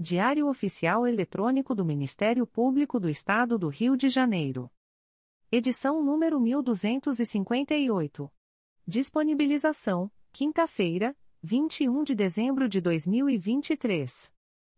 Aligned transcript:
Diário 0.00 0.46
Oficial 0.46 1.08
Eletrônico 1.08 1.74
do 1.74 1.84
Ministério 1.84 2.46
Público 2.46 3.00
do 3.00 3.10
Estado 3.10 3.58
do 3.58 3.66
Rio 3.66 3.96
de 3.96 4.08
Janeiro. 4.08 4.70
Edição 5.50 6.04
número 6.04 6.38
1258. 6.38 8.30
Disponibilização: 8.86 10.08
quinta-feira, 10.30 11.16
21 11.42 12.04
de 12.04 12.14
dezembro 12.14 12.68
de 12.68 12.80
2023. 12.80 14.32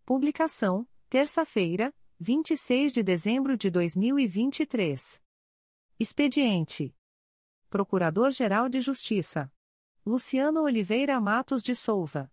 Publicação: 0.06 0.88
terça-feira, 1.10 1.94
26 2.18 2.90
de 2.90 3.02
dezembro 3.02 3.58
de 3.58 3.68
2023. 3.70 5.22
Expediente: 5.98 6.96
Procurador-Geral 7.68 8.70
de 8.70 8.80
Justiça 8.80 9.52
Luciano 10.06 10.62
Oliveira 10.62 11.20
Matos 11.20 11.62
de 11.62 11.76
Souza. 11.76 12.32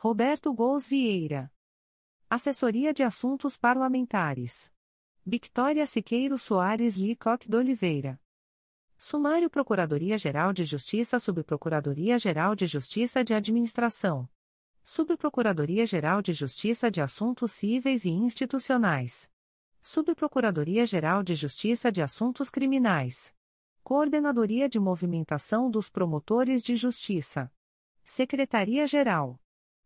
Roberto 0.00 0.54
Gous 0.54 0.86
Vieira. 0.86 1.52
Assessoria 2.30 2.94
de 2.94 3.02
Assuntos 3.02 3.56
Parlamentares. 3.56 4.72
Victoria 5.26 5.84
Siqueiro 5.86 6.38
Soares 6.38 6.96
Licoque 6.96 7.48
de 7.48 7.56
Oliveira. 7.56 8.20
Sumário 8.96 9.50
Procuradoria-Geral 9.50 10.52
de 10.52 10.64
Justiça 10.64 11.18
Subprocuradoria-Geral 11.18 12.54
de 12.54 12.64
Justiça 12.68 13.24
de 13.24 13.34
Administração. 13.34 14.28
Subprocuradoria-Geral 14.84 16.22
de 16.22 16.32
Justiça 16.32 16.88
de 16.92 17.00
Assuntos 17.00 17.50
Cíveis 17.50 18.04
e 18.04 18.10
Institucionais. 18.10 19.28
Subprocuradoria-Geral 19.82 21.24
de 21.24 21.34
Justiça 21.34 21.90
de 21.90 22.02
Assuntos 22.02 22.48
Criminais. 22.48 23.34
Coordenadoria 23.82 24.68
de 24.68 24.78
Movimentação 24.78 25.68
dos 25.68 25.90
Promotores 25.90 26.62
de 26.62 26.76
Justiça. 26.76 27.52
Secretaria-Geral. 28.04 29.40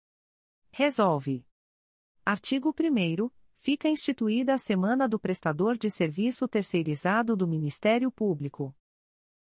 Resolve. 0.71 1.45
Artigo 2.25 2.73
1 2.73 3.29
Fica 3.57 3.89
instituída 3.89 4.55
a 4.55 4.59
Semana 4.59 5.09
do 5.09 5.19
Prestador 5.19 5.77
de 5.77 5.91
Serviço 5.91 6.47
Terceirizado 6.47 7.35
do 7.35 7.49
Ministério 7.49 8.13
Público. 8.13 8.73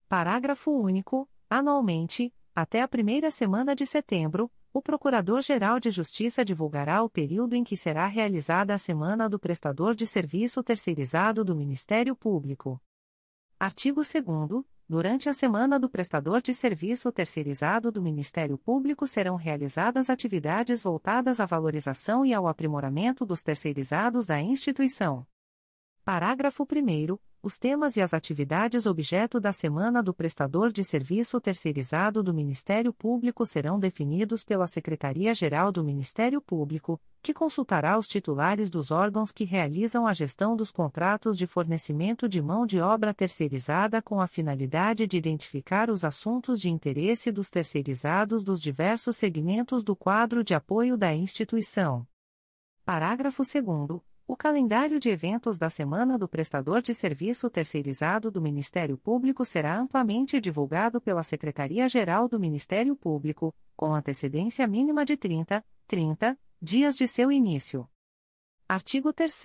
Parágrafo 0.07 0.71
único. 0.71 1.29
Anualmente, 1.49 2.33
até 2.55 2.81
a 2.81 2.87
primeira 2.87 3.29
semana 3.31 3.75
de 3.75 3.85
setembro, 3.85 4.49
o 4.71 4.81
Procurador-Geral 4.81 5.79
de 5.79 5.89
Justiça 5.89 6.45
divulgará 6.45 7.01
o 7.01 7.09
período 7.09 7.55
em 7.55 7.63
que 7.63 7.75
será 7.75 8.05
realizada 8.05 8.73
a 8.73 8.77
Semana 8.77 9.27
do 9.27 9.39
Prestador 9.39 9.95
de 9.95 10.05
Serviço 10.05 10.63
Terceirizado 10.63 11.43
do 11.43 11.55
Ministério 11.55 12.15
Público. 12.15 12.81
Artigo 13.59 14.01
2 14.01 14.63
Durante 14.87 15.29
a 15.29 15.33
Semana 15.33 15.79
do 15.79 15.87
Prestador 15.87 16.41
de 16.41 16.53
Serviço 16.53 17.11
Terceirizado 17.11 17.91
do 17.91 18.01
Ministério 18.01 18.57
Público 18.57 19.05
serão 19.05 19.35
realizadas 19.35 20.09
atividades 20.09 20.81
voltadas 20.81 21.39
à 21.39 21.45
valorização 21.45 22.25
e 22.25 22.33
ao 22.33 22.47
aprimoramento 22.47 23.23
dos 23.23 23.43
terceirizados 23.43 24.25
da 24.25 24.41
instituição. 24.41 25.27
Parágrafo 26.03 26.63
1 26.63 27.28
os 27.41 27.57
temas 27.57 27.95
e 27.95 28.01
as 28.01 28.13
atividades 28.13 28.85
objeto 28.85 29.39
da 29.39 29.53
Semana 29.53 30.03
do 30.03 30.13
Prestador 30.13 30.73
de 30.73 30.83
Serviço 30.83 31.39
Terceirizado 31.39 32.21
do 32.21 32.33
Ministério 32.33 32.91
Público 32.91 33.45
serão 33.45 33.79
definidos 33.79 34.43
pela 34.43 34.67
Secretaria-Geral 34.67 35.71
do 35.71 35.81
Ministério 35.81 36.41
Público, 36.41 36.99
que 37.21 37.33
consultará 37.33 37.97
os 37.97 38.07
titulares 38.09 38.69
dos 38.69 38.91
órgãos 38.91 39.31
que 39.31 39.45
realizam 39.45 40.05
a 40.05 40.13
gestão 40.13 40.53
dos 40.53 40.69
contratos 40.69 41.37
de 41.37 41.47
fornecimento 41.47 42.27
de 42.27 42.41
mão 42.41 42.65
de 42.65 42.81
obra 42.81 43.13
terceirizada 43.13 44.01
com 44.01 44.19
a 44.19 44.27
finalidade 44.27 45.07
de 45.07 45.17
identificar 45.17 45.89
os 45.89 46.03
assuntos 46.03 46.59
de 46.59 46.69
interesse 46.69 47.31
dos 47.31 47.49
terceirizados 47.49 48.43
dos 48.43 48.61
diversos 48.61 49.15
segmentos 49.15 49.81
do 49.81 49.95
quadro 49.95 50.43
de 50.43 50.53
apoio 50.53 50.97
da 50.97 51.13
instituição. 51.13 52.05
Parágrafo 52.83 53.43
2 53.43 54.08
o 54.29 54.37
calendário 54.37 54.99
de 54.99 55.09
eventos 55.09 55.57
da 55.57 55.71
Semana 55.71 56.15
do 56.15 56.27
Prestador 56.27 56.83
de 56.83 56.93
Serviço 56.93 57.49
Terceirizado 57.49 58.29
do 58.29 58.39
Ministério 58.39 58.95
Público 58.95 59.43
será 59.43 59.75
amplamente 59.75 60.39
divulgado 60.39 61.01
pela 61.01 61.23
Secretaria-Geral 61.23 62.29
do 62.29 62.39
Ministério 62.39 62.95
Público, 62.95 63.51
com 63.75 63.91
antecedência 63.91 64.67
mínima 64.67 65.03
de 65.03 65.17
30, 65.17 65.65
30 65.87 66.37
dias 66.61 66.95
de 66.95 67.07
seu 67.07 67.31
início. 67.31 67.89
Artigo 68.67 69.11
3 69.11 69.35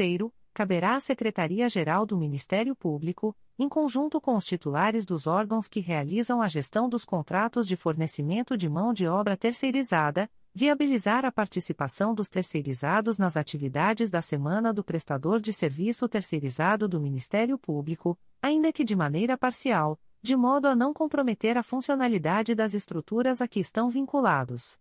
caberá 0.53 0.97
à 0.97 1.01
Secretaria-Geral 1.01 2.05
do 2.05 2.19
Ministério 2.19 2.77
Público, 2.77 3.35
em 3.59 3.71
conjunto 3.71 4.21
com 4.21 4.37
os 4.37 4.45
titulares 4.45 5.07
dos 5.07 5.27
órgãos 5.27 5.67
que 5.67 5.81
realizam 5.81 6.43
a 6.43 6.47
gestão 6.47 6.91
dos 6.91 7.07
contratos 7.07 7.67
de 7.67 7.75
fornecimento 7.75 8.55
de 8.55 8.69
mão 8.69 8.93
de 8.93 9.07
obra 9.07 9.35
terceirizada, 9.35 10.29
viabilizar 10.55 11.25
a 11.25 11.33
participação 11.33 12.15
dos 12.15 12.29
terceirizados 12.29 13.19
nas 13.19 13.37
atividades 13.37 14.09
da 14.09 14.23
Semana 14.23 14.73
do 14.73 14.85
Prestador 14.85 15.41
de 15.41 15.53
Serviço 15.53 16.09
Terceirizado 16.09 16.87
do 16.87 17.01
Ministério 17.01 17.59
Público, 17.59 18.17
ainda 18.41 18.73
que 18.73 18.85
de 18.85 18.95
maneira 18.95 19.37
parcial, 19.37 19.99
de 20.23 20.37
modo 20.37 20.69
a 20.69 20.77
não 20.77 20.95
comprometer 20.95 21.59
a 21.59 21.65
funcionalidade 21.65 22.55
das 22.55 22.73
estruturas 22.73 23.43
a 23.43 23.49
que 23.49 23.59
estão 23.59 23.91
vinculados. 23.91 24.79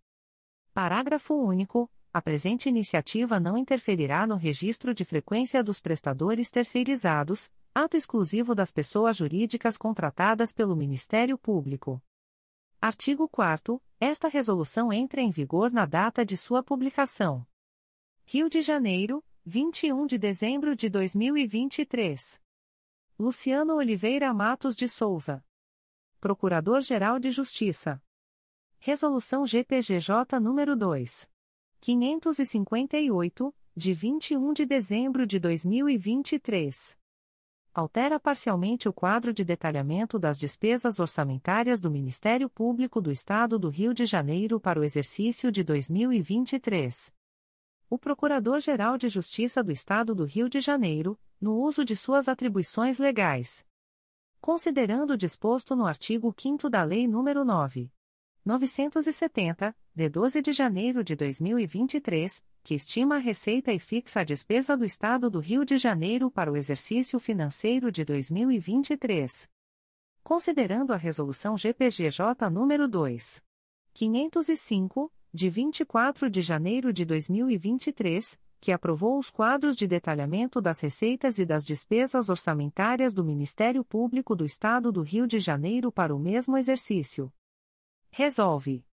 Parágrafo 0.73 1.33
único. 1.33 1.89
A 2.13 2.21
presente 2.21 2.69
iniciativa 2.69 3.39
não 3.39 3.57
interferirá 3.57 4.27
no 4.27 4.35
registro 4.35 4.93
de 4.93 5.03
frequência 5.03 5.63
dos 5.63 5.79
prestadores 5.79 6.51
terceirizados, 6.51 7.49
ato 7.73 7.97
exclusivo 7.97 8.53
das 8.53 8.71
pessoas 8.71 9.17
jurídicas 9.17 9.77
contratadas 9.77 10.53
pelo 10.53 10.75
Ministério 10.75 11.39
Público. 11.39 11.99
Artigo 12.85 13.30
4 13.30 13.81
Esta 13.97 14.27
resolução 14.27 14.91
entra 14.91 15.21
em 15.21 15.30
vigor 15.30 15.71
na 15.71 15.85
data 15.85 16.25
de 16.25 16.35
sua 16.35 16.62
publicação. 16.62 17.47
Rio 18.25 18.50
de 18.50 18.62
Janeiro, 18.62 19.24
21 19.45 20.06
de 20.06 20.18
dezembro 20.18 20.75
de 20.75 20.89
2023. 20.89 22.41
Luciano 23.18 23.75
Oliveira 23.75 24.33
Matos 24.33 24.75
de 24.75 24.89
Souza. 24.89 25.41
Procurador-Geral 26.19 27.19
de 27.19 27.31
Justiça. 27.31 28.03
Resolução 28.80 29.45
GPGJ 29.45 30.41
nº 30.41 30.75
2. 30.75 31.31
558, 31.79 33.56
de 33.74 33.94
21 33.94 34.51
de 34.51 34.65
dezembro 34.65 35.25
de 35.25 35.39
2023. 35.39 37.00
Altera 37.75 38.19
parcialmente 38.19 38.87
o 38.87 38.93
quadro 38.93 39.33
de 39.33 39.43
detalhamento 39.43 40.19
das 40.19 40.37
despesas 40.37 40.99
orçamentárias 40.99 41.79
do 41.79 41.89
Ministério 41.89 42.47
Público 42.47 43.01
do 43.01 43.11
Estado 43.11 43.57
do 43.57 43.67
Rio 43.67 43.95
de 43.95 44.05
Janeiro 44.05 44.59
para 44.59 44.79
o 44.79 44.83
exercício 44.83 45.51
de 45.51 45.63
2023. 45.63 47.11
O 47.89 47.97
Procurador-Geral 47.97 48.95
de 48.95 49.09
Justiça 49.09 49.63
do 49.63 49.71
Estado 49.71 50.13
do 50.13 50.23
Rio 50.23 50.47
de 50.47 50.61
Janeiro, 50.61 51.19
no 51.41 51.55
uso 51.55 51.83
de 51.83 51.95
suas 51.95 52.27
atribuições 52.27 52.99
legais. 52.99 53.65
Considerando 54.39 55.13
o 55.13 55.17
disposto 55.17 55.75
no 55.75 55.87
artigo 55.87 56.31
5 56.37 56.69
da 56.69 56.83
Lei 56.83 57.07
nº 57.07 57.43
9. 57.43 57.91
970, 58.45 59.75
de 59.95 60.09
12 60.09 60.41
de 60.43 60.51
janeiro 60.51 61.03
de 61.03 61.15
2023, 61.15 62.45
que 62.63 62.74
estima 62.74 63.15
a 63.15 63.19
receita 63.19 63.74
e 63.74 63.80
fixa 63.80 64.21
a 64.21 64.24
despesa 64.24 64.77
do 64.77 64.86
Estado 64.86 65.30
do 65.30 65.39
Rio 65.39 65.65
de 65.65 65.77
Janeiro 65.77 66.31
para 66.31 66.50
o 66.50 66.56
exercício 66.56 67.19
financeiro 67.19 67.92
de 67.92 68.06
2023. 68.06 69.50
Considerando 70.24 70.94
a 70.94 70.95
Resolução 70.95 71.57
GPGJ 71.57 72.25
nº 72.50 72.88
2. 72.88 73.44
505, 73.94 75.12
de 75.33 75.50
24 75.50 76.30
de 76.30 76.42
janeiro 76.42 76.94
de 76.94 77.04
2023, 77.04 78.39
que 78.62 78.71
aprovou 78.71 79.19
os 79.19 79.30
quadros 79.30 79.75
de 79.75 79.86
detalhamento 79.86 80.62
das 80.62 80.80
receitas 80.80 81.38
e 81.38 81.45
das 81.45 81.65
despesas 81.65 82.30
orçamentárias 82.30 83.13
do 83.13 83.25
Ministério 83.25 83.83
Público 83.83 84.38
do 84.38 84.45
Estado 84.45 84.89
do 84.89 85.01
Rio 85.01 85.27
de 85.27 85.38
Janeiro 85.38 85.92
para 85.92 86.15
o 86.15 86.19
mesmo 86.19 86.57
exercício 86.57 87.31
Resolve. 88.10 88.86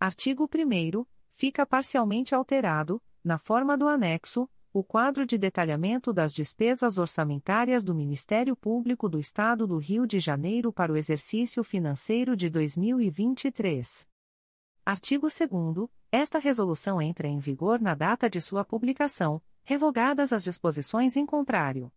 Artigo 0.00 0.48
1 0.52 1.06
fica 1.38 1.64
parcialmente 1.64 2.34
alterado, 2.34 3.00
na 3.22 3.38
forma 3.38 3.78
do 3.78 3.86
anexo, 3.86 4.50
o 4.72 4.82
quadro 4.82 5.24
de 5.24 5.38
detalhamento 5.38 6.12
das 6.12 6.32
despesas 6.32 6.98
orçamentárias 6.98 7.84
do 7.84 7.94
Ministério 7.94 8.56
Público 8.56 9.08
do 9.08 9.20
Estado 9.20 9.64
do 9.64 9.78
Rio 9.78 10.04
de 10.04 10.18
Janeiro 10.18 10.72
para 10.72 10.92
o 10.92 10.96
exercício 10.96 11.62
financeiro 11.62 12.36
de 12.36 12.50
2023. 12.50 14.04
Artigo 14.84 15.28
2 15.28 15.88
esta 16.10 16.40
resolução 16.40 17.00
entra 17.00 17.28
em 17.28 17.38
vigor 17.38 17.80
na 17.80 17.94
data 17.94 18.28
de 18.28 18.40
sua 18.40 18.64
publicação, 18.64 19.40
revogadas 19.62 20.32
as 20.32 20.42
disposições 20.42 21.14
em 21.14 21.24
contrário. 21.24 21.92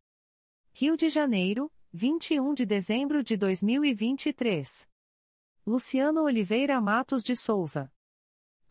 Rio 0.71 0.95
de 0.95 1.09
Janeiro, 1.09 1.71
21 1.91 2.53
de 2.53 2.63
dezembro 2.63 3.23
de 3.23 3.35
2023. 3.38 4.88
Luciano 5.65 6.21
Oliveira 6.25 6.79
Matos 6.79 7.23
de 7.23 7.35
Souza. 7.35 7.91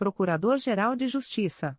Procurador-Geral 0.01 0.97
de 0.97 1.07
Justiça. 1.07 1.79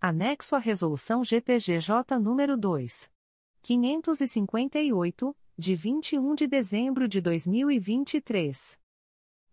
Anexo 0.00 0.56
à 0.56 0.58
Resolução 0.58 1.22
GPGJ 1.22 2.16
nº 2.18 2.56
2. 2.56 3.12
558, 3.60 5.36
de 5.58 5.74
21 5.74 6.34
de 6.34 6.46
dezembro 6.46 7.06
de 7.06 7.20
2023. 7.20 8.80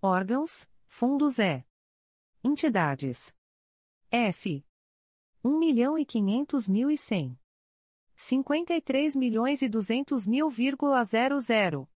órgãos, 0.00 0.70
fundos 0.86 1.40
E. 1.40 1.64
Entidades. 2.44 3.34
F. 4.12 4.64
1 5.42 5.58
milhão 5.58 5.98
e 5.98 6.06
500 6.06 6.68
mil 6.68 6.88
e 6.88 6.96
100. 6.96 7.36
53 8.14 9.16
milhões 9.16 9.60
e 9.60 9.68
200 9.68 10.28
mil,00. 10.28 11.88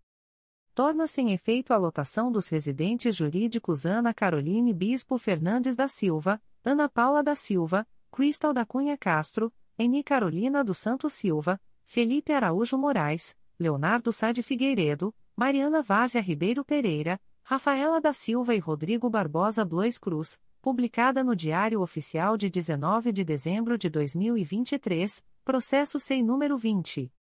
Torna-se 0.74 1.20
em 1.20 1.32
efeito 1.32 1.72
a 1.72 1.76
lotação 1.76 2.32
dos 2.32 2.48
residentes 2.48 3.14
jurídicos 3.14 3.86
Ana 3.86 4.12
Caroline 4.12 4.72
Bispo 4.72 5.16
Fernandes 5.18 5.76
da 5.76 5.86
Silva, 5.86 6.42
Ana 6.64 6.88
Paula 6.88 7.22
da 7.22 7.34
Silva, 7.34 7.86
Cristal 8.10 8.52
da 8.52 8.64
Cunha 8.64 8.96
Castro, 8.96 9.52
Eni 9.76 10.04
Carolina 10.04 10.62
do 10.62 10.72
Santo 10.72 11.10
Silva, 11.10 11.60
Felipe 11.82 12.32
Araújo 12.32 12.78
Moraes, 12.78 13.36
Leonardo 13.58 14.12
Sade 14.12 14.40
Figueiredo, 14.42 15.12
Mariana 15.36 15.82
Várzea 15.82 16.22
Ribeiro 16.22 16.64
Pereira, 16.64 17.20
Rafaela 17.42 18.00
da 18.00 18.12
Silva 18.12 18.54
e 18.54 18.60
Rodrigo 18.60 19.10
Barbosa 19.10 19.64
Blois 19.64 19.98
Cruz, 19.98 20.38
publicada 20.60 21.24
no 21.24 21.34
Diário 21.34 21.80
Oficial 21.80 22.36
de 22.36 22.48
19 22.48 23.10
de 23.10 23.24
dezembro 23.24 23.76
de 23.76 23.90
2023, 23.90 25.24
processo 25.44 25.98
sem 25.98 26.22
número 26.22 26.56
20. 26.56 27.12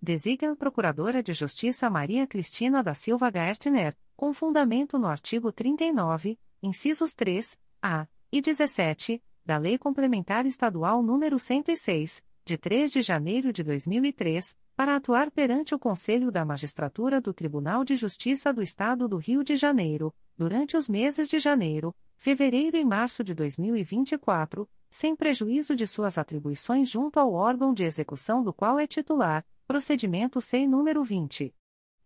Designa 0.03 0.51
a 0.51 0.55
Procuradora 0.57 1.23
de 1.23 1.31
Justiça 1.31 1.89
Maria 1.89 2.27
Cristina 2.27 2.83
da 2.83 2.93
Silva 2.93 3.29
Gartner, 3.29 3.95
com 4.17 4.33
fundamento 4.33 4.99
no 4.99 5.07
artigo 5.07 5.49
39, 5.49 6.37
incisos 6.61 7.13
3, 7.13 7.57
A 7.81 8.05
e 8.29 8.41
17, 8.41 9.23
da 9.45 9.57
Lei 9.57 9.77
Complementar 9.77 10.45
Estadual 10.45 11.01
nº 11.01 11.39
106, 11.39 12.21
de 12.43 12.57
3 12.57 12.91
de 12.91 13.01
janeiro 13.01 13.53
de 13.53 13.63
2003, 13.63 14.57
para 14.75 14.97
atuar 14.97 15.31
perante 15.31 15.73
o 15.73 15.79
Conselho 15.79 16.29
da 16.29 16.43
Magistratura 16.43 17.21
do 17.21 17.33
Tribunal 17.33 17.85
de 17.85 17.95
Justiça 17.95 18.51
do 18.51 18.61
Estado 18.61 19.07
do 19.07 19.15
Rio 19.15 19.41
de 19.41 19.55
Janeiro, 19.55 20.13
durante 20.37 20.75
os 20.75 20.89
meses 20.89 21.29
de 21.29 21.39
janeiro, 21.39 21.95
fevereiro 22.17 22.75
e 22.75 22.83
março 22.83 23.23
de 23.23 23.33
2024, 23.33 24.69
sem 24.91 25.15
prejuízo 25.15 25.73
de 25.77 25.87
suas 25.87 26.17
atribuições 26.17 26.89
junto 26.89 27.21
ao 27.21 27.31
órgão 27.31 27.73
de 27.73 27.85
execução 27.85 28.43
do 28.43 28.51
qual 28.51 28.77
é 28.77 28.85
titular, 28.85 29.45
Procedimento 29.65 30.41
SEI 30.41 30.67
número 30.67 31.01
20. 31.03 31.55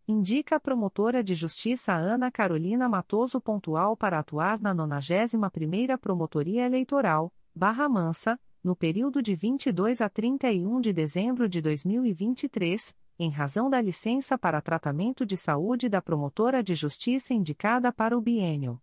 Indica 0.05 0.57
a 0.57 0.60
promotora 0.60 1.24
de 1.24 1.33
justiça 1.33 1.93
Ana 1.93 2.29
Carolina 2.29 2.89
Matoso 2.89 3.39
pontual 3.39 3.95
para 3.95 4.19
atuar 4.19 4.60
na 4.60 4.75
91ª 4.75 5.98
Promotoria 5.98 6.65
Eleitoral, 6.65 7.33
Barra 7.55 7.88
Mansa, 7.88 8.38
no 8.62 8.75
período 8.75 9.22
de 9.22 9.33
22 9.33 10.01
a 10.01 10.10
31 10.10 10.81
de 10.81 10.91
dezembro 10.91 11.48
de 11.48 11.62
2023, 11.62 12.93
em 13.17 13.29
razão 13.29 13.69
da 13.69 13.79
licença 13.79 14.38
para 14.38 14.62
tratamento 14.62 15.25
de 15.25 15.38
saúde 15.38 15.88
da 15.88 16.01
promotora 16.01 16.62
de 16.62 16.75
justiça 16.75 17.33
indicada 17.33 17.89
para 17.89 18.17
o 18.17 18.19
biênio. 18.19 18.81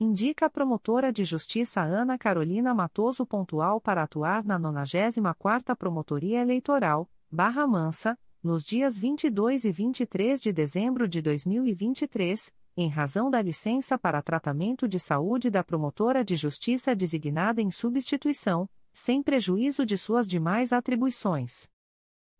Indica 0.00 0.46
a 0.46 0.50
promotora 0.50 1.12
de 1.12 1.24
justiça 1.24 1.82
Ana 1.82 2.18
Carolina 2.18 2.74
Matoso 2.74 3.24
pontual 3.24 3.80
para 3.80 4.02
atuar 4.02 4.42
na 4.42 4.58
94ª 4.58 5.76
Promotoria 5.76 6.40
Eleitoral, 6.40 7.08
Barra 7.30 7.64
Mansa, 7.64 8.18
nos 8.42 8.64
dias 8.64 8.98
22 8.98 9.64
e 9.64 9.70
23 9.70 10.40
de 10.40 10.52
dezembro 10.52 11.06
de 11.06 11.22
2023, 11.22 12.52
em 12.76 12.88
razão 12.88 13.30
da 13.30 13.40
licença 13.40 13.96
para 13.96 14.20
tratamento 14.20 14.88
de 14.88 14.98
saúde 14.98 15.48
da 15.48 15.62
promotora 15.62 16.24
de 16.24 16.34
justiça 16.34 16.94
designada 16.94 17.62
em 17.62 17.70
substituição, 17.70 18.68
sem 18.92 19.22
prejuízo 19.22 19.86
de 19.86 19.96
suas 19.96 20.26
demais 20.26 20.72
atribuições. 20.72 21.70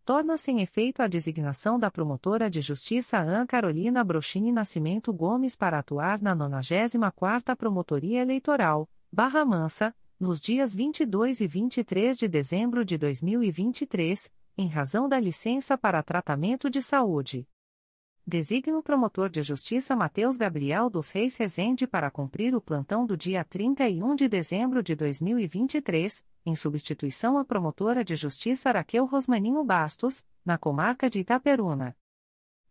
Torna-se 0.04 0.50
em 0.50 0.61
efeito 0.61 1.00
a 1.02 1.06
designação 1.06 1.78
da 1.78 1.88
promotora 1.88 2.50
de 2.50 2.61
justiça 2.61 3.18
Ana 3.18 3.47
Carolina 3.47 4.02
Brochini 4.02 4.50
Nascimento 4.50 5.12
Gomes 5.12 5.54
para 5.54 5.78
atuar 5.78 6.21
na 6.21 6.35
94ª 6.35 7.54
Promotoria 7.54 8.23
Eleitoral, 8.23 8.90
Barra 9.12 9.44
Mansa, 9.44 9.94
nos 10.18 10.40
dias 10.40 10.75
22 10.75 11.40
e 11.40 11.47
23 11.47 12.18
de 12.18 12.26
dezembro 12.26 12.85
de 12.85 12.99
2023, 12.99 14.32
em 14.56 14.68
razão 14.68 15.09
da 15.09 15.18
licença 15.18 15.76
para 15.78 16.02
tratamento 16.02 16.68
de 16.68 16.82
saúde. 16.82 17.47
Designa 18.25 18.78
o 18.78 18.82
promotor 18.82 19.28
de 19.28 19.42
justiça 19.42 19.97
Mateus 19.97 20.37
Gabriel 20.37 20.88
dos 20.88 21.11
Reis 21.11 21.37
Rezende 21.37 21.88
para 21.88 22.11
cumprir 22.11 22.54
o 22.54 22.61
plantão 22.61 23.04
do 23.04 23.16
dia 23.16 23.42
31 23.44 24.14
de 24.14 24.28
dezembro 24.28 24.80
de 24.80 24.94
2023, 24.94 26.25
em 26.47 26.54
substituição 26.54 27.37
à 27.37 27.44
promotora 27.44 28.04
de 28.04 28.14
justiça 28.14 28.71
Raquel 28.71 29.06
Rosmaninho 29.06 29.64
Bastos, 29.64 30.25
na 30.44 30.56
comarca 30.56 31.11
de 31.11 31.18
Itaperuna. 31.18 31.97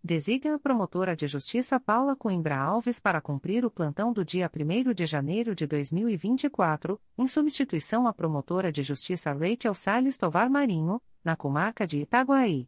Designa 0.03 0.55
a 0.55 0.59
promotora 0.59 1.15
de 1.15 1.27
justiça 1.27 1.79
Paula 1.79 2.15
Coimbra 2.15 2.57
Alves 2.57 2.99
para 2.99 3.21
cumprir 3.21 3.65
o 3.65 3.69
plantão 3.69 4.11
do 4.11 4.25
dia 4.25 4.49
1 4.49 4.93
de 4.93 5.05
janeiro 5.05 5.53
de 5.53 5.67
2024, 5.67 6.99
em 7.17 7.27
substituição 7.27 8.07
à 8.07 8.13
promotora 8.13 8.71
de 8.71 8.81
justiça 8.81 9.31
Rachel 9.31 9.73
Salles 9.73 10.17
Tovar 10.17 10.49
Marinho, 10.49 10.99
na 11.23 11.35
comarca 11.35 11.85
de 11.85 12.01
Itaguaí. 12.01 12.67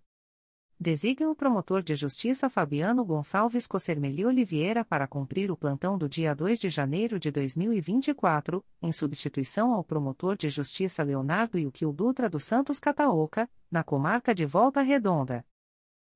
Designa 0.80 1.30
o 1.30 1.36
promotor 1.36 1.82
de 1.82 1.96
justiça 1.96 2.50
Fabiano 2.50 3.06
Gonçalves 3.06 3.66
Cossermeli 3.68 4.26
Oliveira 4.26 4.84
para 4.84 5.08
cumprir 5.08 5.50
o 5.50 5.56
plantão 5.56 5.98
do 5.98 6.10
dia 6.10 6.36
2 6.36 6.60
de 6.60 6.70
janeiro 6.70 7.20
de 7.20 7.32
2024, 7.32 8.66
em 8.82 8.92
substituição 8.92 9.72
ao 9.72 9.84
promotor 9.84 10.36
de 10.36 10.50
justiça 10.50 11.02
Leonardo 11.04 11.58
Yukil 11.58 11.94
Dutra 11.94 12.30
dos 12.30 12.44
Santos 12.44 12.80
Cataoca, 12.80 13.50
na 13.72 13.84
comarca 13.84 14.36
de 14.36 14.46
Volta 14.46 14.82
Redonda. 14.82 15.46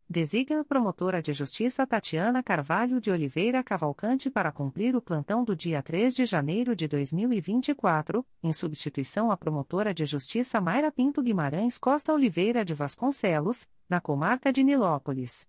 Designa 0.09 0.61
a 0.61 0.63
promotora 0.63 1.21
de 1.21 1.33
justiça 1.33 1.85
Tatiana 1.85 2.41
Carvalho 2.41 3.01
de 3.01 3.11
Oliveira 3.11 3.61
Cavalcante 3.61 4.29
para 4.29 4.53
cumprir 4.53 4.95
o 4.95 5.01
plantão 5.01 5.43
do 5.43 5.53
dia 5.53 5.83
3 5.83 6.15
de 6.15 6.25
janeiro 6.25 6.73
de 6.73 6.87
2024, 6.87 8.25
em 8.41 8.53
substituição 8.53 9.29
à 9.29 9.35
promotora 9.35 9.93
de 9.93 10.05
justiça 10.05 10.61
Mayra 10.61 10.93
Pinto 10.93 11.21
Guimarães 11.21 11.77
Costa 11.77 12.13
Oliveira 12.13 12.63
de 12.63 12.73
Vasconcelos, 12.73 13.67
na 13.89 13.99
comarca 13.99 14.49
de 14.53 14.63
Nilópolis. 14.63 15.45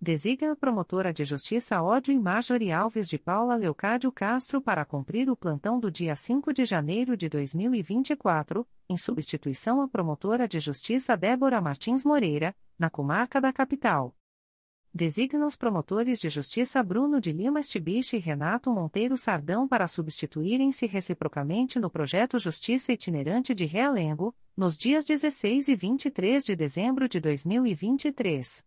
Designa 0.00 0.52
a 0.52 0.56
promotora 0.56 1.12
de 1.12 1.24
justiça 1.24 1.82
Ódio 1.82 2.20
Marjorie 2.20 2.70
Alves 2.70 3.08
de 3.08 3.18
Paula 3.18 3.56
Leocádio 3.56 4.12
Castro 4.12 4.60
para 4.60 4.84
cumprir 4.84 5.28
o 5.28 5.36
plantão 5.36 5.80
do 5.80 5.90
dia 5.90 6.14
5 6.14 6.52
de 6.52 6.64
janeiro 6.64 7.16
de 7.16 7.28
2024, 7.28 8.64
em 8.88 8.96
substituição 8.96 9.80
à 9.80 9.88
promotora 9.88 10.46
de 10.46 10.60
justiça 10.60 11.16
Débora 11.16 11.60
Martins 11.60 12.04
Moreira, 12.04 12.54
na 12.82 12.90
comarca 12.90 13.40
da 13.40 13.52
capital. 13.52 14.12
Designa 14.92 15.46
os 15.46 15.54
promotores 15.54 16.18
de 16.18 16.28
justiça 16.28 16.82
Bruno 16.82 17.20
de 17.20 17.30
Lima 17.30 17.60
Estibiche 17.60 18.16
e 18.16 18.18
Renato 18.18 18.72
Monteiro 18.72 19.16
Sardão 19.16 19.68
para 19.68 19.86
substituírem-se 19.86 20.84
reciprocamente 20.86 21.78
no 21.78 21.88
projeto 21.88 22.40
Justiça 22.40 22.92
Itinerante 22.92 23.54
de 23.54 23.66
Realengo, 23.66 24.34
nos 24.56 24.76
dias 24.76 25.04
16 25.04 25.68
e 25.68 25.76
23 25.76 26.44
de 26.44 26.56
dezembro 26.56 27.08
de 27.08 27.20
2023. 27.20 28.64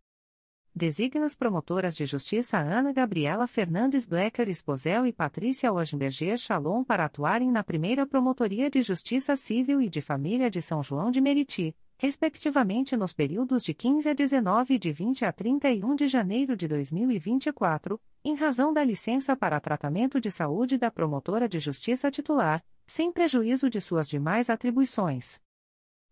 Designa 0.74 1.25
as 1.25 1.36
promotoras 1.36 1.93
de 1.93 2.05
justiça 2.05 2.57
Ana 2.57 2.93
Gabriela 2.93 3.48
Fernandes 3.48 4.05
Blecker 4.05 4.48
Esposel 4.48 5.05
e 5.05 5.12
Patrícia 5.12 5.74
Ogenberger 5.74 6.38
Chalon 6.38 6.86
para 6.86 7.03
atuarem 7.03 7.51
na 7.51 7.65
primeira 7.65 8.07
Promotoria 8.07 8.69
de 8.69 8.81
Justiça 8.81 9.36
Civil 9.36 9.81
e 9.81 9.89
de 9.89 10.01
Família 10.01 10.50
de 10.50 10.62
São 10.62 10.81
João 10.81 11.12
de 11.12 11.19
Meriti, 11.19 11.75
respectivamente 11.97 12.97
nos 12.97 13.13
períodos 13.13 13.63
de 13.63 13.73
15 13.73 14.09
a 14.09 14.13
19 14.13 14.73
e 14.73 14.79
de 14.79 14.91
20 14.91 15.25
a 15.25 15.31
31 15.31 15.95
de 15.95 16.07
janeiro 16.07 16.55
de 16.55 16.67
2024, 16.67 17.99
em 18.23 18.35
razão 18.35 18.73
da 18.73 18.83
licença 18.83 19.35
para 19.35 19.59
tratamento 19.59 20.19
de 20.19 20.31
saúde 20.31 20.77
da 20.77 20.91
promotora 20.91 21.47
de 21.47 21.59
justiça 21.59 22.11
titular, 22.11 22.65
sem 22.85 23.11
prejuízo 23.11 23.69
de 23.69 23.79
suas 23.79 24.07
demais 24.07 24.49
atribuições. 24.49 25.41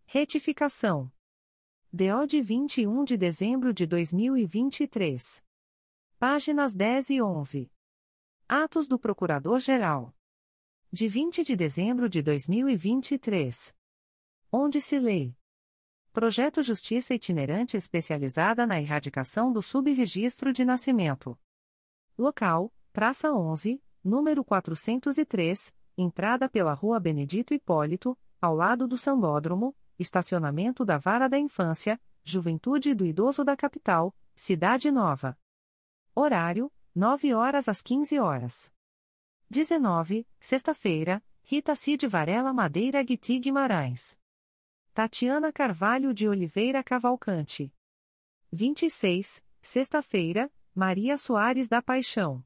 Retificação 0.06 1.12
DO 1.92 2.26
de 2.26 2.42
21 2.42 3.04
de 3.04 3.16
dezembro 3.16 3.72
de 3.72 3.86
2023. 3.86 5.44
Páginas 6.18 6.74
10 6.74 7.10
e 7.12 7.22
11. 7.22 7.72
Atos 8.48 8.88
do 8.88 8.98
Procurador-Geral. 8.98 10.12
De 10.92 11.08
20 11.08 11.44
de 11.44 11.56
dezembro 11.56 12.10
de 12.10 12.24
2023. 12.24 13.76
Onde 14.52 14.82
se 14.82 14.98
lê. 14.98 15.34
Projeto 16.14 16.62
Justiça 16.62 17.16
Itinerante 17.16 17.76
Especializada 17.76 18.68
na 18.68 18.80
Erradicação 18.80 19.52
do 19.52 19.64
Subregistro 19.64 20.54
de 20.54 20.64
Nascimento. 20.64 21.36
Local: 22.16 22.72
Praça 22.94 23.34
11, 23.34 23.82
número 24.04 24.44
403, 24.44 25.74
entrada 25.98 26.48
pela 26.48 26.72
Rua 26.76 27.00
Benedito 27.00 27.52
Hipólito, 27.52 28.16
ao 28.40 28.54
lado 28.54 28.88
do 28.88 28.96
Sambódromo, 28.96 29.76
Estacionamento 29.98 30.86
da 30.86 31.00
Vara 31.00 31.28
da 31.28 31.40
Infância, 31.40 32.00
Juventude 32.24 32.94
do 32.94 33.04
Idoso 33.04 33.44
da 33.44 33.58
Capital, 33.58 34.16
Cidade 34.36 34.92
Nova. 34.92 35.36
Horário: 36.14 36.72
9 36.94 37.34
horas 37.34 37.68
às 37.68 37.82
15 37.82 38.20
horas. 38.20 38.72
19, 39.50 40.28
sexta-feira, 40.40 41.24
Rita 41.42 41.74
Cid 41.74 42.08
Varela 42.08 42.54
Madeira 42.54 43.02
Guiti 43.02 43.40
Guimarães. 43.40 44.16
Tatiana 44.94 45.52
Carvalho 45.52 46.14
de 46.14 46.28
Oliveira 46.28 46.84
Cavalcante. 46.84 47.74
26, 48.52 49.44
sexta-feira, 49.60 50.52
Maria 50.72 51.18
Soares 51.18 51.68
da 51.68 51.82
Paixão. 51.82 52.46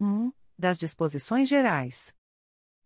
1. 0.00 0.32
Das 0.56 0.78
disposições 0.78 1.48
gerais. 1.48 2.14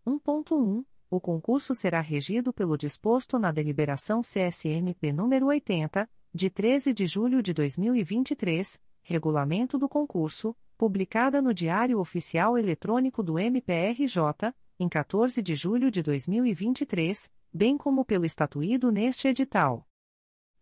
1.1. 0.06 0.84
O 1.10 1.20
concurso 1.20 1.74
será 1.74 2.00
regido 2.00 2.52
pelo 2.52 2.76
disposto 2.76 3.38
na 3.38 3.52
deliberação 3.52 4.22
CSMP 4.22 5.12
número 5.12 5.46
80, 5.46 6.08
de 6.34 6.48
13 6.48 6.92
de 6.94 7.06
julho 7.06 7.42
de 7.42 7.52
2023, 7.52 8.80
regulamento 9.02 9.78
do 9.78 9.88
concurso, 9.88 10.56
publicada 10.78 11.40
no 11.40 11.52
Diário 11.52 11.98
Oficial 11.98 12.58
Eletrônico 12.58 13.22
do 13.22 13.38
MPRJ 13.38 14.52
em 14.78 14.88
14 14.88 15.40
de 15.40 15.54
julho 15.54 15.90
de 15.90 16.02
2023, 16.02 17.30
bem 17.52 17.76
como 17.76 18.04
pelo 18.04 18.24
estatuído 18.24 18.90
neste 18.90 19.28
edital. 19.28 19.86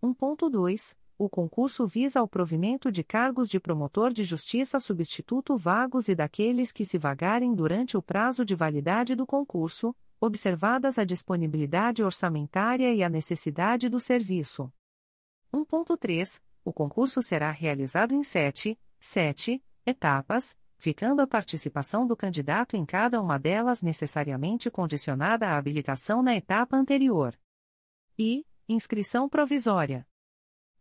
1.2. 0.02 0.96
O 1.16 1.28
concurso 1.28 1.86
visa 1.86 2.20
ao 2.20 2.26
provimento 2.26 2.90
de 2.90 3.04
cargos 3.04 3.48
de 3.48 3.60
promotor 3.60 4.10
de 4.10 4.24
justiça 4.24 4.80
substituto 4.80 5.56
vagos 5.56 6.08
e 6.08 6.14
daqueles 6.14 6.72
que 6.72 6.84
se 6.84 6.96
vagarem 6.96 7.54
durante 7.54 7.96
o 7.96 8.02
prazo 8.02 8.42
de 8.42 8.54
validade 8.54 9.14
do 9.14 9.26
concurso, 9.26 9.94
observadas 10.18 10.98
a 10.98 11.04
disponibilidade 11.04 12.02
orçamentária 12.02 12.94
e 12.94 13.02
a 13.02 13.08
necessidade 13.08 13.88
do 13.88 14.00
serviço. 14.00 14.72
1.3. 15.52 16.40
O 16.64 16.72
concurso 16.72 17.22
será 17.22 17.50
realizado 17.50 18.14
em 18.14 18.22
sete, 18.22 18.78
sete 19.00 19.62
etapas, 19.86 20.56
ficando 20.76 21.20
a 21.20 21.26
participação 21.26 22.06
do 22.06 22.16
candidato 22.16 22.76
em 22.76 22.84
cada 22.84 23.20
uma 23.20 23.38
delas 23.38 23.82
necessariamente 23.82 24.70
condicionada 24.70 25.48
à 25.48 25.56
habilitação 25.56 26.22
na 26.22 26.34
etapa 26.34 26.76
anterior. 26.76 27.38
E, 28.18 28.46
inscrição 28.68 29.28
provisória. 29.28 30.06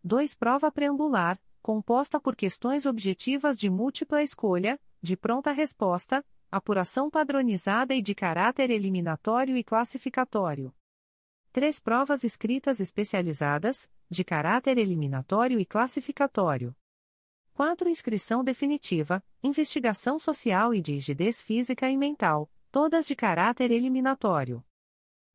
2. 0.04 0.36
Prova 0.36 0.72
preambular, 0.72 1.40
composta 1.62 2.20
por 2.20 2.36
questões 2.36 2.86
objetivas 2.86 3.58
de 3.58 3.70
múltipla 3.70 4.24
escolha, 4.24 4.80
de 5.02 5.18
pronta 5.18 5.52
resposta, 5.52 6.26
apuração 6.52 7.10
padronizada 7.10 7.94
e 7.94 8.02
de 8.02 8.16
caráter 8.16 8.70
eliminatório 8.70 9.58
e 9.58 9.64
classificatório. 9.64 10.74
3. 11.52 11.80
Provas 11.80 12.24
escritas 12.24 12.80
especializadas, 12.80 13.90
de 14.08 14.24
caráter 14.24 14.78
eliminatório 14.78 15.60
e 15.60 15.66
classificatório. 15.66 16.76
4. 17.54 17.90
Inscrição 17.90 18.44
definitiva, 18.44 19.24
investigação 19.42 20.20
social 20.20 20.74
e 20.76 20.82
de 20.82 20.94
rigidez 20.94 21.42
física 21.42 21.90
e 21.90 21.98
mental, 21.98 22.52
todas 22.72 23.08
de 23.08 23.16
caráter 23.16 23.72
eliminatório. 23.72 24.64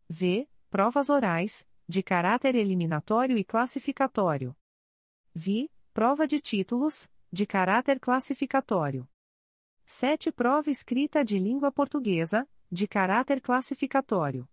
V. 0.08 0.48
Provas 0.70 1.10
orais, 1.10 1.66
de 1.88 2.02
caráter 2.02 2.54
eliminatório 2.54 3.36
e 3.36 3.44
classificatório. 3.44 4.56
Vi. 5.34 5.68
Prova 5.92 6.26
de 6.26 6.40
títulos, 6.40 7.08
de 7.30 7.44
caráter 7.44 8.00
classificatório. 8.00 9.08
7. 9.84 10.32
Prova 10.32 10.70
escrita 10.70 11.24
de 11.24 11.38
língua 11.38 11.70
portuguesa, 11.70 12.48
de 12.70 12.88
caráter 12.88 13.40
classificatório. 13.40 14.48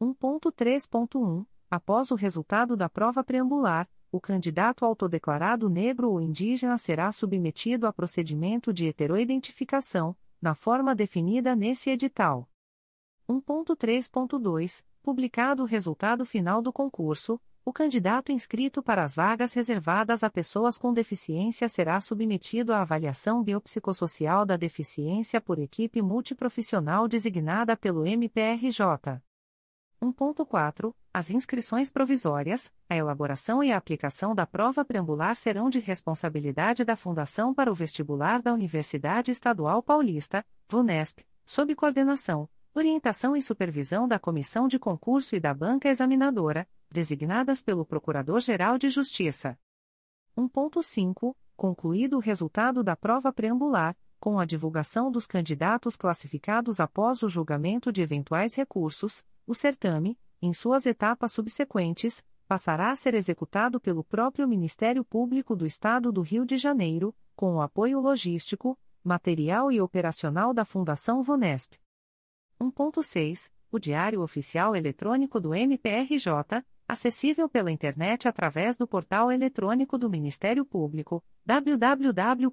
1.3.1 0.00 1.46
Após 1.70 2.10
o 2.10 2.14
resultado 2.14 2.76
da 2.76 2.88
prova 2.88 3.24
preambular, 3.24 3.88
o 4.12 4.20
candidato 4.20 4.84
autodeclarado 4.84 5.68
negro 5.68 6.10
ou 6.10 6.20
indígena 6.20 6.76
será 6.78 7.10
submetido 7.10 7.86
a 7.86 7.92
procedimento 7.92 8.72
de 8.72 8.88
heteroidentificação, 8.88 10.14
na 10.40 10.54
forma 10.54 10.94
definida 10.94 11.56
nesse 11.56 11.90
edital. 11.90 12.48
1.3.2 13.28 14.84
Publicado 15.02 15.62
o 15.62 15.66
resultado 15.66 16.26
final 16.26 16.60
do 16.60 16.72
concurso, 16.72 17.40
o 17.64 17.72
candidato 17.72 18.30
inscrito 18.30 18.82
para 18.82 19.02
as 19.02 19.16
vagas 19.16 19.54
reservadas 19.54 20.22
a 20.22 20.30
pessoas 20.30 20.76
com 20.76 20.92
deficiência 20.92 21.68
será 21.68 22.00
submetido 22.00 22.72
à 22.72 22.82
avaliação 22.82 23.42
biopsicossocial 23.42 24.44
da 24.44 24.56
deficiência 24.56 25.40
por 25.40 25.58
equipe 25.58 26.02
multiprofissional 26.02 27.08
designada 27.08 27.76
pelo 27.76 28.06
MPRJ. 28.06 29.20
1.4. 30.12 30.94
As 31.12 31.30
inscrições 31.30 31.90
provisórias, 31.90 32.72
a 32.88 32.96
elaboração 32.96 33.62
e 33.62 33.72
a 33.72 33.76
aplicação 33.76 34.34
da 34.34 34.46
prova 34.46 34.84
preambular 34.84 35.34
serão 35.34 35.68
de 35.68 35.80
responsabilidade 35.80 36.84
da 36.84 36.96
Fundação 36.96 37.54
para 37.54 37.70
o 37.70 37.74
Vestibular 37.74 38.40
da 38.40 38.52
Universidade 38.52 39.30
Estadual 39.30 39.82
Paulista, 39.82 40.44
VUNESP, 40.68 41.24
sob 41.44 41.74
coordenação, 41.74 42.48
orientação 42.74 43.36
e 43.36 43.42
supervisão 43.42 44.06
da 44.06 44.18
Comissão 44.18 44.68
de 44.68 44.78
Concurso 44.78 45.34
e 45.34 45.40
da 45.40 45.54
Banca 45.54 45.88
Examinadora, 45.88 46.68
designadas 46.90 47.62
pelo 47.62 47.84
Procurador-Geral 47.84 48.78
de 48.78 48.88
Justiça. 48.88 49.58
1.5. 50.36 51.34
Concluído 51.56 52.18
o 52.18 52.20
resultado 52.20 52.84
da 52.84 52.94
prova 52.94 53.32
preambular, 53.32 53.96
com 54.18 54.38
a 54.38 54.44
divulgação 54.44 55.10
dos 55.10 55.26
candidatos 55.26 55.96
classificados 55.96 56.80
após 56.80 57.22
o 57.22 57.28
julgamento 57.28 57.92
de 57.92 58.02
eventuais 58.02 58.54
recursos, 58.54 59.24
o 59.46 59.54
certame, 59.54 60.18
em 60.40 60.52
suas 60.52 60.86
etapas 60.86 61.32
subsequentes, 61.32 62.24
passará 62.46 62.90
a 62.90 62.96
ser 62.96 63.14
executado 63.14 63.80
pelo 63.80 64.04
próprio 64.04 64.46
Ministério 64.46 65.04
Público 65.04 65.56
do 65.56 65.66
Estado 65.66 66.12
do 66.12 66.22
Rio 66.22 66.44
de 66.44 66.56
Janeiro, 66.56 67.14
com 67.34 67.56
o 67.56 67.60
apoio 67.60 68.00
logístico, 68.00 68.78
material 69.02 69.70
e 69.70 69.80
operacional 69.80 70.54
da 70.54 70.64
Fundação 70.64 71.22
Vunesp. 71.22 71.74
1.6. 72.60 73.50
O 73.70 73.78
Diário 73.78 74.22
Oficial 74.22 74.74
Eletrônico 74.74 75.40
do 75.40 75.54
MPRJ, 75.54 76.64
acessível 76.88 77.48
pela 77.48 77.70
internet 77.70 78.28
através 78.28 78.76
do 78.76 78.86
portal 78.86 79.32
eletrônico 79.32 79.98
do 79.98 80.08
Ministério 80.10 80.64
Público, 80.64 81.22
www.mprj.mp.br, 81.44 82.48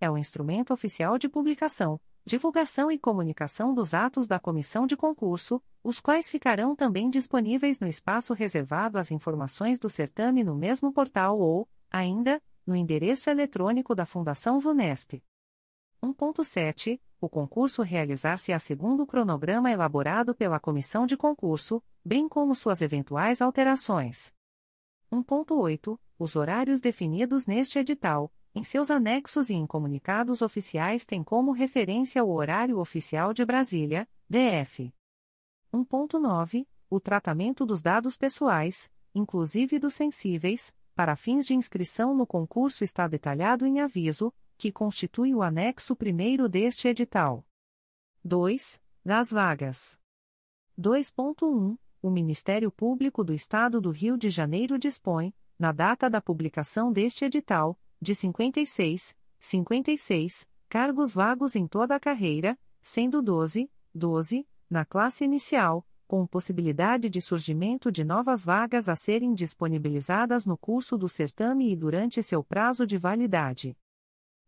é 0.00 0.10
o 0.10 0.18
instrumento 0.18 0.72
oficial 0.72 1.18
de 1.18 1.28
publicação 1.28 2.00
divulgação 2.26 2.90
e 2.90 2.98
comunicação 2.98 3.74
dos 3.74 3.92
atos 3.92 4.26
da 4.26 4.38
comissão 4.38 4.86
de 4.86 4.96
concurso, 4.96 5.62
os 5.82 6.00
quais 6.00 6.30
ficarão 6.30 6.74
também 6.74 7.10
disponíveis 7.10 7.80
no 7.80 7.86
espaço 7.86 8.32
reservado 8.32 8.98
às 8.98 9.10
informações 9.10 9.78
do 9.78 9.90
certame 9.90 10.42
no 10.42 10.54
mesmo 10.54 10.92
portal 10.92 11.38
ou, 11.38 11.68
ainda, 11.90 12.40
no 12.66 12.74
endereço 12.74 13.28
eletrônico 13.28 13.94
da 13.94 14.06
Fundação 14.06 14.58
VUNESP. 14.58 15.22
1.7. 16.02 16.98
O 17.20 17.28
concurso 17.28 17.82
realizar-se-á 17.82 18.58
segundo 18.58 19.02
o 19.02 19.06
cronograma 19.06 19.70
elaborado 19.70 20.34
pela 20.34 20.60
comissão 20.60 21.06
de 21.06 21.16
concurso, 21.16 21.82
bem 22.04 22.28
como 22.28 22.54
suas 22.54 22.82
eventuais 22.82 23.40
alterações. 23.40 24.34
1.8. 25.10 25.98
Os 26.18 26.36
horários 26.36 26.80
definidos 26.80 27.46
neste 27.46 27.78
edital, 27.78 28.32
em 28.54 28.62
seus 28.62 28.90
anexos 28.90 29.50
e 29.50 29.54
em 29.54 29.66
comunicados 29.66 30.40
oficiais 30.40 31.04
tem 31.04 31.24
como 31.24 31.50
referência 31.50 32.22
o 32.22 32.32
horário 32.32 32.78
oficial 32.78 33.32
de 33.32 33.44
Brasília, 33.44 34.08
DF. 34.28 34.94
1.9. 35.72 36.66
O 36.88 37.00
tratamento 37.00 37.66
dos 37.66 37.82
dados 37.82 38.16
pessoais, 38.16 38.92
inclusive 39.12 39.78
dos 39.80 39.94
sensíveis, 39.94 40.72
para 40.94 41.16
fins 41.16 41.46
de 41.46 41.54
inscrição 41.54 42.14
no 42.14 42.24
concurso 42.24 42.84
está 42.84 43.08
detalhado 43.08 43.66
em 43.66 43.80
aviso, 43.80 44.32
que 44.56 44.72
constitui 44.72 45.34
o 45.34 45.42
anexo 45.42 45.94
primeiro 45.94 46.48
deste 46.48 46.88
edital. 46.88 47.46
2. 48.24 48.80
Das 49.04 49.30
vagas. 49.30 50.00
2.1. 50.78 51.76
O 52.02 52.10
Ministério 52.10 52.70
Público 52.70 53.24
do 53.24 53.32
Estado 53.32 53.80
do 53.80 53.90
Rio 53.90 54.16
de 54.16 54.30
Janeiro 54.30 54.78
dispõe, 54.78 55.34
na 55.58 55.72
data 55.72 56.10
da 56.10 56.20
publicação 56.20 56.92
deste 56.92 57.24
edital, 57.24 57.78
de 58.00 58.14
56, 58.14 59.16
56, 59.40 60.46
cargos 60.68 61.14
vagos 61.14 61.54
em 61.56 61.66
toda 61.66 61.94
a 61.94 62.00
carreira, 62.00 62.58
sendo 62.82 63.22
12, 63.22 63.70
12, 63.94 64.46
na 64.68 64.84
classe 64.84 65.24
inicial, 65.24 65.86
com 66.06 66.26
possibilidade 66.26 67.08
de 67.08 67.20
surgimento 67.20 67.90
de 67.90 68.04
novas 68.04 68.44
vagas 68.44 68.88
a 68.88 68.96
serem 68.96 69.32
disponibilizadas 69.32 70.44
no 70.44 70.58
curso 70.58 70.98
do 70.98 71.08
certame 71.08 71.72
e 71.72 71.76
durante 71.76 72.22
seu 72.22 72.42
prazo 72.42 72.86
de 72.86 72.98
validade. 72.98 73.76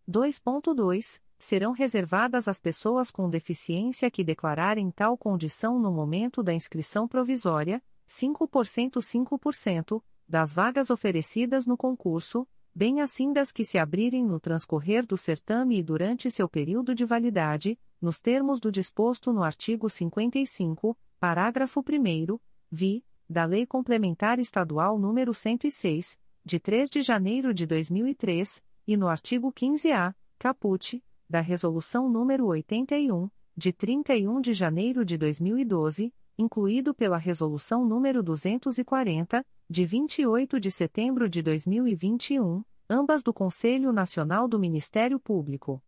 2.2 0.08 1.20
Serão 1.38 1.72
reservadas 1.72 2.48
às 2.48 2.58
pessoas 2.58 3.10
com 3.10 3.28
deficiência 3.28 4.10
que 4.10 4.24
declararem 4.24 4.90
tal 4.90 5.18
condição 5.18 5.78
no 5.78 5.92
momento 5.92 6.42
da 6.42 6.54
inscrição 6.54 7.06
provisória, 7.06 7.82
5% 8.08 8.98
5%, 8.98 10.02
das 10.26 10.54
vagas 10.54 10.90
oferecidas 10.90 11.66
no 11.66 11.76
concurso, 11.76 12.48
bem 12.74 13.00
assim 13.00 13.32
das 13.32 13.52
que 13.52 13.64
se 13.64 13.78
abrirem 13.78 14.24
no 14.24 14.40
transcorrer 14.40 15.06
do 15.06 15.16
certame 15.16 15.78
e 15.78 15.82
durante 15.82 16.30
seu 16.30 16.48
período 16.48 16.94
de 16.94 17.04
validade, 17.04 17.78
nos 18.00 18.18
termos 18.18 18.58
do 18.58 18.72
disposto 18.72 19.32
no 19.32 19.42
artigo 19.42 19.88
55, 19.88 20.96
parágrafo 21.20 21.80
1 21.80 22.38
vi, 22.70 23.04
da 23.28 23.44
Lei 23.44 23.66
Complementar 23.66 24.38
Estadual 24.38 24.98
nº 24.98 25.34
106, 25.34 26.18
de 26.44 26.58
3 26.60 26.90
de 26.90 27.02
janeiro 27.02 27.52
de 27.52 27.66
2003, 27.66 28.62
e 28.86 28.96
no 28.96 29.08
artigo 29.08 29.52
15-A, 29.52 30.14
caput, 30.38 31.02
da 31.28 31.40
Resolução 31.40 32.08
nº 32.08 32.44
81, 32.44 33.28
de 33.56 33.72
31 33.72 34.40
de 34.40 34.54
janeiro 34.54 35.04
de 35.04 35.18
2012, 35.18 36.14
incluído 36.38 36.94
pela 36.94 37.16
Resolução 37.16 37.84
nº 37.88 38.22
240, 38.22 39.44
de 39.68 39.84
28 39.84 40.60
de 40.60 40.70
setembro 40.70 41.28
de 41.28 41.42
2021, 41.42 42.62
ambas 42.88 43.22
do 43.22 43.34
Conselho 43.34 43.92
Nacional 43.92 44.46
do 44.46 44.58
Ministério 44.58 45.18
Público. 45.18 45.82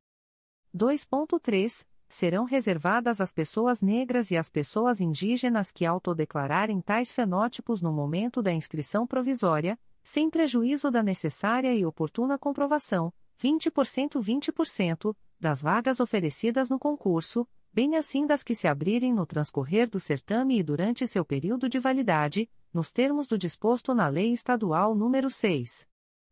2.3. 0.76 1.86
Serão 2.08 2.44
reservadas 2.44 3.20
às 3.20 3.32
pessoas 3.32 3.82
negras 3.82 4.30
e 4.30 4.36
às 4.36 4.48
pessoas 4.50 4.98
indígenas 4.98 5.70
que 5.70 5.84
autodeclararem 5.84 6.80
tais 6.80 7.12
fenótipos 7.12 7.82
no 7.82 7.92
momento 7.92 8.42
da 8.42 8.50
inscrição 8.50 9.06
provisória, 9.06 9.78
sem 10.08 10.30
prejuízo 10.30 10.90
da 10.90 11.02
necessária 11.02 11.74
e 11.74 11.84
oportuna 11.84 12.38
comprovação, 12.38 13.12
20% 13.38 14.18
20%, 14.18 15.14
das 15.38 15.60
vagas 15.60 16.00
oferecidas 16.00 16.70
no 16.70 16.78
concurso, 16.78 17.46
bem 17.70 17.94
assim 17.94 18.26
das 18.26 18.42
que 18.42 18.54
se 18.54 18.66
abrirem 18.66 19.12
no 19.12 19.26
transcorrer 19.26 19.86
do 19.86 20.00
certame 20.00 20.58
e 20.58 20.62
durante 20.62 21.06
seu 21.06 21.26
período 21.26 21.68
de 21.68 21.78
validade, 21.78 22.48
nos 22.72 22.90
termos 22.90 23.26
do 23.26 23.36
disposto 23.36 23.92
na 23.92 24.08
Lei 24.08 24.32
Estadual 24.32 24.96
nº 24.96 25.28
6. 25.28 25.86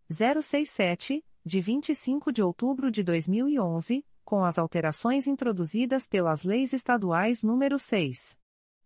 067, 0.09 1.23
de 1.45 1.61
25 1.61 2.33
de 2.33 2.43
outubro 2.43 2.91
de 2.91 3.03
2011, 3.03 4.03
com 4.25 4.43
as 4.43 4.59
alterações 4.59 5.27
introduzidas 5.27 6.09
pelas 6.09 6.45
leis 6.45 6.73
estaduais 6.73 7.43
nº 7.43 7.79
6. 7.79 8.39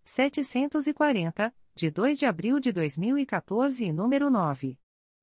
740, 0.04 1.54
de 1.76 1.90
2 1.92 2.18
de 2.18 2.26
abril 2.26 2.58
de 2.58 2.72
2014 2.72 3.84
e 3.84 3.92
número 3.92 4.28
9. 4.28 4.79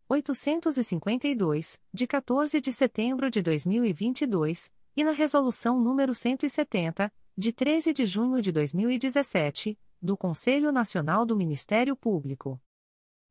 852, 0.09 1.81
de 1.93 2.07
14 2.07 2.61
de 2.61 2.71
setembro 2.71 3.29
de 3.29 3.41
2022, 3.41 4.71
e 4.95 5.03
na 5.03 5.11
Resolução 5.11 5.77
nº 5.83 6.13
170, 6.13 7.11
de 7.37 7.51
13 7.51 7.93
de 7.93 8.05
junho 8.05 8.41
de 8.41 8.51
2017, 8.51 9.77
do 10.01 10.15
Conselho 10.15 10.71
Nacional 10.71 11.25
do 11.25 11.35
Ministério 11.35 11.95
Público. 11.95 12.59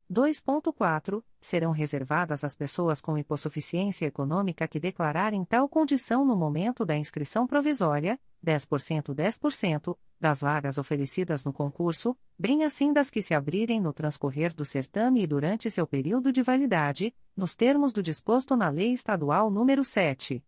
2.4 0.09 1.23
Serão 1.41 1.71
reservadas 1.71 2.43
às 2.43 2.55
pessoas 2.55 3.01
com 3.01 3.17
hipossuficiência 3.17 4.05
econômica 4.05 4.67
que 4.67 4.79
declararem 4.79 5.43
tal 5.43 5.67
condição 5.67 6.23
no 6.23 6.35
momento 6.35 6.85
da 6.85 6.95
inscrição 6.95 7.45
provisória, 7.45 8.19
10% 8.45 9.13
10%, 9.13 9.97
das 10.19 10.41
vagas 10.41 10.77
oferecidas 10.77 11.43
no 11.43 11.53
concurso, 11.53 12.17
bem 12.37 12.63
assim 12.63 12.91
das 12.91 13.09
que 13.09 13.21
se 13.21 13.33
abrirem 13.33 13.79
no 13.79 13.93
transcorrer 13.93 14.53
do 14.53 14.65
certame 14.65 15.21
e 15.21 15.27
durante 15.27 15.69
seu 15.69 15.85
período 15.85 16.31
de 16.31 16.41
validade, 16.41 17.15
nos 17.35 17.55
termos 17.55 17.93
do 17.93 18.01
disposto 18.01 18.55
na 18.55 18.69
Lei 18.69 18.93
Estadual 18.93 19.51
nº 19.51 19.83
7. 19.83 20.43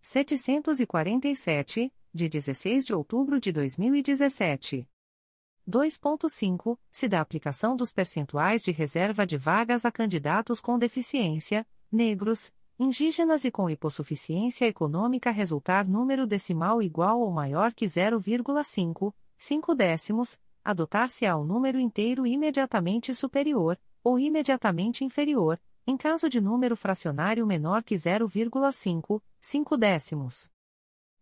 747, 0.00 1.92
de 2.12 2.28
16 2.28 2.84
de 2.84 2.94
outubro 2.94 3.38
de 3.38 3.52
2017. 3.52 4.88
2.5. 5.68 6.76
Se 6.90 7.08
da 7.08 7.20
aplicação 7.20 7.76
dos 7.76 7.92
percentuais 7.92 8.62
de 8.62 8.72
reserva 8.72 9.24
de 9.24 9.36
vagas 9.36 9.84
a 9.84 9.92
candidatos 9.92 10.60
com 10.60 10.76
deficiência, 10.78 11.64
negros, 11.90 12.52
indígenas 12.78 13.44
e 13.44 13.50
com 13.50 13.68
hipossuficiência 13.68 14.66
econômica 14.66 15.30
resultar 15.30 15.86
número 15.86 16.26
decimal 16.26 16.82
igual 16.82 17.20
ou 17.20 17.30
maior 17.30 17.72
que 17.72 17.86
0,5, 17.86 19.14
5 19.38 19.74
décimos, 19.74 20.40
adotar-se-á 20.64 21.36
o 21.36 21.44
número 21.44 21.78
inteiro 21.78 22.26
imediatamente 22.26 23.14
superior, 23.14 23.78
ou 24.02 24.18
imediatamente 24.18 25.04
inferior, 25.04 25.60
em 25.86 25.96
caso 25.96 26.28
de 26.28 26.40
número 26.40 26.76
fracionário 26.76 27.46
menor 27.46 27.82
que 27.82 27.94
0,5, 27.94 29.20
5 29.40 29.76
décimos. 29.76 30.50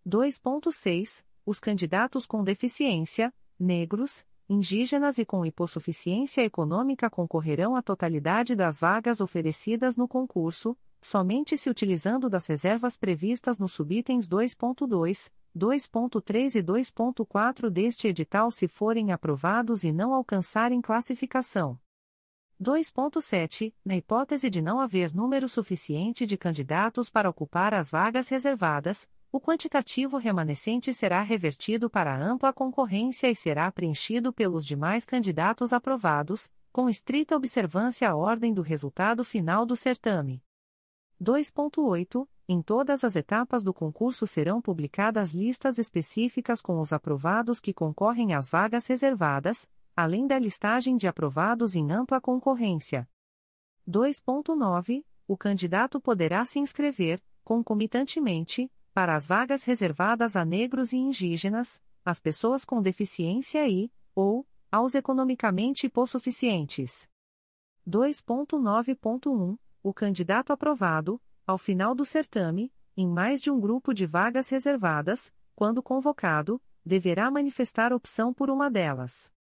2.6. 0.07 1.25
Os 1.47 1.59
candidatos 1.59 2.27
com 2.27 2.45
deficiência, 2.45 3.33
negros, 3.59 4.25
indígenas 4.49 5.19
e 5.19 5.25
com 5.25 5.45
hipossuficiência 5.45 6.43
econômica 6.43 7.09
concorrerão 7.09 7.75
à 7.75 7.83
totalidade 7.83 8.55
das 8.55 8.81
vagas 8.81 9.21
oferecidas 9.21 9.97
no 9.97 10.07
concurso, 10.07 10.77
somente 11.01 11.57
se 11.57 11.71
utilizando 11.71 12.29
das 12.29 12.47
reservas 12.47 12.97
previstas 12.97 13.59
nos 13.59 13.73
subitens 13.73 14.29
2.2, 14.29 15.33
2.3 15.57 16.55
e 16.55 16.63
2.4 16.63 17.71
deste 17.71 18.09
edital 18.09 18.51
se 18.51 18.69
forem 18.69 19.13
aprovados 19.13 19.85
e 19.85 19.93
não 19.93 20.13
alcançarem 20.15 20.81
classificação. 20.81 21.79
2.7. 22.61 23.73
Na 23.83 23.97
hipótese 23.97 24.51
de 24.51 24.61
não 24.61 24.81
haver 24.81 25.15
número 25.15 25.49
suficiente 25.49 26.27
de 26.27 26.37
candidatos 26.37 27.09
para 27.09 27.31
ocupar 27.31 27.73
as 27.73 27.91
vagas 27.91 28.29
reservadas, 28.29 29.09
o 29.33 29.41
quantitativo 29.41 30.19
remanescente 30.19 30.93
será 30.93 31.23
revertido 31.23 31.89
para 31.89 32.15
ampla 32.15 32.53
concorrência 32.53 33.31
e 33.31 33.35
será 33.35 33.71
preenchido 33.73 34.33
pelos 34.33 34.67
demais 34.67 35.07
candidatos 35.07 35.73
aprovados, 35.73 36.51
com 36.73 36.89
estrita 36.89 37.35
observância 37.35 38.11
à 38.11 38.15
ordem 38.15 38.53
do 38.53 38.61
resultado 38.61 39.25
final 39.25 39.65
do 39.65 39.75
certame. 39.75 40.43
2.8. 41.23 42.27
Em 42.49 42.63
todas 42.63 43.05
as 43.05 43.15
etapas 43.15 43.63
do 43.63 43.75
concurso 43.75 44.27
serão 44.27 44.61
publicadas 44.61 45.33
listas 45.33 45.79
específicas 45.79 46.63
com 46.63 46.81
os 46.81 46.93
aprovados 46.93 47.61
que 47.61 47.75
concorrem 47.75 48.35
às 48.35 48.51
vagas 48.51 48.87
reservadas, 48.87 49.69
além 49.95 50.27
da 50.27 50.39
listagem 50.39 50.97
de 50.97 51.07
aprovados 51.07 51.77
em 51.77 51.93
ampla 51.93 52.21
concorrência. 52.21 53.09
2.9. 53.89 55.05
O 55.29 55.37
candidato 55.37 56.01
poderá 56.01 56.45
se 56.45 56.59
inscrever, 56.59 57.23
concomitantemente, 57.45 58.73
para 58.93 59.15
as 59.15 59.29
vagas 59.29 59.63
reservadas 59.63 60.35
a 60.35 60.45
negros 60.45 60.93
e 60.93 60.97
indígenas, 60.97 61.81
às 62.05 62.19
pessoas 62.19 62.65
com 62.65 62.81
deficiência 62.81 63.69
e, 63.69 63.93
ou, 64.15 64.45
aos 64.73 64.95
economicamente 64.95 65.87
hipossuficientes. 65.87 67.09
2.9.1 67.87 69.57
O 69.83 69.95
candidato 69.95 70.53
aprovado, 70.53 71.21
ao 71.47 71.57
final 71.57 71.95
do 71.95 72.05
certame, 72.05 72.73
em 72.97 73.09
mais 73.09 73.41
de 73.41 73.51
um 73.51 73.59
grupo 73.59 73.95
de 73.95 74.05
vagas 74.05 74.49
reservadas, 74.51 75.33
quando 75.55 75.83
convocado, 75.83 76.61
deverá 76.85 77.31
manifestar 77.31 77.93
opção 77.93 78.33
por 78.33 78.51
uma 78.51 78.71
delas. 78.71 79.33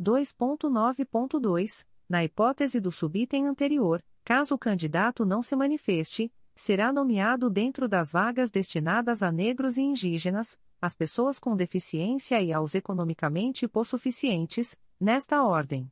2.9.2 0.00 1.86
Na 2.08 2.24
hipótese 2.24 2.80
do 2.80 2.90
subitem 2.90 3.46
anterior, 3.46 4.02
caso 4.24 4.54
o 4.54 4.58
candidato 4.58 5.24
não 5.24 5.42
se 5.42 5.54
manifeste, 5.54 6.32
será 6.54 6.92
nomeado 6.92 7.48
dentro 7.48 7.88
das 7.88 8.12
vagas 8.12 8.50
destinadas 8.50 9.22
a 9.22 9.30
negros 9.30 9.76
e 9.76 9.82
indígenas, 9.82 10.58
às 10.80 10.94
pessoas 10.94 11.38
com 11.38 11.54
deficiência 11.54 12.40
e 12.42 12.52
aos 12.52 12.74
economicamente 12.74 13.66
hipossuficientes, 13.66 14.76
nesta 14.98 15.44
ordem. 15.44 15.90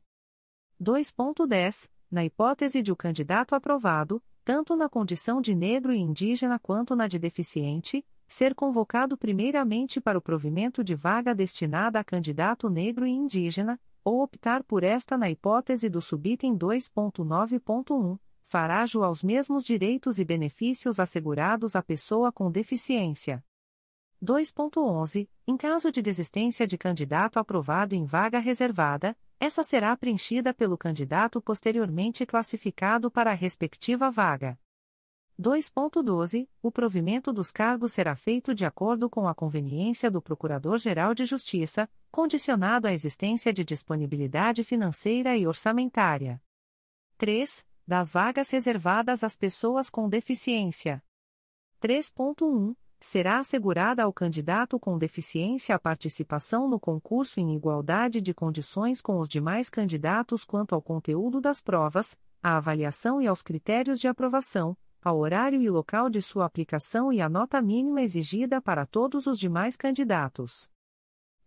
2.10. 0.81 1.89
Na 2.11 2.25
hipótese 2.25 2.81
de 2.81 2.91
o 2.91 2.95
candidato 2.95 3.53
aprovado, 3.53 4.21
tanto 4.43 4.75
na 4.75 4.89
condição 4.89 5.39
de 5.39 5.53
negro 5.53 5.93
e 5.93 5.99
indígena 5.99 6.57
quanto 6.57 6.95
na 6.95 7.07
de 7.07 7.19
deficiente, 7.19 8.03
ser 8.27 8.55
convocado 8.55 9.15
primeiramente 9.15 10.01
para 10.01 10.17
o 10.17 10.21
provimento 10.21 10.83
de 10.83 10.95
vaga 10.95 11.35
destinada 11.35 11.99
a 11.99 12.03
candidato 12.03 12.69
negro 12.69 13.05
e 13.05 13.11
indígena, 13.11 13.79
ou 14.03 14.23
optar 14.23 14.63
por 14.63 14.83
esta 14.83 15.17
na 15.17 15.29
hipótese 15.29 15.87
do 15.87 16.01
subitem 16.01 16.57
2.9.1, 16.57 18.17
fará 18.41 18.85
ju 18.87 19.03
aos 19.03 19.21
mesmos 19.21 19.63
direitos 19.63 20.17
e 20.17 20.25
benefícios 20.25 20.99
assegurados 20.99 21.75
à 21.75 21.83
pessoa 21.83 22.31
com 22.31 22.49
deficiência. 22.49 23.43
2.11. 24.23 25.29
Em 25.47 25.55
caso 25.55 25.91
de 25.91 26.01
desistência 26.01 26.65
de 26.65 26.77
candidato 26.77 27.37
aprovado 27.37 27.93
em 27.93 28.03
vaga 28.03 28.39
reservada, 28.39 29.15
essa 29.39 29.63
será 29.63 29.95
preenchida 29.95 30.53
pelo 30.53 30.77
candidato 30.77 31.41
posteriormente 31.41 32.25
classificado 32.25 33.09
para 33.09 33.31
a 33.31 33.33
respectiva 33.33 34.11
vaga. 34.11 34.59
2.12. 35.39 36.49
O 36.61 36.69
provimento 36.69 37.31
dos 37.31 37.49
cargos 37.49 37.93
será 37.93 38.13
feito 38.13 38.53
de 38.53 38.65
acordo 38.65 39.09
com 39.09 39.25
a 39.25 39.33
conveniência 39.33 40.11
do 40.11 40.21
Procurador-Geral 40.21 41.13
de 41.13 41.25
Justiça, 41.25 41.89
condicionado 42.11 42.87
à 42.87 42.93
existência 42.93 43.53
de 43.53 43.63
disponibilidade 43.63 44.65
financeira 44.65 45.37
e 45.37 45.47
orçamentária. 45.47 46.41
3. 47.17 47.65
Das 47.87 48.11
vagas 48.11 48.49
reservadas 48.49 49.23
às 49.23 49.37
pessoas 49.37 49.89
com 49.89 50.09
deficiência. 50.09 51.01
3.1 51.81 52.75
será 52.99 53.39
assegurada 53.39 54.03
ao 54.03 54.11
candidato 54.11 54.79
com 54.79 54.97
deficiência 54.97 55.73
a 55.73 55.79
participação 55.79 56.67
no 56.67 56.79
concurso 56.79 57.39
em 57.39 57.55
igualdade 57.55 58.19
de 58.19 58.33
condições 58.33 59.01
com 59.01 59.19
os 59.19 59.29
demais 59.29 59.69
candidatos 59.69 60.43
quanto 60.43 60.75
ao 60.75 60.81
conteúdo 60.81 61.39
das 61.39 61.61
provas, 61.61 62.17
à 62.43 62.57
avaliação 62.57 63.21
e 63.21 63.27
aos 63.27 63.41
critérios 63.41 63.99
de 63.99 64.07
aprovação, 64.07 64.75
ao 65.01 65.17
horário 65.17 65.61
e 65.61 65.69
local 65.69 66.09
de 66.09 66.21
sua 66.21 66.45
aplicação 66.45 67.11
e 67.11 67.21
à 67.21 67.29
nota 67.29 67.61
mínima 67.61 68.01
exigida 68.01 68.61
para 68.61 68.85
todos 68.85 69.27
os 69.27 69.39
demais 69.39 69.77
candidatos. 69.77 70.69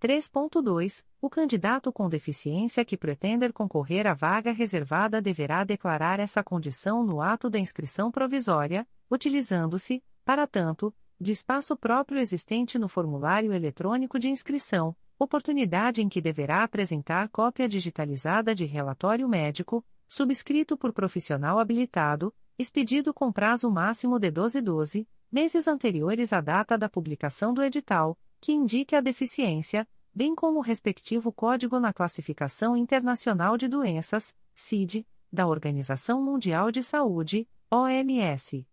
3.2. 0.00 1.04
O 1.20 1.30
candidato 1.30 1.92
com 1.92 2.08
deficiência 2.08 2.84
que 2.84 2.96
pretender 2.96 3.52
concorrer 3.52 4.04
à 4.06 4.14
vaga 4.14 4.50
reservada 4.50 5.22
deverá 5.22 5.62
declarar 5.62 6.18
essa 6.18 6.42
condição 6.42 7.04
no 7.04 7.20
ato 7.20 7.48
da 7.48 7.58
inscrição 7.58 8.10
provisória, 8.10 8.84
utilizando-se, 9.08 10.02
para 10.24 10.44
tanto, 10.44 10.92
do 11.22 11.30
espaço 11.30 11.76
próprio 11.76 12.18
existente 12.18 12.78
no 12.78 12.88
formulário 12.88 13.52
eletrônico 13.52 14.18
de 14.18 14.28
inscrição, 14.28 14.94
oportunidade 15.18 16.02
em 16.02 16.08
que 16.08 16.20
deverá 16.20 16.64
apresentar 16.64 17.28
cópia 17.28 17.68
digitalizada 17.68 18.54
de 18.54 18.64
relatório 18.64 19.28
médico, 19.28 19.84
subscrito 20.08 20.76
por 20.76 20.92
profissional 20.92 21.58
habilitado, 21.58 22.34
expedido 22.58 23.14
com 23.14 23.32
prazo 23.32 23.70
máximo 23.70 24.18
de 24.18 24.30
12 24.30 24.60
12 24.60 25.08
meses 25.30 25.66
anteriores 25.66 26.32
à 26.32 26.40
data 26.40 26.76
da 26.76 26.88
publicação 26.88 27.54
do 27.54 27.62
edital, 27.62 28.18
que 28.40 28.52
indique 28.52 28.94
a 28.94 29.00
deficiência, 29.00 29.88
bem 30.12 30.34
como 30.34 30.58
o 30.58 30.62
respectivo 30.62 31.32
código 31.32 31.78
na 31.78 31.92
Classificação 31.92 32.76
Internacional 32.76 33.56
de 33.56 33.68
Doenças, 33.68 34.34
CID, 34.54 35.06
da 35.32 35.46
Organização 35.46 36.20
Mundial 36.20 36.70
de 36.70 36.82
Saúde, 36.82 37.48
OMS. 37.70 38.66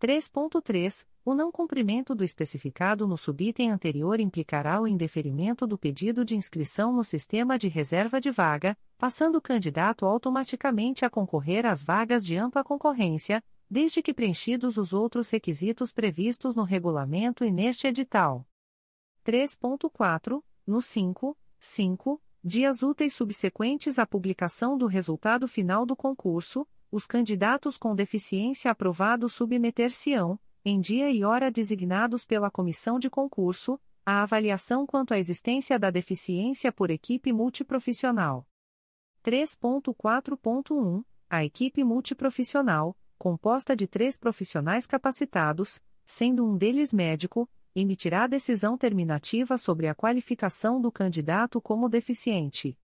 3.3 0.00 1.06
o 1.24 1.34
não 1.34 1.50
cumprimento 1.50 2.14
do 2.14 2.22
especificado 2.22 3.06
no 3.06 3.16
subitem 3.16 3.70
anterior 3.70 4.20
implicará 4.20 4.80
o 4.80 4.86
indeferimento 4.86 5.66
do 5.66 5.76
pedido 5.76 6.24
de 6.24 6.36
inscrição 6.36 6.92
no 6.92 7.02
sistema 7.02 7.58
de 7.58 7.66
reserva 7.66 8.20
de 8.20 8.30
vaga, 8.30 8.78
passando 8.96 9.36
o 9.36 9.40
candidato 9.40 10.06
automaticamente 10.06 11.04
a 11.04 11.10
concorrer 11.10 11.66
às 11.66 11.82
vagas 11.82 12.24
de 12.24 12.36
ampla 12.36 12.62
concorrência, 12.62 13.42
desde 13.68 14.02
que 14.02 14.14
preenchidos 14.14 14.76
os 14.76 14.92
outros 14.92 15.30
requisitos 15.30 15.92
previstos 15.92 16.54
no 16.54 16.62
regulamento 16.62 17.44
e 17.44 17.50
neste 17.50 17.88
edital. 17.88 18.46
3.4. 19.24 20.42
No 20.64 20.80
5, 20.80 21.36
5 21.58 22.22
dias 22.42 22.82
úteis 22.82 23.12
subsequentes 23.14 23.98
à 23.98 24.06
publicação 24.06 24.78
do 24.78 24.86
resultado 24.86 25.48
final 25.48 25.84
do 25.84 25.96
concurso, 25.96 26.64
os 26.90 27.06
candidatos 27.06 27.76
com 27.76 27.94
deficiência 27.94 28.70
aprovados 28.70 29.32
submeter-se-ão, 29.34 30.38
em 30.64 30.80
dia 30.80 31.10
e 31.10 31.24
hora 31.24 31.50
designados 31.50 32.24
pela 32.24 32.50
comissão 32.50 32.98
de 32.98 33.08
concurso, 33.08 33.80
a 34.04 34.22
avaliação 34.22 34.86
quanto 34.86 35.12
à 35.12 35.18
existência 35.18 35.78
da 35.78 35.90
deficiência 35.90 36.70
por 36.70 36.90
equipe 36.90 37.32
multiprofissional. 37.32 38.46
3.4.1 39.24 41.04
A 41.28 41.44
equipe 41.44 41.82
multiprofissional, 41.82 42.96
composta 43.18 43.74
de 43.74 43.86
três 43.86 44.16
profissionais 44.16 44.86
capacitados, 44.86 45.80
sendo 46.06 46.44
um 46.44 46.56
deles 46.56 46.92
médico, 46.92 47.48
emitirá 47.74 48.26
decisão 48.26 48.78
terminativa 48.78 49.58
sobre 49.58 49.88
a 49.88 49.94
qualificação 49.94 50.80
do 50.80 50.90
candidato 50.90 51.60
como 51.60 51.88
deficiente. 51.88 52.78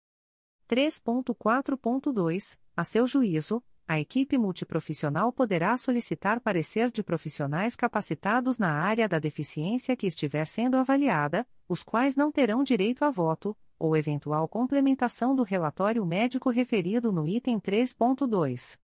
3.4.2 0.70 2.58
A 2.76 2.84
seu 2.84 3.06
juízo, 3.06 3.62
a 3.90 4.00
equipe 4.00 4.38
multiprofissional 4.38 5.34
poderá 5.34 5.76
solicitar 5.76 6.40
parecer 6.40 6.92
de 6.92 7.02
profissionais 7.02 7.76
capacitados 7.76 8.60
na 8.60 8.72
área 8.72 9.10
da 9.10 9.18
deficiência 9.18 9.96
que 9.96 10.06
estiver 10.06 10.46
sendo 10.46 10.78
avaliada, 10.78 11.44
os 11.68 11.82
quais 11.82 12.16
não 12.16 12.32
terão 12.32 12.64
direito 12.64 13.04
a 13.04 13.10
voto, 13.10 13.58
ou 13.80 13.98
eventual 13.98 14.48
complementação 14.48 15.36
do 15.36 15.42
relatório 15.42 16.06
médico 16.06 16.52
referido 16.52 17.12
no 17.12 17.28
item 17.28 17.60
3.2. 17.60 18.78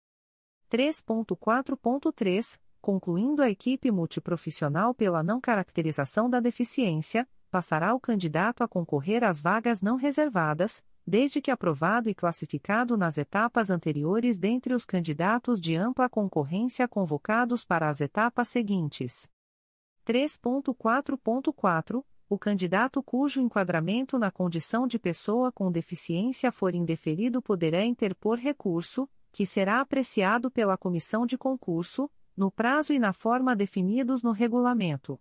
3.4.3 0.73 2.59
Concluindo 2.81 3.43
a 3.43 3.51
equipe 3.51 3.91
multiprofissional 3.91 4.95
pela 4.95 5.23
não 5.23 5.39
caracterização 5.39 6.31
da 6.31 6.41
deficiência, 6.41 7.29
passará 7.51 7.95
o 7.95 8.01
candidato 8.01 8.65
a 8.65 8.69
concorrer 8.69 9.23
às 9.23 9.43
vagas 9.43 9.83
não 9.83 9.97
reservadas, 9.97 10.83
desde 11.07 11.41
que 11.41 11.51
aprovado 11.51 12.09
e 12.09 12.15
classificado 12.15 12.97
nas 12.97 13.19
etapas 13.19 13.69
anteriores 13.71 14.39
dentre 14.39 14.75
os 14.75 14.85
candidatos 14.85 15.61
de 15.61 15.77
ampla 15.77 16.09
concorrência 16.09 16.89
convocados 16.89 17.65
para 17.65 17.89
as 17.89 18.01
etapas 18.01 18.49
seguintes. 18.49 19.31
3.4.4 20.07 22.05
O 22.29 22.39
candidato 22.39 23.03
cujo 23.03 23.41
enquadramento 23.41 24.19
na 24.19 24.31
condição 24.31 24.87
de 24.87 24.99
pessoa 24.99 25.53
com 25.53 25.71
deficiência 25.71 26.51
for 26.51 26.75
indeferido 26.75 27.43
poderá 27.43 27.85
interpor 27.85 28.39
recurso, 28.39 29.09
que 29.31 29.45
será 29.45 29.81
apreciado 29.81 30.51
pela 30.51 30.79
comissão 30.79 31.27
de 31.27 31.37
concurso, 31.37 32.11
no 32.37 32.51
prazo 32.51 32.93
e 32.93 32.99
na 32.99 33.13
forma 33.13 33.55
definidos 33.55 34.23
no 34.23 34.33
regulamento. 34.33 35.21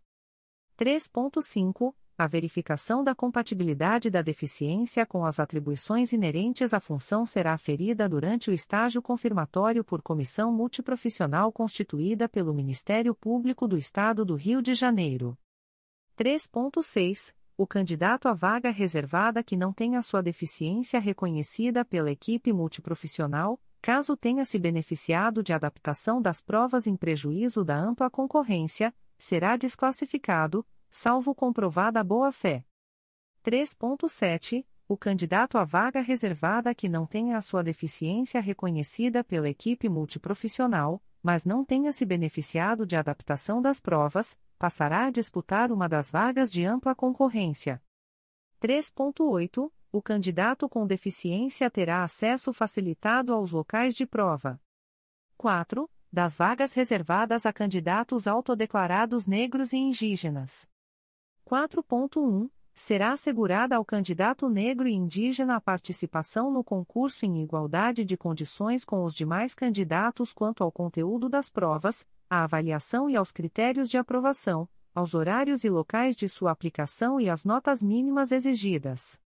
3.5 0.77 1.93
a 2.15 2.27
verificação 2.27 3.03
da 3.03 3.15
compatibilidade 3.15 4.09
da 4.09 4.21
deficiência 4.21 5.05
com 5.05 5.25
as 5.25 5.39
atribuições 5.39 6.13
inerentes 6.13 6.73
à 6.73 6.79
função 6.79 7.25
será 7.25 7.53
aferida 7.53 8.07
durante 8.07 8.51
o 8.51 8.53
estágio 8.53 9.01
confirmatório 9.01 9.83
por 9.83 10.01
comissão 10.01 10.51
multiprofissional 10.51 11.51
constituída 11.51 12.29
pelo 12.29 12.53
Ministério 12.53 13.15
Público 13.15 13.67
do 13.67 13.77
Estado 13.77 14.23
do 14.23 14.35
Rio 14.35 14.61
de 14.61 14.75
Janeiro. 14.75 15.35
3.6. 16.15 17.33
O 17.57 17.65
candidato 17.65 18.27
à 18.27 18.33
vaga 18.33 18.69
reservada 18.69 19.43
que 19.43 19.57
não 19.57 19.73
tenha 19.73 20.01
sua 20.01 20.21
deficiência 20.21 20.99
reconhecida 20.99 21.83
pela 21.83 22.11
equipe 22.11 22.53
multiprofissional, 22.53 23.59
caso 23.81 24.15
tenha 24.15 24.45
se 24.45 24.59
beneficiado 24.59 25.41
de 25.41 25.51
adaptação 25.51 26.21
das 26.21 26.41
provas 26.41 26.85
em 26.85 26.95
prejuízo 26.95 27.63
da 27.63 27.75
ampla 27.75 28.09
concorrência, 28.09 28.93
será 29.17 29.55
desclassificado 29.57 30.65
salvo 30.95 31.33
comprovada 31.33 32.03
boa-fé. 32.03 32.63
3.7. 33.43 34.63
O 34.87 34.95
candidato 34.95 35.57
à 35.57 35.63
vaga 35.63 36.01
reservada 36.01 36.73
que 36.75 36.87
não 36.87 37.07
tenha 37.07 37.35
a 37.35 37.41
sua 37.41 37.63
deficiência 37.63 38.39
reconhecida 38.39 39.23
pela 39.23 39.49
equipe 39.49 39.89
multiprofissional, 39.89 41.03
mas 41.21 41.45
não 41.45 41.65
tenha 41.65 41.91
se 41.91 42.05
beneficiado 42.05 42.85
de 42.85 42.95
adaptação 42.95 43.59
das 43.59 43.81
provas, 43.81 44.37
passará 44.59 45.05
a 45.05 45.09
disputar 45.09 45.71
uma 45.71 45.89
das 45.89 46.11
vagas 46.11 46.51
de 46.51 46.63
ampla 46.63 46.93
concorrência. 46.93 47.81
3.8. 48.61 49.71
O 49.91 50.01
candidato 50.01 50.69
com 50.69 50.85
deficiência 50.85 51.71
terá 51.71 52.03
acesso 52.03 52.53
facilitado 52.53 53.33
aos 53.33 53.49
locais 53.49 53.95
de 53.95 54.05
prova. 54.05 54.61
4. 55.37 55.89
Das 56.11 56.37
vagas 56.37 56.73
reservadas 56.73 57.47
a 57.47 57.51
candidatos 57.51 58.27
autodeclarados 58.27 59.25
negros 59.25 59.73
e 59.73 59.77
indígenas. 59.77 60.71
4.1 61.45 62.49
será 62.73 63.11
assegurada 63.11 63.75
ao 63.75 63.85
candidato 63.85 64.49
negro 64.49 64.87
e 64.87 64.93
indígena 64.93 65.55
a 65.55 65.61
participação 65.61 66.51
no 66.51 66.63
concurso 66.63 67.25
em 67.25 67.43
igualdade 67.43 68.03
de 68.03 68.17
condições 68.17 68.83
com 68.83 69.03
os 69.03 69.13
demais 69.13 69.53
candidatos 69.53 70.33
quanto 70.33 70.63
ao 70.63 70.71
conteúdo 70.71 71.29
das 71.29 71.49
provas, 71.49 72.07
à 72.29 72.43
avaliação 72.43 73.09
e 73.09 73.15
aos 73.15 73.31
critérios 73.31 73.89
de 73.89 73.97
aprovação, 73.97 74.67
aos 74.95 75.13
horários 75.13 75.63
e 75.63 75.69
locais 75.69 76.15
de 76.15 76.27
sua 76.27 76.51
aplicação 76.51 77.19
e 77.19 77.29
às 77.29 77.45
notas 77.45 77.83
mínimas 77.83 78.31
exigidas. 78.31 79.19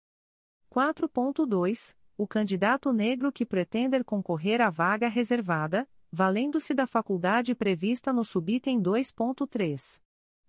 4.2 0.73 1.97
O 2.19 2.27
candidato 2.27 2.93
negro 2.93 3.31
que 3.31 3.47
pretender 3.47 4.05
concorrer 4.05 4.61
à 4.61 4.71
vaga 4.71 5.09
reservada, 5.09 5.89
valendo-se 6.11 6.75
da 6.75 6.87
faculdade 6.87 7.55
prevista 7.55 8.13
no 8.13 8.25
subitem 8.25 8.81
2.3. 8.83 10.01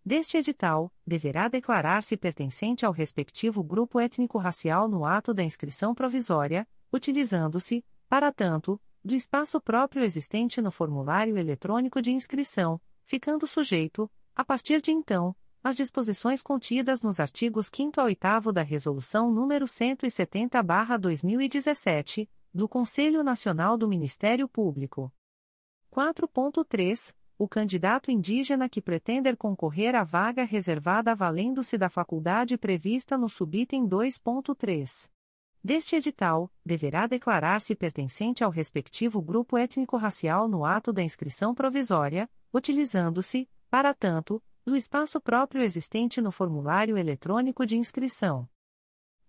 Deste 0.08 0.38
edital, 0.38 0.90
deverá 1.06 1.50
declarar-se 1.50 2.16
pertencente 2.16 2.86
ao 2.86 2.94
respectivo 2.94 3.62
grupo 3.62 4.00
étnico-racial 4.00 4.88
no 4.88 5.04
ato 5.04 5.34
da 5.34 5.44
inscrição 5.44 5.94
provisória, 5.94 6.66
utilizando-se, 6.94 7.84
para 8.08 8.32
tanto, 8.32 8.80
do 9.04 9.14
espaço 9.14 9.60
próprio 9.60 10.06
existente 10.06 10.62
no 10.62 10.72
formulário 10.72 11.38
eletrônico 11.38 12.02
de 12.02 12.14
inscrição, 12.14 12.80
ficando 13.04 13.46
sujeito, 13.46 14.10
a 14.34 14.46
partir 14.46 14.82
de 14.82 14.92
então, 14.92 15.36
às 15.62 15.76
disposições 15.76 16.42
contidas 16.42 17.02
nos 17.02 17.20
artigos 17.20 17.68
5 17.68 18.00
a 18.00 18.06
8 18.06 18.54
da 18.54 18.62
Resolução 18.62 19.30
nº 19.30 19.66
170-2017, 19.66 22.30
do 22.54 22.70
Conselho 22.70 23.26
Nacional 23.26 23.78
do 23.78 23.90
Ministério 23.90 24.48
Público. 24.48 25.12
4.3 25.92 27.14
o 27.38 27.48
candidato 27.48 28.10
indígena 28.10 28.68
que 28.68 28.82
pretender 28.82 29.38
concorrer 29.38 29.96
à 29.96 30.04
vaga 30.04 30.44
reservada 30.44 31.14
valendo-se 31.14 31.78
da 31.78 31.90
faculdade 31.90 32.58
prevista 32.58 33.18
no 33.18 33.30
subitem 33.30 33.88
2.3. 33.88 35.10
Deste 35.64 35.96
edital, 35.96 36.52
deverá 36.66 37.06
declarar-se 37.08 37.76
pertencente 37.76 38.44
ao 38.44 38.50
respectivo 38.50 39.22
grupo 39.22 39.58
étnico-racial 39.58 40.48
no 40.48 40.66
ato 40.66 40.92
da 40.92 41.04
inscrição 41.04 41.54
provisória, 41.54 42.30
utilizando-se, 42.54 43.50
para 43.70 43.94
tanto, 43.94 44.42
do 44.66 44.76
espaço 44.76 45.20
próprio 45.22 45.62
existente 45.62 46.22
no 46.22 46.32
formulário 46.32 46.98
eletrônico 46.98 47.66
de 47.66 47.78
inscrição. 47.78 48.50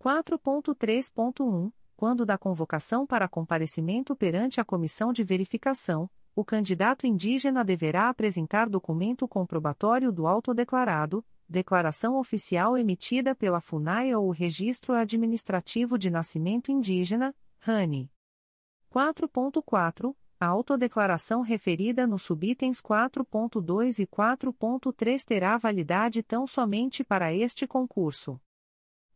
4.3.1 0.01 1.73
Quando 1.97 2.25
da 2.25 2.39
convocação 2.39 3.07
para 3.07 3.29
comparecimento 3.29 4.15
perante 4.15 4.61
a 4.61 4.65
comissão 4.65 5.13
de 5.13 5.25
verificação, 5.25 6.09
o 6.39 6.45
candidato 6.45 7.05
indígena 7.05 7.65
deverá 7.65 8.09
apresentar 8.09 8.69
documento 8.69 9.27
comprobatório 9.27 10.13
do 10.13 10.25
autodeclarado, 10.25 11.27
declaração 11.49 12.17
oficial 12.17 12.79
emitida 12.79 13.35
pela 13.35 13.61
FUNAI 13.61 14.15
ou 14.15 14.29
o 14.29 14.31
Registro 14.31 14.95
Administrativo 14.95 15.99
de 15.99 16.09
Nascimento 16.09 16.71
Indígena, 16.71 17.35
RANI. 17.59 18.09
4.4. 18.89 20.15
A 20.39 20.47
autodeclaração 20.47 21.41
referida 21.41 22.07
nos 22.07 22.23
subitens 22.23 22.81
4.2 22.81 23.99
e 23.99 24.07
4.3 24.07 25.25
terá 25.25 25.57
validade 25.57 26.23
tão 26.23 26.47
somente 26.47 27.03
para 27.03 27.35
este 27.35 27.67
concurso. 27.67 28.41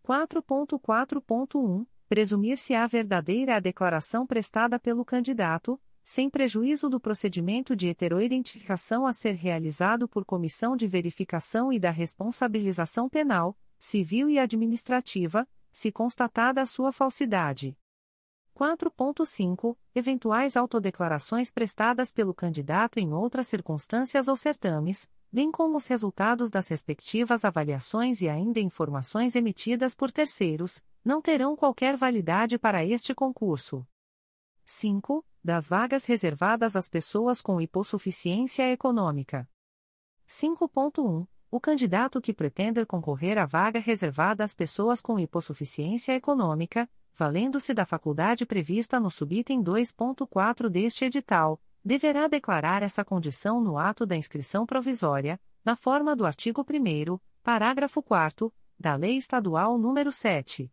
4.4.1. 0.04 1.86
Presumir-se-á 2.08 2.84
verdadeira 2.88 3.58
a 3.58 3.60
declaração 3.60 4.26
prestada 4.26 4.76
pelo 4.76 5.04
candidato, 5.04 5.80
sem 6.04 6.28
prejuízo 6.28 6.88
do 6.88 6.98
procedimento 6.98 7.76
de 7.76 7.88
heteroidentificação 7.88 9.06
a 9.06 9.12
ser 9.12 9.34
realizado 9.34 10.08
por 10.08 10.24
comissão 10.24 10.76
de 10.76 10.86
verificação 10.86 11.72
e 11.72 11.78
da 11.78 11.90
responsabilização 11.90 13.08
penal, 13.08 13.56
civil 13.78 14.28
e 14.28 14.38
administrativa, 14.38 15.48
se 15.70 15.90
constatada 15.90 16.60
a 16.60 16.66
sua 16.66 16.92
falsidade. 16.92 17.76
4.5. 18.54 19.76
Eventuais 19.94 20.56
autodeclarações 20.56 21.50
prestadas 21.50 22.12
pelo 22.12 22.34
candidato 22.34 22.98
em 22.98 23.12
outras 23.12 23.48
circunstâncias 23.48 24.28
ou 24.28 24.36
certames, 24.36 25.08
bem 25.32 25.50
como 25.50 25.78
os 25.78 25.86
resultados 25.86 26.50
das 26.50 26.68
respectivas 26.68 27.44
avaliações 27.44 28.20
e 28.20 28.28
ainda 28.28 28.60
informações 28.60 29.34
emitidas 29.34 29.94
por 29.94 30.12
terceiros, 30.12 30.82
não 31.02 31.22
terão 31.22 31.56
qualquer 31.56 31.96
validade 31.96 32.58
para 32.58 32.84
este 32.84 33.14
concurso. 33.14 33.86
5 34.64 35.24
das 35.44 35.68
vagas 35.68 36.04
reservadas 36.04 36.76
às 36.76 36.88
pessoas 36.88 37.40
com 37.40 37.60
hipossuficiência 37.60 38.70
econômica. 38.70 39.48
5.1. 40.28 41.26
O 41.50 41.60
candidato 41.60 42.20
que 42.20 42.32
pretender 42.32 42.86
concorrer 42.86 43.36
à 43.36 43.44
vaga 43.44 43.78
reservada 43.78 44.44
às 44.44 44.54
pessoas 44.54 45.00
com 45.00 45.18
hipossuficiência 45.18 46.12
econômica, 46.12 46.88
valendo-se 47.14 47.74
da 47.74 47.84
faculdade 47.84 48.46
prevista 48.46 48.98
no 48.98 49.10
subitem 49.10 49.62
2.4 49.62 50.68
deste 50.68 51.04
edital, 51.04 51.60
deverá 51.84 52.28
declarar 52.28 52.82
essa 52.82 53.04
condição 53.04 53.60
no 53.60 53.76
ato 53.76 54.06
da 54.06 54.16
inscrição 54.16 54.64
provisória, 54.64 55.38
na 55.64 55.76
forma 55.76 56.16
do 56.16 56.24
artigo 56.24 56.62
1 56.62 57.18
parágrafo 57.42 58.02
4 58.02 58.52
da 58.78 58.94
Lei 58.94 59.16
Estadual 59.16 59.78
nº 59.78 60.10
7. 60.10 60.72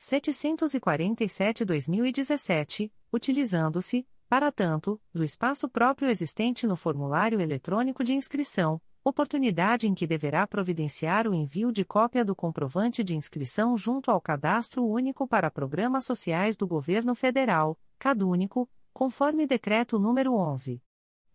747-2017, 0.00 2.90
utilizando-se, 3.12 4.06
para 4.28 4.50
tanto, 4.50 5.00
do 5.14 5.22
espaço 5.22 5.68
próprio 5.68 6.10
existente 6.10 6.66
no 6.66 6.76
formulário 6.76 7.40
eletrônico 7.40 8.02
de 8.02 8.12
inscrição, 8.12 8.80
oportunidade 9.04 9.86
em 9.86 9.94
que 9.94 10.06
deverá 10.06 10.46
providenciar 10.46 11.28
o 11.28 11.34
envio 11.34 11.70
de 11.70 11.84
cópia 11.84 12.24
do 12.24 12.34
comprovante 12.34 13.04
de 13.04 13.14
inscrição 13.14 13.76
junto 13.76 14.10
ao 14.10 14.20
Cadastro 14.20 14.84
Único 14.84 15.28
para 15.28 15.50
Programas 15.50 16.04
Sociais 16.04 16.56
do 16.56 16.66
Governo 16.66 17.14
Federal, 17.14 17.78
CadÚnico, 17.98 18.68
conforme 18.92 19.46
decreto 19.46 19.98
número 19.98 20.34
11. 20.34 20.82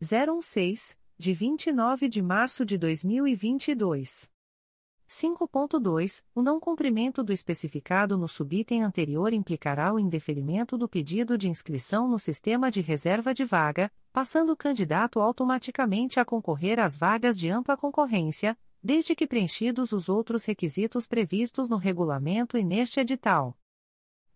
016, 0.01 0.97
de 1.17 1.33
29 1.33 2.09
de 2.09 2.21
março 2.21 2.65
de 2.65 2.77
2022. 2.77 4.29
5.2. 5.11 6.23
O 6.33 6.41
não 6.41 6.57
cumprimento 6.57 7.21
do 7.21 7.33
especificado 7.33 8.17
no 8.17 8.29
subitem 8.29 8.81
anterior 8.81 9.33
implicará 9.33 9.93
o 9.93 9.99
indeferimento 9.99 10.77
do 10.77 10.87
pedido 10.87 11.37
de 11.37 11.49
inscrição 11.49 12.07
no 12.07 12.17
sistema 12.17 12.71
de 12.71 12.79
reserva 12.79 13.33
de 13.33 13.43
vaga, 13.43 13.91
passando 14.13 14.53
o 14.53 14.55
candidato 14.55 15.19
automaticamente 15.19 16.17
a 16.17 16.23
concorrer 16.23 16.79
às 16.79 16.97
vagas 16.97 17.37
de 17.37 17.49
ampla 17.49 17.75
concorrência, 17.75 18.57
desde 18.81 19.13
que 19.13 19.27
preenchidos 19.27 19.91
os 19.91 20.07
outros 20.07 20.45
requisitos 20.45 21.05
previstos 21.05 21.67
no 21.67 21.75
regulamento 21.75 22.57
e 22.57 22.63
neste 22.63 23.01
edital. 23.01 23.57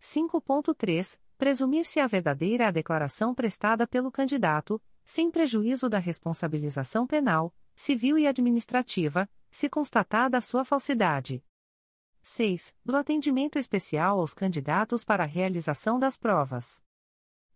5.3. 0.01 1.17
Presumir-se 1.37 2.01
a 2.01 2.07
verdadeira 2.07 2.67
a 2.67 2.71
declaração 2.71 3.33
prestada 3.33 3.87
pelo 3.87 4.11
candidato, 4.11 4.81
sem 5.05 5.31
prejuízo 5.31 5.87
da 5.87 5.99
responsabilização 5.99 7.07
penal, 7.07 7.53
civil 7.77 8.17
e 8.17 8.27
administrativa 8.27 9.29
se 9.55 9.69
constatada 9.69 10.37
a 10.37 10.41
sua 10.41 10.65
falsidade. 10.65 11.41
6. 12.23 12.75
Do 12.83 12.97
atendimento 12.97 13.57
especial 13.57 14.19
aos 14.19 14.33
candidatos 14.33 15.05
para 15.05 15.23
a 15.23 15.25
realização 15.25 15.97
das 15.97 16.17
provas. 16.17 16.83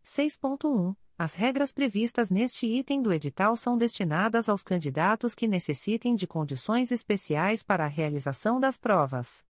6.1. 0.06 0.96
As 1.18 1.36
regras 1.36 1.74
previstas 1.74 2.30
neste 2.30 2.66
item 2.66 3.02
do 3.02 3.12
edital 3.12 3.58
são 3.58 3.78
destinadas 3.78 4.48
aos 4.48 4.64
candidatos 4.64 5.36
que 5.36 5.46
necessitem 5.46 6.16
de 6.16 6.26
condições 6.26 6.90
especiais 6.90 7.64
para 7.64 7.84
a 7.84 7.90
realização 7.90 8.62
das 8.62 8.78
provas. 8.78 9.46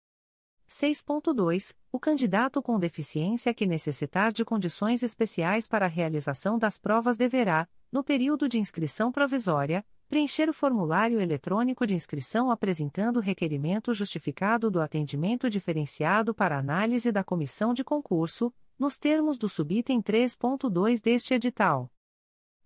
6.2. 0.70 1.76
O 1.92 2.00
candidato 2.00 2.62
com 2.62 2.78
deficiência 2.78 3.56
que 3.56 3.66
necessitar 3.66 4.32
de 4.32 4.46
condições 4.46 5.02
especiais 5.02 5.68
para 5.68 5.88
a 5.88 5.90
realização 5.90 6.60
das 6.60 6.78
provas 6.78 7.18
deverá, 7.18 7.68
no 7.92 8.04
período 8.04 8.48
de 8.48 8.60
inscrição 8.60 9.12
provisória, 9.12 9.84
preencher 10.08 10.50
o 10.50 10.54
formulário 10.54 11.20
eletrônico 11.20 11.86
de 11.86 11.96
inscrição 11.96 12.52
apresentando 12.52 13.18
o 13.18 13.22
requerimento 13.22 13.94
justificado 13.94 14.70
do 14.70 14.82
atendimento 14.82 15.50
diferenciado 15.50 16.34
para 16.34 16.58
análise 16.58 17.12
da 17.12 17.24
comissão 17.24 17.74
de 17.74 17.84
concurso, 17.84 18.54
nos 18.78 18.98
termos 18.98 19.38
do 19.38 19.50
subitem 19.50 20.02
3.2 20.02 21.02
deste 21.02 21.34
edital. 21.34 21.90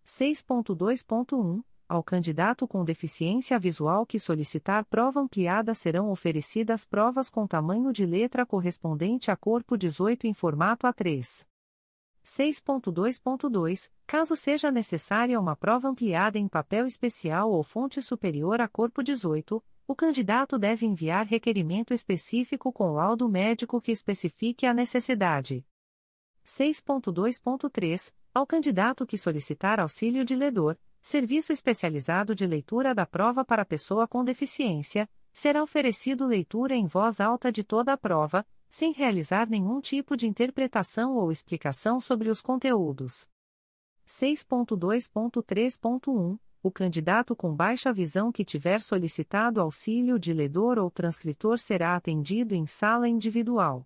6.2.1 0.05 1.63
Ao 1.87 2.03
candidato 2.03 2.67
com 2.67 2.83
deficiência 2.83 3.57
visual 3.59 4.05
que 4.05 4.19
solicitar 4.19 4.85
prova 4.85 5.19
ampliada 5.19 5.73
serão 5.73 6.09
oferecidas 6.09 6.85
provas 6.85 7.29
com 7.29 7.47
tamanho 7.47 7.93
de 7.93 8.05
letra 8.05 8.45
correspondente 8.45 9.31
a 9.31 9.37
corpo 9.37 9.77
18 9.77 10.27
em 10.27 10.33
formato 10.33 10.87
A3. 10.87 11.48
6.2.2, 12.23 13.91
caso 14.05 14.35
seja 14.35 14.69
necessária 14.71 15.39
uma 15.39 15.55
prova 15.55 15.87
ampliada 15.87 16.37
em 16.37 16.47
papel 16.47 16.85
especial 16.85 17.51
ou 17.51 17.63
fonte 17.63 18.01
superior 18.01 18.61
a 18.61 18.67
corpo 18.67 19.01
18, 19.01 19.63
o 19.87 19.95
candidato 19.95 20.59
deve 20.59 20.85
enviar 20.85 21.25
requerimento 21.25 21.93
específico 21.93 22.71
com 22.71 22.91
laudo 22.93 23.27
médico 23.27 23.81
que 23.81 23.91
especifique 23.91 24.65
a 24.65 24.73
necessidade. 24.73 25.65
6.2.3, 26.45 28.13
ao 28.33 28.45
candidato 28.45 29.05
que 29.05 29.17
solicitar 29.17 29.79
auxílio 29.79 30.23
de 30.23 30.35
ledor, 30.35 30.77
serviço 31.01 31.51
especializado 31.51 32.35
de 32.35 32.45
leitura 32.45 32.93
da 32.93 33.05
prova 33.05 33.43
para 33.43 33.65
pessoa 33.65 34.07
com 34.07 34.23
deficiência, 34.23 35.09
será 35.33 35.63
oferecido 35.63 36.27
leitura 36.27 36.75
em 36.75 36.85
voz 36.85 37.19
alta 37.19 37.51
de 37.51 37.63
toda 37.63 37.93
a 37.93 37.97
prova, 37.97 38.45
sem 38.69 38.91
realizar 38.91 39.49
nenhum 39.49 39.81
tipo 39.81 40.15
de 40.15 40.27
interpretação 40.27 41.15
ou 41.15 41.31
explicação 41.31 41.99
sobre 41.99 42.29
os 42.29 42.39
conteúdos. 42.41 43.27
6.2.3.1 44.07 46.37
O 46.63 46.71
candidato 46.71 47.35
com 47.35 47.55
baixa 47.55 47.93
visão 47.93 48.31
que 48.31 48.43
tiver 48.43 48.81
solicitado 48.81 49.61
auxílio 49.61 50.17
de 50.17 50.33
ledor 50.33 50.79
ou 50.79 50.89
transcritor 50.89 51.59
será 51.59 51.95
atendido 51.95 52.55
em 52.55 52.65
sala 52.65 53.07
individual. 53.07 53.85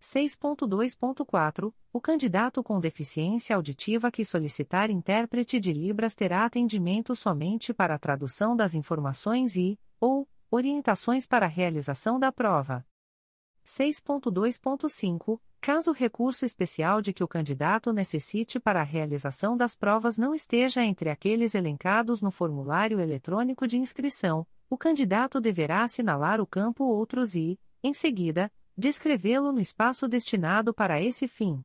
6.2.4 0.00 1.72
O 1.92 2.00
candidato 2.00 2.62
com 2.62 2.78
deficiência 2.78 3.56
auditiva 3.56 4.10
que 4.10 4.24
solicitar 4.24 4.90
intérprete 4.90 5.58
de 5.58 5.72
Libras 5.72 6.14
terá 6.14 6.44
atendimento 6.44 7.16
somente 7.16 7.72
para 7.72 7.94
a 7.94 7.98
tradução 7.98 8.54
das 8.54 8.74
informações 8.74 9.56
e, 9.56 9.78
ou, 9.98 10.28
orientações 10.50 11.26
para 11.26 11.46
a 11.46 11.48
realização 11.48 12.18
da 12.18 12.30
prova. 12.30 12.84
6.2.5 13.64 15.40
Caso 15.64 15.92
o 15.92 15.94
recurso 15.94 16.44
especial 16.44 17.00
de 17.00 17.10
que 17.14 17.24
o 17.24 17.26
candidato 17.26 17.90
necessite 17.90 18.60
para 18.60 18.82
a 18.82 18.84
realização 18.84 19.56
das 19.56 19.74
provas 19.74 20.18
não 20.18 20.34
esteja 20.34 20.84
entre 20.84 21.08
aqueles 21.08 21.54
elencados 21.54 22.20
no 22.20 22.30
formulário 22.30 23.00
eletrônico 23.00 23.66
de 23.66 23.78
inscrição, 23.78 24.46
o 24.68 24.76
candidato 24.76 25.40
deverá 25.40 25.82
assinalar 25.82 26.38
o 26.38 26.46
campo 26.46 26.84
Outros 26.84 27.34
e, 27.34 27.58
em 27.82 27.94
seguida, 27.94 28.52
descrevê-lo 28.76 29.52
no 29.52 29.60
espaço 29.60 30.06
destinado 30.06 30.74
para 30.74 31.00
esse 31.00 31.26
fim. 31.26 31.64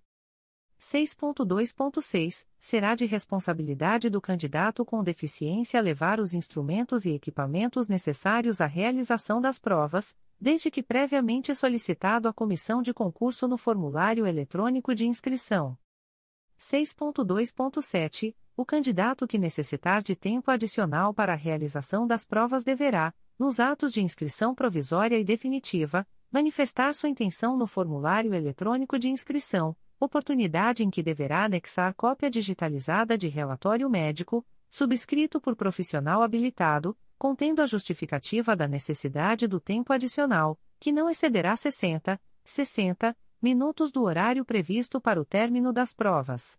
6.2.6 0.79 2.45
Será 2.57 2.95
de 2.95 3.05
responsabilidade 3.05 4.09
do 4.09 4.21
candidato 4.21 4.85
com 4.85 5.03
deficiência 5.03 5.81
levar 5.81 6.21
os 6.21 6.33
instrumentos 6.33 7.05
e 7.05 7.11
equipamentos 7.11 7.89
necessários 7.89 8.61
à 8.61 8.65
realização 8.65 9.41
das 9.41 9.59
provas, 9.59 10.15
desde 10.39 10.71
que 10.71 10.81
previamente 10.81 11.53
solicitado 11.53 12.27
à 12.27 12.33
comissão 12.33 12.81
de 12.81 12.93
concurso 12.93 13.47
no 13.47 13.57
formulário 13.57 14.25
eletrônico 14.25 14.95
de 14.95 15.05
inscrição. 15.05 15.77
6.2.7 16.57 18.35
O 18.55 18.65
candidato 18.65 19.27
que 19.27 19.37
necessitar 19.37 20.01
de 20.01 20.15
tempo 20.15 20.49
adicional 20.49 21.13
para 21.13 21.33
a 21.33 21.35
realização 21.35 22.07
das 22.07 22.25
provas 22.25 22.63
deverá, 22.63 23.13
nos 23.37 23.59
atos 23.59 23.93
de 23.93 24.01
inscrição 24.01 24.53
provisória 24.53 25.17
e 25.17 25.23
definitiva, 25.23 26.07
manifestar 26.31 26.93
sua 26.93 27.09
intenção 27.09 27.57
no 27.57 27.65
formulário 27.65 28.33
eletrônico 28.33 28.99
de 28.99 29.09
inscrição, 29.09 29.75
oportunidade 29.99 30.83
em 30.83 30.89
que 30.89 31.03
deverá 31.03 31.45
anexar 31.45 31.93
cópia 31.95 32.29
digitalizada 32.29 33.17
de 33.17 33.27
relatório 33.27 33.89
médico, 33.89 34.45
subscrito 34.69 35.41
por 35.41 35.55
profissional 35.55 36.21
habilitado, 36.21 36.97
contendo 37.17 37.61
a 37.61 37.67
justificativa 37.67 38.55
da 38.55 38.67
necessidade 38.67 39.47
do 39.47 39.59
tempo 39.59 39.91
adicional, 39.91 40.59
que 40.79 40.91
não 40.91 41.09
excederá 41.09 41.55
60, 41.55 42.19
60 42.45 43.15
minutos 43.41 43.91
do 43.91 44.03
horário 44.03 44.45
previsto 44.45 44.99
para 44.99 45.19
o 45.19 45.25
término 45.25 45.73
das 45.73 45.93
provas. 45.93 46.57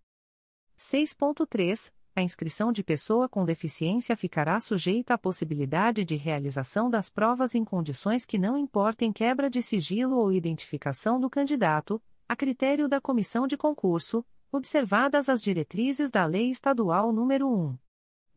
6.3. 0.79 1.93
A 2.17 2.23
inscrição 2.23 2.73
de 2.73 2.83
pessoa 2.83 3.29
com 3.29 3.45
deficiência 3.45 4.17
ficará 4.17 4.59
sujeita 4.59 5.15
à 5.15 5.19
possibilidade 5.19 6.05
de 6.05 6.17
realização 6.17 6.91
das 6.91 7.09
provas 7.09 7.55
em 7.55 7.65
condições 7.65 8.27
que 8.27 8.37
não 8.37 8.59
importem 8.59 9.13
quebra 9.13 9.49
de 9.49 9.63
sigilo 9.63 10.17
ou 10.17 10.33
identificação 10.33 11.21
do 11.21 11.31
candidato, 11.31 12.03
a 12.29 12.35
critério 12.35 12.89
da 12.89 13.01
comissão 13.01 13.47
de 13.47 13.57
concurso, 13.57 14.25
observadas 14.51 15.29
as 15.29 15.41
diretrizes 15.41 16.11
da 16.11 16.25
Lei 16.25 16.51
Estadual 16.51 17.13
nº 17.13 17.47
1. 17.47 17.90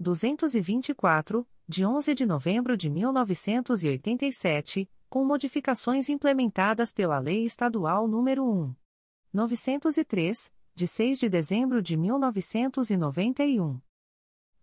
224, 0.03 1.47
de 1.67 1.83
11 1.85 2.13
de 2.13 2.25
novembro 2.25 2.77
de 2.77 2.89
1987, 2.89 4.87
com 5.09 5.25
modificações 5.25 6.09
implementadas 6.09 6.91
pela 6.91 7.17
Lei 7.17 7.45
Estadual 7.45 8.07
nº 8.07 8.43
1. 8.43 8.75
903, 9.33 10.53
de 10.75 10.87
6 10.87 11.19
de 11.19 11.29
dezembro 11.29 11.81
de 11.81 11.97
1991. 11.97 13.79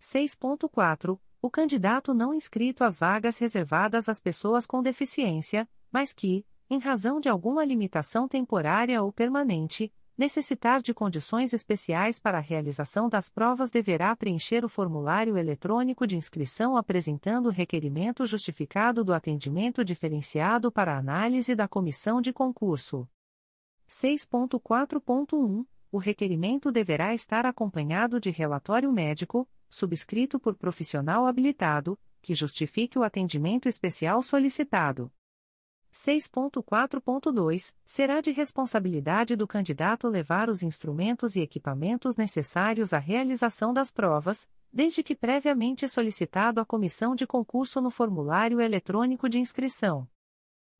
6.4. 0.00 1.18
O 1.42 1.50
candidato 1.50 2.12
não 2.12 2.34
inscrito 2.34 2.84
às 2.84 2.98
vagas 2.98 3.38
reservadas 3.38 4.08
às 4.08 4.20
pessoas 4.20 4.66
com 4.66 4.82
deficiência, 4.82 5.68
mas 5.90 6.12
que, 6.12 6.44
em 6.68 6.78
razão 6.78 7.18
de 7.18 7.28
alguma 7.28 7.64
limitação 7.64 8.28
temporária 8.28 9.02
ou 9.02 9.10
permanente, 9.12 9.92
necessitar 10.20 10.82
de 10.82 10.92
condições 10.92 11.54
especiais 11.54 12.18
para 12.18 12.36
a 12.36 12.42
realização 12.42 13.08
das 13.08 13.30
provas 13.30 13.70
deverá 13.70 14.14
preencher 14.14 14.66
o 14.66 14.68
formulário 14.68 15.38
eletrônico 15.38 16.06
de 16.06 16.14
inscrição 16.14 16.76
apresentando 16.76 17.46
o 17.46 17.50
requerimento 17.50 18.26
justificado 18.26 19.02
do 19.02 19.14
atendimento 19.14 19.82
diferenciado 19.82 20.70
para 20.70 20.98
análise 20.98 21.54
da 21.54 21.66
comissão 21.66 22.20
de 22.20 22.34
concurso. 22.34 23.08
6.4.1 23.88 25.64
O 25.90 25.96
requerimento 25.96 26.70
deverá 26.70 27.14
estar 27.14 27.46
acompanhado 27.46 28.20
de 28.20 28.28
relatório 28.28 28.92
médico, 28.92 29.48
subscrito 29.70 30.38
por 30.38 30.54
profissional 30.54 31.26
habilitado, 31.26 31.98
que 32.20 32.34
justifique 32.34 32.98
o 32.98 33.02
atendimento 33.02 33.70
especial 33.70 34.20
solicitado. 34.20 35.10
6.4.2 35.92 37.74
Será 37.84 38.20
de 38.20 38.30
responsabilidade 38.30 39.34
do 39.34 39.46
candidato 39.46 40.08
levar 40.08 40.48
os 40.48 40.62
instrumentos 40.62 41.36
e 41.36 41.40
equipamentos 41.40 42.16
necessários 42.16 42.92
à 42.92 42.98
realização 42.98 43.72
das 43.74 43.90
provas, 43.90 44.48
desde 44.72 45.02
que 45.02 45.14
previamente 45.14 45.88
solicitado 45.88 46.60
à 46.60 46.64
comissão 46.64 47.14
de 47.14 47.26
concurso 47.26 47.80
no 47.80 47.90
formulário 47.90 48.60
eletrônico 48.60 49.28
de 49.28 49.40
inscrição. 49.40 50.08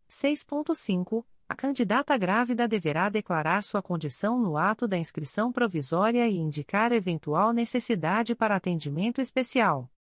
6.5 0.09 1.25
A 1.49 1.57
candidata 1.57 2.17
grávida 2.17 2.69
deverá 2.69 3.09
declarar 3.09 3.63
sua 3.63 3.83
condição 3.83 4.39
no 4.39 4.57
ato 4.57 4.87
da 4.87 4.97
inscrição 4.97 5.53
provisória 5.53 6.29
e 6.29 6.37
indicar 6.37 6.93
eventual 6.93 7.53
necessidade 7.53 8.35
para 8.35 8.57
atendimento 8.57 9.21
especial. 9.21 9.91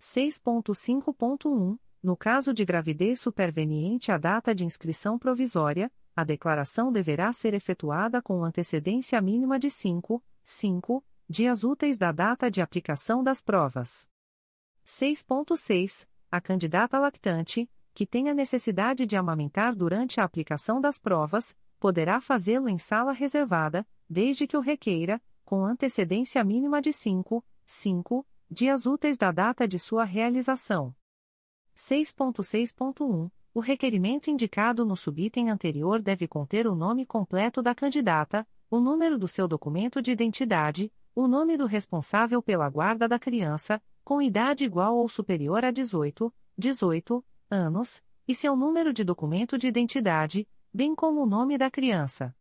6.5.1 0.00 1.78
no 2.02 2.16
caso 2.16 2.54
de 2.54 2.64
gravidez 2.64 3.20
superveniente 3.20 4.10
à 4.10 4.16
data 4.16 4.54
de 4.54 4.64
inscrição 4.64 5.18
provisória, 5.18 5.92
a 6.16 6.24
declaração 6.24 6.90
deverá 6.90 7.32
ser 7.32 7.52
efetuada 7.52 8.22
com 8.22 8.42
antecedência 8.42 9.20
mínima 9.20 9.58
de 9.58 9.70
5, 9.70 10.22
5 10.44 11.04
dias 11.28 11.62
úteis 11.62 11.96
da 11.96 12.10
data 12.10 12.50
de 12.50 12.60
aplicação 12.60 13.22
das 13.22 13.42
provas. 13.42 14.08
6.6. 14.86 16.08
A 16.30 16.40
candidata 16.40 16.98
lactante, 16.98 17.70
que 17.92 18.06
tenha 18.06 18.34
necessidade 18.34 19.06
de 19.06 19.16
amamentar 19.16 19.74
durante 19.74 20.20
a 20.20 20.24
aplicação 20.24 20.80
das 20.80 20.98
provas, 20.98 21.56
poderá 21.78 22.20
fazê-lo 22.20 22.68
em 22.68 22.78
sala 22.78 23.12
reservada, 23.12 23.86
desde 24.08 24.46
que 24.46 24.56
o 24.56 24.60
requeira, 24.60 25.20
com 25.44 25.64
antecedência 25.64 26.42
mínima 26.42 26.80
de 26.80 26.92
5, 26.92 27.44
5 27.66 28.26
dias 28.50 28.86
úteis 28.86 29.16
da 29.16 29.30
data 29.30 29.68
de 29.68 29.78
sua 29.78 30.04
realização. 30.04 30.94
6.6.1 31.80 33.30
O 33.54 33.60
requerimento 33.60 34.30
indicado 34.30 34.84
no 34.84 34.94
subitem 34.94 35.48
anterior 35.48 36.02
deve 36.02 36.28
conter 36.28 36.66
o 36.66 36.74
nome 36.74 37.06
completo 37.06 37.62
da 37.62 37.74
candidata, 37.74 38.46
o 38.70 38.78
número 38.78 39.18
do 39.18 39.26
seu 39.26 39.48
documento 39.48 40.02
de 40.02 40.10
identidade, 40.10 40.92
o 41.14 41.26
nome 41.26 41.56
do 41.56 41.64
responsável 41.64 42.42
pela 42.42 42.68
guarda 42.68 43.08
da 43.08 43.18
criança, 43.18 43.82
com 44.04 44.20
idade 44.20 44.64
igual 44.64 44.94
ou 44.94 45.08
superior 45.08 45.64
a 45.64 45.70
18, 45.70 46.32
18 46.56 47.24
anos, 47.50 48.02
e 48.28 48.34
seu 48.34 48.54
número 48.54 48.92
de 48.92 49.02
documento 49.02 49.56
de 49.56 49.66
identidade, 49.66 50.46
bem 50.72 50.94
como 50.94 51.22
o 51.22 51.26
nome 51.26 51.56
da 51.56 51.70
criança. 51.70 52.36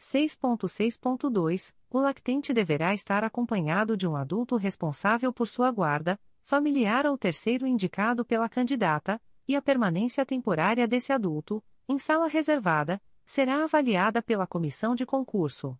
6.6.2 0.00 1.74
O 1.90 2.00
lactente 2.00 2.54
deverá 2.54 2.94
estar 2.94 3.24
acompanhado 3.24 3.94
de 3.94 4.08
um 4.08 4.16
adulto 4.16 4.56
responsável 4.56 5.32
por 5.32 5.46
sua 5.46 5.70
guarda, 5.70 6.18
familiar 6.44 7.06
ou 7.06 7.18
terceiro 7.18 7.66
indicado 7.66 8.24
pela 8.24 8.48
candidata, 8.48 9.20
e 9.48 9.56
a 9.56 9.62
permanência 9.62 10.24
temporária 10.24 10.86
desse 10.86 11.12
adulto, 11.12 11.60
em 11.88 11.98
sala 11.98 12.28
reservada, 12.28 13.02
será 13.26 13.64
avaliada 13.64 14.22
pela 14.22 14.46
comissão 14.46 14.94
de 14.94 15.04
concurso. 15.04 15.76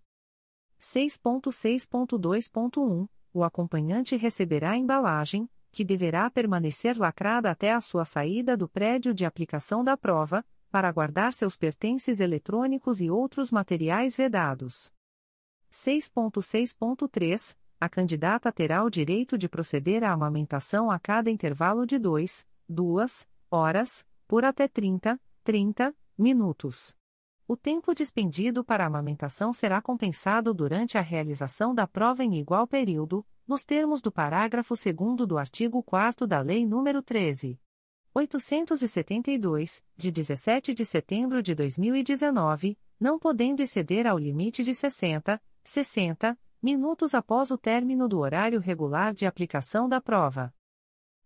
6.6.2.1 0.80 3.08
O 3.32 3.44
acompanhante 3.44 4.16
receberá 4.16 4.76
embalagem, 4.76 5.48
que 5.70 5.84
deverá 5.84 6.28
permanecer 6.30 6.98
lacrada 6.98 7.48
até 7.50 7.72
a 7.72 7.80
sua 7.80 8.04
saída 8.04 8.56
do 8.56 8.68
prédio 8.68 9.14
de 9.14 9.24
aplicação 9.24 9.84
da 9.84 9.96
prova, 9.96 10.44
para 10.70 10.90
guardar 10.90 11.32
seus 11.32 11.56
pertences 11.56 12.18
eletrônicos 12.20 13.00
e 13.00 13.08
outros 13.10 13.52
materiais 13.52 14.16
vedados. 14.16 14.92
6.6.3 15.70 17.56
a 17.84 17.88
candidata 17.88 18.50
terá 18.50 18.82
o 18.82 18.88
direito 18.88 19.36
de 19.36 19.46
proceder 19.46 20.02
à 20.02 20.12
amamentação 20.12 20.90
a 20.90 20.98
cada 20.98 21.30
intervalo 21.30 21.86
de 21.86 21.98
2, 21.98 22.46
2 22.66 23.28
horas, 23.50 24.06
por 24.26 24.42
até 24.42 24.66
30, 24.66 25.20
30 25.42 25.94
minutos. 26.16 26.96
O 27.46 27.56
tempo 27.56 27.94
dispendido 27.94 28.64
para 28.64 28.84
a 28.84 28.86
amamentação 28.86 29.52
será 29.52 29.82
compensado 29.82 30.54
durante 30.54 30.96
a 30.96 31.02
realização 31.02 31.74
da 31.74 31.86
prova 31.86 32.24
em 32.24 32.36
igual 32.36 32.66
período, 32.66 33.24
nos 33.46 33.64
termos 33.64 34.00
do 34.00 34.10
parágrafo 34.10 34.74
2 34.74 35.28
do 35.28 35.36
artigo 35.36 35.82
4 35.82 36.26
da 36.26 36.40
Lei 36.40 36.64
nº 36.64 37.02
13. 37.02 37.60
872, 38.14 39.82
de 39.94 40.10
17 40.10 40.72
de 40.72 40.86
setembro 40.86 41.42
de 41.42 41.54
2019, 41.54 42.78
não 42.98 43.18
podendo 43.18 43.60
exceder 43.60 44.06
ao 44.06 44.18
limite 44.18 44.64
de 44.64 44.74
60, 44.74 45.38
60 45.62 46.38
minutos 46.64 47.14
após 47.14 47.50
o 47.50 47.58
término 47.58 48.08
do 48.08 48.18
horário 48.18 48.58
regular 48.58 49.12
de 49.12 49.26
aplicação 49.26 49.86
da 49.86 50.00
prova. 50.00 50.50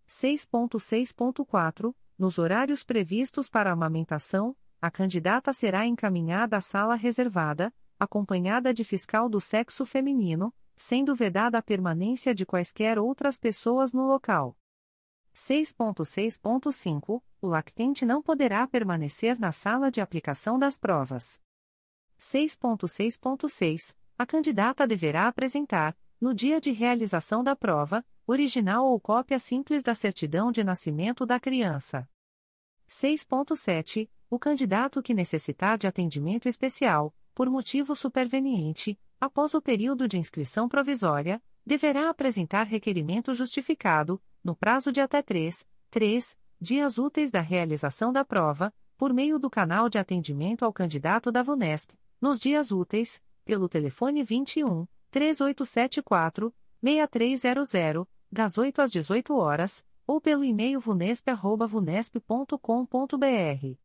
6.6.4 0.05 1.95
Nos 2.17 2.37
horários 2.37 2.83
previstos 2.83 3.49
para 3.49 3.71
amamentação, 3.71 4.53
a 4.81 4.91
candidata 4.91 5.53
será 5.53 5.85
encaminhada 5.87 6.57
à 6.57 6.61
sala 6.61 6.95
reservada, 6.95 7.73
acompanhada 7.97 8.73
de 8.73 8.83
fiscal 8.83 9.29
do 9.29 9.39
sexo 9.39 9.85
feminino, 9.85 10.53
sendo 10.75 11.15
vedada 11.15 11.57
a 11.57 11.61
permanência 11.61 12.35
de 12.35 12.45
quaisquer 12.45 12.99
outras 12.99 13.39
pessoas 13.39 13.93
no 13.93 14.05
local. 14.05 14.57
6.6.5 15.33 17.23
O 17.41 17.47
lactente 17.47 18.05
não 18.05 18.21
poderá 18.21 18.67
permanecer 18.67 19.39
na 19.39 19.53
sala 19.53 19.89
de 19.89 20.01
aplicação 20.01 20.59
das 20.59 20.77
provas. 20.77 21.41
6.6.6 22.19 23.97
A 24.19 24.25
candidata 24.25 24.85
deverá 24.85 25.29
apresentar, 25.29 25.95
no 26.19 26.33
dia 26.33 26.59
de 26.59 26.73
realização 26.73 27.41
da 27.41 27.55
prova, 27.55 28.05
original 28.27 28.85
ou 28.85 28.99
cópia 28.99 29.39
simples 29.39 29.81
da 29.81 29.95
certidão 29.95 30.51
de 30.51 30.61
nascimento 30.61 31.25
da 31.25 31.39
criança. 31.39 32.05
6.7 32.89 34.09
O 34.29 34.37
candidato 34.37 35.01
que 35.01 35.13
necessitar 35.13 35.77
de 35.77 35.87
atendimento 35.87 36.49
especial, 36.49 37.15
por 37.33 37.49
motivo 37.49 37.95
superveniente, 37.95 38.99
após 39.21 39.53
o 39.53 39.61
período 39.61 40.05
de 40.05 40.17
inscrição 40.17 40.67
provisória, 40.67 41.41
deverá 41.65 42.09
apresentar 42.09 42.63
requerimento 42.63 43.33
justificado, 43.33 44.21
no 44.43 44.53
prazo 44.53 44.91
de 44.91 44.99
até 44.99 45.21
3, 45.21 45.65
3 45.89 46.37
dias 46.59 46.97
úteis 46.97 47.31
da 47.31 47.39
realização 47.39 48.11
da 48.11 48.25
prova, 48.25 48.73
por 48.97 49.13
meio 49.13 49.39
do 49.39 49.49
canal 49.49 49.87
de 49.87 49.97
atendimento 49.97 50.65
ao 50.65 50.73
candidato 50.73 51.31
da 51.31 51.41
VUNESP, 51.41 51.97
nos 52.19 52.37
dias 52.37 52.69
úteis, 52.69 53.21
pelo 53.49 53.67
telefone 53.67 54.23
21 54.23 54.87
3874 55.09 56.53
6300, 56.83 58.05
das 58.31 58.59
8 58.59 58.79
às 58.79 58.91
18 58.91 59.35
horas, 59.35 59.83
ou 60.05 60.21
pelo 60.21 60.43
e-mail 60.43 60.79
vunesp.vunesp.com.br. 60.79 63.77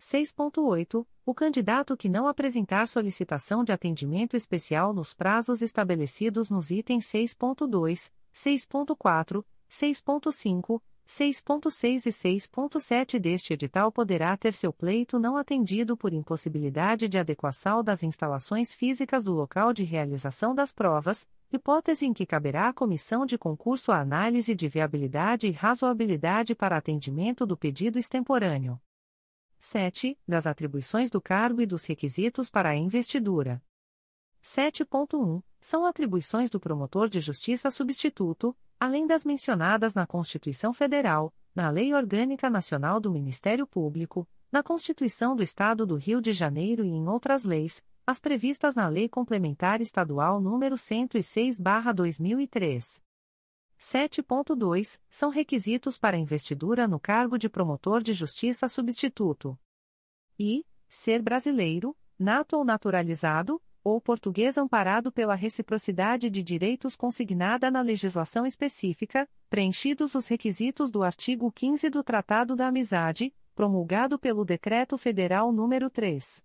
6.8. 0.00 1.06
O 1.24 1.32
candidato 1.32 1.96
que 1.96 2.08
não 2.08 2.26
apresentar 2.26 2.88
solicitação 2.88 3.62
de 3.62 3.70
atendimento 3.70 4.36
especial 4.36 4.92
nos 4.92 5.14
prazos 5.14 5.62
estabelecidos 5.62 6.50
nos 6.50 6.72
itens 6.72 7.06
6.2, 7.06 8.10
6.4, 8.34 9.44
6.5, 9.70 10.82
6.6 11.10 12.06
e 12.06 12.10
6.7 12.10 13.18
deste 13.18 13.52
edital 13.52 13.90
poderá 13.90 14.36
ter 14.36 14.54
seu 14.54 14.72
pleito 14.72 15.18
não 15.18 15.36
atendido 15.36 15.96
por 15.96 16.12
impossibilidade 16.12 17.08
de 17.08 17.18
adequação 17.18 17.82
das 17.82 18.04
instalações 18.04 18.72
físicas 18.72 19.24
do 19.24 19.34
local 19.34 19.72
de 19.72 19.82
realização 19.82 20.54
das 20.54 20.72
provas, 20.72 21.28
hipótese 21.52 22.06
em 22.06 22.12
que 22.12 22.24
caberá 22.24 22.68
à 22.68 22.72
comissão 22.72 23.26
de 23.26 23.36
concurso 23.36 23.90
a 23.90 23.98
análise 23.98 24.54
de 24.54 24.68
viabilidade 24.68 25.48
e 25.48 25.50
razoabilidade 25.50 26.54
para 26.54 26.76
atendimento 26.76 27.44
do 27.44 27.56
pedido 27.56 27.98
extemporâneo. 27.98 28.80
7. 29.58 30.16
Das 30.28 30.46
atribuições 30.46 31.10
do 31.10 31.20
cargo 31.20 31.60
e 31.60 31.66
dos 31.66 31.84
requisitos 31.86 32.48
para 32.48 32.68
a 32.68 32.76
investidura. 32.76 33.60
7.1. 34.42 35.42
São 35.60 35.84
atribuições 35.84 36.50
do 36.50 36.58
promotor 36.58 37.08
de 37.08 37.20
justiça 37.20 37.70
substituto, 37.70 38.56
além 38.78 39.06
das 39.06 39.24
mencionadas 39.24 39.94
na 39.94 40.06
Constituição 40.06 40.72
Federal, 40.72 41.32
na 41.54 41.68
Lei 41.68 41.92
Orgânica 41.92 42.48
Nacional 42.48 42.98
do 42.98 43.10
Ministério 43.10 43.66
Público, 43.66 44.26
na 44.50 44.62
Constituição 44.62 45.36
do 45.36 45.42
Estado 45.42 45.86
do 45.86 45.96
Rio 45.96 46.20
de 46.20 46.32
Janeiro 46.32 46.84
e 46.84 46.88
em 46.88 47.06
outras 47.06 47.44
leis, 47.44 47.84
as 48.06 48.18
previstas 48.18 48.74
na 48.74 48.88
Lei 48.88 49.08
Complementar 49.08 49.80
Estadual 49.80 50.40
nº 50.40 50.76
106/2003. 50.76 53.00
7.2 53.78 55.00
São 55.08 55.30
requisitos 55.30 55.96
para 55.96 56.18
investidura 56.18 56.88
no 56.88 56.98
cargo 56.98 57.38
de 57.38 57.48
promotor 57.48 58.02
de 58.02 58.12
justiça 58.12 58.66
substituto. 58.68 59.56
E 60.38 60.66
ser 60.88 61.22
brasileiro, 61.22 61.96
nato 62.18 62.56
ou 62.56 62.64
naturalizado, 62.64 63.62
ou 63.82 64.00
português 64.00 64.58
amparado 64.58 65.10
pela 65.10 65.34
reciprocidade 65.34 66.28
de 66.28 66.42
direitos 66.42 66.96
consignada 66.96 67.70
na 67.70 67.80
legislação 67.80 68.46
específica, 68.46 69.28
preenchidos 69.48 70.14
os 70.14 70.28
requisitos 70.28 70.90
do 70.90 71.02
artigo 71.02 71.50
15 71.50 71.88
do 71.90 72.02
Tratado 72.02 72.54
da 72.54 72.68
Amizade, 72.68 73.34
promulgado 73.54 74.18
pelo 74.18 74.44
Decreto 74.44 74.96
Federal 74.96 75.52
nº 75.52 75.90
3. 75.90 76.44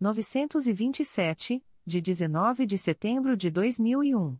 927, 0.00 1.64
de 1.86 2.00
19 2.00 2.66
de 2.66 2.78
setembro 2.78 3.36
de 3.36 3.50
2001. 3.50 4.36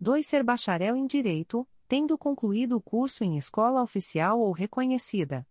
2. 0.00 0.26
Ser 0.26 0.42
bacharel 0.42 0.96
em 0.96 1.06
Direito, 1.06 1.66
tendo 1.88 2.18
concluído 2.18 2.76
o 2.76 2.80
curso 2.80 3.24
em 3.24 3.36
escola 3.36 3.82
oficial 3.82 4.40
ou 4.40 4.52
reconhecida. 4.52 5.46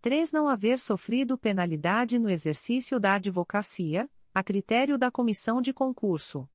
3. 0.00 0.32
Não 0.32 0.48
haver 0.48 0.78
sofrido 0.78 1.38
penalidade 1.38 2.18
no 2.18 2.28
exercício 2.28 2.98
da 2.98 3.14
advocacia, 3.14 4.10
a 4.34 4.42
critério 4.42 4.96
da 4.96 5.10
comissão 5.10 5.60
de 5.60 5.72
concurso. 5.72 6.48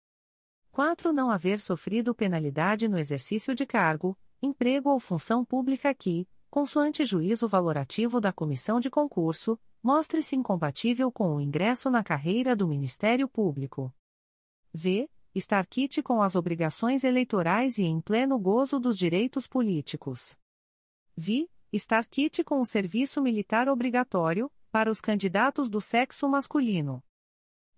4. 0.71 1.11
Não 1.13 1.29
haver 1.29 1.59
sofrido 1.59 2.13
penalidade 2.13 2.87
no 2.87 2.97
exercício 2.97 3.53
de 3.53 3.65
cargo, 3.65 4.17
emprego 4.41 4.89
ou 4.89 4.99
função 4.99 5.45
pública 5.45 5.93
que, 5.93 6.27
consoante 6.49 7.05
juízo 7.05 7.47
valorativo 7.47 8.19
da 8.19 8.33
comissão 8.33 8.79
de 8.79 8.89
concurso, 8.89 9.59
mostre-se 9.81 10.35
incompatível 10.35 11.11
com 11.11 11.35
o 11.35 11.41
ingresso 11.41 11.89
na 11.89 12.03
carreira 12.03 12.55
do 12.55 12.67
Ministério 12.67 13.27
Público. 13.27 13.93
V. 14.73 15.09
Estar 15.33 15.67
quite 15.67 16.01
com 16.01 16.21
as 16.21 16.35
obrigações 16.35 17.03
eleitorais 17.03 17.77
e 17.77 17.83
em 17.83 18.01
pleno 18.01 18.39
gozo 18.39 18.79
dos 18.79 18.97
direitos 18.97 19.45
políticos. 19.45 20.37
Vi. 21.15 21.49
Estar 21.71 22.05
quite 22.05 22.43
com 22.43 22.61
o 22.61 22.65
serviço 22.65 23.21
militar 23.21 23.67
obrigatório, 23.67 24.49
para 24.71 24.89
os 24.89 25.01
candidatos 25.01 25.69
do 25.69 25.81
sexo 25.81 26.27
masculino. 26.29 27.03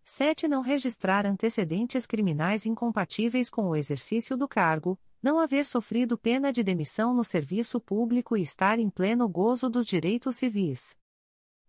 7. 0.10 0.47
Não 0.47 0.62
registrar 0.62 1.26
antecedentes 1.26 2.07
criminais 2.07 2.66
incompatíveis 2.66 3.49
com 3.49 3.70
o 3.70 3.76
exercício 3.76 4.36
do 4.36 4.47
cargo, 4.47 4.99
não 5.22 5.39
haver 5.39 5.66
sofrido 5.66 6.18
pena 6.18 6.51
de 6.51 6.64
demissão 6.64 7.14
no 7.14 7.24
serviço 7.24 7.80
público 7.80 8.36
e 8.36 8.41
estar 8.41 8.80
em 8.80 8.89
pleno 8.89 9.30
gozo 9.30 9.70
dos 9.70 9.86
direitos 9.86 10.38
civis. 10.38 10.97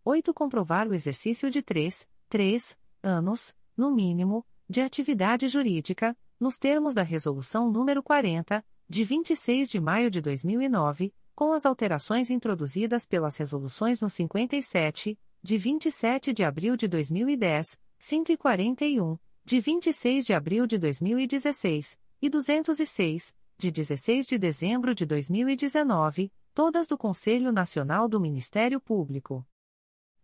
8. 0.05 0.33
Comprovar 0.33 0.89
o 0.89 0.95
exercício 0.95 1.51
de 1.51 1.61
3, 1.61 2.09
3 2.31 2.79
anos, 3.03 3.55
no 3.77 3.91
mínimo, 3.91 4.47
de 4.69 4.81
atividade 4.81 5.47
jurídica, 5.47 6.17
nos 6.39 6.57
termos 6.57 6.95
da 6.95 7.03
Resolução 7.03 7.71
nº 7.71 8.03
40, 8.03 8.65
de 8.89 9.05
26 9.05 9.69
de 9.69 9.79
maio 9.79 10.11
de 10.11 10.23
2009, 10.23 11.13
com 11.35 11.53
as 11.53 11.67
alterações 11.67 12.31
introduzidas 12.31 13.05
pelas 13.05 13.37
Resoluções 13.37 14.01
no 14.01 14.09
57, 14.09 15.19
de 15.43 15.59
27 15.59 16.33
de 16.33 16.43
abril 16.43 16.77
de 16.77 16.89
2010, 16.89 17.79
141, 18.01 19.19
de 19.45 19.61
26 19.61 20.25
de 20.25 20.33
abril 20.33 20.67
de 20.67 20.79
2016, 20.79 21.99
e 22.23 22.31
206, 22.31 23.37
de 23.59 23.71
16 23.71 24.27
de 24.27 24.39
dezembro 24.39 24.95
de 24.95 25.05
2019, 25.05 26.33
todas 26.55 26.89
do 26.89 26.97
Conselho 26.97 27.53
Nacional 27.53 28.09
do 28.09 28.19
Ministério 28.19 28.81
Público. 28.81 29.47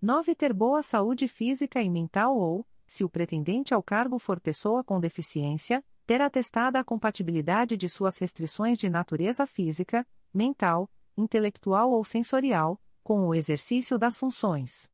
9. 0.01 0.35
Ter 0.35 0.55
boa 0.55 0.83
saúde 0.83 1.29
física 1.29 1.83
e 1.83 1.91
mental 1.91 2.39
ou, 2.39 2.67
se 2.87 3.05
o 3.05 3.11
pretendente 3.11 3.75
ao 3.75 3.83
cargo 3.83 4.19
for 4.19 4.41
pessoa 4.41 4.83
com 4.83 4.99
deficiência, 4.99 5.85
ter 6.07 6.23
atestada 6.23 6.81
a 6.81 6.85
compatibilidade 6.85 7.77
de 7.77 7.91
suas 7.91 8.17
restrições 8.17 8.79
de 8.79 8.89
natureza 8.89 9.47
física, 9.47 10.07
mental, 10.33 10.91
intelectual 11.15 11.91
ou 11.91 12.03
sensorial, 12.03 12.81
com 13.03 13.27
o 13.27 13.35
exercício 13.35 13.99
das 13.99 14.19
funções. 14.19 14.89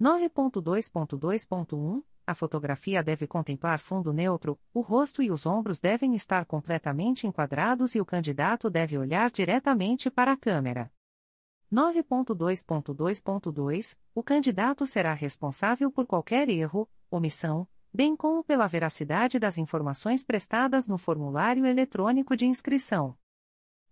9.2.2.1 0.00 2.02
a 2.30 2.34
fotografia 2.34 3.02
deve 3.02 3.26
contemplar 3.26 3.80
fundo 3.80 4.12
neutro, 4.12 4.58
o 4.72 4.80
rosto 4.80 5.22
e 5.22 5.30
os 5.30 5.44
ombros 5.44 5.80
devem 5.80 6.14
estar 6.14 6.46
completamente 6.46 7.26
enquadrados 7.26 7.94
e 7.94 8.00
o 8.00 8.04
candidato 8.04 8.70
deve 8.70 8.96
olhar 8.96 9.30
diretamente 9.30 10.10
para 10.10 10.32
a 10.32 10.36
câmera. 10.36 10.90
9.2.2.2 11.72 13.96
O 14.14 14.22
candidato 14.22 14.86
será 14.86 15.14
responsável 15.14 15.90
por 15.90 16.06
qualquer 16.06 16.48
erro, 16.48 16.88
omissão, 17.10 17.66
bem 17.92 18.16
como 18.16 18.42
pela 18.42 18.66
veracidade 18.66 19.38
das 19.38 19.58
informações 19.58 20.24
prestadas 20.24 20.88
no 20.88 20.96
formulário 20.98 21.66
eletrônico 21.66 22.36
de 22.36 22.46
inscrição. 22.46 23.16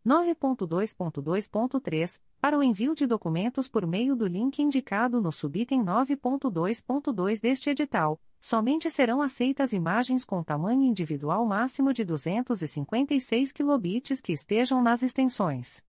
9.2.2.3 0.06 2.22
Para 2.40 2.56
o 2.56 2.62
envio 2.62 2.94
de 2.94 3.04
documentos 3.06 3.68
por 3.68 3.86
meio 3.86 4.16
do 4.16 4.26
link 4.26 4.62
indicado 4.62 5.20
no 5.20 5.30
subitem 5.30 5.84
9.2.2 5.84 7.40
deste 7.40 7.68
edital, 7.70 8.20
somente 8.40 8.90
serão 8.90 9.20
aceitas 9.20 9.72
imagens 9.72 10.24
com 10.24 10.42
tamanho 10.42 10.82
individual 10.82 11.44
máximo 11.46 11.92
de 11.92 12.04
256 12.04 13.52
kilobits 13.52 14.20
que 14.20 14.32
estejam 14.32 14.82
nas 14.82 15.02
extensões 15.02 15.84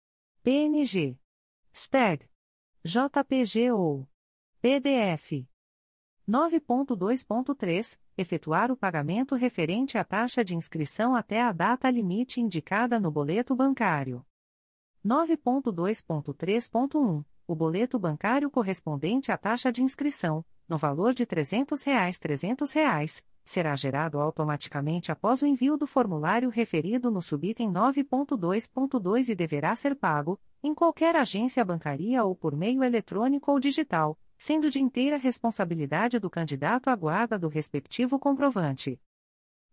PNG, 0.44 1.18
SPEG, 1.74 2.26
JPG 2.84 3.72
ou 3.72 4.08
PDF. 4.62 5.46
9.2.3 6.28 8.00
Efetuar 8.18 8.72
o 8.72 8.76
pagamento 8.76 9.36
referente 9.36 9.98
à 9.98 10.04
taxa 10.04 10.44
de 10.44 10.56
inscrição 10.56 11.16
até 11.16 11.42
a 11.42 11.52
data 11.52 11.88
limite 11.90 12.42
indicada 12.42 13.00
no 13.00 13.12
boleto 13.12 13.56
bancário. 13.56 14.26
9.2.3.1 15.06 17.24
O 17.48 17.56
boleto 17.56 18.00
bancário 18.00 18.50
correspondente 18.50 19.32
à 19.32 19.38
taxa 19.38 19.72
de 19.72 19.84
inscrição, 19.84 20.44
no 20.68 20.78
valor 20.78 21.14
de 21.14 21.26
300 21.26 21.82
reais, 21.84 22.20
300 22.20 22.72
reais, 22.74 23.24
será 23.46 23.74
gerado 23.76 24.20
automaticamente 24.20 25.12
após 25.12 25.42
o 25.42 25.46
envio 25.46 25.78
do 25.78 25.88
formulário 25.88 26.50
referido 26.50 27.10
no 27.10 27.22
subitem 27.22 27.72
9.2.2 27.72 29.30
e 29.30 29.36
deverá 29.36 29.74
ser 29.76 29.96
pago, 29.96 30.38
em 30.62 30.74
qualquer 30.74 31.16
agência 31.16 31.64
bancária 31.64 32.22
ou 32.24 32.36
por 32.36 32.56
meio 32.56 32.84
eletrônico 32.84 33.52
ou 33.52 33.60
digital, 33.60 34.18
sendo 34.38 34.70
de 34.70 34.82
inteira 34.82 35.18
responsabilidade 35.18 36.20
do 36.20 36.30
candidato 36.30 36.90
à 36.90 36.96
guarda 36.96 37.40
do 37.40 37.48
respectivo 37.48 38.20
comprovante. 38.20 39.00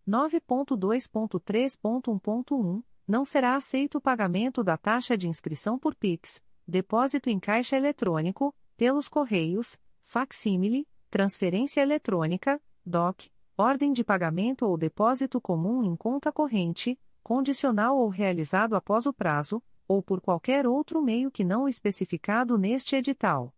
9.2.3.1.1 0.09 2.82
Não 3.09 3.24
será 3.24 3.57
aceito 3.57 3.99
o 3.99 4.01
pagamento 4.01 4.62
da 4.62 4.76
taxa 4.76 5.16
de 5.16 5.28
inscrição 5.28 5.76
por 5.78 5.95
PIX, 5.95 6.45
depósito 6.66 7.28
em 7.28 7.38
caixa 7.40 7.76
eletrônico, 7.76 8.55
pelos 8.76 9.09
correios, 9.09 9.78
facsímile, 10.05 10.86
transferência 11.11 11.80
eletrônica, 11.80 12.62
DOC, 12.86 13.28
ordem 13.57 13.92
de 13.92 14.05
pagamento 14.05 14.66
ou 14.66 14.76
depósito 14.76 15.40
comum 15.40 15.82
em 15.82 15.96
conta 15.96 16.30
corrente, 16.30 17.00
condicional 17.22 17.98
ou 17.98 18.09
realizado 18.09 18.76
após 18.76 19.07
o 19.07 19.12
prazo, 19.12 19.61
ou 19.88 20.00
por 20.02 20.20
qualquer 20.20 20.66
outro 20.66 21.00
meio 21.02 21.30
que 21.30 21.42
não 21.42 21.66
especificado 21.68 22.59
neste 22.59 22.96
edital. 22.96 23.55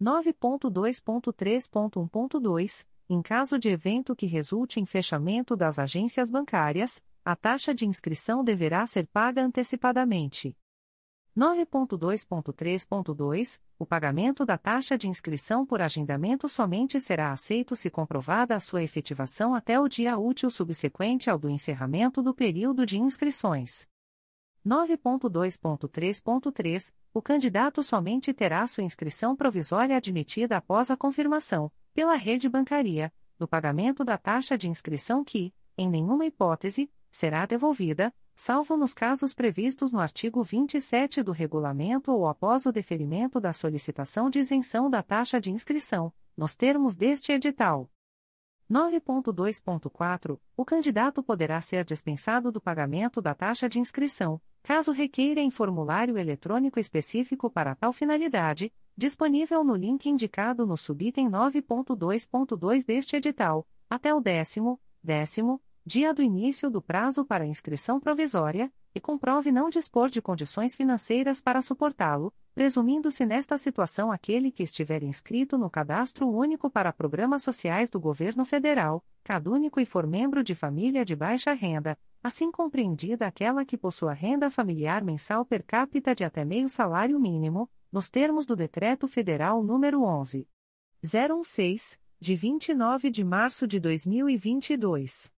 9.2.3.1.2 0.00 2.86
Em 3.08 3.22
caso 3.22 3.58
de 3.58 3.70
evento 3.70 4.14
que 4.14 4.26
resulte 4.26 4.78
em 4.78 4.86
fechamento 4.86 5.56
das 5.56 5.78
agências 5.78 6.28
bancárias, 6.28 7.02
a 7.24 7.34
taxa 7.36 7.74
de 7.74 7.86
inscrição 7.86 8.44
deverá 8.44 8.86
ser 8.86 9.06
paga 9.06 9.42
antecipadamente. 9.42 10.54
9.2.3.2 11.36 13.60
O 13.78 13.84
pagamento 13.86 14.44
da 14.44 14.58
taxa 14.58 14.98
de 14.98 15.08
inscrição 15.08 15.64
por 15.64 15.80
agendamento 15.80 16.46
somente 16.46 17.00
será 17.00 17.32
aceito 17.32 17.74
se 17.74 17.88
comprovada 17.88 18.54
a 18.54 18.60
sua 18.60 18.82
efetivação 18.82 19.54
até 19.54 19.80
o 19.80 19.88
dia 19.88 20.18
útil 20.18 20.50
subsequente 20.50 21.30
ao 21.30 21.38
do 21.38 21.48
encerramento 21.48 22.22
do 22.22 22.34
período 22.34 22.84
de 22.84 22.98
inscrições. 22.98 23.88
9.2.3.3 24.64 26.92
O 27.14 27.22
candidato 27.22 27.82
somente 27.82 28.34
terá 28.34 28.66
sua 28.66 28.84
inscrição 28.84 29.34
provisória 29.34 29.96
admitida 29.96 30.58
após 30.58 30.90
a 30.90 30.98
confirmação, 30.98 31.72
pela 31.94 32.14
rede 32.14 32.46
bancária, 32.46 33.10
do 33.38 33.48
pagamento 33.48 34.04
da 34.04 34.18
taxa 34.18 34.58
de 34.58 34.68
inscrição 34.68 35.24
que, 35.24 35.54
em 35.78 35.88
nenhuma 35.88 36.26
hipótese, 36.26 36.90
será 37.10 37.46
devolvida 37.46 38.12
salvo 38.34 38.76
nos 38.76 38.94
casos 38.94 39.34
previstos 39.34 39.92
no 39.92 39.98
artigo 39.98 40.42
27 40.42 41.22
do 41.22 41.32
regulamento 41.32 42.12
ou 42.12 42.26
após 42.26 42.66
o 42.66 42.72
deferimento 42.72 43.40
da 43.40 43.52
solicitação 43.52 44.28
de 44.30 44.38
isenção 44.38 44.88
da 44.90 45.02
taxa 45.02 45.40
de 45.40 45.50
inscrição, 45.50 46.12
nos 46.36 46.54
termos 46.54 46.96
deste 46.96 47.32
edital. 47.32 47.90
9.2.4 48.70 50.38
O 50.56 50.64
candidato 50.64 51.22
poderá 51.22 51.60
ser 51.60 51.84
dispensado 51.84 52.50
do 52.50 52.60
pagamento 52.60 53.20
da 53.20 53.34
taxa 53.34 53.68
de 53.68 53.78
inscrição, 53.78 54.40
caso 54.62 54.92
requeira 54.92 55.40
em 55.40 55.50
formulário 55.50 56.16
eletrônico 56.16 56.80
específico 56.80 57.50
para 57.50 57.74
tal 57.74 57.92
finalidade, 57.92 58.72
disponível 58.96 59.62
no 59.64 59.74
link 59.74 60.08
indicado 60.08 60.66
no 60.66 60.76
subitem 60.76 61.28
9.2.2 61.28 62.84
deste 62.86 63.16
edital, 63.16 63.66
até 63.90 64.14
o 64.14 64.20
décimo, 64.20 64.80
décimo, 65.02 65.60
dia 65.84 66.14
do 66.14 66.22
início 66.22 66.70
do 66.70 66.80
prazo 66.80 67.24
para 67.24 67.46
inscrição 67.46 67.98
provisória, 67.98 68.72
e 68.94 69.00
comprove 69.00 69.50
não 69.50 69.70
dispor 69.70 70.08
de 70.08 70.20
condições 70.20 70.76
financeiras 70.76 71.40
para 71.40 71.62
suportá-lo, 71.62 72.32
presumindo-se 72.54 73.24
nesta 73.24 73.56
situação 73.56 74.12
aquele 74.12 74.52
que 74.52 74.62
estiver 74.62 75.02
inscrito 75.02 75.56
no 75.56 75.70
Cadastro 75.70 76.28
Único 76.28 76.70
para 76.70 76.92
Programas 76.92 77.42
Sociais 77.42 77.88
do 77.88 77.98
Governo 77.98 78.44
Federal, 78.44 79.04
cadúnico 79.24 79.80
e 79.80 79.86
for 79.86 80.06
membro 80.06 80.44
de 80.44 80.54
família 80.54 81.04
de 81.04 81.16
baixa 81.16 81.52
renda, 81.52 81.98
assim 82.22 82.52
compreendida 82.52 83.26
aquela 83.26 83.64
que 83.64 83.78
possua 83.78 84.12
renda 84.12 84.50
familiar 84.50 85.02
mensal 85.02 85.44
per 85.44 85.64
capita 85.64 86.14
de 86.14 86.22
até 86.22 86.44
meio 86.44 86.68
salário 86.68 87.18
mínimo, 87.18 87.68
nos 87.90 88.10
termos 88.10 88.46
do 88.46 88.54
Decreto 88.54 89.08
Federal 89.08 89.62
nº 89.62 90.00
11. 90.00 90.46
016, 91.02 91.98
de 92.20 92.36
29 92.36 93.10
de 93.10 93.24
março 93.24 93.66
de 93.66 93.80
2022. 93.80 95.32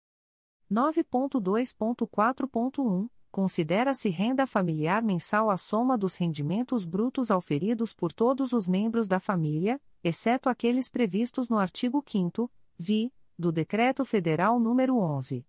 9.2.4.1 0.73 3.11
Considera-se 3.31 4.09
renda 4.09 4.47
familiar 4.47 5.03
mensal 5.03 5.51
a 5.51 5.59
soma 5.59 5.99
dos 5.99 6.17
rendimentos 6.17 6.87
brutos 6.87 7.31
auferidos 7.31 7.95
por 7.95 8.13
todos 8.13 8.53
os 8.53 8.67
membros 8.67 9.07
da 9.09 9.21
família, 9.21 9.81
exceto 10.03 10.49
aqueles 10.49 10.91
previstos 10.91 11.49
no 11.49 11.59
artigo 11.59 12.03
5 12.07 12.51
vi, 12.79 13.13
do 13.39 13.53
Decreto 13.53 14.05
Federal 14.05 14.59
nº 14.59 14.95
11. 14.95 15.47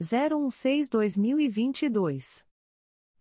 016-2022. 0.00 2.44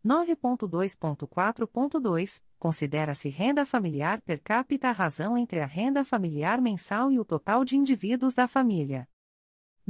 9.2.4.2 0.05 2.41
Considera-se 2.57 3.27
renda 3.29 3.65
familiar 3.65 4.21
per 4.21 4.41
capita 4.41 4.87
a 4.89 4.93
razão 4.93 5.37
entre 5.37 5.59
a 5.59 5.65
renda 5.65 6.05
familiar 6.05 6.61
mensal 6.61 7.11
e 7.11 7.19
o 7.19 7.25
total 7.25 7.65
de 7.65 7.75
indivíduos 7.77 8.33
da 8.33 8.47
família. 8.47 9.07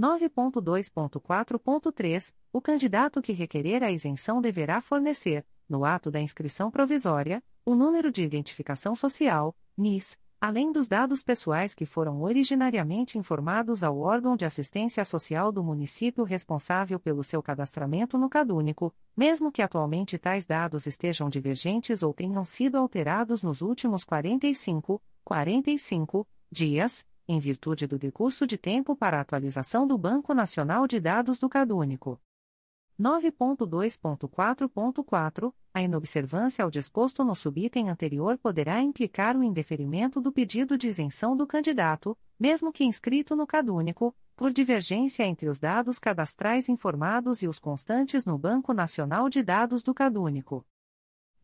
9.2.4.3 0.01 2.33
O 2.51 2.59
candidato 2.59 3.21
que 3.21 3.33
requerer 3.33 3.83
a 3.83 3.91
isenção 3.91 4.41
deverá 4.41 4.81
fornecer, 4.81 5.45
no 5.69 5.85
ato 5.85 6.09
da 6.09 6.19
inscrição 6.19 6.71
provisória, 6.71 7.43
o 7.63 7.75
número 7.75 8.11
de 8.11 8.23
identificação 8.23 8.95
social, 8.95 9.55
NIS, 9.77 10.17
além 10.41 10.71
dos 10.71 10.87
dados 10.87 11.21
pessoais 11.21 11.75
que 11.75 11.85
foram 11.85 12.23
originariamente 12.23 13.19
informados 13.19 13.83
ao 13.83 13.99
órgão 13.99 14.35
de 14.35 14.43
assistência 14.43 15.05
social 15.05 15.51
do 15.51 15.63
município 15.63 16.23
responsável 16.23 16.99
pelo 16.99 17.23
seu 17.23 17.43
cadastramento 17.43 18.17
no 18.17 18.27
Cadúnico, 18.27 18.91
mesmo 19.15 19.51
que 19.51 19.61
atualmente 19.61 20.17
tais 20.17 20.47
dados 20.47 20.87
estejam 20.87 21.29
divergentes 21.29 22.01
ou 22.01 22.11
tenham 22.11 22.43
sido 22.43 22.75
alterados 22.75 23.43
nos 23.43 23.61
últimos 23.61 24.03
45, 24.03 24.99
45 25.23 26.27
dias, 26.51 27.05
em 27.31 27.39
virtude 27.39 27.87
do 27.87 27.97
decurso 27.97 28.45
de 28.45 28.57
tempo 28.57 28.93
para 28.95 29.19
atualização 29.21 29.87
do 29.87 29.97
Banco 29.97 30.33
Nacional 30.33 30.85
de 30.85 30.99
Dados 30.99 31.39
do 31.39 31.47
Cadúnico. 31.47 32.19
9.2.4.4 32.99 35.53
A 35.73 35.81
inobservância 35.81 36.61
ao 36.63 36.69
disposto 36.69 37.23
no 37.23 37.33
subitem 37.33 37.89
anterior 37.89 38.37
poderá 38.37 38.81
implicar 38.81 39.37
o 39.37 39.43
indeferimento 39.43 40.19
do 40.19 40.29
pedido 40.31 40.77
de 40.77 40.89
isenção 40.89 41.37
do 41.37 41.47
candidato, 41.47 42.17
mesmo 42.37 42.73
que 42.73 42.83
inscrito 42.83 43.33
no 43.35 43.47
cadúnico, 43.47 44.13
por 44.35 44.51
divergência 44.51 45.23
entre 45.23 45.47
os 45.47 45.57
dados 45.57 45.99
cadastrais 45.99 46.67
informados 46.67 47.41
e 47.41 47.47
os 47.47 47.59
constantes 47.59 48.25
no 48.25 48.37
Banco 48.37 48.73
Nacional 48.73 49.29
de 49.29 49.41
Dados 49.41 49.81
do 49.81 49.93
Cadúnico. 49.93 50.65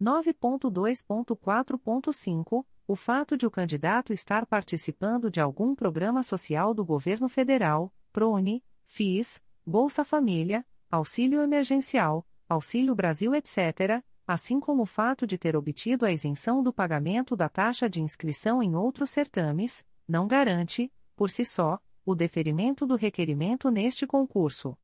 9.2.4.5 0.01 2.65
O 2.89 2.95
fato 2.95 3.35
de 3.35 3.45
o 3.45 3.51
candidato 3.51 4.13
estar 4.13 4.45
participando 4.45 5.29
de 5.29 5.41
algum 5.41 5.75
programa 5.75 6.23
social 6.23 6.73
do 6.73 6.85
governo 6.85 7.27
federal, 7.27 7.93
PRONE, 8.13 8.63
FIS, 8.85 9.43
Bolsa 9.65 10.05
Família, 10.05 10.65
auxílio 10.89 11.41
emergencial, 11.41 12.25
auxílio 12.47 12.95
Brasil, 12.95 13.35
etc., 13.35 14.01
assim 14.25 14.61
como 14.61 14.83
o 14.83 14.85
fato 14.85 15.27
de 15.27 15.37
ter 15.37 15.57
obtido 15.57 16.05
a 16.05 16.13
isenção 16.13 16.63
do 16.63 16.71
pagamento 16.71 17.35
da 17.35 17.49
taxa 17.49 17.89
de 17.89 18.01
inscrição 18.01 18.63
em 18.63 18.73
outros 18.73 19.09
certames, 19.09 19.85
não 20.07 20.25
garante, 20.25 20.89
por 21.13 21.29
si 21.29 21.43
só, 21.43 21.81
o 22.05 22.15
deferimento 22.15 22.85
do 22.85 22.95
requerimento 22.95 23.69
neste 23.69 24.07
concurso. 24.07 24.77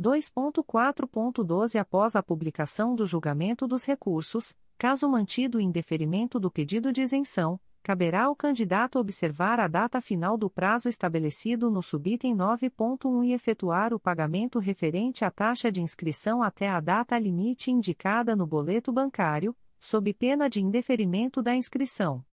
2.4.12 0.00 1.78
Após 1.78 2.14
a 2.14 2.22
publicação 2.22 2.94
do 2.94 3.04
julgamento 3.04 3.66
dos 3.66 3.84
recursos, 3.84 4.54
caso 4.78 5.08
mantido 5.08 5.58
o 5.58 5.60
indeferimento 5.60 6.38
do 6.38 6.50
pedido 6.50 6.92
de 6.92 7.02
isenção, 7.02 7.60
caberá 7.82 8.24
ao 8.24 8.36
candidato 8.36 8.98
observar 8.98 9.60
a 9.60 9.66
data 9.66 10.00
final 10.00 10.36
do 10.36 10.50
prazo 10.50 10.88
estabelecido 10.88 11.70
no 11.70 11.82
subitem 11.82 12.36
9.1 12.36 13.26
e 13.26 13.32
efetuar 13.32 13.94
o 13.94 14.00
pagamento 14.00 14.58
referente 14.58 15.24
à 15.24 15.30
taxa 15.30 15.70
de 15.72 15.82
inscrição 15.82 16.42
até 16.42 16.68
a 16.68 16.80
data 16.80 17.18
limite 17.18 17.70
indicada 17.70 18.36
no 18.36 18.46
boleto 18.46 18.92
bancário, 18.92 19.56
sob 19.78 20.12
pena 20.12 20.48
de 20.48 20.60
indeferimento 20.60 21.40
da 21.40 21.54
inscrição. 21.54 22.24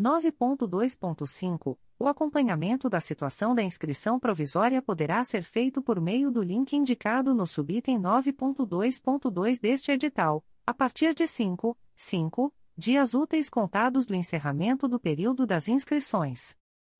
9.2.5 0.00 1.76
O 1.98 2.08
acompanhamento 2.08 2.88
da 2.88 2.98
situação 2.98 3.54
da 3.54 3.62
inscrição 3.62 4.18
provisória 4.18 4.82
poderá 4.82 5.22
ser 5.22 5.42
feito 5.42 5.80
por 5.80 6.00
meio 6.00 6.30
do 6.30 6.42
link 6.42 6.74
indicado 6.74 7.34
no 7.34 7.46
subitem 7.46 8.00
9.2.2 8.00 9.60
deste 9.60 9.92
edital, 9.92 10.44
a 10.66 10.74
partir 10.74 11.14
de 11.14 11.26
5, 11.26 11.76
5 11.94 12.52
dias 12.76 13.14
úteis 13.14 13.50
contados 13.50 14.06
do 14.06 14.14
encerramento 14.14 14.88
do 14.88 14.98
período 14.98 15.46
das 15.46 15.68
inscrições. 15.68 16.56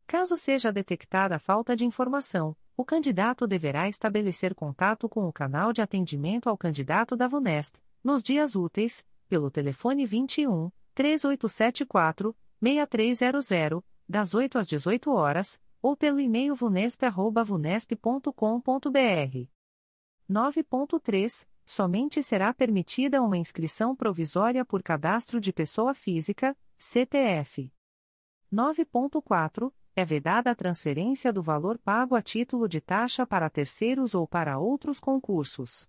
Caso 0.07 0.37
seja 0.37 0.73
detectada 0.73 1.39
falta 1.39 1.75
de 1.75 1.85
informação, 1.85 2.57
o 2.77 2.85
candidato 2.85 3.47
deverá 3.47 3.89
estabelecer 3.89 4.55
contato 4.55 5.09
com 5.09 5.27
o 5.27 5.33
canal 5.33 5.73
de 5.73 5.81
atendimento 5.81 6.49
ao 6.49 6.59
candidato 6.59 7.17
da 7.17 7.27
VUNESP, 7.27 7.79
nos 8.03 8.23
dias 8.23 8.55
úteis, 8.55 9.05
pelo 9.29 9.51
telefone 9.51 10.05
21 10.05 10.71
3874 10.95 12.37
6300, 12.63 13.83
das 14.09 14.35
8 14.35 14.59
às 14.59 14.67
18 14.67 15.11
horas, 15.11 15.61
ou 15.81 15.97
pelo 15.97 16.21
e-mail 16.21 16.55
vunesp.vunesp.com.br. 16.55 19.49
9.3. 20.31 21.47
Somente 21.65 22.23
será 22.23 22.53
permitida 22.53 23.23
uma 23.23 23.39
inscrição 23.39 23.95
provisória 23.95 24.65
por 24.65 24.83
cadastro 24.83 25.41
de 25.41 25.53
pessoa 25.53 25.95
física, 25.95 26.57
CPF. 26.79 27.73
9.4. 28.53 29.73
É 29.95 30.05
vedada 30.05 30.51
a 30.51 30.55
transferência 30.55 31.33
do 31.33 31.43
valor 31.43 31.79
pago 31.79 32.15
a 32.15 32.23
título 32.23 32.69
de 32.69 32.81
taxa 32.81 33.27
para 33.27 33.49
terceiros 33.49 34.15
ou 34.15 34.27
para 34.27 34.59
outros 34.59 34.99
concursos. 34.99 35.89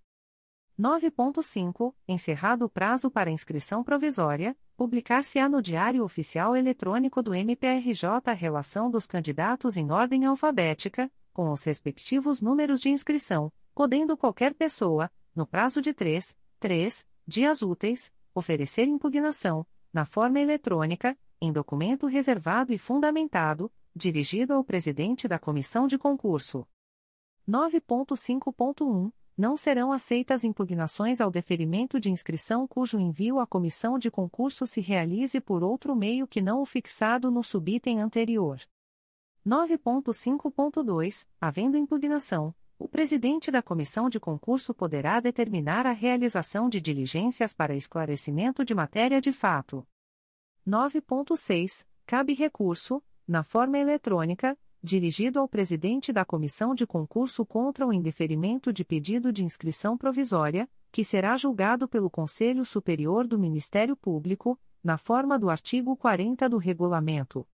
9.5. 0.80 1.94
Encerrado 2.08 2.66
o 2.66 2.70
prazo 2.70 3.10
para 3.10 3.30
inscrição 3.30 3.84
provisória, 3.84 4.58
publicar-se-á 4.76 5.48
no 5.48 5.62
Diário 5.62 6.04
Oficial 6.04 6.56
Eletrônico 6.56 7.22
do 7.22 7.34
MPRJ 7.34 8.10
a 8.26 8.34
relação 8.34 8.90
dos 8.90 9.06
candidatos 9.06 9.78
em 9.78 9.92
ordem 9.92 10.26
alfabética, 10.26 11.12
com 11.32 11.52
os 11.52 11.64
respectivos 11.64 12.42
números 12.42 12.82
de 12.82 12.90
inscrição, 12.90 13.52
podendo 13.74 14.18
qualquer 14.18 14.54
pessoa, 14.54 15.12
no 15.36 15.46
prazo 15.46 15.82
de 15.82 15.94
3, 15.94 16.38
3 16.60 17.08
dias 17.26 17.62
úteis, 17.62 18.12
oferecer 18.34 18.88
impugnação, 18.88 19.66
na 19.92 20.06
forma 20.06 20.40
eletrônica, 20.40 21.18
em 21.42 21.52
documento 21.52 22.08
reservado 22.08 22.74
e 22.74 22.78
fundamentado, 22.78 23.72
dirigido 23.96 24.54
ao 24.54 24.64
presidente 24.64 25.28
da 25.28 25.38
comissão 25.38 25.88
de 25.88 25.98
concurso. 25.98 26.68
9.5.1 27.48 29.12
não 29.36 29.58
serão 29.58 29.92
aceitas 29.92 30.44
impugnações 30.44 31.20
ao 31.20 31.32
deferimento 31.32 32.00
de 32.00 32.12
inscrição 32.12 32.68
cujo 32.68 33.00
envio 33.00 33.40
à 33.40 33.48
comissão 33.48 33.98
de 33.98 34.12
concurso 34.12 34.68
se 34.68 34.80
realize 34.80 35.40
por 35.42 35.64
outro 35.64 35.96
meio 35.96 36.28
que 36.28 36.42
não 36.42 36.62
o 36.62 36.66
fixado 36.66 37.32
no 37.32 37.44
subitem 37.44 38.00
anterior. 38.00 38.62
9.5.2 39.46 41.28
Havendo 41.42 41.78
impugnação, 41.78 42.56
o 42.84 42.88
presidente 42.90 43.50
da 43.50 43.62
comissão 43.62 44.10
de 44.10 44.20
concurso 44.20 44.74
poderá 44.74 45.22
determinar 45.22 45.88
a 45.88 45.94
realização 45.94 46.68
de 46.68 46.82
diligências 46.82 47.54
para 47.54 47.74
esclarecimento 47.74 48.66
de 48.66 48.76
matéria 48.76 49.22
de 49.22 49.32
fato. 49.32 49.88
9.6 50.68 51.88
Cabe 52.06 52.34
recurso, 52.34 53.02
na 53.26 53.42
forma 53.42 53.78
eletrônica, 53.78 54.58
dirigido 54.84 55.40
ao 55.40 55.48
presidente 55.48 56.12
da 56.12 56.26
comissão 56.26 56.76
de 56.76 56.86
concurso 56.86 57.46
contra 57.46 57.88
o 57.88 57.94
indeferimento 57.94 58.74
de 58.74 58.84
pedido 58.84 59.32
de 59.32 59.46
inscrição 59.46 59.98
provisória, 59.98 60.70
que 60.92 61.06
será 61.06 61.38
julgado 61.38 61.88
pelo 61.88 62.10
Conselho 62.10 62.66
Superior 62.66 63.26
do 63.26 63.40
Ministério 63.40 63.96
Público, 63.96 64.60
na 64.84 64.98
forma 64.98 65.40
do 65.40 65.50
artigo 65.50 65.96
40 65.96 66.50
do 66.50 66.58
regulamento. 66.58 67.48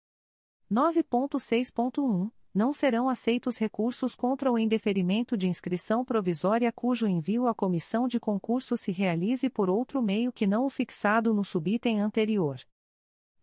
9.6.1 0.72 2.32
Não 2.58 2.74
serão 2.74 3.08
aceitos 3.08 3.60
recursos 3.60 4.16
contra 4.16 4.52
o 4.52 4.58
indeferimento 4.58 5.38
de 5.38 5.48
inscrição 5.48 6.04
provisória 6.04 6.72
cujo 6.72 7.06
envio 7.06 7.48
à 7.48 7.54
comissão 7.54 8.08
de 8.08 8.20
concurso 8.20 8.76
se 8.76 8.92
realize 8.92 9.48
por 9.48 9.70
outro 9.70 10.02
meio 10.02 10.34
que 10.34 10.48
não 10.48 10.66
o 10.66 10.70
fixado 10.72 11.36
no 11.36 11.44
subitem 11.44 12.02
anterior. 12.02 12.60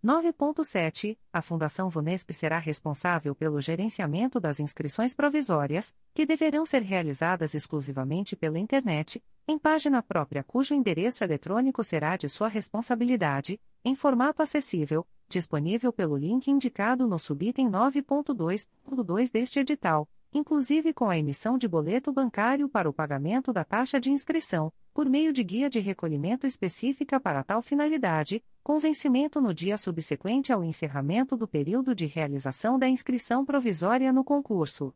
9.7. 0.05 1.17
A 1.33 1.41
Fundação 1.41 1.89
Vunesp 1.89 2.29
será 2.33 2.59
responsável 2.59 3.37
pelo 3.37 3.61
gerenciamento 3.61 4.41
das 4.41 4.59
inscrições 4.59 5.15
provisórias, 5.15 5.95
que 6.13 6.27
deverão 6.27 6.67
ser 6.67 6.83
realizadas 6.83 7.55
exclusivamente 7.55 8.35
pela 8.35 8.59
internet, 8.59 9.23
em 9.47 9.57
página 9.57 10.03
própria 10.03 10.43
cujo 10.43 10.75
endereço 10.75 11.23
eletrônico 11.23 11.85
será 11.85 12.17
de 12.17 12.29
sua 12.29 12.49
responsabilidade, 12.49 13.61
em 13.85 13.95
formato 13.95 14.43
acessível, 14.43 15.07
disponível 15.29 15.93
pelo 15.93 16.17
link 16.17 16.49
indicado 16.51 17.07
no 17.07 17.19
subitem 17.19 17.69
9.2.2 17.69 19.31
deste 19.31 19.61
edital, 19.61 20.09
inclusive 20.33 20.93
com 20.93 21.09
a 21.09 21.19
emissão 21.19 21.59
de 21.59 21.69
boleto 21.69 22.13
bancário 22.13 22.69
para 22.69 22.89
o 22.89 22.93
pagamento 22.93 23.53
da 23.53 23.65
taxa 23.65 24.01
de 24.01 24.11
inscrição, 24.11 24.73
por 24.93 25.09
meio 25.09 25.33
de 25.33 25.45
guia 25.45 25.69
de 25.69 25.81
recolhimento 25.81 26.47
específica 26.47 27.21
para 27.21 27.45
tal 27.45 27.61
finalidade, 27.61 28.43
com 28.63 28.79
vencimento 28.79 29.41
no 29.41 29.53
dia 29.53 29.77
subsequente 29.77 30.53
ao 30.53 30.65
encerramento 30.65 31.37
do 31.37 31.47
período 31.47 31.95
de 31.95 32.07
realização 32.07 32.79
da 32.79 32.89
inscrição 32.89 33.45
provisória 33.45 34.13
no 34.13 34.25
concurso. 34.25 34.95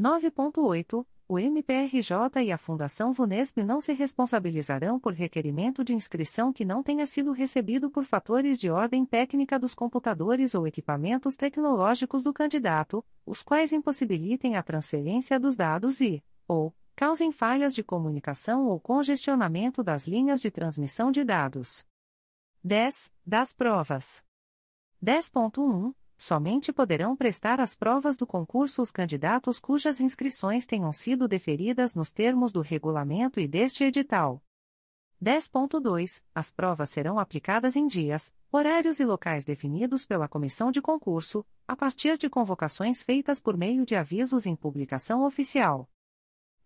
9.8 0.00 1.04
o 1.28 1.38
MPRJ 1.38 2.42
e 2.42 2.50
a 2.50 2.56
Fundação 2.56 3.12
Vunesp 3.12 3.58
não 3.58 3.82
se 3.82 3.92
responsabilizarão 3.92 4.98
por 4.98 5.12
requerimento 5.12 5.84
de 5.84 5.94
inscrição 5.94 6.50
que 6.50 6.64
não 6.64 6.82
tenha 6.82 7.06
sido 7.06 7.32
recebido 7.32 7.90
por 7.90 8.06
fatores 8.06 8.58
de 8.58 8.70
ordem 8.70 9.04
técnica 9.04 9.58
dos 9.58 9.74
computadores 9.74 10.54
ou 10.54 10.66
equipamentos 10.66 11.36
tecnológicos 11.36 12.22
do 12.22 12.32
candidato, 12.32 13.04
os 13.26 13.42
quais 13.42 13.74
impossibilitem 13.74 14.56
a 14.56 14.62
transferência 14.62 15.38
dos 15.38 15.54
dados 15.54 16.00
e, 16.00 16.24
ou, 16.48 16.74
causem 16.96 17.30
falhas 17.30 17.74
de 17.74 17.84
comunicação 17.84 18.66
ou 18.66 18.80
congestionamento 18.80 19.82
das 19.82 20.08
linhas 20.08 20.40
de 20.40 20.50
transmissão 20.50 21.10
de 21.10 21.24
dados. 21.24 21.84
10. 22.64 23.12
Das 23.26 23.52
provas. 23.52 24.24
10.1 25.04 25.92
somente 26.18 26.72
poderão 26.72 27.16
prestar 27.16 27.60
as 27.60 27.76
provas 27.76 28.16
do 28.16 28.26
concurso 28.26 28.82
os 28.82 28.90
candidatos 28.90 29.60
cujas 29.60 30.00
inscrições 30.00 30.66
tenham 30.66 30.92
sido 30.92 31.28
deferidas 31.28 31.94
nos 31.94 32.10
termos 32.10 32.50
do 32.50 32.60
regulamento 32.60 33.38
e 33.38 33.46
deste 33.46 33.84
edital. 33.84 34.42
10.2. 35.22 36.22
As 36.34 36.50
provas 36.50 36.90
serão 36.90 37.18
aplicadas 37.18 37.76
em 37.76 37.86
dias, 37.86 38.32
horários 38.52 39.00
e 39.00 39.04
locais 39.04 39.44
definidos 39.44 40.04
pela 40.04 40.28
comissão 40.28 40.70
de 40.70 40.80
concurso, 40.82 41.44
a 41.66 41.74
partir 41.74 42.16
de 42.16 42.28
convocações 42.28 43.02
feitas 43.02 43.40
por 43.40 43.56
meio 43.56 43.84
de 43.84 43.96
avisos 43.96 44.46
em 44.46 44.54
publicação 44.54 45.24
oficial. 45.24 45.88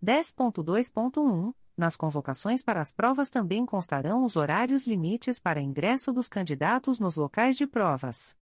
10.2.1. 0.04 1.54
Nas 1.74 1.96
convocações 1.96 2.62
para 2.62 2.82
as 2.82 2.92
provas 2.92 3.30
também 3.30 3.64
constarão 3.64 4.24
os 4.24 4.36
horários 4.36 4.86
limites 4.86 5.40
para 5.40 5.60
ingresso 5.60 6.12
dos 6.12 6.28
candidatos 6.28 7.00
nos 7.00 7.16
locais 7.16 7.56
de 7.56 7.66
provas. 7.66 8.36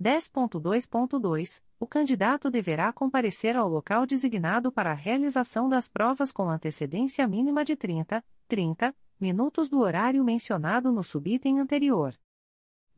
10.2.2 0.00 1.60
O 1.80 1.84
candidato 1.84 2.48
deverá 2.48 2.92
comparecer 2.92 3.56
ao 3.56 3.68
local 3.68 4.06
designado 4.06 4.70
para 4.70 4.92
a 4.92 4.94
realização 4.94 5.68
das 5.68 5.88
provas 5.88 6.30
com 6.30 6.48
antecedência 6.48 7.26
mínima 7.26 7.64
de 7.64 7.74
30, 7.74 8.24
30 8.46 8.94
minutos 9.18 9.68
do 9.68 9.80
horário 9.80 10.22
mencionado 10.22 10.92
no 10.92 11.02
subitem 11.02 11.58
anterior. 11.58 12.14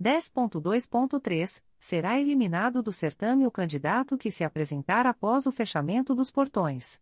10.2.3 0.01 1.63
Será 1.79 2.21
eliminado 2.21 2.83
do 2.83 2.93
certame 2.93 3.47
o 3.47 3.51
candidato 3.51 4.19
que 4.19 4.31
se 4.31 4.45
apresentar 4.45 5.07
após 5.07 5.47
o 5.47 5.53
fechamento 5.53 6.15
dos 6.15 6.31
portões. 6.31 7.01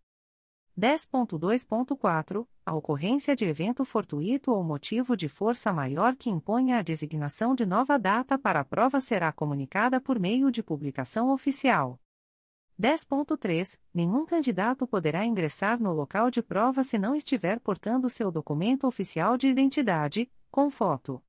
10.2.4 0.78 2.46
A 2.64 2.72
ocorrência 2.72 3.34
de 3.34 3.44
evento 3.44 3.84
fortuito 3.84 4.52
ou 4.52 4.62
motivo 4.62 5.16
de 5.16 5.28
força 5.28 5.72
maior 5.72 6.14
que 6.14 6.30
imponha 6.30 6.78
a 6.78 6.82
designação 6.82 7.52
de 7.52 7.66
nova 7.66 7.98
data 7.98 8.38
para 8.38 8.60
a 8.60 8.64
prova 8.64 9.00
será 9.00 9.32
comunicada 9.32 10.00
por 10.00 10.20
meio 10.20 10.52
de 10.52 10.62
publicação 10.62 11.32
oficial. 11.32 11.98
10.3 12.80 13.80
Nenhum 13.92 14.24
candidato 14.24 14.86
poderá 14.86 15.26
ingressar 15.26 15.82
no 15.82 15.92
local 15.92 16.30
de 16.30 16.40
prova 16.40 16.84
se 16.84 16.96
não 16.96 17.16
estiver 17.16 17.58
portando 17.58 18.08
seu 18.08 18.30
documento 18.30 18.86
oficial 18.86 19.36
de 19.36 19.48
identidade, 19.48 20.30
com 20.48 20.70
foto. 20.70 21.20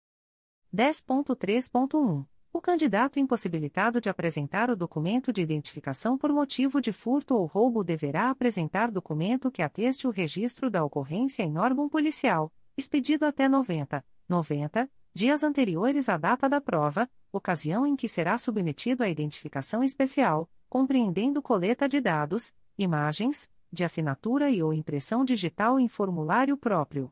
10.3.1 0.71 2.23
o 2.59 2.61
candidato 2.61 3.17
impossibilitado 3.17 4.01
de 4.01 4.09
apresentar 4.09 4.69
o 4.69 4.75
documento 4.75 5.31
de 5.31 5.41
identificação 5.41 6.17
por 6.17 6.29
motivo 6.33 6.81
de 6.81 6.91
furto 6.91 7.33
ou 7.33 7.45
roubo 7.45 7.85
deverá 7.85 8.29
apresentar 8.29 8.91
documento 8.91 9.49
que 9.49 9.61
ateste 9.61 10.05
o 10.05 10.11
registro 10.11 10.69
da 10.69 10.83
ocorrência 10.83 11.41
em 11.41 11.57
órgão 11.57 11.87
policial, 11.87 12.51
expedido 12.77 13.25
até 13.25 13.47
90, 13.47 14.03
90 14.27 14.89
dias 15.13 15.41
anteriores 15.41 16.09
à 16.09 16.17
data 16.17 16.49
da 16.49 16.59
prova, 16.59 17.09
ocasião 17.31 17.87
em 17.87 17.95
que 17.95 18.09
será 18.09 18.37
submetido 18.37 19.03
à 19.03 19.09
identificação 19.09 19.81
especial, 19.81 20.49
compreendendo 20.69 21.41
coleta 21.41 21.87
de 21.87 22.01
dados, 22.01 22.53
imagens, 22.77 23.49
de 23.71 23.85
assinatura 23.85 24.51
e 24.51 24.61
ou 24.61 24.73
impressão 24.73 25.23
digital 25.23 25.79
em 25.79 25.87
formulário 25.87 26.57
próprio. 26.57 27.09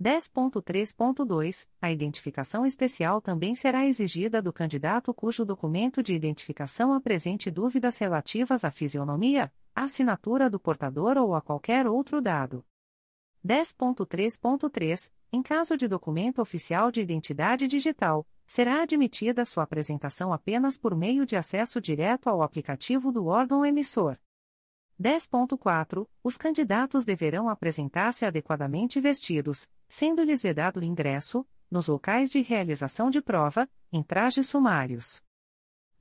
10.3.2 0.00 1.66
A 1.82 1.90
identificação 1.90 2.64
especial 2.64 3.20
também 3.20 3.56
será 3.56 3.84
exigida 3.84 4.40
do 4.40 4.52
candidato 4.52 5.12
cujo 5.12 5.44
documento 5.44 6.04
de 6.04 6.14
identificação 6.14 6.92
apresente 6.92 7.50
dúvidas 7.50 7.98
relativas 7.98 8.64
à 8.64 8.70
fisionomia, 8.70 9.52
à 9.74 9.82
assinatura 9.84 10.48
do 10.48 10.60
portador 10.60 11.16
ou 11.18 11.34
a 11.34 11.40
qualquer 11.40 11.84
outro 11.88 12.20
dado. 12.20 12.64
10.3.3 13.44 15.10
Em 15.32 15.42
caso 15.42 15.76
de 15.76 15.88
documento 15.88 16.40
oficial 16.40 16.92
de 16.92 17.00
identidade 17.00 17.66
digital, 17.66 18.24
será 18.46 18.82
admitida 18.82 19.44
sua 19.44 19.64
apresentação 19.64 20.32
apenas 20.32 20.78
por 20.78 20.94
meio 20.94 21.26
de 21.26 21.34
acesso 21.34 21.80
direto 21.80 22.28
ao 22.28 22.40
aplicativo 22.40 23.10
do 23.10 23.26
órgão 23.26 23.66
emissor. 23.66 24.16
10.4 25.00 26.08
Os 26.22 26.36
candidatos 26.36 27.04
deverão 27.04 27.48
apresentar-se 27.48 28.24
adequadamente 28.24 29.00
vestidos, 29.00 29.68
sendo-lhes 29.88 30.42
vedado 30.42 30.80
o 30.80 30.84
ingresso, 30.84 31.46
nos 31.70 31.86
locais 31.86 32.30
de 32.30 32.40
realização 32.40 33.10
de 33.10 33.20
prova, 33.20 33.68
em 33.92 34.02
trajes 34.02 34.48
sumários. 34.48 35.22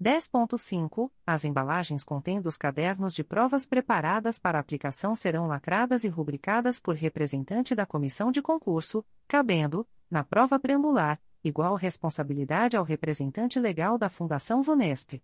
10.5. 0.01 1.11
As 1.25 1.43
embalagens 1.43 2.03
contendo 2.03 2.45
os 2.45 2.57
cadernos 2.57 3.15
de 3.15 3.23
provas 3.23 3.65
preparadas 3.65 4.37
para 4.37 4.59
aplicação 4.59 5.15
serão 5.15 5.47
lacradas 5.47 6.03
e 6.03 6.07
rubricadas 6.07 6.79
por 6.79 6.95
representante 6.95 7.73
da 7.73 7.85
comissão 7.85 8.31
de 8.31 8.41
concurso, 8.41 9.03
cabendo, 9.27 9.87
na 10.09 10.23
prova 10.23 10.59
preambular, 10.59 11.19
igual 11.43 11.75
responsabilidade 11.75 12.77
ao 12.77 12.83
representante 12.83 13.59
legal 13.59 13.97
da 13.97 14.09
Fundação 14.09 14.61
Vunesp. 14.61 15.21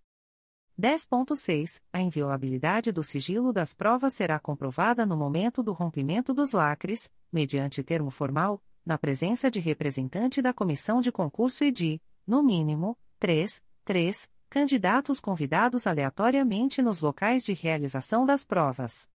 10.6. 0.80 1.82
A 1.92 2.00
inviolabilidade 2.02 2.92
do 2.92 3.04
sigilo 3.04 3.54
das 3.54 3.74
provas 3.74 4.14
será 4.14 4.40
comprovada 4.40 5.06
no 5.06 5.16
momento 5.16 5.62
do 5.62 5.72
rompimento 5.72 6.34
dos 6.34 6.52
lacres, 6.52 7.12
mediante 7.32 7.84
termo 7.84 8.10
formal, 8.10 8.62
na 8.86 8.98
presença 8.98 9.50
de 9.50 9.60
representante 9.60 10.42
da 10.42 10.54
comissão 10.54 11.00
de 11.00 11.12
concurso 11.12 11.64
e 11.64 11.72
de, 11.72 12.02
no 12.26 12.42
mínimo, 12.42 12.98
3, 13.20 13.64
3 13.86 14.30
candidatos 14.50 15.20
convidados 15.20 15.88
aleatoriamente 15.88 16.80
nos 16.80 17.02
locais 17.02 17.44
de 17.44 17.54
realização 17.54 18.24
das 18.24 18.46
provas. 18.46 19.10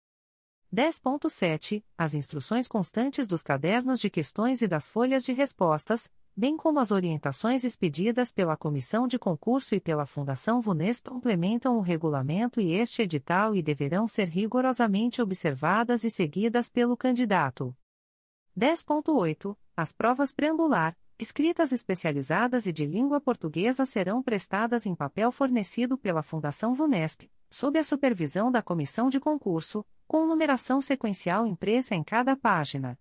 10.7. 0.75 1.85
As 1.97 2.13
instruções 2.13 2.67
constantes 2.67 3.29
dos 3.29 3.41
cadernos 3.41 4.01
de 4.01 4.11
questões 4.11 4.63
e 4.63 4.67
das 4.67 4.89
folhas 4.89 5.25
de 5.25 5.33
respostas, 5.33 6.11
bem 6.39 6.57
como 6.57 6.79
as 6.79 6.93
orientações 6.93 7.65
expedidas 7.65 8.31
pela 8.31 8.57
Comissão 8.57 9.09
de 9.09 9.19
Concurso 9.19 9.75
e 9.75 9.81
pela 9.81 10.07
Fundação 10.07 10.61
VUNES 10.61 11.01
complementam 11.01 11.77
o 11.77 11.81
regulamento 11.81 12.61
e 12.61 12.75
este 12.75 13.03
edital 13.03 13.57
e 13.57 13.61
deverão 13.61 14.07
ser 14.07 14.29
rigorosamente 14.29 15.21
observadas 15.21 16.05
e 16.05 16.11
seguidas 16.11 16.71
pelo 16.71 16.97
candidato. 16.97 17.77
10.8. 18.57 19.57
As 19.77 19.93
provas 19.93 20.33
preambular, 20.33 20.97
Escritas 21.19 21.73
especializadas 21.73 22.65
e 22.67 22.73
de 22.73 22.87
língua 22.87 23.21
portuguesa 23.21 23.85
serão 23.85 24.23
prestadas 24.23 24.87
em 24.87 24.95
papel 24.95 25.33
fornecido 25.33 25.99
pela 25.99 26.23
Fundação 26.23 26.73
VUNESP, 26.73 27.29
sob 27.51 27.77
a 27.77 27.83
supervisão 27.83 28.53
da 28.53 28.63
comissão 28.63 29.09
de 29.09 29.19
concurso, 29.19 29.85
com 30.07 30.25
numeração 30.25 30.81
sequencial 30.81 31.45
impressa 31.45 31.97
em 31.97 32.05
cada 32.05 32.37
página. 32.37 32.97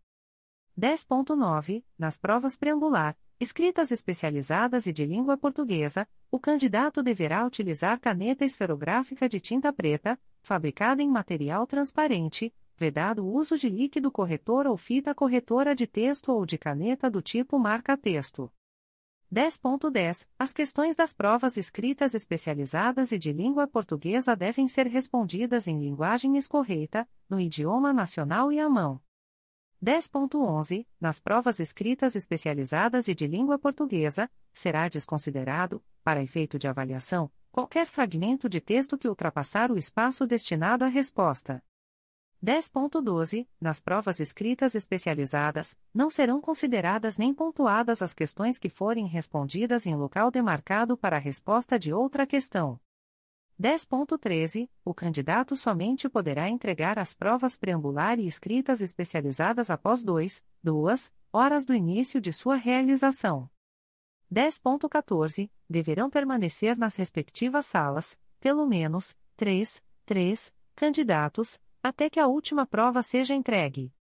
10.9. 0.75 1.83
Nas 1.95 2.17
provas 2.17 2.57
preambular, 2.57 3.15
escritas 3.39 3.91
especializadas 3.91 4.87
e 4.87 4.93
de 4.93 5.05
língua 5.05 5.37
portuguesa, 5.37 6.07
o 6.31 6.39
candidato 6.39 7.03
deverá 7.03 7.45
utilizar 7.45 7.99
caneta 7.99 8.43
esferográfica 8.43 9.29
de 9.29 9.39
tinta 9.39 9.71
preta, 9.71 10.19
fabricada 10.41 11.03
em 11.03 11.09
material 11.09 11.67
transparente, 11.67 12.53
vedado 12.75 13.23
o 13.23 13.33
uso 13.33 13.57
de 13.57 13.69
líquido 13.69 14.11
corretor 14.11 14.65
ou 14.65 14.75
fita 14.75 15.13
corretora 15.13 15.75
de 15.75 15.85
texto 15.85 16.31
ou 16.31 16.45
de 16.45 16.57
caneta 16.57 17.09
do 17.09 17.21
tipo 17.21 17.59
marca-texto. 17.59 18.51
10.10 19.33 20.27
As 20.39 20.53
questões 20.53 20.95
das 20.95 21.13
provas 21.13 21.57
escritas 21.57 22.15
especializadas 22.15 23.11
e 23.11 23.19
de 23.19 23.33
língua 23.33 23.67
portuguesa 23.67 24.35
devem 24.35 24.67
ser 24.67 24.87
respondidas 24.87 25.67
em 25.67 25.77
linguagem 25.77 26.37
escorreita, 26.37 27.07
no 27.29 27.39
idioma 27.39 27.91
nacional 27.91 28.51
e 28.53 28.59
à 28.59 28.69
mão. 28.69 29.01
10.11 29.83 30.87
Nas 30.99 31.19
provas 31.19 31.59
escritas 31.59 32.15
especializadas 32.15 33.07
e 33.07 33.13
de 33.13 33.27
língua 33.27 33.59
portuguesa, 33.59 34.29
será 34.51 34.89
desconsiderado, 34.89 35.83
para 36.03 36.23
efeito 36.23 36.57
de 36.57 36.67
avaliação, 36.67 37.31
qualquer 37.51 37.87
fragmento 37.87 38.49
de 38.49 38.59
texto 38.59 38.97
que 38.97 39.07
ultrapassar 39.07 39.71
o 39.71 39.77
espaço 39.77 40.25
destinado 40.25 40.83
à 40.83 40.87
resposta. 40.87 41.63
10.12. 42.43 43.47
Nas 43.59 43.79
provas 43.79 44.19
escritas 44.19 44.75
especializadas, 44.75 45.77
não 45.93 46.09
serão 46.09 46.39
consideradas 46.39 47.17
nem 47.17 47.33
pontuadas 47.33 48.01
as 48.01 48.13
questões 48.13 48.59
que 48.59 48.69
forem 48.69 49.07
respondidas 49.07 49.85
em 49.85 49.95
local 49.95 50.29
demarcado 50.29 50.95
para 50.95 51.17
a 51.17 51.19
resposta 51.19 51.79
de 51.79 51.91
outra 51.93 52.27
questão. 52.27 52.79
10.13. 53.59 54.69
O 54.85 54.93
candidato 54.93 55.55
somente 55.57 56.07
poderá 56.07 56.47
entregar 56.47 56.99
as 56.99 57.13
provas 57.13 57.57
preambular 57.57 58.19
e 58.19 58.27
escritas 58.27 58.81
especializadas 58.81 59.69
após 59.69 60.03
2, 60.03 60.43
2 60.63 61.11
horas 61.33 61.65
do 61.65 61.73
início 61.73 62.21
de 62.21 62.31
sua 62.31 62.55
realização. 62.55 63.49
10.14. 64.31 65.49
Deverão 65.69 66.09
permanecer 66.09 66.77
nas 66.77 66.95
respectivas 66.95 67.65
salas, 67.65 68.17
pelo 68.39 68.65
menos, 68.65 69.17
3, 69.35 69.83
3 70.05 70.53
candidatos 70.75 71.59
até 71.81 72.09
que 72.09 72.19
a 72.19 72.27
última 72.27 72.65
prova 72.65 73.01
seja 73.01 73.33
entregue. 73.33 73.91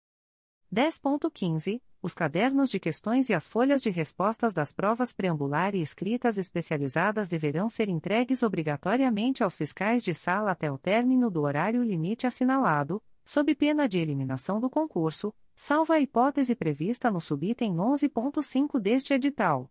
10.15. 0.73 1.81
Os 2.07 2.15
cadernos 2.15 2.71
de 2.71 2.79
questões 2.79 3.29
e 3.29 3.35
as 3.35 3.49
folhas 3.49 3.83
de 3.83 3.91
respostas 3.91 4.55
das 4.55 4.73
provas 4.73 5.13
preambular 5.13 5.75
e 5.75 5.83
escritas 5.83 6.39
especializadas 6.39 7.27
deverão 7.27 7.69
ser 7.69 7.89
entregues 7.89 8.45
obrigatoriamente 8.45 9.43
aos 9.43 9.57
fiscais 9.57 10.05
de 10.05 10.15
sala 10.15 10.53
até 10.53 10.71
o 10.71 10.79
término 10.79 11.29
do 11.29 11.43
horário 11.43 11.83
limite 11.83 12.25
assinalado, 12.25 13.03
sob 13.25 13.53
pena 13.57 13.89
de 13.89 13.99
eliminação 13.99 14.61
do 14.61 14.71
concurso, 14.71 15.35
salvo 15.57 15.93
a 15.93 15.99
hipótese 15.99 16.55
prevista 16.55 17.11
no 17.11 17.21
subitem 17.21 17.75
11.5 17.75 18.79
deste 18.79 19.13
edital. 19.13 19.69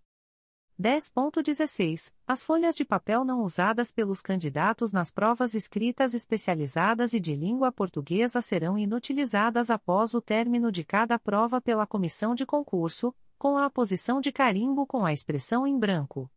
10.16. 0.79 2.13
As 2.27 2.43
folhas 2.43 2.75
de 2.75 2.83
papel 2.83 3.23
não 3.23 3.43
usadas 3.43 3.93
pelos 3.93 4.21
candidatos 4.21 4.91
nas 4.91 5.09
provas 5.09 5.53
escritas 5.53 6.13
especializadas 6.13 7.13
e 7.13 7.19
de 7.19 7.33
língua 7.33 7.71
portuguesa 7.71 8.41
serão 8.41 8.77
inutilizadas 8.77 9.69
após 9.69 10.13
o 10.13 10.21
término 10.21 10.71
de 10.71 10.83
cada 10.83 11.17
prova 11.17 11.61
pela 11.61 11.87
comissão 11.87 12.35
de 12.35 12.45
concurso, 12.45 13.15
com 13.37 13.57
a 13.57 13.65
aposição 13.65 14.19
de 14.19 14.33
carimbo 14.33 14.85
com 14.85 15.05
a 15.05 15.13
expressão 15.13 15.65
em 15.65 15.79
branco. 15.79 16.29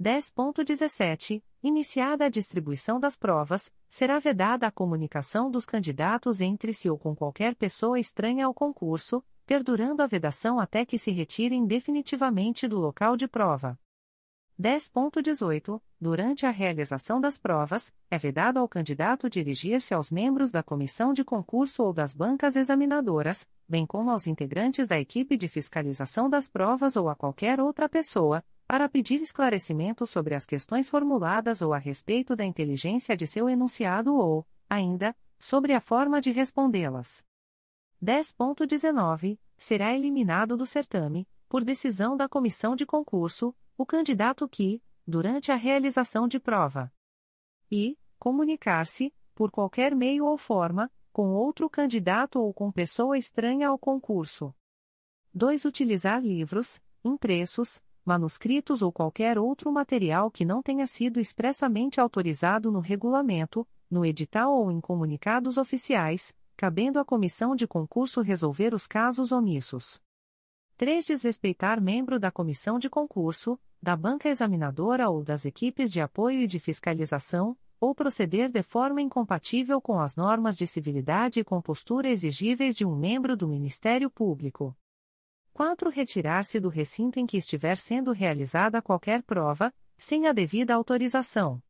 10.17. 0.00 1.42
Iniciada 1.62 2.26
a 2.26 2.28
distribuição 2.28 3.00
das 3.00 3.16
provas, 3.16 3.72
será 3.88 4.18
vedada 4.18 4.66
a 4.66 4.70
comunicação 4.70 5.50
dos 5.50 5.64
candidatos 5.64 6.42
entre 6.42 6.74
si 6.74 6.90
ou 6.90 6.98
com 6.98 7.16
qualquer 7.16 7.54
pessoa 7.54 7.98
estranha 7.98 8.44
ao 8.44 8.52
concurso, 8.52 9.24
perdurando 9.46 10.02
a 10.02 10.06
vedação 10.06 10.58
até 10.58 10.84
que 10.84 10.98
se 10.98 11.10
retirem 11.10 11.66
definitivamente 11.66 12.66
do 12.66 12.78
local 12.78 13.16
de 13.16 13.28
prova. 13.28 13.78
10.18. 14.60 15.80
Durante 16.00 16.46
a 16.46 16.50
realização 16.50 17.20
das 17.20 17.38
provas, 17.38 17.92
é 18.10 18.16
vedado 18.16 18.58
ao 18.58 18.68
candidato 18.68 19.28
dirigir-se 19.28 19.92
aos 19.92 20.10
membros 20.10 20.50
da 20.52 20.62
comissão 20.62 21.12
de 21.12 21.24
concurso 21.24 21.82
ou 21.82 21.92
das 21.92 22.14
bancas 22.14 22.54
examinadoras, 22.54 23.48
bem 23.68 23.84
como 23.84 24.10
aos 24.10 24.26
integrantes 24.26 24.86
da 24.86 25.00
equipe 25.00 25.36
de 25.36 25.48
fiscalização 25.48 26.30
das 26.30 26.48
provas 26.48 26.94
ou 26.94 27.08
a 27.08 27.16
qualquer 27.16 27.58
outra 27.60 27.88
pessoa, 27.88 28.44
para 28.66 28.88
pedir 28.88 29.20
esclarecimento 29.20 30.06
sobre 30.06 30.34
as 30.34 30.46
questões 30.46 30.88
formuladas 30.88 31.60
ou 31.60 31.72
a 31.72 31.78
respeito 31.78 32.36
da 32.36 32.44
inteligência 32.44 33.16
de 33.16 33.26
seu 33.26 33.48
enunciado 33.48 34.14
ou, 34.14 34.46
ainda, 34.70 35.16
sobre 35.38 35.72
a 35.72 35.80
forma 35.80 36.20
de 36.20 36.30
respondê-las. 36.30 37.24
10.19, 38.04 39.38
será 39.56 39.94
eliminado 39.94 40.58
do 40.58 40.66
certame, 40.66 41.26
por 41.48 41.64
decisão 41.64 42.14
da 42.14 42.28
comissão 42.28 42.76
de 42.76 42.84
concurso, 42.84 43.56
o 43.78 43.86
candidato 43.86 44.46
que, 44.46 44.82
durante 45.06 45.50
a 45.50 45.54
realização 45.54 46.28
de 46.28 46.38
prova, 46.38 46.92
e 47.72 47.96
comunicar-se, 48.18 49.12
por 49.34 49.50
qualquer 49.50 49.94
meio 49.94 50.26
ou 50.26 50.36
forma, 50.36 50.90
com 51.12 51.32
outro 51.32 51.70
candidato 51.70 52.38
ou 52.38 52.52
com 52.52 52.70
pessoa 52.70 53.16
estranha 53.16 53.68
ao 53.68 53.78
concurso. 53.78 54.54
2. 55.32 55.64
Utilizar 55.64 56.20
livros, 56.20 56.82
impressos, 57.02 57.82
manuscritos 58.04 58.82
ou 58.82 58.92
qualquer 58.92 59.38
outro 59.38 59.72
material 59.72 60.30
que 60.30 60.44
não 60.44 60.62
tenha 60.62 60.86
sido 60.86 61.18
expressamente 61.18 62.00
autorizado 62.00 62.70
no 62.70 62.80
regulamento, 62.80 63.66
no 63.90 64.04
edital 64.04 64.52
ou 64.52 64.70
em 64.70 64.80
comunicados 64.80 65.56
oficiais, 65.56 66.36
cabendo 66.56 66.98
à 66.98 67.04
comissão 67.04 67.54
de 67.54 67.66
concurso 67.66 68.20
resolver 68.20 68.74
os 68.74 68.86
casos 68.86 69.32
omissos. 69.32 70.00
3. 70.76 71.04
Desrespeitar 71.06 71.80
membro 71.80 72.18
da 72.18 72.30
comissão 72.30 72.78
de 72.78 72.90
concurso, 72.90 73.58
da 73.80 73.96
banca 73.96 74.28
examinadora 74.28 75.08
ou 75.08 75.22
das 75.22 75.44
equipes 75.44 75.92
de 75.92 76.00
apoio 76.00 76.40
e 76.40 76.46
de 76.46 76.58
fiscalização, 76.58 77.56
ou 77.80 77.94
proceder 77.94 78.50
de 78.50 78.62
forma 78.62 79.02
incompatível 79.02 79.80
com 79.80 80.00
as 80.00 80.16
normas 80.16 80.56
de 80.56 80.66
civilidade 80.66 81.38
e 81.38 81.44
compostura 81.44 82.08
exigíveis 82.08 82.76
de 82.76 82.84
um 82.84 82.96
membro 82.96 83.36
do 83.36 83.46
Ministério 83.46 84.10
Público. 84.10 84.76
4. 85.52 85.90
Retirar-se 85.90 86.58
do 86.58 86.68
recinto 86.68 87.20
em 87.20 87.26
que 87.26 87.36
estiver 87.36 87.76
sendo 87.76 88.10
realizada 88.10 88.82
qualquer 88.82 89.22
prova, 89.22 89.72
sem 89.96 90.26
a 90.26 90.32
devida 90.32 90.74
autorização. 90.74 91.62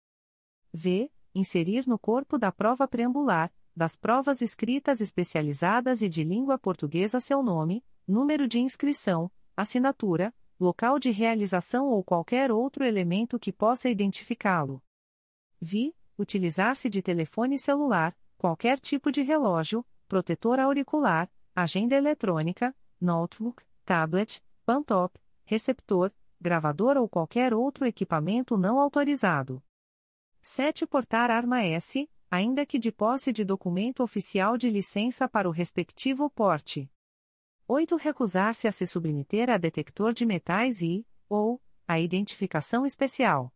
V. 0.73 1.11
Inserir 1.35 1.87
no 1.87 1.99
corpo 1.99 2.39
da 2.39 2.53
prova 2.53 2.87
preambular, 2.87 3.53
das 3.77 3.97
provas 3.97 4.41
escritas 4.41 5.01
especializadas 5.01 6.03
e 6.03 6.09
de 6.09 6.23
língua 6.23 6.59
portuguesa 6.59 7.21
seu 7.21 7.43
nome, 7.43 7.85
número 8.07 8.47
de 8.47 8.61
inscrição, 8.61 9.31
assinatura, 9.57 10.35
local 10.59 10.99
de 10.99 11.11
realização 11.11 11.89
ou 11.89 12.03
qualquer 12.05 12.53
outro 12.53 12.85
elemento 12.85 13.39
que 13.39 13.53
possa 13.53 13.89
identificá-lo. 13.89 14.83
Vi. 15.61 15.95
Utilizar-se 16.17 16.89
de 16.89 17.03
telefone 17.03 17.59
celular, 17.59 18.17
qualquer 18.39 18.79
tipo 18.79 19.11
de 19.11 19.21
relógio, 19.21 19.85
protetor 20.07 20.61
auricular, 20.61 21.29
agenda 21.53 21.97
eletrônica, 21.97 22.73
notebook, 23.01 23.65
tablet, 23.85 24.41
laptop, 24.65 25.19
receptor, 25.45 26.13
gravador 26.41 26.97
ou 26.97 27.09
qualquer 27.09 27.53
outro 27.53 27.85
equipamento 27.85 28.57
não 28.57 28.79
autorizado. 28.79 29.61
7. 30.41 30.87
Portar 30.87 31.33
arma 31.33 31.65
S, 31.65 32.09
ainda 32.35 32.67
que 32.67 32.81
de 32.81 32.91
posse 32.91 33.33
de 33.33 33.45
documento 33.45 34.03
oficial 34.03 34.59
de 34.59 34.69
licença 34.69 35.29
para 35.29 35.49
o 35.49 35.53
respectivo 35.53 36.29
porte. 36.29 36.91
8. 37.69 37.95
Recusar-se 37.95 38.67
a 38.67 38.73
se 38.73 38.87
submeter 38.89 39.49
a 39.49 39.57
detector 39.57 40.13
de 40.13 40.27
metais 40.27 40.83
e, 40.83 41.07
ou, 41.29 41.63
a 41.87 42.01
identificação 42.01 42.85
especial. 42.85 43.53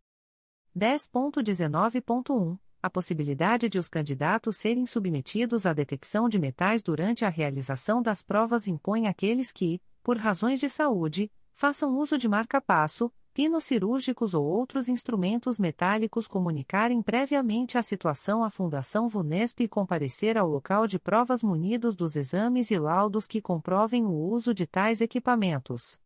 10.19.1 0.77 2.57
A 2.81 2.89
possibilidade 2.89 3.69
de 3.69 3.81
os 3.81 3.89
candidatos 3.89 4.57
serem 4.57 4.87
submetidos 4.87 5.67
à 5.67 5.73
detecção 5.73 6.29
de 6.29 6.39
metais 6.39 6.81
durante 6.81 7.25
a 7.25 7.29
realização 7.29 8.01
das 8.01 8.23
provas 8.23 8.69
impõe 8.69 9.09
àqueles 9.09 9.51
que, 9.51 9.83
por 10.05 10.17
razões 10.17 10.61
de 10.61 10.71
saúde, 10.71 11.33
façam 11.53 11.99
uso 11.99 12.17
de 12.17 12.29
marca-passo, 12.29 13.13
pinos 13.39 13.63
cirúrgicos 13.63 14.35
ou 14.35 14.45
outros 14.45 14.89
instrumentos 14.89 15.61
metálicos 15.61 16.27
comunicarem 16.27 17.01
previamente 17.01 17.79
a 17.79 17.85
situação 17.85 18.43
à 18.43 18.51
Fundação 18.51 19.09
VUNESP 19.09 19.63
e 19.63 19.69
comparecer 19.69 20.37
ao 20.37 20.49
local 20.49 20.89
de 20.89 20.99
provas 20.99 21.41
munidos 21.41 21.95
dos 21.95 22.17
exames 22.17 22.69
e 22.73 22.77
laudos 22.77 23.29
que 23.29 23.41
comprovem 23.41 24.05
o 24.05 24.11
uso 24.11 24.53
de 24.53 24.67
tais 24.67 25.01
equipamentos. 25.01 26.01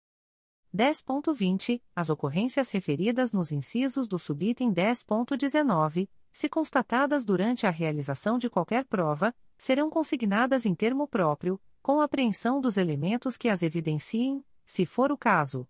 10.20. 0.77 1.81
As 1.97 2.11
ocorrências 2.11 2.69
referidas 2.69 3.33
nos 3.33 3.51
incisos 3.51 4.07
do 4.07 4.19
subitem 4.19 4.71
10.19, 4.71 6.11
se 6.31 6.51
constatadas 6.51 7.25
durante 7.25 7.67
a 7.67 7.71
realização 7.71 8.37
de 8.37 8.51
qualquer 8.51 8.85
prova, 8.85 9.35
serão 9.57 9.89
consignadas 9.89 10.67
em 10.67 10.75
termo 10.75 11.09
próprio, 11.09 11.59
com 11.81 12.03
apreensão 12.03 12.61
dos 12.61 12.77
elementos 12.77 13.39
que 13.39 13.49
as 13.49 13.63
evidenciem, 13.63 14.45
se 14.67 14.85
for 14.85 15.11
o 15.11 15.17
caso. 15.17 15.67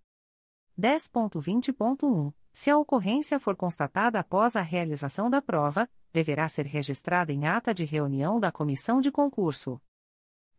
10.20.1 0.79 2.33
Se 2.53 2.71
a 2.71 2.79
ocorrência 2.79 3.39
for 3.39 3.55
constatada 3.55 4.19
após 4.19 4.57
a 4.57 4.63
realização 4.63 5.29
da 5.29 5.43
prova, 5.43 5.89
deverá 6.13 6.49
ser 6.49 6.67
registrada 6.67 7.33
em 7.33 7.47
ata 7.47 7.75
de 7.75 7.85
reunião 7.85 8.41
da 8.41 8.51
comissão 8.51 9.01
de 9.01 9.11
concurso. 9.11 9.81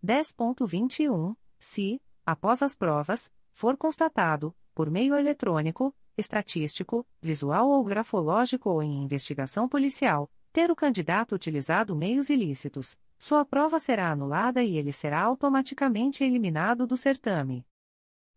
10.21 0.06 1.36
Se, 1.60 2.02
após 2.26 2.62
as 2.62 2.76
provas, 2.76 3.32
for 3.52 3.78
constatado, 3.78 4.56
por 4.74 4.90
meio 4.90 5.16
eletrônico, 5.16 5.96
estatístico, 6.18 7.06
visual 7.22 7.70
ou 7.70 7.84
grafológico 7.84 8.70
ou 8.70 8.84
em 8.84 9.04
investigação 9.04 9.68
policial, 9.68 10.30
ter 10.52 10.70
o 10.70 10.76
candidato 10.76 11.34
utilizado 11.34 11.96
meios 11.96 12.30
ilícitos, 12.30 12.98
sua 13.18 13.44
prova 13.46 13.80
será 13.80 14.12
anulada 14.12 14.64
e 14.64 14.78
ele 14.78 14.92
será 14.92 15.22
automaticamente 15.22 16.24
eliminado 16.24 16.86
do 16.86 16.96
certame. 16.98 17.66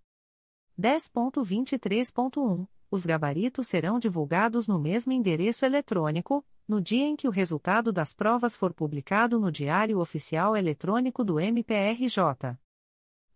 10.23.1 0.80 2.68
Os 2.92 3.06
gabaritos 3.06 3.68
serão 3.68 4.00
divulgados 4.00 4.68
no 4.68 4.80
mesmo 4.80 5.12
endereço 5.12 5.66
eletrônico, 5.66 6.44
no 6.68 6.82
dia 6.82 7.06
em 7.06 7.16
que 7.16 7.28
o 7.28 7.32
resultado 7.32 7.92
das 7.92 8.14
provas 8.14 8.56
for 8.56 8.74
publicado 8.74 9.40
no 9.40 9.52
Diário 9.52 10.00
Oficial 10.00 10.56
Eletrônico 10.56 11.24
do 11.24 11.40
MPRJ. 11.40 12.58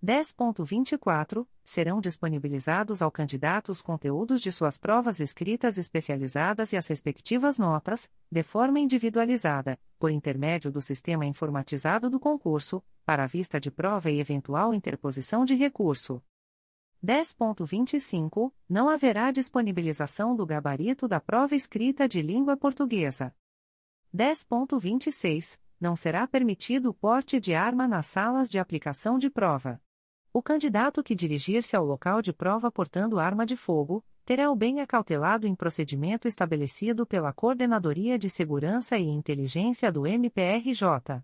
10.24 0.03 1.47
Serão 1.63 2.01
disponibilizados 2.01 3.01
ao 3.01 3.09
candidato 3.09 3.71
os 3.71 3.81
conteúdos 3.81 4.41
de 4.41 4.51
suas 4.51 4.77
provas 4.77 5.21
escritas 5.21 5.77
especializadas 5.77 6.73
e 6.73 6.77
as 6.77 6.85
respectivas 6.87 7.57
notas, 7.57 8.11
de 8.29 8.43
forma 8.43 8.81
individualizada, 8.81 9.79
por 9.97 10.11
intermédio 10.11 10.69
do 10.69 10.81
sistema 10.81 11.25
informatizado 11.25 12.09
do 12.09 12.19
concurso, 12.19 12.83
para 13.05 13.23
a 13.23 13.27
vista 13.27 13.61
de 13.61 13.71
prova 13.71 14.11
e 14.11 14.19
eventual 14.19 14.73
interposição 14.73 15.45
de 15.45 15.55
recurso. 15.55 16.21
10.25 17.01 18.51
Não 18.67 18.89
haverá 18.89 19.31
disponibilização 19.31 20.35
do 20.35 20.45
gabarito 20.45 21.07
da 21.07 21.21
prova 21.21 21.55
escrita 21.55 22.09
de 22.09 22.21
língua 22.21 22.57
portuguesa. 22.57 23.33
10.26 24.13 25.57
Não 25.79 25.95
será 25.95 26.27
permitido 26.27 26.89
o 26.89 26.93
porte 26.93 27.39
de 27.39 27.55
arma 27.55 27.87
nas 27.87 28.07
salas 28.07 28.49
de 28.49 28.59
aplicação 28.59 29.17
de 29.17 29.29
prova. 29.29 29.81
O 30.35 30.41
candidato 30.41 31.03
que 31.03 31.13
dirigir-se 31.13 31.75
ao 31.75 31.85
local 31.85 32.19
de 32.19 32.33
prova 32.33 32.71
portando 32.71 33.19
arma 33.19 33.45
de 33.45 33.55
fogo, 33.55 34.03
terá 34.25 34.49
o 34.49 34.55
bem 34.55 34.81
acautelado 34.81 35.45
em 35.45 35.53
procedimento 35.53 36.27
estabelecido 36.27 37.05
pela 37.05 37.31
Coordenadoria 37.31 38.17
de 38.17 38.31
Segurança 38.31 38.97
e 38.97 39.03
Inteligência 39.03 39.91
do 39.91 40.07
MPRJ. 40.07 41.23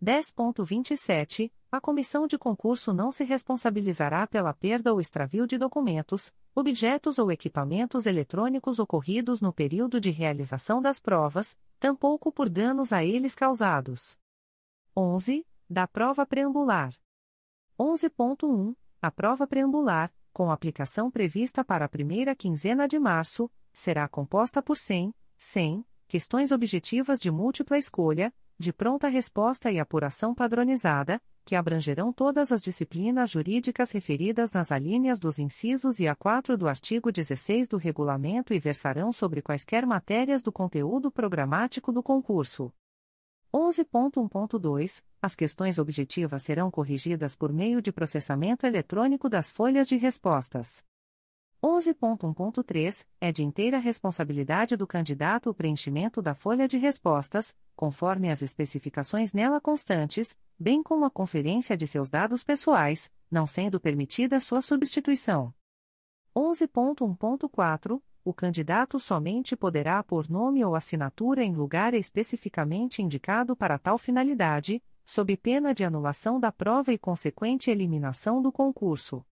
10.27 0.00 1.52
A 1.72 1.80
comissão 1.80 2.28
de 2.28 2.38
concurso 2.38 2.94
não 2.94 3.10
se 3.10 3.24
responsabilizará 3.24 4.28
pela 4.28 4.54
perda 4.54 4.92
ou 4.92 5.00
extravio 5.00 5.44
de 5.44 5.58
documentos, 5.58 6.32
objetos 6.54 7.18
ou 7.18 7.32
equipamentos 7.32 8.06
eletrônicos 8.06 8.78
ocorridos 8.78 9.40
no 9.40 9.52
período 9.52 10.00
de 10.00 10.10
realização 10.10 10.80
das 10.80 11.00
provas, 11.00 11.58
tampouco 11.80 12.30
por 12.30 12.48
danos 12.48 12.92
a 12.92 13.04
eles 13.04 13.34
causados. 13.34 14.16
11. 14.96 15.44
Da 15.68 15.88
prova 15.88 16.24
preambular. 16.24 16.99
11.1. 17.80 18.74
A 19.00 19.10
prova 19.10 19.46
preambular, 19.46 20.12
com 20.34 20.50
aplicação 20.50 21.10
prevista 21.10 21.64
para 21.64 21.86
a 21.86 21.88
primeira 21.88 22.36
quinzena 22.36 22.86
de 22.86 22.98
março, 22.98 23.50
será 23.72 24.06
composta 24.06 24.62
por 24.62 24.76
100, 24.76 25.14
100 25.38 25.86
questões 26.06 26.52
objetivas 26.52 27.18
de 27.18 27.30
múltipla 27.30 27.78
escolha, 27.78 28.34
de 28.58 28.70
pronta 28.70 29.08
resposta 29.08 29.70
e 29.70 29.80
apuração 29.80 30.34
padronizada, 30.34 31.22
que 31.42 31.56
abrangerão 31.56 32.12
todas 32.12 32.52
as 32.52 32.60
disciplinas 32.60 33.30
jurídicas 33.30 33.92
referidas 33.92 34.52
nas 34.52 34.70
alíneas 34.70 35.18
dos 35.18 35.38
incisos 35.38 36.00
e 36.00 36.06
a 36.06 36.14
4 36.14 36.58
do 36.58 36.68
artigo 36.68 37.10
16 37.10 37.66
do 37.66 37.78
regulamento 37.78 38.52
e 38.52 38.58
versarão 38.58 39.10
sobre 39.10 39.40
quaisquer 39.40 39.86
matérias 39.86 40.42
do 40.42 40.52
conteúdo 40.52 41.10
programático 41.10 41.90
do 41.90 42.02
concurso. 42.02 42.70
11.1.2 43.52 45.02
As 45.20 45.34
questões 45.34 45.76
objetivas 45.78 46.42
serão 46.44 46.70
corrigidas 46.70 47.34
por 47.34 47.52
meio 47.52 47.82
de 47.82 47.90
processamento 47.90 48.64
eletrônico 48.64 49.28
das 49.28 49.50
folhas 49.50 49.88
de 49.88 49.96
respostas. 49.96 50.84
11.1.3 51.60 53.06
É 53.20 53.32
de 53.32 53.44
inteira 53.44 53.78
responsabilidade 53.78 54.76
do 54.76 54.86
candidato 54.86 55.50
o 55.50 55.54
preenchimento 55.54 56.22
da 56.22 56.32
folha 56.32 56.68
de 56.68 56.78
respostas, 56.78 57.54
conforme 57.74 58.30
as 58.30 58.40
especificações 58.40 59.32
nela 59.32 59.60
constantes, 59.60 60.38
bem 60.56 60.80
como 60.80 61.04
a 61.04 61.10
conferência 61.10 61.76
de 61.76 61.88
seus 61.88 62.08
dados 62.08 62.44
pessoais, 62.44 63.12
não 63.28 63.48
sendo 63.48 63.80
permitida 63.80 64.38
sua 64.38 64.62
substituição. 64.62 65.52
11.1.4 66.36 68.00
o 68.30 68.34
candidato 68.34 69.00
somente 69.00 69.56
poderá 69.56 70.00
pôr 70.04 70.30
nome 70.30 70.64
ou 70.64 70.76
assinatura 70.76 71.42
em 71.42 71.52
lugar 71.52 71.94
especificamente 71.94 73.02
indicado 73.02 73.56
para 73.56 73.76
tal 73.76 73.98
finalidade, 73.98 74.80
sob 75.04 75.36
pena 75.36 75.74
de 75.74 75.82
anulação 75.82 76.38
da 76.38 76.52
prova 76.52 76.92
e 76.92 76.98
consequente 76.98 77.72
eliminação 77.72 78.40
do 78.40 78.52
concurso. 78.52 79.26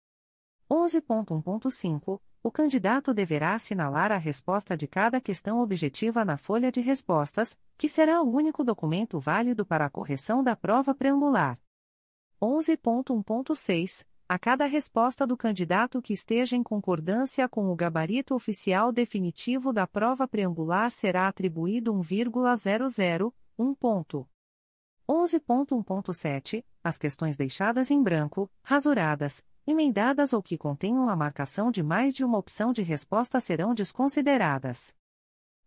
11.1.5 0.72 2.22
O 2.42 2.50
candidato 2.50 3.14
deverá 3.14 3.56
assinalar 3.56 4.14
a 4.14 4.18
resposta 4.18 4.78
de 4.78 4.88
cada 4.88 5.20
questão 5.20 5.60
objetiva 5.60 6.24
na 6.24 6.38
folha 6.38 6.72
de 6.72 6.80
respostas, 6.80 7.60
que 7.78 7.90
será 7.90 8.22
o 8.22 8.32
único 8.32 8.64
documento 8.64 9.20
válido 9.20 9.66
para 9.66 9.86
a 9.86 9.90
correção 9.90 10.42
da 10.42 10.56
prova 10.56 10.96
preambular. 10.96 11.60
11.1.6 12.42 14.06
a 14.28 14.40
cada 14.40 14.66
resposta 14.66 15.26
do 15.26 15.38
candidato 15.38 16.02
que 16.02 16.12
esteja 16.12 16.56
em 16.56 16.64
concordância 16.64 17.48
com 17.48 17.72
o 17.72 17.76
gabarito 17.76 18.34
oficial 18.34 18.92
definitivo 18.92 19.72
da 19.72 19.86
prova 19.86 20.28
preambular 20.28 20.90
será 20.90 21.28
atribuído 21.28 21.94
1,00, 21.94 23.32
1 23.58 23.76
ponto. 23.76 24.28
11.1.7 25.08 26.66
As 26.84 26.98
questões 26.98 27.38
deixadas 27.38 27.92
em 27.92 28.02
branco, 28.02 28.50
rasuradas, 28.64 29.46
emendadas 29.68 30.34
ou 30.34 30.42
que 30.42 30.58
contenham 30.58 31.08
a 31.08 31.16
marcação 31.16 31.70
de 31.70 31.84
mais 31.84 32.16
de 32.16 32.26
uma 32.26 32.40
opção 32.40 32.74
de 32.74 32.82
resposta 32.82 33.40
serão 33.40 33.76
desconsideradas. 33.76 34.96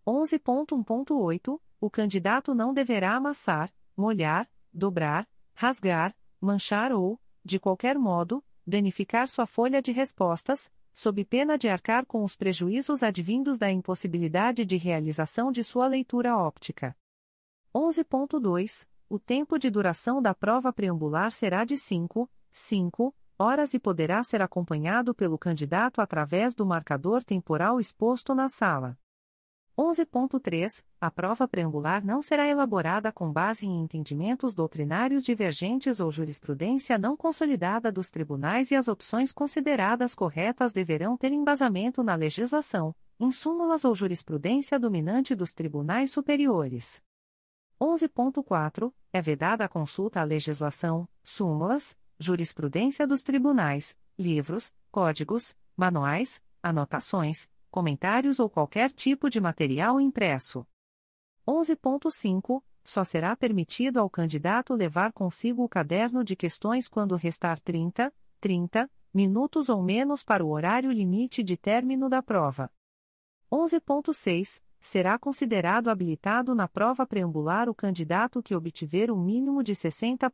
11.1.8 0.05 1.61
O 1.81 1.89
candidato 1.89 2.53
não 2.53 2.75
deverá 2.75 3.15
amassar, 3.15 3.73
molhar, 3.97 4.51
dobrar, 4.73 5.29
rasgar, 5.55 6.13
manchar 6.41 6.93
ou, 6.93 7.21
de 7.45 7.61
qualquer 7.61 7.97
modo, 7.97 8.45
danificar 8.69 9.27
sua 9.29 9.47
folha 9.47 9.81
de 9.81 9.91
respostas, 9.93 10.71
sob 10.95 11.25
pena 11.25 11.57
de 11.57 11.69
arcar 11.69 12.05
com 12.05 12.23
os 12.23 12.37
prejuízos 12.37 13.03
advindos 13.03 13.57
da 13.57 13.71
impossibilidade 13.71 14.65
de 14.65 14.77
realização 14.77 15.51
de 15.51 15.65
sua 15.65 15.87
leitura 15.87 16.37
óptica. 16.37 16.95
11.2. 17.75 18.87
O 19.09 19.19
tempo 19.19 19.59
de 19.59 19.71
duração 19.71 20.21
da 20.21 20.35
prova 20.35 20.73
preambular 20.73 21.33
será 21.33 21.65
de 21.65 21.77
5, 21.77 22.31
5 22.53 23.15
horas 23.39 23.73
e 23.73 23.79
poderá 23.79 24.23
ser 24.23 24.43
acompanhado 24.43 25.15
pelo 25.15 25.39
candidato 25.39 26.01
através 26.01 26.55
do 26.55 26.67
marcador 26.67 27.23
temporal 27.25 27.79
exposto 27.79 28.35
na 28.35 28.49
sala. 28.49 28.99
11.3. 29.79 30.85
A 31.01 31.09
prova 31.09 31.47
preambular 31.47 32.05
não 32.05 32.21
será 32.21 32.49
elaborada 32.49 33.13
com 33.13 33.33
base 33.33 33.65
em 33.65 33.81
entendimentos 33.81 34.53
doutrinários 34.53 35.23
divergentes 35.23 36.01
ou 36.01 36.11
jurisprudência 36.11 36.99
não 36.99 37.17
consolidada 37.17 37.93
dos 37.93 38.11
tribunais 38.11 38.73
e 38.73 38.75
as 38.75 38.89
opções 38.89 39.31
consideradas 39.31 40.17
corretas 40.17 40.73
deverão 40.73 41.17
ter 41.17 41.31
embasamento 41.31 42.03
na 42.03 42.17
legislação, 42.17 42.93
súmulas 43.31 43.85
ou 43.85 43.95
jurisprudência 43.95 44.81
dominante 44.81 45.33
dos 45.37 45.53
tribunais 45.53 46.11
superiores. 46.11 47.01
11.4. 47.81 48.93
É 49.13 49.23
vedada 49.23 49.65
a 49.65 49.69
consulta 49.69 50.21
à 50.21 50.25
legislação, 50.25 51.09
súmulas, 51.23 51.97
jurisprudência 52.19 53.07
dos 53.07 53.23
tribunais, 53.23 53.97
livros, 54.19 54.75
códigos, 54.91 55.57
manuais, 55.77 56.43
anotações, 56.61 57.49
comentários 57.71 58.39
ou 58.39 58.49
qualquer 58.49 58.91
tipo 58.91 59.29
de 59.29 59.41
material 59.41 60.01
impresso. 60.01 60.67
11.5. 61.47 62.63
Só 62.85 63.05
será 63.05 63.37
permitido 63.37 63.99
ao 63.99 64.09
candidato 64.09 64.75
levar 64.75 65.13
consigo 65.13 65.63
o 65.63 65.69
caderno 65.69 66.25
de 66.25 66.35
questões 66.35 66.89
quando 66.89 67.17
restar 67.17 67.61
30, 67.61 68.13
30 68.41 68.91
minutos 69.13 69.69
ou 69.69 69.83
menos 69.83 70.23
para 70.23 70.45
o 70.45 70.51
horário 70.51 70.91
limite 70.91 71.43
de 71.43 71.57
término 71.57 72.09
da 72.09 72.23
prova. 72.23 72.71
11.6. 73.51 74.63
Será 74.81 75.19
considerado 75.19 75.89
habilitado 75.89 76.55
na 76.55 76.69
prova 76.69 77.07
preambular 77.07 77.69
o 77.69 77.75
candidato 77.75 78.43
que 78.43 78.55
obtiver 78.55 79.11
o 79.11 79.15
um 79.15 79.23
mínimo 79.23 79.63
de 79.63 79.75
60% 79.75 80.31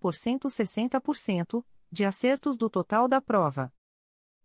60% 0.48 1.64
de 1.90 2.04
acertos 2.04 2.56
do 2.56 2.68
total 2.68 3.08
da 3.08 3.20
prova. 3.20 3.72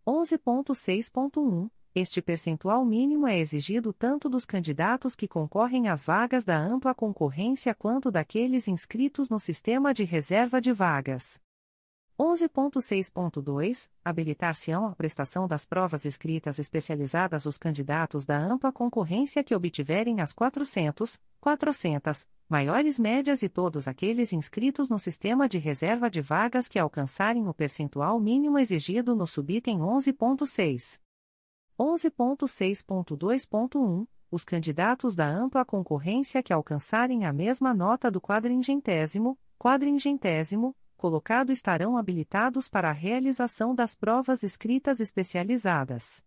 11.6.1 0.07 1.69
este 1.99 2.21
percentual 2.21 2.85
mínimo 2.85 3.27
é 3.27 3.37
exigido 3.37 3.91
tanto 3.91 4.29
dos 4.29 4.45
candidatos 4.45 5.15
que 5.15 5.27
concorrem 5.27 5.89
às 5.89 6.05
vagas 6.05 6.45
da 6.45 6.57
ampla 6.57 6.95
concorrência 6.95 7.75
quanto 7.75 8.09
daqueles 8.09 8.67
inscritos 8.67 9.29
no 9.29 9.39
sistema 9.39 9.93
de 9.93 10.03
reserva 10.03 10.61
de 10.61 10.71
vagas. 10.71 11.41
11.6.2 12.17 13.89
Habilitar-se-ão 14.03 14.87
à 14.87 14.95
prestação 14.95 15.47
das 15.47 15.65
provas 15.65 16.03
escritas 16.03 16.59
especializadas 16.59 17.45
os 17.45 17.57
candidatos 17.57 18.25
da 18.25 18.37
ampla 18.37 18.71
concorrência 18.71 19.43
que 19.43 19.55
obtiverem 19.55 20.19
as 20.19 20.33
400, 20.33 21.19
400, 21.39 22.27
maiores 22.49 22.99
médias 22.99 23.41
e 23.41 23.47
todos 23.47 23.87
aqueles 23.87 24.33
inscritos 24.33 24.89
no 24.89 24.99
sistema 24.99 25.47
de 25.47 25.57
reserva 25.57 26.09
de 26.09 26.19
vagas 26.19 26.67
que 26.67 26.79
alcançarem 26.79 27.47
o 27.47 27.53
percentual 27.53 28.19
mínimo 28.19 28.57
exigido 28.59 29.15
no 29.15 29.25
subitem 29.25 29.79
11.6. 29.79 30.99
11.6.2.1 31.79 34.05
Os 34.29 34.43
candidatos 34.43 35.15
da 35.15 35.25
ampla 35.25 35.63
concorrência 35.63 36.43
que 36.43 36.51
alcançarem 36.51 37.25
a 37.25 37.31
mesma 37.31 37.73
nota 37.73 38.11
do 38.11 38.19
quadringentésimo, 38.19 39.39
quadringentésimo, 39.57 40.75
colocado 40.97 41.53
estarão 41.53 41.97
habilitados 41.97 42.67
para 42.67 42.89
a 42.89 42.93
realização 42.93 43.73
das 43.73 43.95
provas 43.95 44.43
escritas 44.43 44.99
especializadas. 44.99 46.21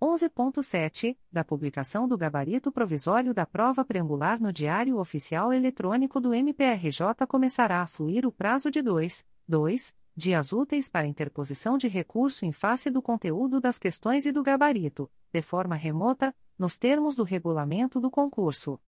11.7 0.00 1.18
Da 1.32 1.42
publicação 1.42 2.06
do 2.06 2.16
gabarito 2.16 2.70
provisório 2.70 3.34
da 3.34 3.44
prova 3.44 3.84
preambular 3.84 4.40
no 4.40 4.52
Diário 4.52 4.98
Oficial 4.98 5.52
Eletrônico 5.52 6.20
do 6.20 6.32
MPRJ 6.32 7.26
começará 7.26 7.82
a 7.82 7.88
fluir 7.88 8.24
o 8.24 8.30
prazo 8.30 8.70
de 8.70 8.80
2, 8.80 9.26
2 9.48 9.92
dias 10.18 10.52
úteis 10.52 10.88
para 10.88 11.06
interposição 11.06 11.78
de 11.78 11.86
recurso 11.86 12.44
em 12.44 12.50
face 12.50 12.90
do 12.90 13.00
conteúdo 13.00 13.60
das 13.60 13.78
questões 13.78 14.26
e 14.26 14.32
do 14.32 14.42
gabarito, 14.42 15.08
de 15.32 15.40
forma 15.40 15.76
remota, 15.76 16.34
nos 16.58 16.76
termos 16.76 17.14
do 17.14 17.22
regulamento 17.22 18.00
do 18.00 18.10
concurso. 18.10 18.80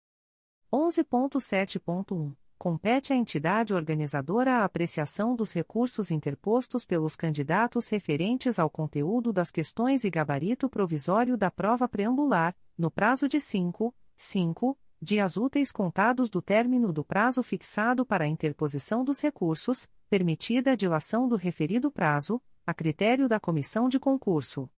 11.7.1 0.72 2.34
Compete 2.58 3.12
à 3.12 3.16
entidade 3.16 3.72
organizadora 3.72 4.58
a 4.58 4.64
apreciação 4.64 5.34
dos 5.34 5.52
recursos 5.52 6.10
interpostos 6.10 6.84
pelos 6.84 7.16
candidatos 7.16 7.88
referentes 7.88 8.58
ao 8.58 8.68
conteúdo 8.68 9.32
das 9.32 9.50
questões 9.50 10.04
e 10.04 10.10
gabarito 10.10 10.68
provisório 10.68 11.38
da 11.38 11.50
prova 11.50 11.88
preambular, 11.88 12.54
no 12.76 12.90
prazo 12.90 13.28
de 13.28 13.40
5, 13.40 13.94
5 14.16 14.76
dias 15.00 15.36
úteis 15.36 15.72
contados 15.72 16.28
do 16.28 16.42
término 16.42 16.92
do 16.92 17.02
prazo 17.02 17.42
fixado 17.42 18.04
para 18.04 18.24
a 18.24 18.28
interposição 18.28 19.02
dos 19.02 19.20
recursos, 19.20 19.88
permitida 20.10 20.72
a 20.72 20.76
dilação 20.76 21.26
do 21.26 21.36
referido 21.36 21.90
prazo, 21.90 22.40
a 22.66 22.74
critério 22.74 23.28
da 23.28 23.40
comissão 23.40 23.88
de 23.88 23.98
concurso. 23.98 24.68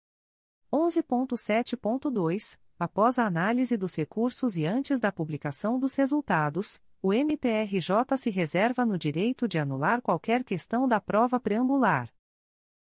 11.7.2 0.72 2.58
Após 2.78 3.18
a 3.18 3.26
análise 3.26 3.76
dos 3.76 3.94
recursos 3.94 4.56
e 4.56 4.64
antes 4.64 4.98
da 4.98 5.12
publicação 5.12 5.78
dos 5.78 5.94
resultados, 5.94 6.80
o 7.00 7.12
MPRJ 7.12 8.16
se 8.16 8.30
reserva 8.30 8.86
no 8.86 8.96
direito 8.96 9.46
de 9.48 9.58
anular 9.58 10.00
qualquer 10.00 10.42
questão 10.44 10.88
da 10.88 11.00
prova 11.00 11.38
preambular. 11.38 12.12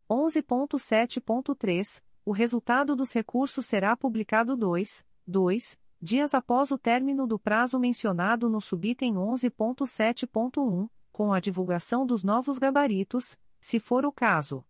11.7.3 0.09 2.01
O 2.25 2.31
resultado 2.31 2.95
dos 2.95 3.13
recursos 3.13 3.65
será 3.65 3.95
publicado 3.95 4.55
2, 4.55 5.05
2 5.25 5.77
dias 6.01 6.33
após 6.33 6.71
o 6.71 6.77
término 6.77 7.27
do 7.27 7.37
prazo 7.37 7.77
mencionado 7.77 8.49
no 8.49 8.61
subitem 8.61 9.15
11.7.1, 9.15 10.89
com 11.11 11.33
a 11.33 11.39
divulgação 11.39 12.05
dos 12.05 12.23
novos 12.23 12.57
gabaritos, 12.57 13.37
se 13.59 13.79
for 13.79 14.05
o 14.05 14.11
caso. 14.11 14.63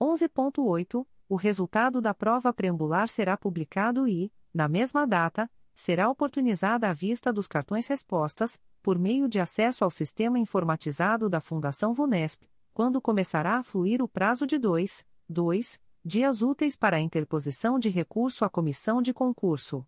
11.8. 0.00 1.06
O 1.28 1.36
resultado 1.36 2.00
da 2.00 2.14
prova 2.14 2.52
preambular 2.52 3.08
será 3.08 3.36
publicado 3.36 4.06
e, 4.06 4.32
na 4.52 4.68
mesma 4.68 5.06
data, 5.06 5.50
será 5.74 6.08
oportunizada 6.08 6.88
a 6.88 6.92
vista 6.92 7.32
dos 7.32 7.48
cartões 7.48 7.86
respostas, 7.86 8.60
por 8.82 8.98
meio 8.98 9.28
de 9.28 9.40
acesso 9.40 9.82
ao 9.82 9.90
sistema 9.90 10.38
informatizado 10.38 11.28
da 11.28 11.40
Fundação 11.40 11.94
VUNESP, 11.94 12.48
quando 12.72 13.00
começará 13.00 13.56
a 13.56 13.64
fluir 13.64 14.02
o 14.02 14.08
prazo 14.08 14.46
de 14.46 14.58
2, 14.58 15.06
2 15.28 15.80
dias 16.04 16.42
úteis 16.42 16.76
para 16.76 16.98
a 16.98 17.00
interposição 17.00 17.78
de 17.78 17.88
recurso 17.88 18.44
à 18.44 18.50
comissão 18.50 19.00
de 19.00 19.14
concurso. 19.14 19.86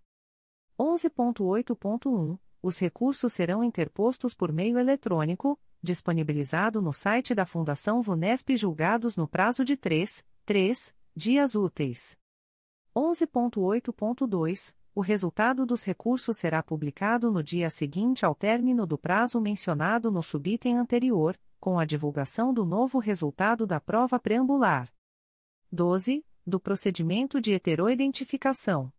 11.8.1 0.78 2.38
Os 2.62 2.78
recursos 2.78 3.32
serão 3.32 3.64
interpostos 3.64 4.34
por 4.34 4.52
meio 4.52 4.78
eletrônico, 4.78 5.58
disponibilizado 5.82 6.82
no 6.82 6.92
site 6.92 7.34
da 7.34 7.46
Fundação 7.46 8.02
Vunesp 8.02 8.54
julgados 8.56 9.16
no 9.16 9.26
prazo 9.26 9.64
de 9.64 9.76
3, 9.76 10.24
3 10.44 10.94
dias 11.14 11.54
úteis. 11.54 12.18
11.8.2 12.94 14.74
O 14.94 15.00
resultado 15.00 15.64
dos 15.64 15.82
recursos 15.82 16.36
será 16.36 16.62
publicado 16.62 17.30
no 17.30 17.42
dia 17.42 17.70
seguinte 17.70 18.26
ao 18.26 18.34
término 18.34 18.86
do 18.86 18.98
prazo 18.98 19.40
mencionado 19.40 20.10
no 20.10 20.22
subitem 20.22 20.76
anterior, 20.76 21.38
com 21.58 21.78
a 21.78 21.86
divulgação 21.86 22.52
do 22.52 22.66
novo 22.66 22.98
resultado 22.98 23.66
da 23.66 23.80
prova 23.80 24.18
preambular. 24.18 24.92
12. 25.72 26.22
Do 26.46 26.60
procedimento 26.60 27.40
de 27.40 27.54
heteroidentificação. 27.54 28.92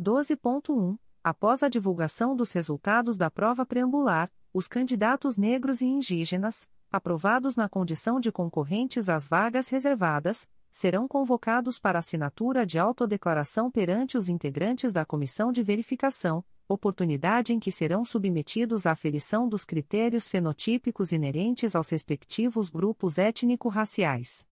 12.1 0.00 0.96
Após 1.24 1.62
a 1.62 1.68
divulgação 1.68 2.34
dos 2.34 2.50
resultados 2.50 3.16
da 3.16 3.30
prova 3.30 3.64
preambular, 3.64 4.30
os 4.52 4.66
candidatos 4.66 5.36
negros 5.36 5.80
e 5.80 5.86
indígenas, 5.86 6.68
aprovados 6.90 7.54
na 7.54 7.68
condição 7.68 8.18
de 8.18 8.32
concorrentes 8.32 9.08
às 9.08 9.28
vagas 9.28 9.68
reservadas, 9.68 10.48
serão 10.72 11.06
convocados 11.06 11.78
para 11.78 12.00
assinatura 12.00 12.66
de 12.66 12.78
autodeclaração 12.78 13.70
perante 13.70 14.18
os 14.18 14.28
integrantes 14.28 14.92
da 14.92 15.04
comissão 15.04 15.52
de 15.52 15.62
verificação, 15.62 16.44
oportunidade 16.68 17.52
em 17.52 17.60
que 17.60 17.70
serão 17.70 18.04
submetidos 18.04 18.86
à 18.86 18.92
aferição 18.92 19.48
dos 19.48 19.64
critérios 19.64 20.26
fenotípicos 20.26 21.12
inerentes 21.12 21.76
aos 21.76 21.88
respectivos 21.88 22.68
grupos 22.68 23.18
étnico-raciais. 23.18 24.46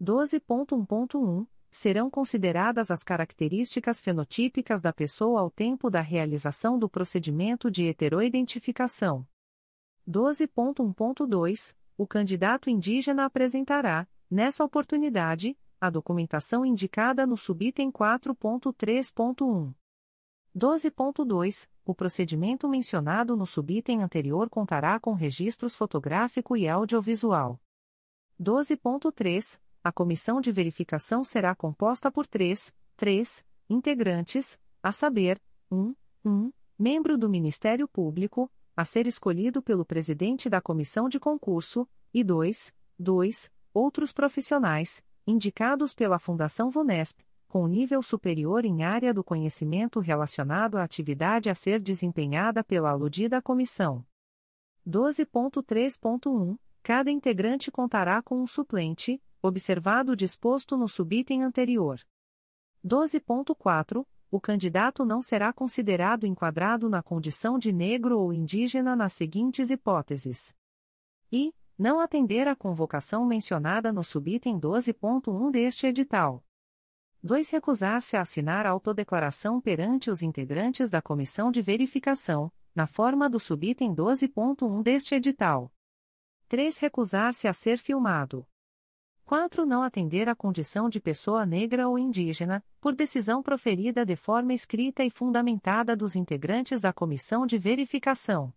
12.1.1 0.00 1.46
serão 1.70 2.10
consideradas 2.10 2.90
as 2.90 3.02
características 3.02 4.00
fenotípicas 4.00 4.80
da 4.80 4.92
pessoa 4.92 5.40
ao 5.40 5.50
tempo 5.50 5.90
da 5.90 6.00
realização 6.00 6.78
do 6.78 6.88
procedimento 6.88 7.70
de 7.70 7.86
heteroidentificação. 7.86 9.26
12.1.2 10.08 11.76
O 11.96 12.06
candidato 12.06 12.70
indígena 12.70 13.24
apresentará, 13.26 14.08
nessa 14.30 14.64
oportunidade, 14.64 15.56
a 15.80 15.90
documentação 15.90 16.64
indicada 16.64 17.26
no 17.26 17.36
subitem 17.36 17.90
4.3.1. 17.90 19.74
12.2. 20.56 21.68
O 21.84 21.94
procedimento 21.94 22.68
mencionado 22.68 23.36
no 23.36 23.46
subitem 23.46 24.02
anterior 24.02 24.50
contará 24.50 24.98
com 24.98 25.12
registros 25.12 25.76
fotográfico 25.76 26.56
e 26.56 26.68
audiovisual. 26.68 27.60
12.3. 28.40 29.60
A 29.88 29.92
comissão 29.92 30.38
de 30.38 30.52
verificação 30.52 31.24
será 31.24 31.54
composta 31.54 32.12
por 32.12 32.26
três, 32.26 32.74
três 32.94 33.42
integrantes, 33.70 34.60
a 34.82 34.92
saber, 34.92 35.40
1. 35.70 35.78
Um, 35.78 35.94
1. 36.22 36.30
Um, 36.30 36.52
membro 36.78 37.16
do 37.16 37.26
Ministério 37.26 37.88
Público, 37.88 38.52
a 38.76 38.84
ser 38.84 39.06
escolhido 39.06 39.62
pelo 39.62 39.86
presidente 39.86 40.50
da 40.50 40.60
comissão 40.60 41.08
de 41.08 41.18
concurso, 41.18 41.88
e 42.12 42.22
2. 42.22 42.74
2. 42.98 43.50
Outros 43.72 44.12
profissionais, 44.12 45.02
indicados 45.26 45.94
pela 45.94 46.18
Fundação 46.18 46.68
Vunesp, 46.68 47.20
com 47.48 47.66
nível 47.66 48.02
superior 48.02 48.66
em 48.66 48.82
área 48.82 49.14
do 49.14 49.24
conhecimento 49.24 50.00
relacionado 50.00 50.76
à 50.76 50.82
atividade 50.82 51.48
a 51.48 51.54
ser 51.54 51.80
desempenhada 51.80 52.62
pela 52.62 52.90
aludida 52.90 53.40
comissão. 53.40 54.04
12.3.1 54.86 56.58
Cada 56.82 57.10
integrante 57.10 57.70
contará 57.70 58.20
com 58.22 58.42
um 58.42 58.46
suplente, 58.46 59.18
observado 59.42 60.12
o 60.12 60.16
disposto 60.16 60.76
no 60.76 60.88
subitem 60.88 61.42
anterior. 61.42 62.00
12.4 62.84 64.06
O 64.30 64.40
candidato 64.40 65.04
não 65.04 65.20
será 65.22 65.52
considerado 65.52 66.26
enquadrado 66.26 66.88
na 66.88 67.02
condição 67.02 67.58
de 67.58 67.72
negro 67.72 68.18
ou 68.18 68.32
indígena 68.32 68.94
nas 68.94 69.12
seguintes 69.12 69.70
hipóteses: 69.70 70.54
e 71.30 71.54
não 71.78 72.00
atender 72.00 72.48
à 72.48 72.56
convocação 72.56 73.24
mencionada 73.24 73.92
no 73.92 74.02
subitem 74.02 74.58
12.1 74.58 75.50
deste 75.50 75.86
edital 75.86 76.44
2. 77.22 77.50
Recusar-se 77.50 78.16
a 78.16 78.22
assinar 78.22 78.64
a 78.64 78.70
autodeclaração 78.70 79.60
perante 79.60 80.10
os 80.10 80.22
integrantes 80.22 80.88
da 80.88 81.02
comissão 81.02 81.50
de 81.50 81.60
verificação, 81.60 82.50
na 82.74 82.86
forma 82.86 83.28
do 83.28 83.40
subitem 83.40 83.94
12.1 83.94 84.82
deste 84.82 85.14
edital. 85.14 85.72
3. 86.48 86.78
Recusar-se 86.78 87.48
a 87.48 87.52
ser 87.52 87.76
filmado. 87.78 88.46
4. 89.28 89.66
Não 89.66 89.82
atender 89.82 90.26
à 90.26 90.34
condição 90.34 90.88
de 90.88 90.98
pessoa 90.98 91.44
negra 91.44 91.86
ou 91.86 91.98
indígena, 91.98 92.64
por 92.80 92.94
decisão 92.94 93.42
proferida 93.42 94.02
de 94.02 94.16
forma 94.16 94.54
escrita 94.54 95.04
e 95.04 95.10
fundamentada 95.10 95.94
dos 95.94 96.16
integrantes 96.16 96.80
da 96.80 96.94
comissão 96.94 97.46
de 97.46 97.58
verificação. 97.58 98.50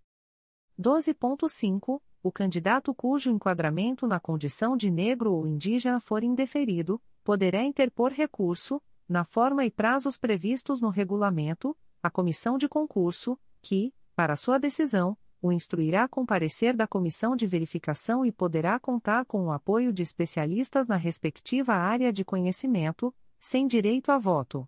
12.5. 0.80 2.02
O 2.24 2.32
candidato 2.32 2.96
cujo 2.96 3.30
enquadramento 3.30 4.08
na 4.08 4.18
condição 4.18 4.78
de 4.78 4.90
negro 4.90 5.34
ou 5.34 5.46
indígena 5.46 6.00
for 6.00 6.24
indeferido, 6.24 7.02
poderá 7.22 7.62
interpor 7.62 8.14
recurso, 8.14 8.82
na 9.10 9.26
forma 9.26 9.66
e 9.66 9.70
prazos 9.70 10.18
previstos 10.18 10.80
no 10.80 10.88
regulamento, 10.88 11.76
à 12.02 12.10
comissão 12.10 12.58
de 12.58 12.70
concurso, 12.70 13.38
que, 13.62 13.94
para 14.16 14.38
sua 14.38 14.58
decisão, 14.58 15.18
o 15.42 15.52
instruirá 15.52 16.08
com 16.08 16.26
parecer 16.26 16.76
da 16.76 16.86
comissão 16.86 17.36
de 17.36 17.48
verificação 17.48 18.26
e 18.26 18.32
poderá 18.32 18.80
contar 18.80 19.26
com 19.26 19.46
o 19.46 19.52
apoio 19.52 19.92
de 19.92 20.04
especialistas 20.04 20.88
na 20.88 20.96
respectiva 20.96 21.74
área 21.74 22.14
de 22.14 22.24
conhecimento, 22.24 23.14
sem 23.40 23.66
direito 23.66 24.12
a 24.12 24.20
voto. 24.20 24.68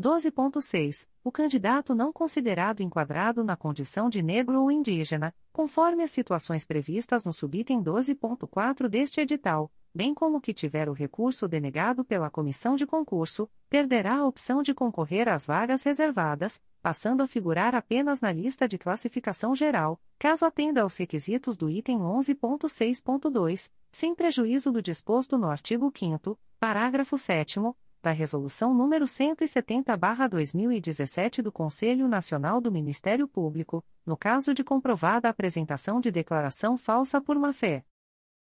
12.6. 0.00 1.08
O 1.22 1.30
candidato 1.30 1.94
não 1.94 2.12
considerado 2.12 2.80
enquadrado 2.80 3.44
na 3.44 3.56
condição 3.56 4.08
de 4.08 4.22
negro 4.22 4.62
ou 4.62 4.70
indígena, 4.70 5.34
conforme 5.52 6.02
as 6.02 6.10
situações 6.10 6.64
previstas 6.64 7.24
no 7.24 7.32
subitem 7.32 7.82
12.4 7.82 8.88
deste 8.88 9.20
edital, 9.20 9.70
bem 9.94 10.14
como 10.14 10.40
que 10.40 10.54
tiver 10.54 10.88
o 10.88 10.94
recurso 10.94 11.46
denegado 11.46 12.02
pela 12.04 12.30
comissão 12.30 12.76
de 12.76 12.86
concurso, 12.86 13.50
perderá 13.68 14.18
a 14.18 14.26
opção 14.26 14.62
de 14.62 14.72
concorrer 14.72 15.28
às 15.28 15.46
vagas 15.46 15.82
reservadas, 15.82 16.62
passando 16.82 17.22
a 17.22 17.26
figurar 17.26 17.74
apenas 17.74 18.20
na 18.20 18.32
lista 18.32 18.66
de 18.66 18.78
classificação 18.78 19.54
geral, 19.54 20.00
caso 20.18 20.44
atenda 20.44 20.82
aos 20.82 20.96
requisitos 20.96 21.56
do 21.56 21.70
item 21.70 21.98
11.6.2, 21.98 23.70
sem 23.92 24.14
prejuízo 24.14 24.72
do 24.72 24.80
disposto 24.80 25.36
no 25.36 25.50
artigo 25.50 25.92
5 25.94 26.38
parágrafo 26.58 27.18
7 27.18 27.60
da 28.02 28.12
Resolução 28.12 28.74
nº 28.74 29.04
170/2017 29.04 31.42
do 31.42 31.52
Conselho 31.52 32.08
Nacional 32.08 32.58
do 32.60 32.72
Ministério 32.72 33.28
Público, 33.28 33.84
no 34.06 34.16
caso 34.16 34.54
de 34.54 34.64
comprovada 34.64 35.28
apresentação 35.28 36.00
de 36.00 36.10
declaração 36.10 36.78
falsa 36.78 37.20
por 37.20 37.38
má-fé. 37.38 37.84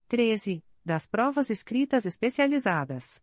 13 0.09 0.65
das 0.85 1.07
provas 1.07 1.49
escritas 1.51 2.07
especializadas. 2.07 3.23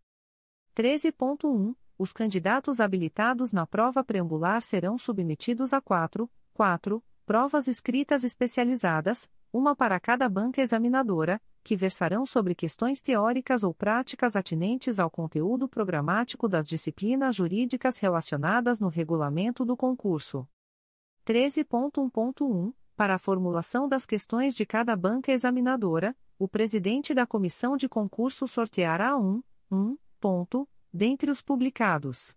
13.1. 0.75 1.75
Os 1.97 2.11
candidatos 2.11 2.79
habilitados 2.79 3.51
na 3.51 3.67
prova 3.67 4.03
preambular 4.03 4.61
serão 4.61 4.97
submetidos 4.97 5.73
a 5.73 5.81
4, 5.81 6.29
4 6.53 7.03
provas 7.25 7.67
escritas 7.67 8.23
especializadas, 8.23 9.31
uma 9.51 9.75
para 9.75 9.99
cada 9.99 10.27
banca 10.27 10.61
examinadora, 10.61 11.41
que 11.63 11.75
versarão 11.75 12.25
sobre 12.25 12.53
questões 12.53 13.01
teóricas 13.01 13.63
ou 13.63 13.73
práticas 13.73 14.35
atinentes 14.35 14.99
ao 14.99 15.09
conteúdo 15.09 15.67
programático 15.67 16.49
das 16.49 16.67
disciplinas 16.67 17.35
jurídicas 17.35 17.97
relacionadas 17.97 18.79
no 18.79 18.89
regulamento 18.89 19.63
do 19.63 19.77
concurso. 19.77 20.45
13.1.1 21.25 22.73
Para 22.97 23.15
a 23.15 23.19
formulação 23.19 23.87
das 23.87 24.05
questões 24.05 24.53
de 24.53 24.65
cada 24.65 24.95
banca 24.95 25.31
examinadora, 25.31 26.13
o 26.37 26.47
presidente 26.47 27.13
da 27.13 27.25
comissão 27.25 27.77
de 27.77 27.87
concurso 27.87 28.45
sorteará 28.45 29.17
um, 29.17 29.41
um 29.71 29.97
ponto, 30.19 30.67
dentre 30.93 31.31
os 31.31 31.41
publicados. 31.41 32.35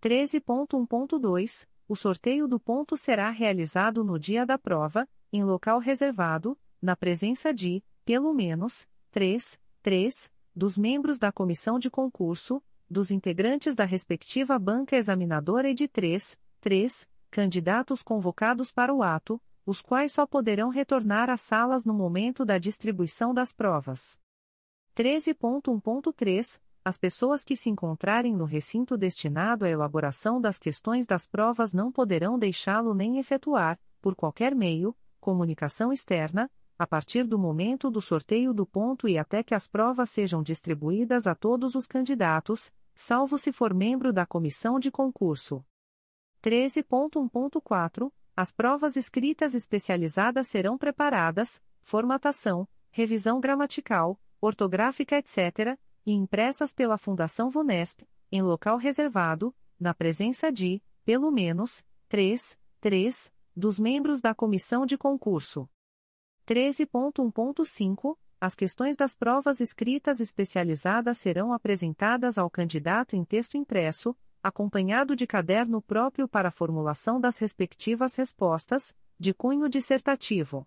13.1.2 0.00 1.66
O 1.88 1.96
sorteio 1.96 2.46
do 2.46 2.60
ponto 2.60 2.96
será 2.96 3.30
realizado 3.30 4.04
no 4.04 4.18
dia 4.18 4.46
da 4.46 4.56
prova, 4.56 5.08
em 5.32 5.42
local 5.42 5.78
reservado, 5.78 6.56
na 6.80 6.94
presença 6.94 7.52
de, 7.52 7.82
pelo 8.04 8.32
menos, 8.32 8.88
3, 9.10 9.60
3, 9.82 10.32
dos 10.54 10.78
membros 10.78 11.18
da 11.18 11.32
comissão 11.32 11.78
de 11.78 11.90
concurso, 11.90 12.62
dos 12.88 13.10
integrantes 13.10 13.74
da 13.74 13.84
respectiva 13.84 14.58
banca 14.58 14.96
examinadora 14.96 15.70
e 15.70 15.74
de 15.74 15.88
3, 15.88 16.38
3, 16.60 17.08
candidatos 17.30 18.02
convocados 18.02 18.70
para 18.70 18.92
o 18.94 19.02
ato, 19.02 19.40
os 19.64 19.80
quais 19.80 20.12
só 20.12 20.26
poderão 20.26 20.68
retornar 20.68 21.30
às 21.30 21.40
salas 21.40 21.84
no 21.84 21.94
momento 21.94 22.44
da 22.44 22.58
distribuição 22.58 23.32
das 23.32 23.52
provas. 23.52 24.20
13.1.3 24.96 26.60
As 26.84 26.98
pessoas 26.98 27.44
que 27.44 27.56
se 27.56 27.70
encontrarem 27.70 28.34
no 28.34 28.44
recinto 28.44 28.96
destinado 28.96 29.64
à 29.64 29.68
elaboração 29.68 30.40
das 30.40 30.58
questões 30.58 31.06
das 31.06 31.26
provas 31.26 31.72
não 31.72 31.92
poderão 31.92 32.36
deixá-lo 32.36 32.92
nem 32.92 33.18
efetuar, 33.18 33.78
por 34.00 34.16
qualquer 34.16 34.52
meio, 34.54 34.96
comunicação 35.20 35.92
externa, 35.92 36.50
a 36.76 36.86
partir 36.86 37.24
do 37.24 37.38
momento 37.38 37.88
do 37.88 38.00
sorteio 38.00 38.52
do 38.52 38.66
ponto 38.66 39.08
e 39.08 39.16
até 39.16 39.44
que 39.44 39.54
as 39.54 39.68
provas 39.68 40.10
sejam 40.10 40.42
distribuídas 40.42 41.28
a 41.28 41.34
todos 41.36 41.76
os 41.76 41.86
candidatos, 41.86 42.72
salvo 42.96 43.38
se 43.38 43.52
for 43.52 43.72
membro 43.72 44.12
da 44.12 44.26
comissão 44.26 44.80
de 44.80 44.90
concurso. 44.90 45.64
13.1.4 46.42 48.10
as 48.34 48.50
provas 48.50 48.96
escritas 48.96 49.54
especializadas 49.54 50.48
serão 50.48 50.78
preparadas, 50.78 51.62
formatação, 51.82 52.66
revisão 52.90 53.38
gramatical, 53.38 54.18
ortográfica, 54.40 55.16
etc., 55.16 55.78
e 56.04 56.12
impressas 56.12 56.72
pela 56.72 56.98
Fundação 56.98 57.50
Vunesp, 57.50 58.06
em 58.30 58.42
local 58.42 58.76
reservado, 58.76 59.54
na 59.78 59.92
presença 59.92 60.50
de, 60.50 60.82
pelo 61.04 61.30
menos, 61.30 61.84
3, 62.08 62.58
3, 62.80 63.32
dos 63.54 63.78
membros 63.78 64.20
da 64.20 64.34
comissão 64.34 64.86
de 64.86 64.96
concurso. 64.96 65.68
13.1.5 66.46 68.16
As 68.40 68.54
questões 68.54 68.96
das 68.96 69.14
provas 69.14 69.60
escritas 69.60 70.20
especializadas 70.20 71.18
serão 71.18 71.52
apresentadas 71.52 72.38
ao 72.38 72.50
candidato 72.50 73.14
em 73.14 73.24
texto 73.24 73.56
impresso, 73.56 74.16
acompanhado 74.42 75.14
de 75.14 75.26
caderno 75.26 75.80
próprio 75.80 76.26
para 76.26 76.48
a 76.48 76.52
formulação 76.52 77.20
das 77.20 77.38
respectivas 77.38 78.16
respostas, 78.16 78.94
de 79.18 79.32
cunho 79.32 79.68
dissertativo. 79.68 80.66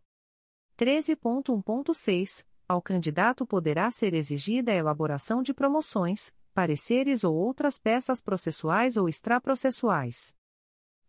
13.1.6 0.77 2.45
Ao 2.67 2.81
candidato 2.81 3.45
poderá 3.45 3.91
ser 3.91 4.15
exigida 4.15 4.71
a 4.71 4.75
elaboração 4.75 5.43
de 5.43 5.53
promoções, 5.53 6.33
pareceres 6.51 7.23
ou 7.23 7.35
outras 7.35 7.77
peças 7.79 8.23
processuais 8.23 8.97
ou 8.97 9.07
extraprocessuais. 9.07 10.33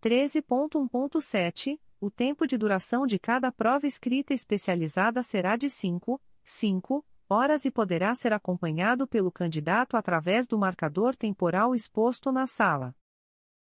13.1.7 0.03 1.81
O 1.99 2.11
tempo 2.11 2.47
de 2.47 2.59
duração 2.59 3.07
de 3.07 3.19
cada 3.19 3.51
prova 3.51 3.87
escrita 3.87 4.35
especializada 4.35 5.23
será 5.23 5.57
de 5.57 5.71
5, 5.71 6.21
5 6.45 7.03
horas 7.27 7.65
e 7.65 7.71
poderá 7.71 8.15
ser 8.15 8.35
acompanhado 8.35 9.07
pelo 9.07 9.33
candidato 9.33 9.97
através 9.97 10.47
do 10.47 10.59
marcador 10.59 11.17
temporal 11.17 11.75
exposto 11.75 12.31
na 12.31 12.47
sala. 12.47 12.95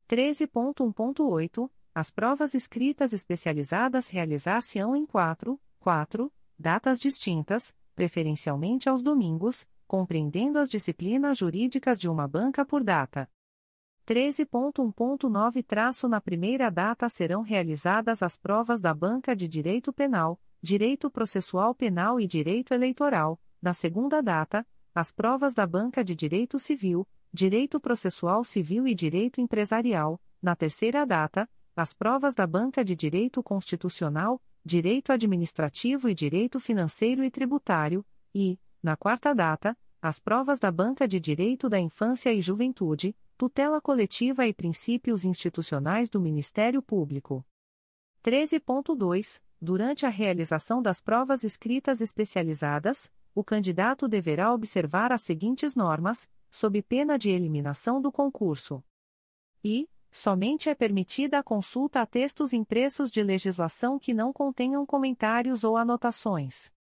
13.1.8 0.09 1.69
As 1.93 2.09
provas 2.09 2.53
escritas 2.53 3.11
especializadas 3.11 4.07
realizar-se-ão 4.07 4.95
em 4.95 5.05
quatro, 5.05 5.59
quatro 5.77 6.31
datas 6.57 6.99
distintas, 6.99 7.75
preferencialmente 8.01 8.89
aos 8.89 9.03
domingos, 9.03 9.69
compreendendo 9.85 10.57
as 10.57 10.67
disciplinas 10.67 11.37
jurídicas 11.37 11.99
de 11.99 12.09
uma 12.09 12.27
banca 12.27 12.65
por 12.65 12.83
data. 12.83 13.29
13.1.9 14.07 16.09
Na 16.09 16.19
primeira 16.19 16.71
data 16.71 17.07
serão 17.09 17.43
realizadas 17.43 18.23
as 18.23 18.35
provas 18.35 18.81
da 18.81 18.91
Banca 18.91 19.35
de 19.35 19.47
Direito 19.47 19.93
Penal, 19.93 20.41
Direito 20.59 21.11
Processual 21.11 21.75
Penal 21.75 22.19
e 22.19 22.25
Direito 22.25 22.73
Eleitoral. 22.73 23.39
Na 23.61 23.71
segunda 23.71 24.19
data, 24.19 24.65
as 24.95 25.11
provas 25.11 25.53
da 25.53 25.67
Banca 25.67 26.03
de 26.03 26.15
Direito 26.15 26.57
Civil, 26.57 27.07
Direito 27.31 27.79
Processual 27.79 28.43
Civil 28.43 28.87
e 28.87 28.95
Direito 28.95 29.39
Empresarial. 29.39 30.19
Na 30.41 30.55
terceira 30.55 31.05
data, 31.05 31.47
as 31.75 31.93
provas 31.93 32.33
da 32.33 32.47
Banca 32.47 32.83
de 32.83 32.95
Direito 32.95 33.43
Constitucional, 33.43 34.41
Direito 34.63 35.11
Administrativo 35.11 36.07
e 36.07 36.13
Direito 36.13 36.59
Financeiro 36.59 37.23
e 37.23 37.31
Tributário. 37.31 38.05
E, 38.33 38.59
na 38.81 38.95
quarta 38.95 39.33
data, 39.33 39.75
as 40.01 40.19
provas 40.19 40.59
da 40.59 40.71
Banca 40.71 41.07
de 41.07 41.19
Direito 41.19 41.67
da 41.67 41.79
Infância 41.79 42.31
e 42.31 42.41
Juventude, 42.41 43.15
tutela 43.37 43.81
coletiva 43.81 44.45
e 44.45 44.53
princípios 44.53 45.25
institucionais 45.25 46.09
do 46.09 46.19
Ministério 46.21 46.81
Público. 46.81 47.45
13.2. 48.23 49.41
Durante 49.59 50.05
a 50.05 50.09
realização 50.09 50.81
das 50.81 51.01
provas 51.01 51.43
escritas 51.43 52.01
especializadas, 52.01 53.11
o 53.33 53.43
candidato 53.43 54.07
deverá 54.07 54.53
observar 54.53 55.11
as 55.11 55.21
seguintes 55.21 55.75
normas, 55.75 56.29
sob 56.49 56.81
pena 56.83 57.17
de 57.17 57.29
eliminação 57.31 58.01
do 58.01 58.11
concurso. 58.11 58.83
E, 59.63 59.87
somente 60.11 60.69
é 60.69 60.75
permitida 60.75 61.39
a 61.39 61.43
consulta 61.43 62.01
a 62.01 62.05
textos 62.05 62.53
impressos 62.53 63.09
de 63.09 63.23
legislação 63.23 63.97
que 63.97 64.13
não 64.13 64.33
contenham 64.33 64.85
comentários 64.85 65.63
ou 65.63 65.77
anotações. 65.77 66.71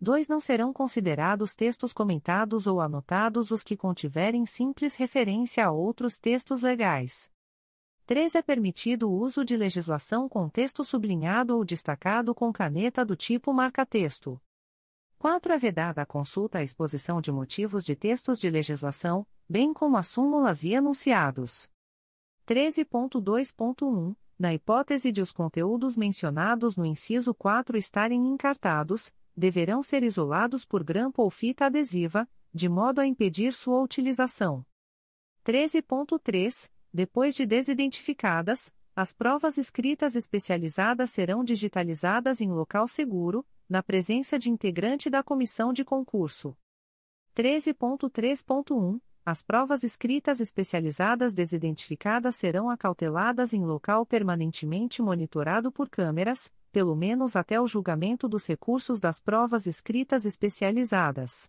2. 0.00 0.26
Não 0.28 0.40
serão 0.40 0.72
considerados 0.72 1.54
textos 1.54 1.92
comentados 1.92 2.66
ou 2.66 2.80
anotados 2.80 3.50
os 3.50 3.62
que 3.62 3.76
contiverem 3.76 4.44
simples 4.44 4.96
referência 4.96 5.64
a 5.64 5.70
outros 5.70 6.18
textos 6.18 6.62
legais. 6.62 7.30
3. 8.06 8.34
É 8.34 8.42
permitido 8.42 9.08
o 9.08 9.14
uso 9.14 9.44
de 9.44 9.56
legislação 9.56 10.28
com 10.28 10.48
texto 10.48 10.84
sublinhado 10.84 11.56
ou 11.56 11.64
destacado 11.64 12.34
com 12.34 12.52
caneta 12.52 13.04
do 13.04 13.14
tipo 13.14 13.52
marca-texto. 13.52 14.40
4. 15.18 15.52
É 15.52 15.58
vedada 15.58 16.02
a 16.02 16.06
consulta 16.06 16.58
à 16.58 16.64
exposição 16.64 17.20
de 17.20 17.30
motivos 17.30 17.84
de 17.84 17.94
textos 17.94 18.40
de 18.40 18.50
legislação, 18.50 19.24
bem 19.48 19.72
como 19.72 19.96
as 19.96 20.08
súmulas 20.08 20.64
e 20.64 20.72
enunciados. 20.72 21.70
13.2.1 22.46 24.16
Na 24.38 24.52
hipótese 24.52 25.12
de 25.12 25.20
os 25.20 25.30
conteúdos 25.30 25.96
mencionados 25.96 26.76
no 26.76 26.84
inciso 26.84 27.32
4 27.32 27.78
estarem 27.78 28.26
encartados, 28.26 29.12
deverão 29.36 29.82
ser 29.82 30.02
isolados 30.02 30.64
por 30.64 30.82
grampo 30.82 31.22
ou 31.22 31.30
fita 31.30 31.66
adesiva, 31.66 32.28
de 32.52 32.68
modo 32.68 33.00
a 33.00 33.06
impedir 33.06 33.52
sua 33.52 33.80
utilização. 33.80 34.64
13.3 35.44 36.70
Depois 36.92 37.34
de 37.34 37.46
desidentificadas, 37.46 38.72
as 38.94 39.14
provas 39.14 39.56
escritas 39.56 40.16
especializadas 40.16 41.10
serão 41.10 41.42
digitalizadas 41.42 42.40
em 42.40 42.50
local 42.50 42.86
seguro, 42.86 43.46
na 43.68 43.82
presença 43.82 44.38
de 44.38 44.50
integrante 44.50 45.08
da 45.08 45.22
comissão 45.22 45.72
de 45.72 45.84
concurso. 45.84 46.54
13.3.1 47.34 49.00
As 49.24 49.40
provas 49.40 49.84
escritas 49.84 50.40
especializadas 50.40 51.32
desidentificadas 51.32 52.34
serão 52.34 52.68
acauteladas 52.68 53.54
em 53.54 53.64
local 53.64 54.04
permanentemente 54.04 55.00
monitorado 55.00 55.70
por 55.70 55.88
câmeras, 55.88 56.52
pelo 56.72 56.96
menos 56.96 57.36
até 57.36 57.60
o 57.60 57.66
julgamento 57.68 58.28
dos 58.28 58.44
recursos 58.48 58.98
das 58.98 59.20
provas 59.20 59.68
escritas 59.68 60.26
especializadas. 60.26 61.48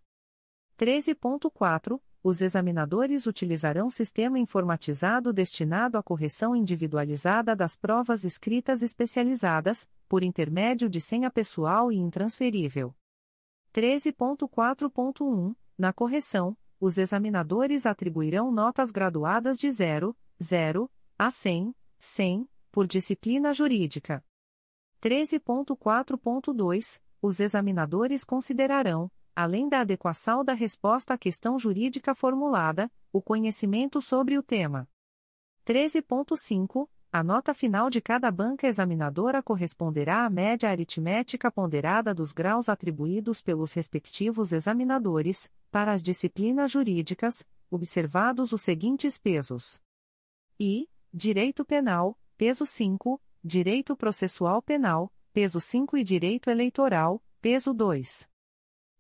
13.4. 0.77 1.99
Os 2.21 2.41
examinadores 2.41 3.25
utilizarão 3.25 3.89
sistema 3.89 4.37
informatizado 4.37 5.33
destinado 5.33 5.97
à 5.97 6.03
correção 6.03 6.55
individualizada 6.55 7.55
das 7.55 7.75
provas 7.75 8.23
escritas 8.23 8.83
especializadas, 8.83 9.89
por 10.07 10.23
intermédio 10.23 10.87
de 10.87 11.01
senha 11.01 11.31
pessoal 11.31 11.91
e 11.91 11.97
intransferível. 11.97 12.93
13.4.1. 13.73 15.55
Na 15.75 15.91
correção, 15.91 16.55
os 16.83 16.97
examinadores 16.97 17.85
atribuirão 17.85 18.51
notas 18.51 18.91
graduadas 18.91 19.57
de 19.57 19.71
0, 19.71 20.13
0 20.43 20.91
a 21.17 21.31
100, 21.31 21.73
100, 21.97 22.49
por 22.69 22.85
disciplina 22.85 23.53
jurídica. 23.53 24.21
13.4.2, 25.01 27.01
os 27.21 27.39
examinadores 27.39 28.25
considerarão, 28.25 29.09
além 29.33 29.69
da 29.69 29.79
adequação 29.79 30.43
da 30.43 30.53
resposta 30.53 31.13
à 31.13 31.17
questão 31.17 31.57
jurídica 31.57 32.13
formulada, 32.13 32.91
o 33.13 33.21
conhecimento 33.21 34.01
sobre 34.01 34.37
o 34.37 34.43
tema. 34.43 34.85
13.5, 35.65 36.89
a 37.13 37.21
nota 37.21 37.53
final 37.53 37.91
de 37.91 38.01
cada 38.01 38.31
banca 38.31 38.65
examinadora 38.65 39.43
corresponderá 39.43 40.25
à 40.25 40.29
média 40.31 40.67
aritmética 40.67 41.51
ponderada 41.51 42.11
dos 42.11 42.31
graus 42.31 42.67
atribuídos 42.67 43.39
pelos 43.39 43.71
respectivos 43.71 44.51
examinadores, 44.51 45.47
para 45.69 45.93
as 45.93 46.01
disciplinas 46.01 46.71
jurídicas, 46.71 47.47
observados 47.69 48.51
os 48.51 48.63
seguintes 48.63 49.19
pesos: 49.19 49.79
I. 50.59 50.89
Direito 51.13 51.63
Penal, 51.63 52.17
peso 52.35 52.65
5, 52.65 53.21
Direito 53.43 53.95
Processual 53.95 54.59
Penal, 54.63 55.13
peso 55.31 55.59
5 55.59 55.95
e 55.95 56.03
Direito 56.03 56.49
Eleitoral, 56.49 57.23
peso 57.39 57.75
2. 57.75 58.27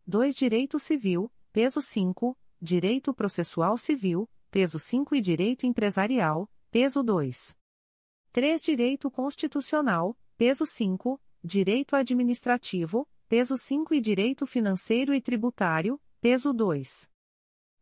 2. 0.05 0.35
Direito 0.35 0.77
Civil, 0.77 1.31
peso 1.51 1.81
5, 1.81 2.37
Direito 2.61 3.11
Processual 3.11 3.75
Civil, 3.75 4.29
peso 4.51 4.77
5 4.77 5.15
e 5.15 5.21
Direito 5.21 5.65
Empresarial, 5.65 6.47
peso 6.69 7.01
2. 7.01 7.57
3. 8.33 8.63
Direito 8.63 9.11
Constitucional, 9.11 10.17
peso 10.35 10.65
5, 10.65 11.19
Direito 11.43 11.95
Administrativo, 11.95 13.07
peso 13.29 13.55
5 13.55 13.95
e 13.95 14.01
Direito 14.01 14.47
Financeiro 14.47 15.13
e 15.13 15.21
Tributário, 15.21 16.01
peso 16.19 16.51
2. 16.51 17.07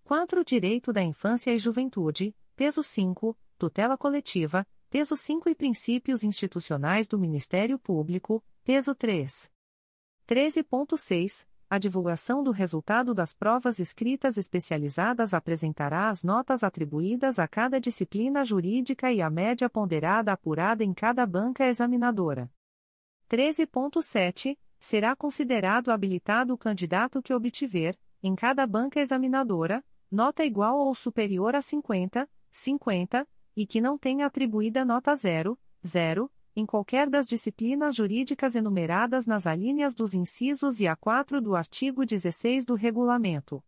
4. 0.03 0.43
Direito 0.43 0.91
da 0.91 1.01
Infância 1.01 1.51
e 1.51 1.57
Juventude, 1.57 2.35
peso 2.53 2.83
5, 2.83 3.37
Tutela 3.57 3.97
Coletiva, 3.97 4.67
Peso 4.89 5.15
5 5.15 5.49
e 5.49 5.55
Princípios 5.55 6.21
Institucionais 6.21 7.07
do 7.07 7.17
Ministério 7.17 7.79
Público, 7.79 8.43
peso 8.61 8.93
3. 8.93 9.49
13.6. 10.27 11.47
A 11.71 11.77
divulgação 11.77 12.43
do 12.43 12.51
resultado 12.51 13.13
das 13.13 13.33
provas 13.33 13.79
escritas 13.79 14.37
especializadas 14.37 15.33
apresentará 15.33 16.09
as 16.09 16.21
notas 16.21 16.65
atribuídas 16.65 17.39
a 17.39 17.47
cada 17.47 17.79
disciplina 17.79 18.43
jurídica 18.43 19.09
e 19.09 19.21
a 19.21 19.29
média 19.29 19.69
ponderada 19.69 20.33
apurada 20.33 20.83
em 20.83 20.93
cada 20.93 21.25
banca 21.25 21.65
examinadora. 21.65 22.51
13.7. 23.29 24.57
Será 24.77 25.15
considerado 25.15 25.91
habilitado 25.91 26.53
o 26.53 26.57
candidato 26.57 27.21
que 27.21 27.33
obtiver, 27.33 27.97
em 28.21 28.35
cada 28.35 28.67
banca 28.67 28.99
examinadora, 28.99 29.81
nota 30.11 30.43
igual 30.43 30.77
ou 30.77 30.93
superior 30.93 31.55
a 31.55 31.61
50, 31.61 32.29
50 32.51 33.25
e 33.55 33.65
que 33.65 33.79
não 33.79 33.97
tenha 33.97 34.25
atribuída 34.25 34.83
nota 34.83 35.15
0, 35.15 35.57
0, 35.87 36.29
em 36.55 36.65
qualquer 36.65 37.09
das 37.09 37.27
disciplinas 37.27 37.95
jurídicas 37.95 38.55
enumeradas 38.55 39.25
nas 39.25 39.47
alíneas 39.47 39.95
dos 39.95 40.13
incisos 40.13 40.79
e 40.79 40.87
a 40.87 40.95
4 40.95 41.41
do 41.41 41.55
artigo 41.55 42.05
16 42.05 42.65
do 42.65 42.75
Regulamento. 42.75 43.63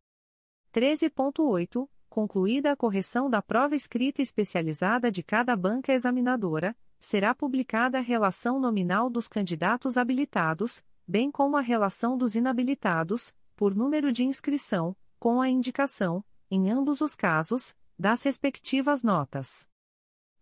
13.8. 0.74 1.88
Concluída 2.10 2.72
a 2.72 2.76
correção 2.76 3.30
da 3.30 3.42
prova 3.42 3.76
escrita 3.76 4.22
especializada 4.22 5.12
de 5.12 5.24
cada 5.24 5.56
banca 5.56 5.94
examinadora, 5.94 6.76
será 7.00 7.34
publicada 7.34 7.98
a 7.98 8.02
relação 8.02 8.60
nominal 8.60 9.10
dos 9.10 9.28
candidatos 9.28 9.98
habilitados, 9.98 10.84
bem 11.08 11.32
como 11.32 11.58
a 11.58 11.62
relação 11.62 12.18
dos 12.18 12.36
inabilitados, 12.36 13.36
por 13.56 13.76
número 13.76 14.12
de 14.12 14.24
inscrição, 14.24 14.96
com 15.20 15.42
a 15.42 15.50
indicação, 15.50 16.24
em 16.50 16.70
ambos 16.70 17.02
os 17.02 17.16
casos, 17.16 17.76
das 17.98 18.24
respectivas 18.24 19.04
notas. 19.04 19.68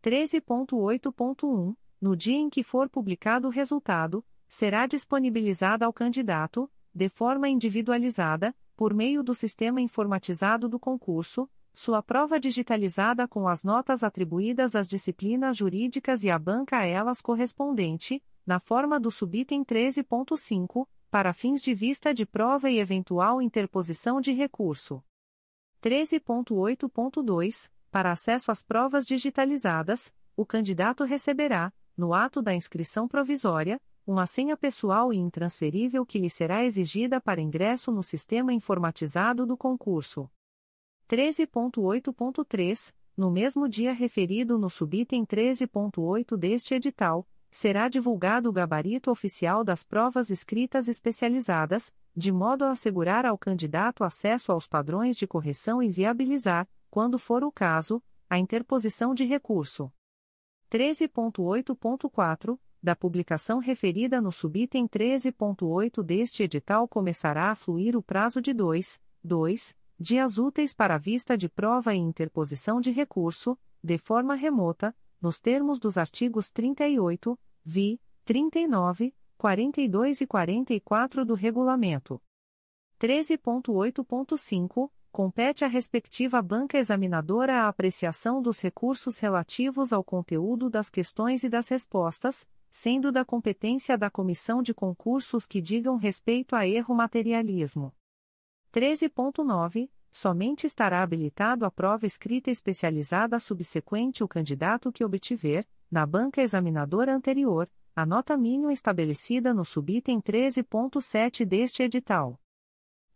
13.8.1, 0.03 1.75
no 2.01 2.15
dia 2.15 2.37
em 2.37 2.49
que 2.49 2.63
for 2.63 2.89
publicado 2.89 3.47
o 3.47 3.51
resultado, 3.51 4.25
será 4.49 4.87
disponibilizada 4.87 5.85
ao 5.85 5.93
candidato, 5.93 6.69
de 6.93 7.07
forma 7.07 7.47
individualizada, 7.47 8.55
por 8.75 8.93
meio 8.93 9.21
do 9.21 9.35
sistema 9.35 9.79
informatizado 9.79 10.67
do 10.67 10.79
concurso, 10.79 11.47
sua 11.73 12.01
prova 12.01 12.39
digitalizada 12.39 13.27
com 13.27 13.47
as 13.47 13.63
notas 13.63 14.03
atribuídas 14.03 14.75
às 14.75 14.87
disciplinas 14.87 15.55
jurídicas 15.55 16.23
e 16.23 16.29
a 16.29 16.37
banca 16.37 16.79
a 16.79 16.85
elas 16.85 17.21
correspondente, 17.21 18.21
na 18.45 18.59
forma 18.59 18.99
do 18.99 19.09
subitem 19.09 19.63
13.5, 19.63 20.87
para 21.09 21.33
fins 21.33 21.61
de 21.61 21.73
vista 21.73 22.13
de 22.13 22.25
prova 22.25 22.69
e 22.69 22.79
eventual 22.79 23.41
interposição 23.41 24.19
de 24.19 24.31
recurso. 24.31 25.03
13.8.2 25.81 27.69
para 27.91 28.11
acesso 28.11 28.51
às 28.51 28.63
provas 28.63 29.05
digitalizadas, 29.05 30.13
o 30.35 30.45
candidato 30.45 31.03
receberá, 31.03 31.73
no 31.97 32.13
ato 32.13 32.41
da 32.41 32.53
inscrição 32.53 33.07
provisória, 33.07 33.79
uma 34.05 34.25
senha 34.25 34.57
pessoal 34.57 35.13
e 35.13 35.17
intransferível 35.17 36.05
que 36.05 36.19
lhe 36.19 36.29
será 36.29 36.63
exigida 36.65 37.21
para 37.21 37.41
ingresso 37.41 37.91
no 37.91 38.01
sistema 38.01 38.53
informatizado 38.53 39.45
do 39.45 39.55
concurso. 39.55 40.29
13.8.3 41.09 42.93
no 43.15 43.29
mesmo 43.29 43.67
dia 43.67 43.93
referido 43.93 44.57
no 44.57 44.69
subitem 44.69 45.25
13.8 45.25 46.37
deste 46.37 46.73
edital, 46.73 47.27
será 47.51 47.89
divulgado 47.89 48.49
o 48.49 48.53
gabarito 48.53 49.11
oficial 49.11 49.63
das 49.63 49.83
provas 49.83 50.29
escritas 50.29 50.87
especializadas, 50.87 51.93
de 52.15 52.31
modo 52.31 52.63
a 52.63 52.71
assegurar 52.71 53.25
ao 53.25 53.37
candidato 53.37 54.03
acesso 54.03 54.51
aos 54.51 54.67
padrões 54.67 55.17
de 55.17 55.27
correção 55.27 55.83
e 55.83 55.89
viabilizar, 55.89 56.67
quando 56.89 57.19
for 57.19 57.43
o 57.43 57.51
caso, 57.51 58.01
a 58.29 58.39
interposição 58.39 59.13
de 59.13 59.25
recurso. 59.25 59.91
13.8.4 60.71 62.57
da 62.81 62.95
publicação 62.95 63.59
referida 63.59 64.21
no 64.21 64.31
subitem 64.31 64.87
13.8 64.87 66.01
deste 66.01 66.43
edital 66.43 66.87
começará 66.87 67.51
a 67.51 67.55
fluir 67.55 67.97
o 67.97 68.01
prazo 68.01 68.41
de 68.41 68.53
2, 68.53 69.01
2 69.21 69.75
dias 69.99 70.37
úteis 70.37 70.73
para 70.73 70.95
a 70.95 70.97
vista 70.97 71.37
de 71.37 71.49
prova 71.49 71.93
e 71.93 71.97
interposição 71.97 72.79
de 72.79 72.89
recurso, 72.89 73.59
de 73.83 73.97
forma 73.97 74.33
remota, 74.33 74.95
nos 75.21 75.39
termos 75.39 75.77
dos 75.77 75.97
artigos 75.97 76.49
38, 76.49 77.37
vi, 77.63 78.01
39, 78.23 79.13
42 79.37 80.21
e 80.21 80.27
44 80.27 81.25
do 81.25 81.35
Regulamento. 81.35 82.19
13.8.5 82.99 84.89
Compete 85.11 85.65
à 85.65 85.67
respectiva 85.67 86.41
banca 86.41 86.77
examinadora 86.77 87.63
a 87.63 87.67
apreciação 87.67 88.41
dos 88.41 88.61
recursos 88.61 89.19
relativos 89.19 89.91
ao 89.91 90.01
conteúdo 90.05 90.69
das 90.69 90.89
questões 90.89 91.43
e 91.43 91.49
das 91.49 91.67
respostas, 91.67 92.47
sendo 92.69 93.11
da 93.11 93.25
competência 93.25 93.97
da 93.97 94.09
comissão 94.09 94.63
de 94.63 94.73
concursos 94.73 95.45
que 95.45 95.59
digam 95.59 95.97
respeito 95.97 96.55
a 96.55 96.65
erro 96.65 96.95
materialismo. 96.95 97.93
13.9. 98.73 99.89
Somente 100.09 100.65
estará 100.65 101.03
habilitado 101.03 101.65
a 101.65 101.71
prova 101.71 102.05
escrita 102.05 102.49
especializada 102.49 103.37
subsequente 103.37 104.23
o 104.23 104.29
candidato 104.29 104.93
que 104.93 105.03
obtiver, 105.03 105.67
na 105.91 106.05
banca 106.05 106.41
examinadora 106.41 107.13
anterior, 107.13 107.69
a 107.93 108.05
nota 108.05 108.37
mínima 108.37 108.71
estabelecida 108.71 109.53
no 109.53 109.65
subitem 109.65 110.21
13.7 110.21 111.43
deste 111.43 111.83
edital. 111.83 112.39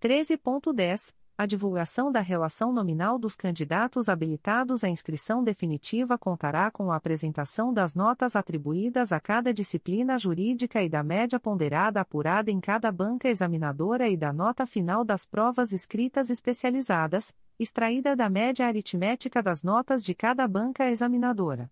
13.10 0.02 1.14
a 1.38 1.46
divulgação 1.46 2.12
da 2.12 2.22
relação 2.22 2.72
nominal 2.72 3.20
dos 3.20 3.36
candidatos 3.36 4.08
habilitados 4.08 4.86
à 4.86 4.90
inscrição 4.90 5.44
definitiva 5.44 6.18
contará 6.18 6.72
com 6.72 6.92
a 6.92 6.96
apresentação 6.96 7.74
das 7.74 7.94
notas 7.94 8.38
atribuídas 8.38 9.12
a 9.12 9.20
cada 9.20 9.54
disciplina 9.54 10.18
jurídica 10.18 10.82
e 10.82 10.88
da 10.88 11.04
média 11.04 11.38
ponderada 11.38 12.00
apurada 12.00 12.50
em 12.50 12.62
cada 12.62 12.90
banca 12.90 13.28
examinadora 13.28 14.08
e 14.08 14.16
da 14.16 14.32
nota 14.32 14.66
final 14.66 15.04
das 15.04 15.26
provas 15.26 15.74
escritas 15.74 16.30
especializadas, 16.30 17.36
extraída 17.60 18.16
da 18.16 18.30
média 18.30 18.66
aritmética 18.66 19.44
das 19.44 19.62
notas 19.62 20.06
de 20.06 20.16
cada 20.16 20.48
banca 20.48 20.90
examinadora. 20.90 21.70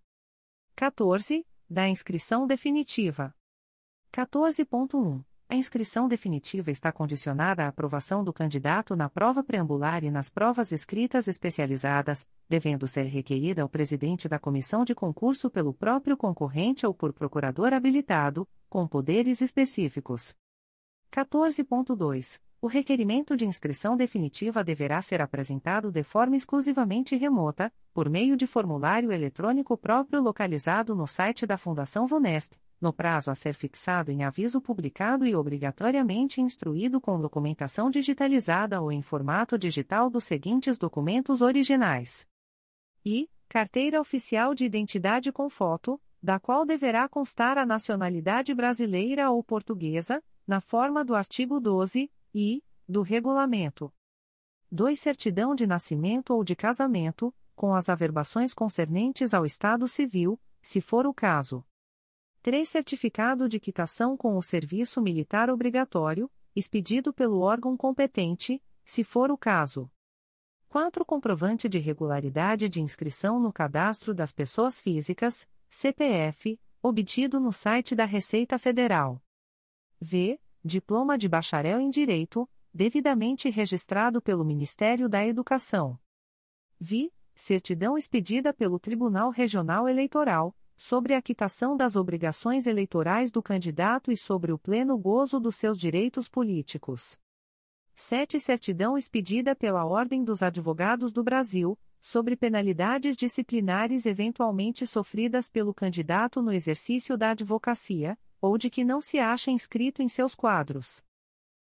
14. 0.75 1.45
Da 1.69 1.87
inscrição 1.87 2.45
definitiva. 2.45 3.33
14.1 4.11 5.23
a 5.53 5.55
inscrição 5.55 6.07
definitiva 6.07 6.71
está 6.71 6.91
condicionada 6.91 7.63
à 7.63 7.67
aprovação 7.67 8.23
do 8.23 8.33
candidato 8.33 8.95
na 8.95 9.07
prova 9.07 9.43
preambular 9.43 10.03
e 10.03 10.09
nas 10.09 10.27
provas 10.27 10.71
escritas 10.71 11.27
especializadas, 11.27 12.27
devendo 12.49 12.87
ser 12.87 13.03
requerida 13.03 13.61
ao 13.61 13.69
presidente 13.69 14.27
da 14.27 14.39
comissão 14.39 14.83
de 14.83 14.95
concurso 14.95 15.51
pelo 15.51 15.71
próprio 15.71 16.17
concorrente 16.17 16.87
ou 16.87 16.93
por 16.93 17.13
procurador 17.13 17.71
habilitado, 17.71 18.47
com 18.67 18.87
poderes 18.87 19.41
específicos. 19.41 20.35
14.2. 21.11 22.41
O 22.59 22.65
requerimento 22.65 23.37
de 23.37 23.45
inscrição 23.45 23.95
definitiva 23.95 24.63
deverá 24.63 25.03
ser 25.03 25.21
apresentado 25.21 25.91
de 25.91 26.01
forma 26.01 26.35
exclusivamente 26.35 27.15
remota, 27.15 27.71
por 27.93 28.09
meio 28.09 28.35
de 28.35 28.47
formulário 28.47 29.11
eletrônico 29.11 29.77
próprio 29.77 30.19
localizado 30.19 30.95
no 30.95 31.05
site 31.05 31.45
da 31.45 31.59
Fundação 31.59 32.07
Vunesp 32.07 32.55
no 32.79 32.91
prazo 32.91 33.31
a 33.31 33.35
ser 33.35 33.53
fixado 33.53 34.11
em 34.11 34.23
aviso 34.23 34.59
publicado 34.59 35.25
e 35.25 35.35
obrigatoriamente 35.35 36.41
instruído 36.41 36.99
com 36.99 37.19
documentação 37.19 37.89
digitalizada 37.89 38.81
ou 38.81 38.91
em 38.91 39.01
formato 39.01 39.57
digital 39.57 40.09
dos 40.09 40.23
seguintes 40.23 40.77
documentos 40.77 41.41
originais: 41.41 42.27
e 43.05 43.29
carteira 43.47 44.01
oficial 44.01 44.53
de 44.53 44.65
identidade 44.65 45.31
com 45.31 45.49
foto, 45.49 46.01
da 46.21 46.39
qual 46.39 46.65
deverá 46.65 47.07
constar 47.07 47.57
a 47.57 47.65
nacionalidade 47.65 48.53
brasileira 48.53 49.29
ou 49.29 49.43
portuguesa, 49.43 50.23
na 50.47 50.61
forma 50.61 51.03
do 51.03 51.13
artigo 51.13 51.59
12 51.59 52.11
e 52.33 52.63
do 52.87 53.01
regulamento. 53.01 53.93
2. 54.71 54.99
Certidão 54.99 55.53
de 55.53 55.67
nascimento 55.67 56.33
ou 56.33 56.43
de 56.43 56.55
casamento, 56.55 57.33
com 57.55 57.75
as 57.75 57.89
averbações 57.89 58.53
concernentes 58.53 59.33
ao 59.33 59.45
Estado 59.45 59.87
civil, 59.87 60.39
se 60.61 60.81
for 60.81 61.05
o 61.05 61.13
caso. 61.13 61.63
3. 62.43 62.67
Certificado 62.67 63.47
de 63.47 63.57
quitação 63.57 64.17
com 64.17 64.37
o 64.37 64.41
serviço 64.41 65.01
militar 65.01 65.49
obrigatório, 65.49 66.29
expedido 66.53 67.13
pelo 67.13 67.39
órgão 67.39 67.77
competente, 67.77 68.61
se 68.83 69.01
for 69.01 69.31
o 69.31 69.37
caso. 69.37 69.89
4. 70.67 71.05
Comprovante 71.05 71.69
de 71.69 71.79
regularidade 71.79 72.67
de 72.67 72.81
inscrição 72.81 73.39
no 73.39 73.53
cadastro 73.53 74.13
das 74.13 74.33
pessoas 74.33 74.77
físicas, 74.77 75.47
CPF, 75.69 76.59
obtido 76.81 77.39
no 77.39 77.53
site 77.53 77.95
da 77.95 78.03
Receita 78.03 78.59
Federal. 78.59 79.23
V. 80.01 80.37
Diploma 80.65 81.17
de 81.17 81.29
bacharel 81.29 81.79
em 81.79 81.89
Direito, 81.89 82.49
devidamente 82.73 83.49
registrado 83.49 84.21
pelo 84.21 84.43
Ministério 84.43 85.07
da 85.07 85.25
Educação. 85.25 85.97
Vi. 86.77 87.09
Certidão 87.33 87.97
expedida 87.97 88.53
pelo 88.53 88.77
Tribunal 88.77 89.29
Regional 89.29 89.87
Eleitoral 89.87 90.53
sobre 90.75 91.13
a 91.13 91.21
quitação 91.21 91.77
das 91.77 91.95
obrigações 91.95 92.67
eleitorais 92.67 93.31
do 93.31 93.41
candidato 93.41 94.11
e 94.11 94.17
sobre 94.17 94.51
o 94.51 94.57
pleno 94.57 94.97
gozo 94.97 95.39
dos 95.39 95.55
seus 95.55 95.77
direitos 95.77 96.27
políticos. 96.27 97.17
7. 97.95 98.39
Certidão 98.39 98.97
expedida 98.97 99.55
pela 99.55 99.85
Ordem 99.85 100.23
dos 100.23 100.41
Advogados 100.41 101.11
do 101.11 101.23
Brasil, 101.23 101.77
sobre 102.01 102.35
penalidades 102.35 103.15
disciplinares 103.15 104.05
eventualmente 104.05 104.85
sofridas 104.85 105.49
pelo 105.49 105.73
candidato 105.73 106.41
no 106.41 106.51
exercício 106.51 107.17
da 107.17 107.31
advocacia, 107.31 108.17
ou 108.41 108.57
de 108.57 108.69
que 108.69 108.83
não 108.83 108.99
se 108.99 109.19
acha 109.19 109.51
inscrito 109.51 110.01
em 110.01 110.09
seus 110.09 110.35
quadros. 110.35 111.01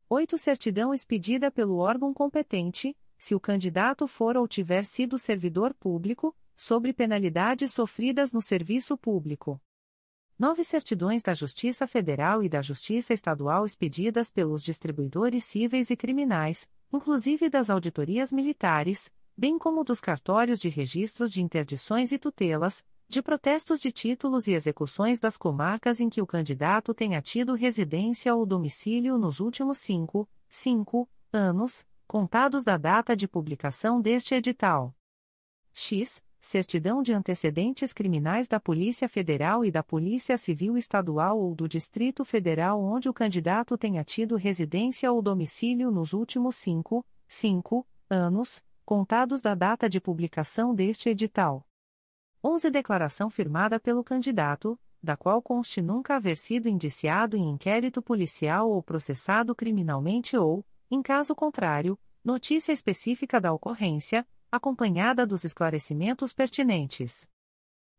8. 0.09 0.37
Certidão 0.37 0.93
expedida 0.93 1.51
pelo 1.51 1.77
órgão 1.77 2.13
competente, 2.13 2.95
se 3.17 3.35
o 3.35 3.39
candidato 3.39 4.07
for 4.07 4.37
ou 4.37 4.47
tiver 4.47 4.85
sido 4.85 5.17
servidor 5.17 5.73
público, 5.73 6.35
sobre 6.61 6.93
penalidades 6.93 7.73
sofridas 7.73 8.31
no 8.31 8.39
serviço 8.39 8.95
público. 8.95 9.59
Nove 10.37 10.63
certidões 10.63 11.23
da 11.23 11.33
Justiça 11.33 11.87
Federal 11.87 12.43
e 12.43 12.47
da 12.47 12.61
Justiça 12.61 13.15
Estadual 13.15 13.65
expedidas 13.65 14.29
pelos 14.29 14.61
distribuidores 14.61 15.43
cíveis 15.43 15.89
e 15.89 15.97
criminais, 15.97 16.69
inclusive 16.93 17.49
das 17.49 17.71
auditorias 17.71 18.31
militares, 18.31 19.11
bem 19.35 19.57
como 19.57 19.83
dos 19.83 19.99
cartórios 19.99 20.59
de 20.59 20.69
registros 20.69 21.31
de 21.31 21.41
interdições 21.41 22.11
e 22.11 22.19
tutelas, 22.19 22.85
de 23.09 23.23
protestos 23.23 23.79
de 23.79 23.91
títulos 23.91 24.45
e 24.45 24.51
execuções 24.51 25.19
das 25.19 25.37
comarcas 25.37 25.99
em 25.99 26.09
que 26.09 26.21
o 26.21 26.27
candidato 26.27 26.93
tenha 26.93 27.23
tido 27.23 27.55
residência 27.55 28.35
ou 28.35 28.45
domicílio 28.45 29.17
nos 29.17 29.39
últimos 29.39 29.79
cinco, 29.79 30.29
cinco 30.47 31.09
anos, 31.33 31.87
contados 32.07 32.63
da 32.63 32.77
data 32.77 33.15
de 33.15 33.27
publicação 33.27 33.99
deste 33.99 34.35
edital. 34.35 34.95
X 35.73 36.21
certidão 36.41 37.03
de 37.03 37.13
antecedentes 37.13 37.93
criminais 37.93 38.47
da 38.47 38.59
Polícia 38.59 39.07
Federal 39.07 39.63
e 39.63 39.69
da 39.69 39.83
Polícia 39.83 40.37
Civil 40.37 40.75
Estadual 40.75 41.39
ou 41.39 41.53
do 41.53 41.69
Distrito 41.69 42.25
Federal 42.25 42.81
onde 42.81 43.07
o 43.07 43.13
candidato 43.13 43.77
tenha 43.77 44.03
tido 44.03 44.35
residência 44.35 45.11
ou 45.11 45.21
domicílio 45.21 45.91
nos 45.91 46.13
últimos 46.13 46.55
cinco, 46.55 47.05
cinco 47.27 47.87
anos, 48.09 48.63
contados 48.83 49.41
da 49.41 49.53
data 49.53 49.87
de 49.87 50.01
publicação 50.01 50.73
deste 50.73 51.09
edital. 51.09 51.65
11. 52.43 52.71
Declaração 52.71 53.29
firmada 53.29 53.79
pelo 53.79 54.03
candidato, 54.03 54.77
da 55.01 55.15
qual 55.15 55.41
conste 55.41 55.79
nunca 55.79 56.15
haver 56.15 56.35
sido 56.35 56.67
indiciado 56.67 57.37
em 57.37 57.49
inquérito 57.49 58.01
policial 58.01 58.69
ou 58.69 58.81
processado 58.81 59.55
criminalmente 59.55 60.35
ou, 60.35 60.65
em 60.89 61.03
caso 61.03 61.35
contrário, 61.35 61.97
notícia 62.23 62.73
específica 62.73 63.39
da 63.39 63.53
ocorrência, 63.53 64.27
acompanhada 64.51 65.25
dos 65.25 65.45
esclarecimentos 65.45 66.33
pertinentes. 66.33 67.29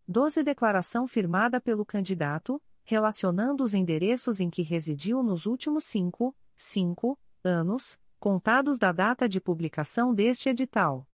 12. 0.06 0.42
Declaração 0.42 1.08
firmada 1.08 1.60
pelo 1.60 1.86
candidato, 1.86 2.60
relacionando 2.84 3.64
os 3.64 3.72
endereços 3.72 4.40
em 4.40 4.50
que 4.50 4.62
residiu 4.62 5.22
nos 5.22 5.46
últimos 5.46 5.84
cinco, 5.84 6.36
cinco 6.56 7.18
anos, 7.42 7.98
contados 8.20 8.78
da 8.78 8.92
data 8.92 9.28
de 9.28 9.40
publicação 9.40 10.14
deste 10.14 10.48
edital. 10.48 11.08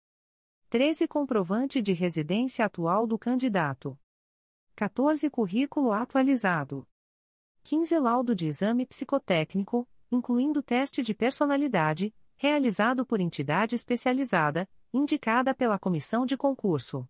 13. 0.70 1.06
Comprovante 1.06 1.80
de 1.80 1.92
residência 1.92 2.64
atual 2.64 3.06
do 3.06 3.18
candidato. 3.18 3.98
14. 4.74 5.30
Currículo 5.30 5.92
atualizado. 5.92 6.86
15. 7.62 7.98
Laudo 7.98 8.34
de 8.34 8.46
exame 8.46 8.86
psicotécnico, 8.86 9.88
incluindo 10.10 10.62
teste 10.62 11.02
de 11.02 11.14
personalidade, 11.14 12.14
realizado 12.36 13.04
por 13.04 13.20
entidade 13.20 13.74
especializada, 13.74 14.68
indicada 14.92 15.54
pela 15.54 15.78
comissão 15.78 16.24
de 16.24 16.36
concurso. 16.36 17.08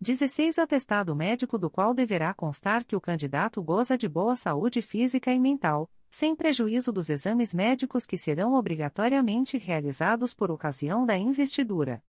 16 0.00 0.58
Atestado 0.58 1.14
médico 1.14 1.58
do 1.58 1.68
qual 1.68 1.92
deverá 1.92 2.32
constar 2.32 2.84
que 2.84 2.96
o 2.96 3.00
candidato 3.00 3.62
goza 3.62 3.98
de 3.98 4.08
boa 4.08 4.34
saúde 4.34 4.80
física 4.80 5.32
e 5.32 5.38
mental, 5.38 5.90
sem 6.10 6.34
prejuízo 6.34 6.90
dos 6.90 7.10
exames 7.10 7.52
médicos 7.54 8.06
que 8.06 8.16
serão 8.16 8.54
obrigatoriamente 8.54 9.58
realizados 9.58 10.34
por 10.34 10.50
ocasião 10.50 11.04
da 11.04 11.16
investidura. 11.16 12.02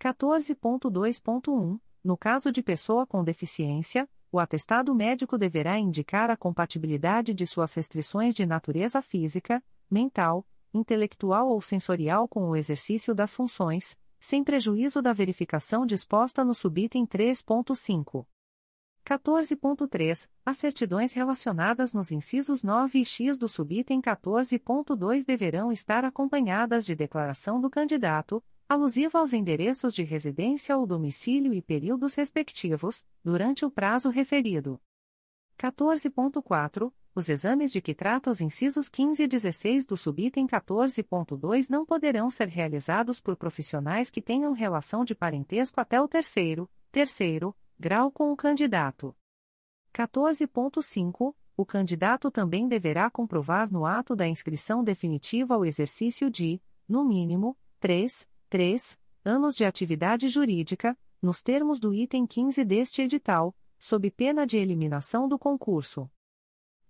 14.2.1 0.00 1.78
No 2.02 2.16
caso 2.16 2.50
de 2.50 2.62
pessoa 2.62 3.06
com 3.06 3.22
deficiência, 3.22 4.08
o 4.32 4.38
atestado 4.38 4.94
médico 4.94 5.36
deverá 5.36 5.78
indicar 5.78 6.30
a 6.30 6.36
compatibilidade 6.36 7.34
de 7.34 7.46
suas 7.46 7.74
restrições 7.74 8.34
de 8.34 8.46
natureza 8.46 9.02
física, 9.02 9.62
mental, 9.90 10.46
intelectual 10.72 11.48
ou 11.48 11.60
sensorial 11.60 12.28
com 12.28 12.48
o 12.48 12.56
exercício 12.56 13.14
das 13.14 13.34
funções, 13.34 13.98
sem 14.20 14.44
prejuízo 14.44 15.00
da 15.00 15.12
verificação 15.12 15.86
disposta 15.86 16.44
no 16.44 16.54
subitem 16.54 17.06
3.5. 17.06 18.26
14.3. 19.04 20.28
As 20.44 20.58
certidões 20.58 21.12
relacionadas 21.12 21.92
nos 21.92 22.12
incisos 22.12 22.62
9 22.62 23.00
e 23.00 23.04
X 23.04 23.38
do 23.38 23.48
subitem 23.48 24.00
14.2 24.00 25.24
deverão 25.24 25.72
estar 25.72 26.04
acompanhadas 26.04 26.84
de 26.84 26.94
declaração 26.94 27.60
do 27.60 27.70
candidato, 27.70 28.44
alusiva 28.68 29.18
aos 29.18 29.32
endereços 29.32 29.94
de 29.94 30.04
residência 30.04 30.76
ou 30.76 30.86
domicílio 30.86 31.52
e 31.52 31.60
períodos 31.60 32.14
respectivos, 32.14 33.04
durante 33.24 33.64
o 33.64 33.70
prazo 33.70 34.10
referido. 34.10 34.80
14.4. 35.58 36.92
Os 37.12 37.28
exames 37.28 37.72
de 37.72 37.80
que 37.80 37.92
trata 37.92 38.30
os 38.30 38.40
incisos 38.40 38.88
15 38.88 39.24
e 39.24 39.26
16 39.26 39.84
do 39.84 39.96
subitem 39.96 40.46
14.2 40.46 41.68
não 41.68 41.84
poderão 41.84 42.30
ser 42.30 42.46
realizados 42.46 43.20
por 43.20 43.36
profissionais 43.36 44.10
que 44.10 44.22
tenham 44.22 44.52
relação 44.52 45.04
de 45.04 45.14
parentesco 45.14 45.80
até 45.80 46.00
o 46.00 46.06
terceiro, 46.06 46.70
terceiro, 46.92 47.54
grau 47.78 48.12
com 48.12 48.30
o 48.30 48.36
candidato. 48.36 49.14
14.5. 49.92 51.34
O 51.56 51.66
candidato 51.66 52.30
também 52.30 52.68
deverá 52.68 53.10
comprovar 53.10 53.70
no 53.70 53.84
ato 53.84 54.14
da 54.14 54.26
inscrição 54.26 54.84
definitiva 54.84 55.58
o 55.58 55.64
exercício 55.64 56.30
de, 56.30 56.62
no 56.88 57.04
mínimo, 57.04 57.58
3, 57.80 58.26
3 58.48 58.98
anos 59.24 59.54
de 59.54 59.64
atividade 59.64 60.28
jurídica, 60.28 60.96
nos 61.20 61.42
termos 61.42 61.80
do 61.80 61.92
item 61.92 62.24
15 62.24 62.64
deste 62.64 63.02
edital, 63.02 63.54
sob 63.78 64.10
pena 64.12 64.46
de 64.46 64.58
eliminação 64.58 65.28
do 65.28 65.38
concurso. 65.38 66.08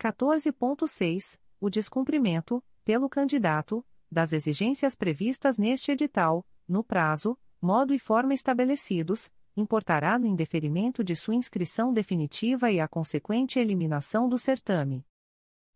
14.6. 0.00 1.38
O 1.60 1.68
descumprimento, 1.68 2.64
pelo 2.86 3.06
candidato, 3.06 3.84
das 4.10 4.32
exigências 4.32 4.94
previstas 4.96 5.58
neste 5.58 5.92
edital, 5.92 6.44
no 6.66 6.82
prazo, 6.82 7.38
modo 7.60 7.92
e 7.92 7.98
forma 7.98 8.32
estabelecidos, 8.32 9.30
importará 9.54 10.18
no 10.18 10.26
indeferimento 10.26 11.04
de 11.04 11.14
sua 11.14 11.34
inscrição 11.34 11.92
definitiva 11.92 12.70
e 12.70 12.80
a 12.80 12.88
consequente 12.88 13.58
eliminação 13.58 14.26
do 14.26 14.38
certame. 14.38 15.04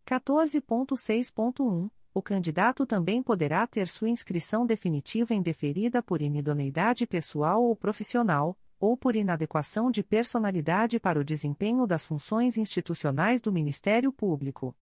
14.6.1. 0.07 1.91
O 2.15 2.23
candidato 2.23 2.87
também 2.87 3.23
poderá 3.23 3.67
ter 3.67 3.87
sua 3.89 4.09
inscrição 4.09 4.65
definitiva 4.65 5.35
indeferida 5.35 6.03
por 6.03 6.23
inidoneidade 6.23 7.07
pessoal 7.07 7.63
ou 7.63 7.77
profissional, 7.77 8.57
ou 8.79 8.97
por 8.97 9.17
inadequação 9.17 9.91
de 9.91 10.03
personalidade 10.03 10.99
para 11.01 11.21
o 11.21 11.25
desempenho 11.25 11.87
das 11.87 12.07
funções 12.07 12.57
institucionais 12.57 13.41
do 13.41 13.53
Ministério 13.53 14.13
Público. 14.13 14.77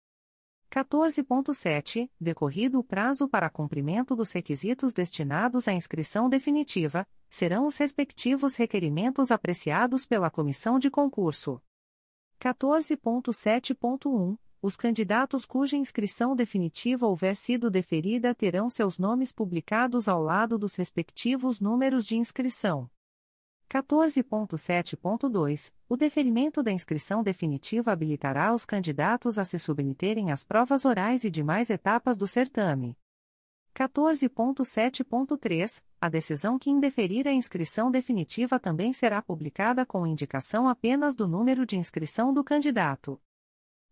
14.7. 0.72 2.10
Decorrido 2.18 2.78
o 2.78 2.84
prazo 2.84 3.28
para 3.28 3.50
cumprimento 3.50 4.16
dos 4.16 4.32
requisitos 4.32 4.94
destinados 4.94 5.68
à 5.68 5.72
inscrição 5.74 6.30
definitiva, 6.30 7.06
serão 7.28 7.66
os 7.66 7.76
respectivos 7.76 8.56
requerimentos 8.56 9.30
apreciados 9.30 10.06
pela 10.06 10.30
comissão 10.30 10.78
de 10.78 10.90
concurso. 10.90 11.60
14.7.1. 12.40 14.38
Os 14.62 14.76
candidatos 14.76 15.44
cuja 15.44 15.76
inscrição 15.76 16.34
definitiva 16.34 17.06
houver 17.06 17.36
sido 17.36 17.68
deferida 17.68 18.34
terão 18.34 18.70
seus 18.70 18.96
nomes 18.96 19.30
publicados 19.30 20.08
ao 20.08 20.22
lado 20.22 20.56
dos 20.56 20.74
respectivos 20.76 21.60
números 21.60 22.06
de 22.06 22.16
inscrição. 22.16 22.88
14.7.2 23.72 25.72
O 25.88 25.96
deferimento 25.96 26.62
da 26.62 26.70
inscrição 26.70 27.22
definitiva 27.22 27.90
habilitará 27.90 28.54
os 28.54 28.66
candidatos 28.66 29.38
a 29.38 29.46
se 29.46 29.58
submeterem 29.58 30.30
às 30.30 30.44
provas 30.44 30.84
orais 30.84 31.24
e 31.24 31.30
demais 31.30 31.70
etapas 31.70 32.18
do 32.18 32.26
certame. 32.26 32.94
14.7.3 33.74 35.82
A 35.98 36.10
decisão 36.10 36.58
que 36.58 36.68
indeferir 36.68 37.26
a 37.26 37.32
inscrição 37.32 37.90
definitiva 37.90 38.60
também 38.60 38.92
será 38.92 39.22
publicada 39.22 39.86
com 39.86 40.06
indicação 40.06 40.68
apenas 40.68 41.14
do 41.14 41.26
número 41.26 41.64
de 41.64 41.78
inscrição 41.78 42.34
do 42.34 42.44
candidato. 42.44 43.18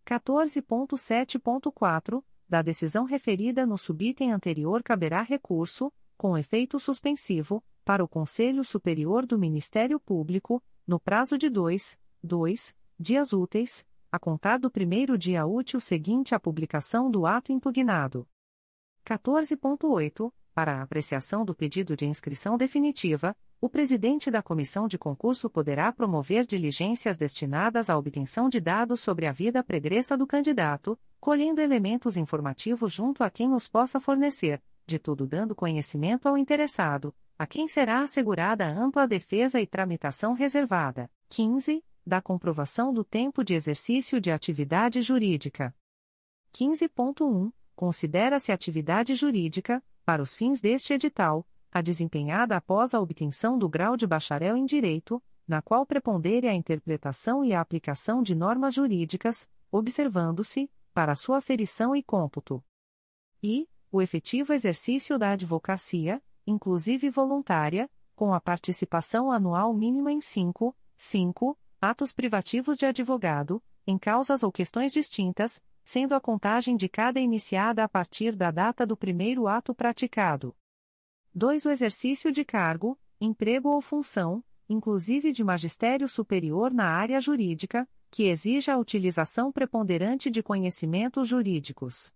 14.7.4 0.07 2.23
Da 2.47 2.61
decisão 2.61 3.05
referida 3.05 3.65
no 3.65 3.79
subitem 3.79 4.31
anterior 4.31 4.83
caberá 4.83 5.23
recurso, 5.23 5.91
com 6.19 6.37
efeito 6.37 6.79
suspensivo, 6.79 7.65
para 7.91 8.05
o 8.05 8.09
Conselho 8.09 8.63
Superior 8.63 9.27
do 9.27 9.37
Ministério 9.37 9.99
Público, 9.99 10.63
no 10.87 11.01
prazo 11.01 11.37
de 11.37 11.51
dois, 11.51 11.99
dois 12.23 12.73
dias 12.97 13.33
úteis, 13.33 13.85
a 14.13 14.17
contar 14.17 14.61
do 14.61 14.71
primeiro 14.71 15.19
dia 15.19 15.45
útil 15.45 15.81
seguinte 15.81 16.33
à 16.33 16.39
publicação 16.39 17.11
do 17.11 17.27
ato 17.27 17.51
impugnado. 17.51 18.29
14.8. 19.05 20.33
Para 20.55 20.79
a 20.79 20.83
apreciação 20.83 21.45
do 21.45 21.53
pedido 21.53 21.97
de 21.97 22.07
inscrição 22.07 22.57
definitiva, 22.57 23.37
o 23.61 23.69
presidente 23.69 24.31
da 24.31 24.41
comissão 24.41 24.87
de 24.87 24.97
concurso 24.97 25.51
poderá 25.51 25.93
promover 25.93 26.47
diligências 26.47 27.19
destinadas 27.19 27.91
à 27.91 27.99
obtenção 27.99 28.49
de 28.49 28.61
dados 28.61 29.01
sobre 29.01 29.27
a 29.27 29.33
vida 29.33 29.65
pregressa 29.65 30.17
do 30.17 30.29
candidato, 30.29 30.97
colhendo 31.19 31.61
elementos 31.61 32.17
informativos 32.17 32.93
junto 32.93 33.25
a 33.25 33.31
quem 33.31 33.53
os 33.53 33.69
possa 33.69 33.99
fornecer, 33.99 34.63
de 34.87 34.97
tudo 34.97 35.27
dando 35.27 35.57
conhecimento 35.57 36.29
ao 36.29 36.39
interessado, 36.39 37.13
a 37.41 37.47
quem 37.47 37.67
será 37.67 38.03
assegurada 38.03 38.69
ampla 38.69 39.09
defesa 39.09 39.59
e 39.59 39.67
tramitação 39.67 40.35
reservada. 40.35 41.11
15. 41.31 41.83
Da 42.05 42.21
comprovação 42.21 42.93
do 42.93 43.03
tempo 43.03 43.43
de 43.43 43.55
exercício 43.55 44.21
de 44.21 44.31
atividade 44.31 45.01
jurídica. 45.01 45.75
15.1. 46.53 47.51
Considera-se 47.75 48.53
atividade 48.53 49.15
jurídica, 49.15 49.83
para 50.05 50.21
os 50.21 50.35
fins 50.37 50.61
deste 50.61 50.93
edital, 50.93 51.49
a 51.73 51.81
desempenhada 51.81 52.59
após 52.59 52.93
a 52.93 53.01
obtenção 53.01 53.57
do 53.57 53.71
grau 53.71 53.97
de 53.97 54.07
bacharel 54.07 54.55
em 54.55 54.67
Direito, 54.67 55.23
na 55.49 55.63
qual 55.63 55.87
prepondere 55.87 56.47
a 56.47 56.53
interpretação 56.53 57.43
e 57.43 57.55
a 57.55 57.61
aplicação 57.63 58.23
de 58.23 58.35
normas 58.35 58.75
jurídicas, 58.75 59.49
observando-se, 59.73 60.71
para 60.93 61.15
sua 61.15 61.39
aferição 61.39 61.97
e 61.97 62.03
cômputo. 62.03 62.63
E, 63.43 63.67
o 63.91 64.03
efetivo 64.03 64.53
exercício 64.53 65.19
da 65.19 65.31
advocacia, 65.31 66.23
inclusive 66.51 67.09
voluntária, 67.09 67.89
com 68.15 68.35
a 68.35 68.41
participação 68.41 69.31
anual 69.31 69.73
mínima 69.73 70.13
em 70.13 70.21
5, 70.21 70.77
5 70.97 71.57
atos 71.81 72.13
privativos 72.13 72.77
de 72.77 72.85
advogado, 72.85 73.63
em 73.87 73.97
causas 73.97 74.43
ou 74.43 74.53
questões 74.53 74.93
distintas, 74.93 75.63
sendo 75.85 76.15
a 76.15 76.21
contagem 76.21 76.77
de 76.77 76.89
cada 76.89 77.19
iniciada 77.19 77.83
a 77.83 77.89
partir 77.89 78.37
da 78.37 78.51
data 78.51 78.85
do 78.85 78.97
primeiro 78.97 79.49
ato 79.49 79.75
praticado. 79.75 80.55
2. 81.35 81.65
O 81.65 81.71
exercício 81.71 82.31
de 82.31 82.45
cargo, 82.45 82.99
emprego 83.21 83.71
ou 83.71 83.81
função, 83.81 84.45
inclusive 84.69 85.33
de 85.33 85.43
magistério 85.43 86.07
superior 86.07 86.73
na 86.73 86.87
área 86.87 87.21
jurídica, 87.21 87.89
que 88.11 88.25
exija 88.25 88.75
a 88.75 88.79
utilização 88.79 89.51
preponderante 89.51 90.31
de 90.31 90.43
conhecimentos 90.43 91.29
jurídicos. 91.29 92.13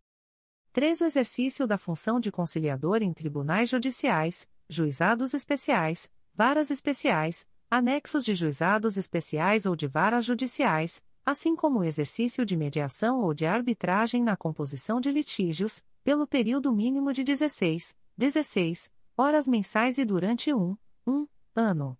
3. 0.74 1.02
O 1.02 1.04
exercício 1.04 1.68
da 1.68 1.78
função 1.78 2.18
de 2.18 2.32
conciliador 2.32 3.00
em 3.00 3.12
tribunais 3.12 3.70
judiciais, 3.70 4.48
juizados 4.68 5.32
especiais, 5.32 6.10
varas 6.34 6.68
especiais, 6.68 7.46
anexos 7.70 8.24
de 8.24 8.34
juizados 8.34 8.96
especiais 8.96 9.66
ou 9.66 9.76
de 9.76 9.86
varas 9.86 10.24
judiciais, 10.24 11.00
assim 11.24 11.54
como 11.54 11.78
o 11.78 11.84
exercício 11.84 12.44
de 12.44 12.56
mediação 12.56 13.22
ou 13.22 13.32
de 13.32 13.46
arbitragem 13.46 14.20
na 14.20 14.36
composição 14.36 15.00
de 15.00 15.12
litígios, 15.12 15.80
pelo 16.02 16.26
período 16.26 16.72
mínimo 16.72 17.12
de 17.12 17.22
16, 17.22 17.96
16 18.18 18.92
horas 19.16 19.46
mensais 19.46 19.96
e 19.96 20.04
durante 20.04 20.52
um, 20.52 20.76
um 21.06 21.24
ano. 21.54 21.96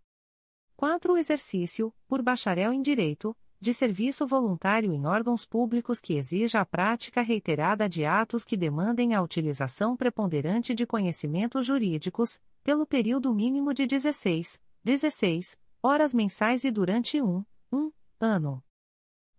4. 0.76 1.12
O 1.12 1.16
exercício, 1.16 1.94
por 2.08 2.20
bacharel 2.22 2.72
em 2.72 2.82
direito, 2.82 3.36
de 3.64 3.72
serviço 3.72 4.26
voluntário 4.26 4.92
em 4.92 5.06
órgãos 5.06 5.46
públicos 5.46 5.98
que 5.98 6.18
exija 6.18 6.60
a 6.60 6.66
prática 6.66 7.22
reiterada 7.22 7.88
de 7.88 8.04
atos 8.04 8.44
que 8.44 8.58
demandem 8.58 9.14
a 9.14 9.22
utilização 9.22 9.96
preponderante 9.96 10.74
de 10.74 10.86
conhecimentos 10.86 11.64
jurídicos, 11.64 12.38
pelo 12.62 12.84
período 12.86 13.32
mínimo 13.32 13.72
de 13.72 13.86
16, 13.86 14.60
16 14.84 15.58
horas 15.82 16.12
mensais 16.12 16.62
e 16.62 16.70
durante 16.70 17.22
um, 17.22 17.42
um 17.72 17.90
ano. 18.20 18.62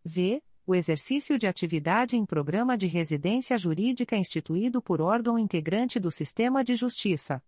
V. 0.04 0.42
O 0.66 0.74
exercício 0.74 1.38
de 1.38 1.46
atividade 1.46 2.18
em 2.18 2.26
programa 2.26 2.76
de 2.76 2.88
residência 2.88 3.56
jurídica 3.60 4.18
instituído 4.18 4.82
por 4.82 5.02
órgão 5.02 5.38
integrante 5.38 6.00
do 6.00 6.10
Sistema 6.10 6.64
de 6.64 6.76
Justiça. 6.76 7.44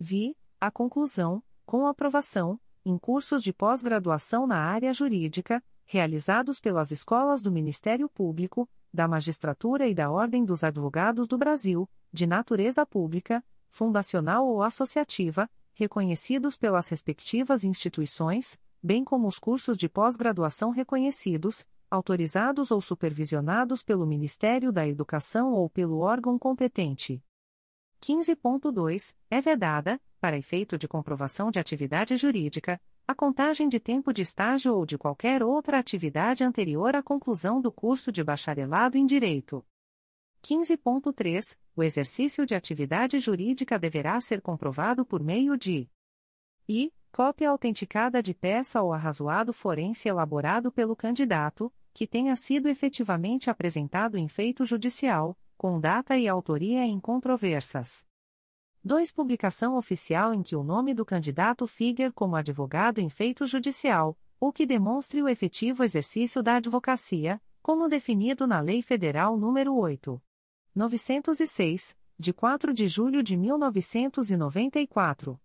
Vi. 0.00 0.36
A 0.60 0.68
conclusão, 0.68 1.44
com 1.64 1.86
aprovação, 1.86 2.60
em 2.84 2.98
cursos 2.98 3.40
de 3.40 3.52
pós-graduação 3.52 4.48
na 4.48 4.58
área 4.58 4.92
jurídica, 4.92 5.62
realizados 5.84 6.60
pelas 6.60 6.90
escolas 6.90 7.42
do 7.42 7.50
Ministério 7.50 8.08
Público, 8.08 8.68
da 8.92 9.08
Magistratura 9.08 9.88
e 9.88 9.94
da 9.94 10.10
Ordem 10.10 10.44
dos 10.44 10.62
Advogados 10.62 11.26
do 11.26 11.38
Brasil, 11.38 11.88
de 12.12 12.26
natureza 12.26 12.84
pública, 12.84 13.44
fundacional 13.70 14.46
ou 14.46 14.62
associativa, 14.62 15.50
reconhecidos 15.74 16.56
pelas 16.56 16.88
respectivas 16.88 17.64
instituições, 17.64 18.60
bem 18.82 19.02
como 19.02 19.26
os 19.26 19.38
cursos 19.38 19.78
de 19.78 19.88
pós-graduação 19.88 20.70
reconhecidos, 20.70 21.66
autorizados 21.90 22.70
ou 22.70 22.80
supervisionados 22.80 23.82
pelo 23.82 24.06
Ministério 24.06 24.72
da 24.72 24.86
Educação 24.86 25.52
ou 25.52 25.68
pelo 25.68 25.98
órgão 25.98 26.38
competente. 26.38 27.22
15.2. 28.02 29.14
É 29.30 29.40
vedada, 29.40 30.00
para 30.20 30.36
efeito 30.36 30.76
de 30.76 30.88
comprovação 30.88 31.50
de 31.50 31.60
atividade 31.60 32.16
jurídica, 32.16 32.80
a 33.06 33.14
contagem 33.14 33.68
de 33.68 33.80
tempo 33.80 34.12
de 34.12 34.22
estágio 34.22 34.74
ou 34.74 34.86
de 34.86 34.96
qualquer 34.96 35.42
outra 35.42 35.78
atividade 35.78 36.44
anterior 36.44 36.94
à 36.94 37.02
conclusão 37.02 37.60
do 37.60 37.72
curso 37.72 38.12
de 38.12 38.22
bacharelado 38.22 38.96
em 38.96 39.04
Direito. 39.04 39.64
15.3. 40.42 41.58
O 41.74 41.82
exercício 41.82 42.44
de 42.44 42.54
atividade 42.54 43.18
jurídica 43.20 43.78
deverá 43.78 44.20
ser 44.20 44.40
comprovado 44.40 45.04
por 45.04 45.22
meio 45.22 45.56
de 45.56 45.88
i. 46.68 46.92
Cópia 47.12 47.50
autenticada 47.50 48.22
de 48.22 48.32
peça 48.32 48.80
ou 48.80 48.90
arrazoado 48.90 49.52
forense 49.52 50.08
elaborado 50.08 50.72
pelo 50.72 50.96
candidato, 50.96 51.70
que 51.92 52.06
tenha 52.06 52.34
sido 52.34 52.68
efetivamente 52.68 53.50
apresentado 53.50 54.16
em 54.16 54.26
feito 54.28 54.64
judicial, 54.64 55.36
com 55.58 55.78
data 55.78 56.16
e 56.16 56.26
autoria 56.26 56.86
incontroversas. 56.86 58.06
2. 58.84 59.12
Publicação 59.12 59.76
oficial 59.76 60.34
em 60.34 60.42
que 60.42 60.56
o 60.56 60.64
nome 60.64 60.92
do 60.92 61.04
candidato 61.04 61.68
figure 61.68 62.10
como 62.10 62.34
advogado 62.34 62.98
em 62.98 63.08
feito 63.08 63.46
judicial, 63.46 64.18
ou 64.40 64.52
que 64.52 64.66
demonstre 64.66 65.22
o 65.22 65.28
efetivo 65.28 65.84
exercício 65.84 66.42
da 66.42 66.56
advocacia, 66.56 67.40
como 67.62 67.88
definido 67.88 68.44
na 68.44 68.60
Lei 68.60 68.82
Federal 68.82 69.38
nº 69.38 69.72
8. 69.72 70.20
906, 70.74 71.96
de 72.18 72.32
4 72.32 72.74
de 72.74 72.88
julho 72.88 73.22
de 73.22 73.36
1994. 73.36 75.40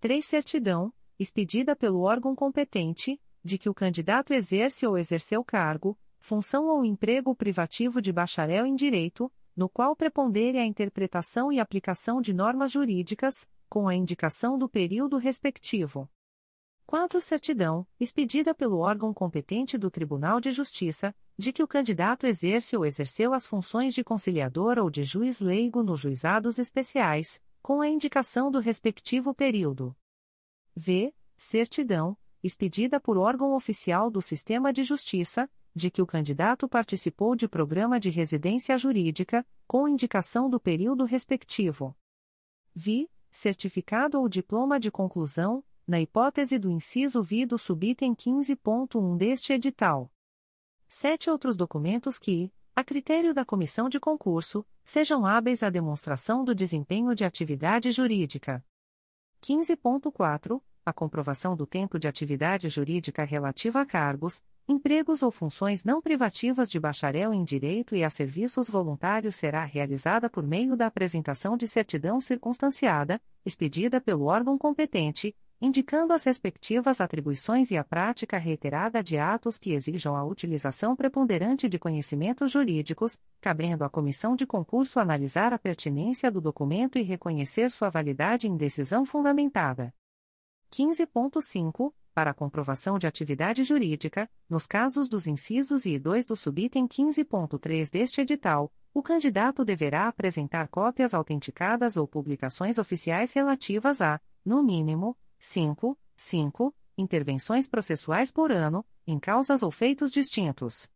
3. 0.00 0.24
Certidão, 0.24 0.90
expedida 1.18 1.76
pelo 1.76 2.00
órgão 2.00 2.34
competente, 2.34 3.20
de 3.44 3.58
que 3.58 3.68
o 3.68 3.74
candidato 3.74 4.32
exerce 4.32 4.86
ou 4.86 4.96
exerceu 4.96 5.44
cargo, 5.44 5.98
função 6.18 6.68
ou 6.68 6.82
emprego 6.82 7.34
privativo 7.34 8.00
de 8.00 8.10
bacharel 8.10 8.64
em 8.64 8.74
direito, 8.74 9.30
no 9.56 9.68
qual 9.68 9.94
prepondere 9.94 10.58
a 10.58 10.64
interpretação 10.64 11.52
e 11.52 11.60
aplicação 11.60 12.20
de 12.20 12.32
normas 12.32 12.72
jurídicas, 12.72 13.48
com 13.68 13.88
a 13.88 13.94
indicação 13.94 14.58
do 14.58 14.68
período 14.68 15.16
respectivo. 15.16 16.08
4. 16.86 17.20
Certidão, 17.20 17.86
expedida 17.98 18.54
pelo 18.54 18.78
órgão 18.78 19.12
competente 19.14 19.78
do 19.78 19.90
Tribunal 19.90 20.40
de 20.40 20.52
Justiça, 20.52 21.14
de 21.36 21.52
que 21.52 21.62
o 21.62 21.68
candidato 21.68 22.26
exerce 22.26 22.76
ou 22.76 22.84
exerceu 22.84 23.32
as 23.32 23.46
funções 23.46 23.94
de 23.94 24.04
conciliador 24.04 24.78
ou 24.78 24.90
de 24.90 25.02
juiz 25.02 25.40
leigo 25.40 25.82
nos 25.82 26.00
juizados 26.00 26.58
especiais, 26.58 27.40
com 27.62 27.80
a 27.80 27.88
indicação 27.88 28.50
do 28.50 28.60
respectivo 28.60 29.34
período. 29.34 29.96
V. 30.76 31.14
Certidão, 31.36 32.16
expedida 32.42 33.00
por 33.00 33.16
órgão 33.16 33.54
oficial 33.54 34.10
do 34.10 34.20
Sistema 34.20 34.72
de 34.72 34.84
Justiça, 34.84 35.50
de 35.74 35.90
que 35.90 36.00
o 36.00 36.06
candidato 36.06 36.68
participou 36.68 37.34
de 37.34 37.48
programa 37.48 37.98
de 37.98 38.08
residência 38.10 38.78
jurídica, 38.78 39.46
com 39.66 39.88
indicação 39.88 40.48
do 40.48 40.60
período 40.60 41.04
respectivo. 41.04 41.96
Vi, 42.74 43.10
certificado 43.32 44.20
ou 44.20 44.28
diploma 44.28 44.78
de 44.78 44.90
conclusão, 44.90 45.64
na 45.86 46.00
hipótese 46.00 46.58
do 46.58 46.70
inciso 46.70 47.22
vi 47.22 47.44
do 47.44 47.58
subitem 47.58 48.14
15.1 48.14 49.16
deste 49.16 49.52
edital. 49.52 50.10
Sete 50.88 51.28
outros 51.28 51.56
documentos 51.56 52.18
que, 52.18 52.52
a 52.76 52.84
critério 52.84 53.34
da 53.34 53.44
comissão 53.44 53.88
de 53.88 53.98
concurso, 53.98 54.64
sejam 54.84 55.26
hábeis 55.26 55.62
à 55.62 55.70
demonstração 55.70 56.44
do 56.44 56.54
desempenho 56.54 57.14
de 57.14 57.24
atividade 57.24 57.90
jurídica. 57.90 58.64
15.4 59.42 60.60
a 60.86 60.92
comprovação 60.92 61.56
do 61.56 61.66
tempo 61.66 61.98
de 61.98 62.06
atividade 62.06 62.68
jurídica 62.68 63.24
relativa 63.24 63.80
a 63.80 63.86
cargos, 63.86 64.42
empregos 64.66 65.22
ou 65.22 65.30
funções 65.30 65.84
não 65.84 66.00
privativas 66.00 66.70
de 66.70 66.80
bacharel 66.80 67.34
em 67.34 67.44
direito 67.44 67.94
e 67.94 68.02
a 68.02 68.08
serviços 68.08 68.68
voluntários 68.68 69.36
será 69.36 69.64
realizada 69.64 70.30
por 70.30 70.46
meio 70.46 70.76
da 70.76 70.86
apresentação 70.86 71.56
de 71.56 71.68
certidão 71.68 72.20
circunstanciada, 72.20 73.20
expedida 73.44 74.00
pelo 74.00 74.24
órgão 74.24 74.56
competente, 74.56 75.36
indicando 75.60 76.12
as 76.12 76.24
respectivas 76.24 77.00
atribuições 77.00 77.70
e 77.70 77.76
a 77.76 77.84
prática 77.84 78.38
reiterada 78.38 79.02
de 79.02 79.18
atos 79.18 79.58
que 79.58 79.72
exijam 79.72 80.16
a 80.16 80.24
utilização 80.24 80.96
preponderante 80.96 81.68
de 81.68 81.78
conhecimentos 81.78 82.50
jurídicos, 82.50 83.18
cabendo 83.40 83.84
à 83.84 83.90
comissão 83.90 84.34
de 84.34 84.46
concurso 84.46 84.98
analisar 84.98 85.52
a 85.52 85.58
pertinência 85.58 86.30
do 86.30 86.40
documento 86.40 86.98
e 86.98 87.02
reconhecer 87.02 87.70
sua 87.70 87.90
validade 87.90 88.48
em 88.48 88.56
decisão 88.56 89.04
fundamentada. 89.04 89.94
15.5, 90.70 91.92
para 92.14 92.30
a 92.30 92.34
comprovação 92.34 92.98
de 92.98 93.06
atividade 93.06 93.64
jurídica, 93.64 94.30
nos 94.48 94.66
casos 94.66 95.08
dos 95.08 95.26
incisos 95.26 95.84
I 95.84 95.94
e 95.94 95.98
2 95.98 96.24
do 96.24 96.36
subitem 96.36 96.86
15.3 96.86 97.90
deste 97.90 98.20
edital, 98.20 98.72
o 98.94 99.02
candidato 99.02 99.64
deverá 99.64 100.06
apresentar 100.06 100.68
cópias 100.68 101.12
autenticadas 101.12 101.96
ou 101.96 102.06
publicações 102.06 102.78
oficiais 102.78 103.32
relativas 103.32 104.00
a, 104.00 104.20
no 104.44 104.62
mínimo, 104.62 105.16
5, 105.40 105.98
5 106.16 106.74
intervenções 106.96 107.66
processuais 107.68 108.30
por 108.30 108.52
ano, 108.52 108.86
em 109.06 109.18
causas 109.18 109.62
ou 109.62 109.70
feitos 109.70 110.12
distintos. 110.12 110.90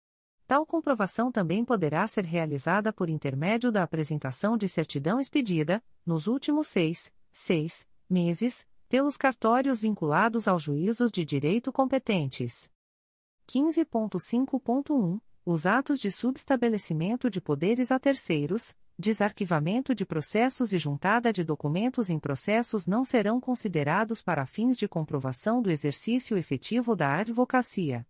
Tal 0.46 0.64
comprovação 0.64 1.30
também 1.30 1.64
poderá 1.64 2.06
ser 2.06 2.24
realizada 2.24 2.92
por 2.92 3.10
intermédio 3.10 3.70
da 3.70 3.82
apresentação 3.82 4.56
de 4.56 4.68
certidão 4.68 5.20
expedida, 5.20 5.82
nos 6.06 6.26
últimos 6.26 6.68
seis, 6.68 7.12
seis 7.32 7.86
meses, 8.08 8.66
pelos 8.88 9.16
cartórios 9.16 9.80
vinculados 9.80 10.48
aos 10.48 10.62
juízos 10.62 11.12
de 11.12 11.24
direito 11.24 11.70
competentes. 11.70 12.70
15.5.1 13.46 15.20
Os 15.44 15.66
atos 15.66 16.00
de 16.00 16.10
subestabelecimento 16.10 17.28
de 17.30 17.40
poderes 17.40 17.92
a 17.92 17.98
terceiros, 17.98 18.74
desarquivamento 18.98 19.94
de 19.94 20.04
processos 20.04 20.72
e 20.72 20.78
juntada 20.78 21.32
de 21.32 21.44
documentos 21.44 22.10
em 22.10 22.18
processos 22.18 22.86
não 22.86 23.04
serão 23.04 23.40
considerados 23.40 24.20
para 24.20 24.44
fins 24.44 24.76
de 24.76 24.88
comprovação 24.88 25.62
do 25.62 25.70
exercício 25.70 26.36
efetivo 26.36 26.96
da 26.96 27.14
advocacia. 27.16 28.06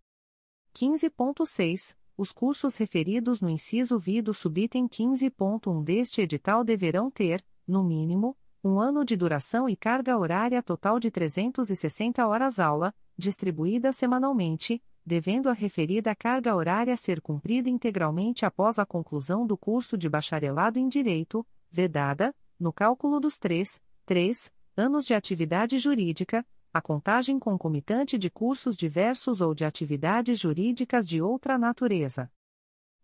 15.6 0.75 1.97
Os 2.17 2.33
cursos 2.33 2.77
referidos 2.77 3.41
no 3.41 3.51
inciso 3.51 3.99
V 3.99 4.23
do 4.23 4.33
subitem 4.33 4.89
15.1 4.89 5.85
deste 5.85 6.23
edital 6.23 6.65
deverão 6.65 7.11
ter, 7.11 7.45
no 7.67 7.85
mínimo, 7.85 8.37
um 8.69 8.79
ano 8.79 9.05
de 9.05 9.17
duração 9.17 9.69
e 9.69 9.75
carga 9.75 10.19
horária 10.19 10.63
total 10.63 11.01
de 11.01 11.11
360 11.11 12.27
horas-aula, 12.27 12.95
distribuída 13.17 13.93
semanalmente, 13.93 14.83
devendo 15.05 15.49
a 15.49 15.55
referida 15.55 16.15
carga 16.15 16.55
horária 16.55 16.95
ser 16.97 17.23
cumprida 17.23 17.71
integralmente 17.71 18.45
após 18.45 18.79
a 18.79 18.85
conclusão 18.85 19.47
do 19.47 19.57
curso 19.57 19.97
de 19.97 20.07
bacharelado 20.07 20.79
em 20.79 20.87
Direito, 20.87 21.47
vedada, 21.71 22.35
no 22.61 22.71
cálculo 22.71 23.19
dos 23.19 23.39
três, 23.39 23.81
três 24.05 24.53
anos 24.77 25.07
de 25.07 25.15
atividade 25.15 25.79
jurídica, 25.79 26.47
a 26.73 26.83
contagem 26.83 27.39
concomitante 27.39 28.19
de 28.19 28.29
cursos 28.29 28.77
diversos 28.77 29.41
ou 29.41 29.55
de 29.55 29.65
atividades 29.65 30.39
jurídicas 30.39 31.09
de 31.09 31.23
outra 31.23 31.57
natureza. 31.57 32.31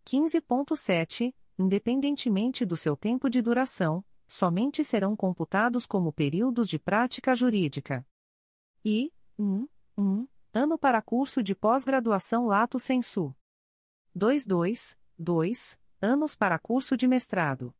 15.7. 0.05 1.33
Independentemente 1.57 2.65
do 2.65 2.75
seu 2.75 2.97
tempo 2.97 3.29
de 3.29 3.41
duração, 3.41 4.03
somente 4.27 4.83
serão 4.83 5.15
computados 5.15 5.85
como 5.85 6.11
períodos 6.11 6.67
de 6.67 6.79
prática 6.79 7.35
jurídica. 7.35 8.05
E, 8.83 9.11
1, 9.37 9.67
1, 9.97 10.27
ano 10.53 10.77
para 10.77 11.01
curso 11.01 11.43
de 11.43 11.55
pós-graduação 11.55 12.47
lato 12.47 12.79
sensu. 12.79 13.35
22, 14.15 14.97
2, 15.17 15.79
anos 16.01 16.35
para 16.35 16.57
curso 16.59 16.95
de 16.95 17.07
mestrado. 17.07 17.75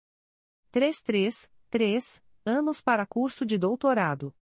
33, 0.72 1.50
3, 1.70 2.24
anos 2.46 2.82
para 2.82 3.06
curso 3.06 3.46
de 3.46 3.58
doutorado. 3.58 4.36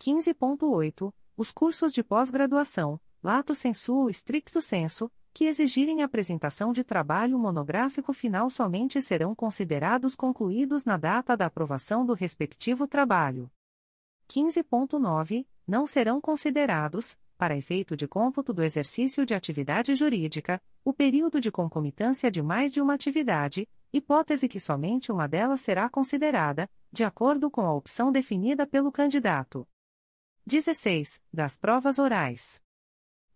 15.8, 0.00 1.14
os 1.36 1.52
cursos 1.52 1.92
de 1.92 2.02
pós-graduação, 2.02 3.00
lato 3.22 3.54
sensu 3.54 4.10
stricto 4.10 4.60
sensu, 4.60 5.10
que 5.32 5.46
exigirem 5.46 6.02
apresentação 6.02 6.72
de 6.72 6.84
trabalho 6.84 7.38
monográfico 7.38 8.12
final 8.12 8.50
somente 8.50 9.00
serão 9.00 9.34
considerados 9.34 10.14
concluídos 10.14 10.84
na 10.84 10.96
data 10.96 11.36
da 11.36 11.46
aprovação 11.46 12.04
do 12.04 12.12
respectivo 12.12 12.86
trabalho. 12.86 13.50
15.9. 14.28 15.46
Não 15.66 15.86
serão 15.86 16.20
considerados, 16.20 17.18
para 17.38 17.56
efeito 17.56 17.96
de 17.96 18.06
cômputo 18.06 18.52
do 18.52 18.62
exercício 18.62 19.24
de 19.24 19.34
atividade 19.34 19.94
jurídica, 19.94 20.62
o 20.84 20.92
período 20.92 21.40
de 21.40 21.50
concomitância 21.50 22.30
de 22.30 22.42
mais 22.42 22.72
de 22.72 22.80
uma 22.80 22.94
atividade, 22.94 23.68
hipótese 23.92 24.48
que 24.48 24.60
somente 24.60 25.10
uma 25.10 25.26
delas 25.26 25.60
será 25.60 25.88
considerada, 25.88 26.68
de 26.92 27.04
acordo 27.04 27.50
com 27.50 27.62
a 27.62 27.74
opção 27.74 28.12
definida 28.12 28.66
pelo 28.66 28.92
candidato. 28.92 29.66
16. 30.46 31.22
Das 31.32 31.56
provas 31.56 31.98
orais. 31.98 32.60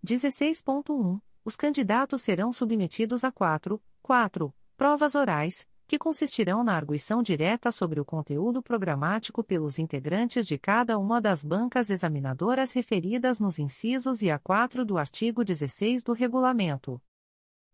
16.1. 0.04 1.20
Os 1.46 1.54
candidatos 1.54 2.22
serão 2.22 2.52
submetidos 2.52 3.22
a 3.22 3.30
4, 3.30 3.80
4 4.02 4.52
provas 4.76 5.14
orais, 5.14 5.64
que 5.86 5.96
consistirão 5.96 6.64
na 6.64 6.74
arguição 6.74 7.22
direta 7.22 7.70
sobre 7.70 8.00
o 8.00 8.04
conteúdo 8.04 8.60
programático 8.60 9.44
pelos 9.44 9.78
integrantes 9.78 10.44
de 10.44 10.58
cada 10.58 10.98
uma 10.98 11.20
das 11.20 11.44
bancas 11.44 11.88
examinadoras 11.88 12.72
referidas 12.72 13.38
nos 13.38 13.60
incisos 13.60 14.22
e 14.22 14.28
a 14.28 14.40
4 14.40 14.84
do 14.84 14.98
artigo 14.98 15.44
16 15.44 16.02
do 16.02 16.12
regulamento. 16.12 17.00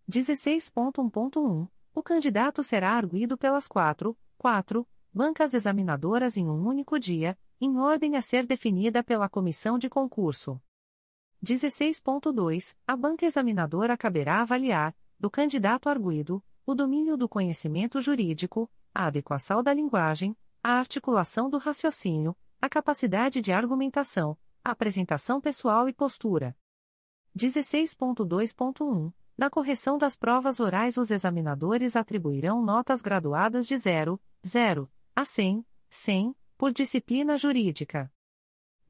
16.1.1. 0.07 1.67
O 1.95 2.03
candidato 2.03 2.63
será 2.63 2.91
arguído 2.91 3.39
pelas 3.39 3.67
4, 3.67 4.15
4 4.37 4.87
bancas 5.15 5.55
examinadoras 5.55 6.37
em 6.37 6.47
um 6.47 6.63
único 6.69 6.99
dia, 6.99 7.39
em 7.59 7.79
ordem 7.79 8.17
a 8.17 8.21
ser 8.21 8.45
definida 8.45 9.03
pela 9.03 9.31
comissão 9.31 9.79
de 9.79 9.89
concurso. 9.89 10.61
16.2. 11.45 12.77
A 12.87 12.97
banca 12.97 13.27
examinadora 13.27 13.97
caberá 13.97 14.43
avaliar, 14.43 14.95
do 15.19 15.29
candidato 15.29 15.89
arguído, 15.89 16.43
o 16.65 16.75
domínio 16.75 17.17
do 17.17 17.29
conhecimento 17.29 18.01
jurídico, 18.01 18.71
a 18.95 19.07
adequação 19.07 19.63
da 19.63 19.75
linguagem, 19.75 20.37
a 20.63 20.79
articulação 20.79 21.51
do 21.51 21.59
raciocínio, 21.59 22.37
a 22.61 22.69
capacidade 22.69 23.41
de 23.41 23.51
argumentação, 23.53 24.39
a 24.65 24.71
apresentação 24.71 25.41
pessoal 25.41 25.89
e 25.89 25.93
postura. 25.93 26.57
16.2.1. 27.37 29.13
Na 29.37 29.51
correção 29.51 29.99
das 29.99 30.17
provas 30.17 30.61
orais, 30.61 30.97
os 30.97 31.11
examinadores 31.11 31.97
atribuirão 31.97 32.63
notas 32.63 33.03
graduadas 33.03 33.67
de 33.67 33.77
0, 33.77 34.21
0 34.47 34.89
a 35.17 35.25
100, 35.25 35.67
100, 35.91 36.37
por 36.57 36.73
disciplina 36.73 37.37
jurídica. 37.37 38.13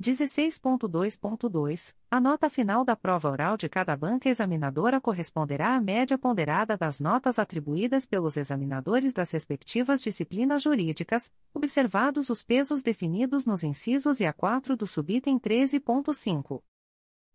16.2.2 0.02 1.94
A 2.10 2.20
nota 2.20 2.50
final 2.50 2.84
da 2.84 2.96
prova 2.96 3.30
oral 3.30 3.56
de 3.56 3.68
cada 3.68 3.96
banca 3.96 4.28
examinadora 4.28 5.00
corresponderá 5.00 5.76
à 5.76 5.80
média 5.80 6.18
ponderada 6.18 6.76
das 6.76 6.98
notas 6.98 7.38
atribuídas 7.38 8.04
pelos 8.04 8.36
examinadores 8.36 9.12
das 9.12 9.30
respectivas 9.30 10.02
disciplinas 10.02 10.64
jurídicas, 10.64 11.32
observados 11.54 12.30
os 12.30 12.42
pesos 12.42 12.82
definidos 12.82 13.46
nos 13.46 13.62
incisos 13.62 14.18
e 14.18 14.26
a 14.26 14.32
4 14.32 14.76
do 14.76 14.88
subitem 14.88 15.38
13.5. 15.38 16.60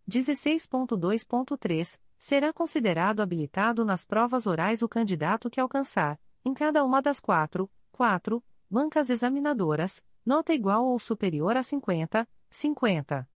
16.2.3 0.09 2.01
Será 2.19 2.51
considerado 2.51 3.21
habilitado 3.21 3.85
nas 3.85 4.03
provas 4.03 4.45
orais 4.45 4.81
o 4.81 4.89
candidato 4.89 5.49
que 5.49 5.61
alcançar, 5.61 6.19
em 6.43 6.53
cada 6.53 6.83
uma 6.83 7.01
das 7.01 7.21
quatro, 7.21 7.69
quatro 7.93 8.43
bancas 8.69 9.09
examinadoras, 9.09 10.03
nota 10.25 10.53
igual 10.53 10.85
ou 10.85 10.99
superior 10.99 11.55
a 11.55 11.63
50, 11.63 12.27
50. 12.49 13.27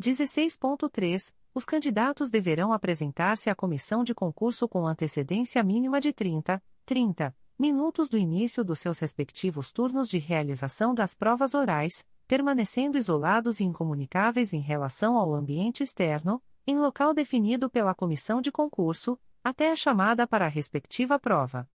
16.3. 0.00 1.34
Os 1.54 1.64
candidatos 1.64 2.30
deverão 2.30 2.72
apresentar-se 2.72 3.50
à 3.50 3.54
comissão 3.54 4.04
de 4.04 4.14
concurso 4.14 4.68
com 4.68 4.86
antecedência 4.86 5.62
mínima 5.62 6.00
de 6.00 6.12
30, 6.12 6.62
30 6.86 7.34
minutos 7.58 8.08
do 8.08 8.16
início 8.16 8.64
dos 8.64 8.78
seus 8.78 9.00
respectivos 9.00 9.72
turnos 9.72 10.08
de 10.08 10.18
realização 10.18 10.94
das 10.94 11.14
provas 11.14 11.54
orais, 11.54 12.06
permanecendo 12.28 12.96
isolados 12.96 13.58
e 13.58 13.64
incomunicáveis 13.64 14.52
em 14.52 14.60
relação 14.60 15.16
ao 15.16 15.34
ambiente 15.34 15.82
externo, 15.82 16.40
em 16.66 16.78
local 16.78 17.12
definido 17.12 17.68
pela 17.68 17.94
comissão 17.94 18.40
de 18.40 18.52
concurso, 18.52 19.18
até 19.42 19.72
a 19.72 19.76
chamada 19.76 20.26
para 20.26 20.44
a 20.44 20.48
respectiva 20.48 21.18
prova. 21.18 21.68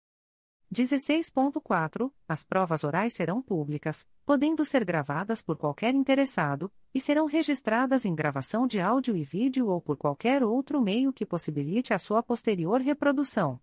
16.4. 0.72 2.10
As 2.26 2.44
provas 2.44 2.82
orais 2.82 3.12
serão 3.12 3.42
públicas, 3.42 4.08
podendo 4.24 4.64
ser 4.64 4.86
gravadas 4.86 5.42
por 5.42 5.58
qualquer 5.58 5.94
interessado, 5.94 6.72
e 6.94 7.00
serão 7.00 7.26
registradas 7.26 8.06
em 8.06 8.14
gravação 8.14 8.66
de 8.66 8.80
áudio 8.80 9.14
e 9.14 9.22
vídeo 9.22 9.68
ou 9.68 9.82
por 9.82 9.98
qualquer 9.98 10.42
outro 10.42 10.80
meio 10.80 11.12
que 11.12 11.26
possibilite 11.26 11.92
a 11.92 11.98
sua 11.98 12.22
posterior 12.22 12.80
reprodução. 12.80 13.60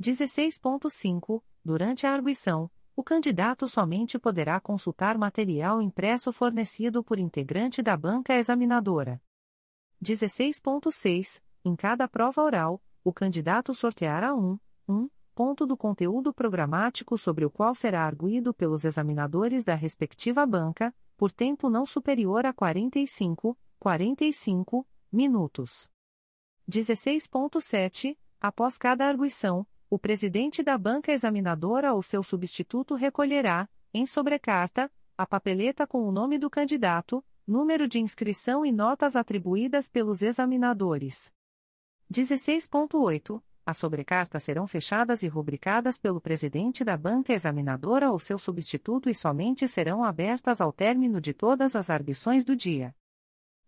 16.5. 0.00 1.42
Durante 1.64 2.06
a 2.06 2.12
arguição, 2.12 2.70
o 2.94 3.02
candidato 3.02 3.66
somente 3.66 4.18
poderá 4.18 4.60
consultar 4.60 5.18
material 5.18 5.82
impresso 5.82 6.32
fornecido 6.32 7.02
por 7.02 7.18
integrante 7.18 7.82
da 7.82 7.96
banca 7.96 8.36
examinadora. 8.36 9.20
16.6. 10.02 11.42
Em 11.64 11.74
cada 11.74 12.06
prova 12.06 12.40
oral, 12.40 12.80
o 13.02 13.12
candidato 13.12 13.74
sorteará 13.74 14.34
um, 14.34 14.58
um 14.88 15.08
ponto 15.34 15.66
do 15.66 15.76
conteúdo 15.76 16.32
programático 16.32 17.16
sobre 17.16 17.44
o 17.44 17.50
qual 17.50 17.74
será 17.74 18.04
arguído 18.04 18.52
pelos 18.52 18.84
examinadores 18.84 19.64
da 19.64 19.74
respectiva 19.74 20.44
banca, 20.46 20.94
por 21.16 21.30
tempo 21.30 21.68
não 21.68 21.84
superior 21.84 22.46
a 22.46 22.52
45, 22.52 23.56
45 23.78 24.86
minutos. 25.12 25.90
16.7. 26.70 28.16
Após 28.40 28.78
cada 28.78 29.06
arguição, 29.06 29.66
o 29.88 29.98
presidente 29.98 30.62
da 30.62 30.78
banca 30.78 31.12
examinadora 31.12 31.92
ou 31.92 32.02
seu 32.02 32.22
substituto 32.22 32.94
recolherá, 32.94 33.68
em 33.92 34.06
sobrecarta, 34.06 34.90
a 35.18 35.26
papeleta 35.26 35.86
com 35.86 36.08
o 36.08 36.12
nome 36.12 36.38
do 36.38 36.48
candidato, 36.48 37.24
número 37.46 37.88
de 37.88 37.98
inscrição 37.98 38.64
e 38.64 38.70
notas 38.70 39.16
atribuídas 39.16 39.88
pelos 39.88 40.22
examinadores. 40.22 41.32
16.8. 42.10 43.42
As 43.70 43.76
sobrecartas 43.76 44.42
serão 44.42 44.66
fechadas 44.66 45.22
e 45.22 45.28
rubricadas 45.28 45.96
pelo 45.96 46.20
presidente 46.20 46.82
da 46.82 46.96
banca 46.96 47.32
examinadora 47.32 48.10
ou 48.10 48.18
seu 48.18 48.36
substituto 48.36 49.08
e 49.08 49.14
somente 49.14 49.68
serão 49.68 50.02
abertas 50.02 50.60
ao 50.60 50.72
término 50.72 51.20
de 51.20 51.32
todas 51.32 51.76
as 51.76 51.88
arguições 51.88 52.44
do 52.44 52.56
dia. 52.56 52.92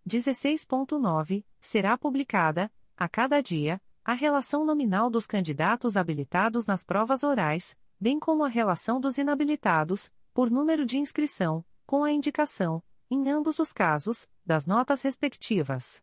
16.9. 0.05 1.45
Será 1.61 1.97
publicada, 1.97 2.69
a 2.97 3.09
cada 3.09 3.41
dia, 3.41 3.81
a 4.05 4.13
relação 4.13 4.65
nominal 4.65 5.09
dos 5.09 5.25
candidatos 5.25 5.97
habilitados 5.97 6.67
nas 6.67 6.83
provas 6.83 7.23
orais, 7.23 7.79
bem 8.01 8.19
como 8.19 8.43
a 8.43 8.49
relação 8.49 9.01
dos 9.01 9.19
inabilitados, 9.19 10.11
por 10.35 10.51
número 10.51 10.85
de 10.85 10.99
inscrição, 10.99 11.65
com 11.87 12.03
a 12.03 12.11
indicação, 12.11 12.83
em 13.09 13.31
ambos 13.31 13.61
os 13.61 13.73
casos, 13.73 14.29
das 14.45 14.67
notas 14.67 15.01
respectivas. 15.03 16.03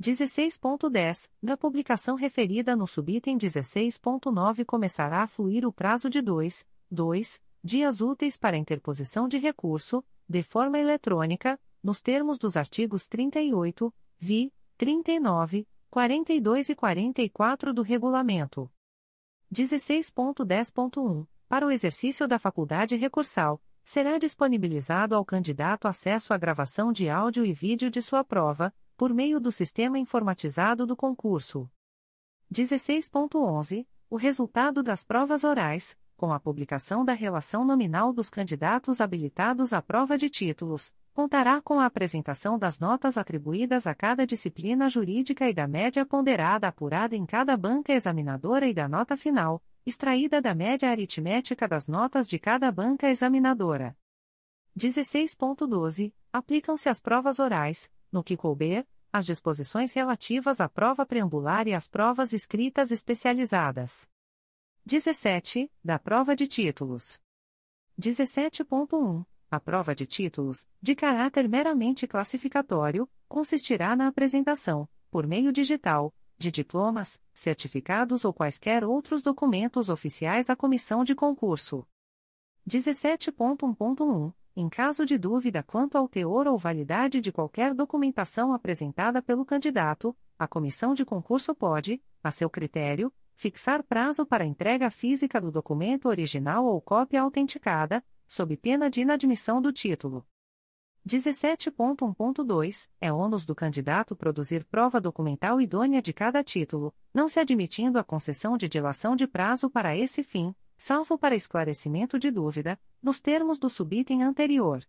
16.10, 0.00 1.28
da 1.42 1.58
publicação 1.58 2.16
referida 2.16 2.74
no 2.74 2.86
subitem 2.86 3.36
16.9 3.36 4.64
começará 4.64 5.22
a 5.22 5.26
fluir 5.26 5.66
o 5.66 5.72
prazo 5.72 6.08
de 6.08 6.22
2, 6.22 6.66
2 6.90 7.42
dias 7.62 8.00
úteis 8.00 8.38
para 8.38 8.56
interposição 8.56 9.28
de 9.28 9.36
recurso, 9.36 10.02
de 10.26 10.42
forma 10.42 10.78
eletrônica, 10.78 11.60
nos 11.82 12.00
termos 12.00 12.38
dos 12.38 12.56
artigos 12.56 13.06
38, 13.06 13.92
vi, 14.18 14.50
39, 14.78 15.68
42 15.90 16.70
e 16.70 16.74
44 16.74 17.74
do 17.74 17.82
regulamento. 17.82 18.70
16.10.1, 19.52 21.26
para 21.46 21.66
o 21.66 21.70
exercício 21.70 22.26
da 22.26 22.38
faculdade 22.38 22.96
recursal, 22.96 23.60
será 23.84 24.16
disponibilizado 24.16 25.14
ao 25.14 25.26
candidato 25.26 25.86
acesso 25.86 26.32
à 26.32 26.38
gravação 26.38 26.90
de 26.90 27.10
áudio 27.10 27.44
e 27.44 27.52
vídeo 27.52 27.90
de 27.90 28.00
sua 28.00 28.24
prova, 28.24 28.72
por 29.00 29.14
meio 29.14 29.40
do 29.40 29.50
sistema 29.50 29.98
informatizado 29.98 30.86
do 30.86 30.94
concurso. 30.94 31.66
16.11. 32.52 33.86
O 34.10 34.16
resultado 34.18 34.82
das 34.82 35.06
provas 35.06 35.42
orais, 35.42 35.98
com 36.18 36.34
a 36.34 36.38
publicação 36.38 37.02
da 37.02 37.14
relação 37.14 37.64
nominal 37.64 38.12
dos 38.12 38.28
candidatos 38.28 39.00
habilitados 39.00 39.72
à 39.72 39.80
prova 39.80 40.18
de 40.18 40.28
títulos, 40.28 40.94
contará 41.14 41.62
com 41.62 41.80
a 41.80 41.86
apresentação 41.86 42.58
das 42.58 42.78
notas 42.78 43.16
atribuídas 43.16 43.86
a 43.86 43.94
cada 43.94 44.26
disciplina 44.26 44.90
jurídica 44.90 45.48
e 45.48 45.54
da 45.54 45.66
média 45.66 46.04
ponderada 46.04 46.68
apurada 46.68 47.16
em 47.16 47.24
cada 47.24 47.56
banca 47.56 47.94
examinadora 47.94 48.68
e 48.68 48.74
da 48.74 48.86
nota 48.86 49.16
final, 49.16 49.62
extraída 49.86 50.42
da 50.42 50.54
média 50.54 50.90
aritmética 50.90 51.66
das 51.66 51.88
notas 51.88 52.28
de 52.28 52.38
cada 52.38 52.70
banca 52.70 53.08
examinadora. 53.08 53.96
16.12. 54.78 56.12
Aplicam-se 56.30 56.88
as 56.90 57.00
provas 57.00 57.38
orais, 57.38 57.90
no 58.12 58.22
que 58.22 58.36
couber, 58.36 58.86
as 59.12 59.26
disposições 59.26 59.92
relativas 59.92 60.60
à 60.60 60.68
prova 60.68 61.04
preambular 61.04 61.66
e 61.66 61.74
às 61.74 61.88
provas 61.88 62.32
escritas 62.32 62.90
especializadas. 62.90 64.08
17. 64.86 65.70
Da 65.84 65.98
prova 65.98 66.34
de 66.34 66.46
títulos. 66.46 67.20
17.1. 68.00 69.24
A 69.50 69.60
prova 69.60 69.94
de 69.94 70.06
títulos, 70.06 70.66
de 70.80 70.94
caráter 70.94 71.48
meramente 71.48 72.06
classificatório, 72.06 73.10
consistirá 73.28 73.96
na 73.96 74.06
apresentação, 74.06 74.88
por 75.10 75.26
meio 75.26 75.52
digital, 75.52 76.14
de 76.38 76.50
diplomas, 76.50 77.20
certificados 77.34 78.24
ou 78.24 78.32
quaisquer 78.32 78.84
outros 78.84 79.22
documentos 79.22 79.88
oficiais 79.88 80.48
à 80.48 80.56
comissão 80.56 81.04
de 81.04 81.14
concurso. 81.14 81.86
17.1.1 82.66 84.32
em 84.60 84.68
caso 84.68 85.06
de 85.06 85.16
dúvida 85.16 85.62
quanto 85.62 85.96
ao 85.96 86.06
teor 86.06 86.46
ou 86.46 86.58
validade 86.58 87.18
de 87.18 87.32
qualquer 87.32 87.72
documentação 87.72 88.52
apresentada 88.52 89.22
pelo 89.22 89.42
candidato, 89.42 90.14
a 90.38 90.46
comissão 90.46 90.92
de 90.92 91.02
concurso 91.02 91.54
pode, 91.54 92.02
a 92.22 92.30
seu 92.30 92.50
critério, 92.50 93.10
fixar 93.34 93.82
prazo 93.82 94.26
para 94.26 94.44
entrega 94.44 94.90
física 94.90 95.40
do 95.40 95.50
documento 95.50 96.08
original 96.08 96.66
ou 96.66 96.78
cópia 96.78 97.22
autenticada, 97.22 98.04
sob 98.28 98.54
pena 98.58 98.90
de 98.90 99.00
inadmissão 99.00 99.62
do 99.62 99.72
título. 99.72 100.26
17.1.2 101.08 102.90
É 103.00 103.10
ônus 103.10 103.46
do 103.46 103.54
candidato 103.54 104.14
produzir 104.14 104.66
prova 104.66 105.00
documental 105.00 105.58
idônea 105.58 106.02
de 106.02 106.12
cada 106.12 106.44
título, 106.44 106.94
não 107.14 107.30
se 107.30 107.40
admitindo 107.40 107.98
a 107.98 108.04
concessão 108.04 108.58
de 108.58 108.68
dilação 108.68 109.16
de 109.16 109.26
prazo 109.26 109.70
para 109.70 109.96
esse 109.96 110.22
fim, 110.22 110.54
salvo 110.80 111.18
para 111.18 111.34
esclarecimento 111.34 112.18
de 112.18 112.30
dúvida, 112.30 112.80
nos 113.02 113.20
termos 113.20 113.58
do 113.58 113.68
subitem 113.68 114.22
anterior. 114.22 114.82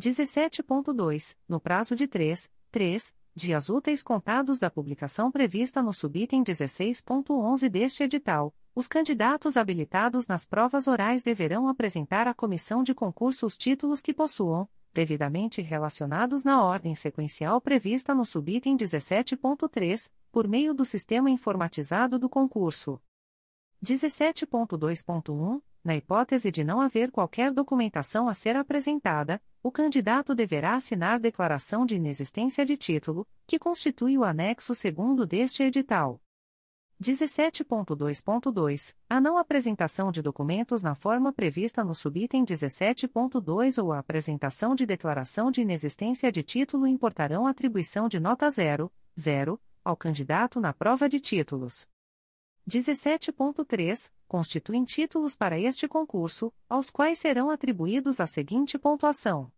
17.2 0.00 1.36
No 1.46 1.60
prazo 1.60 1.94
de 1.94 2.08
3, 2.08 2.50
3 2.70 3.14
dias 3.34 3.68
úteis 3.68 4.02
contados 4.02 4.58
da 4.58 4.70
publicação 4.70 5.30
prevista 5.30 5.82
no 5.82 5.92
subitem 5.92 6.42
16.11 6.42 7.68
deste 7.68 8.02
edital, 8.02 8.54
os 8.74 8.88
candidatos 8.88 9.58
habilitados 9.58 10.26
nas 10.26 10.46
provas 10.46 10.86
orais 10.86 11.22
deverão 11.22 11.68
apresentar 11.68 12.26
à 12.26 12.32
comissão 12.32 12.82
de 12.82 12.94
concurso 12.94 13.44
os 13.44 13.58
títulos 13.58 14.00
que 14.00 14.14
possuam, 14.14 14.66
devidamente 14.94 15.60
relacionados 15.60 16.42
na 16.42 16.64
ordem 16.64 16.94
sequencial 16.94 17.60
prevista 17.60 18.14
no 18.14 18.24
subitem 18.24 18.78
17.3, 18.78 20.10
por 20.30 20.48
meio 20.48 20.72
do 20.72 20.86
sistema 20.86 21.28
informatizado 21.28 22.18
do 22.18 22.30
concurso. 22.30 22.98
17.2.1 23.84 25.60
Na 25.82 25.96
hipótese 25.96 26.52
de 26.52 26.62
não 26.62 26.80
haver 26.80 27.10
qualquer 27.10 27.52
documentação 27.52 28.28
a 28.28 28.34
ser 28.34 28.54
apresentada, 28.54 29.42
o 29.60 29.72
candidato 29.72 30.36
deverá 30.36 30.76
assinar 30.76 31.18
declaração 31.18 31.84
de 31.84 31.96
inexistência 31.96 32.64
de 32.64 32.76
título, 32.76 33.26
que 33.44 33.58
constitui 33.58 34.16
o 34.16 34.22
anexo 34.22 34.72
segundo 34.72 35.26
deste 35.26 35.64
edital. 35.64 36.20
17.2.2 37.02 38.94
A 39.10 39.20
não 39.20 39.36
apresentação 39.36 40.12
de 40.12 40.22
documentos 40.22 40.80
na 40.80 40.94
forma 40.94 41.32
prevista 41.32 41.82
no 41.82 41.96
subitem 41.96 42.44
17.2 42.44 43.82
ou 43.82 43.92
a 43.92 43.98
apresentação 43.98 44.76
de 44.76 44.86
declaração 44.86 45.50
de 45.50 45.62
inexistência 45.62 46.30
de 46.30 46.44
título 46.44 46.86
importarão 46.86 47.48
atribuição 47.48 48.08
de 48.08 48.20
nota 48.20 48.48
0, 48.48 48.92
0, 49.18 49.60
ao 49.84 49.96
candidato 49.96 50.60
na 50.60 50.72
prova 50.72 51.08
de 51.08 51.18
títulos. 51.18 51.88
17.3 52.68 54.12
Constituem 54.28 54.84
títulos 54.84 55.36
para 55.36 55.58
este 55.58 55.86
concurso, 55.86 56.52
aos 56.68 56.88
quais 56.88 57.18
serão 57.18 57.50
atribuídos 57.50 58.18
a 58.18 58.26
seguinte 58.26 58.78
pontuação. 58.78 59.52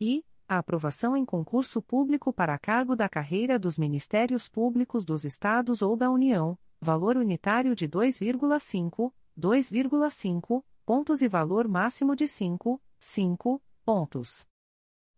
I. 0.00 0.24
A 0.48 0.58
aprovação 0.58 1.16
em 1.16 1.24
concurso 1.24 1.82
público 1.82 2.32
para 2.32 2.58
cargo 2.58 2.96
da 2.96 3.08
carreira 3.08 3.58
dos 3.58 3.76
Ministérios 3.76 4.48
Públicos 4.48 5.04
dos 5.04 5.24
Estados 5.24 5.82
ou 5.82 5.96
da 5.96 6.10
União, 6.10 6.58
valor 6.80 7.16
unitário 7.16 7.76
de 7.76 7.86
2,5, 7.88 9.12
2,5 9.38 10.64
pontos 10.86 11.22
e 11.22 11.28
valor 11.28 11.68
máximo 11.68 12.16
de 12.16 12.26
5, 12.26 12.82
5 12.98 13.62
pontos. 13.84 14.48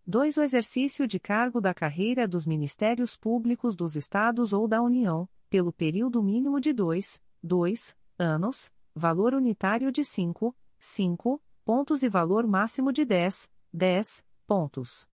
2. 0.05 0.37
O 0.39 0.43
exercício 0.43 1.07
de 1.07 1.21
cargo 1.21 1.61
da 1.61 1.73
carreira 1.73 2.27
dos 2.27 2.45
Ministérios 2.45 3.17
Públicos 3.17 3.77
dos 3.77 3.95
Estados 3.95 4.53
ou 4.53 4.67
da 4.67 4.83
União, 4.83 5.29
pelo 5.53 5.71
período 5.71 6.23
mínimo 6.23 6.59
de 6.59 6.73
2, 6.73 7.21
2 7.43 7.95
anos, 8.19 8.73
valor 8.95 9.35
unitário 9.35 9.93
de 9.93 10.03
5, 10.03 10.57
5 10.79 11.43
pontos 11.63 12.03
e 12.03 12.09
valor 12.09 12.47
máximo 12.47 12.91
de 12.91 13.05
10, 13.05 13.51
10 13.71 14.25
pontos. 14.47 15.07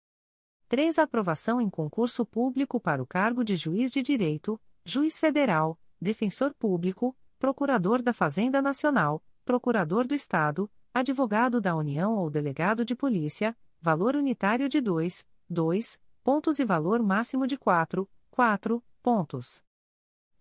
3. 0.69 0.99
Aprovação 0.99 1.59
em 1.59 1.68
concurso 1.68 2.23
público 2.23 2.80
para 2.80 3.01
o 3.01 3.07
cargo 3.07 3.43
de 3.43 3.55
juiz 3.55 3.91
de 3.91 4.03
direito, 4.03 4.61
juiz 4.85 5.18
federal, 5.18 5.76
defensor 5.99 6.53
público, 6.53 7.18
procurador 7.39 8.03
da 8.03 8.14
Fazenda 8.14 8.61
Nacional, 8.61 9.23
procurador 9.43 10.05
do 10.05 10.14
Estado, 10.14 10.69
advogado 10.93 11.59
da 11.59 11.76
União 11.76 12.15
ou 12.15 12.30
delegado 12.30 12.85
de 12.85 12.93
polícia, 12.93 13.57
valor 13.81 14.15
unitário 14.15 14.69
de 14.69 14.81
2, 14.81 15.26
2 15.49 15.99
pontos 16.23 16.59
e 16.59 16.64
valor 16.64 17.01
máximo 17.01 17.47
de 17.47 17.57
4, 17.57 18.07
4 18.30 18.84
pontos. 19.01 19.65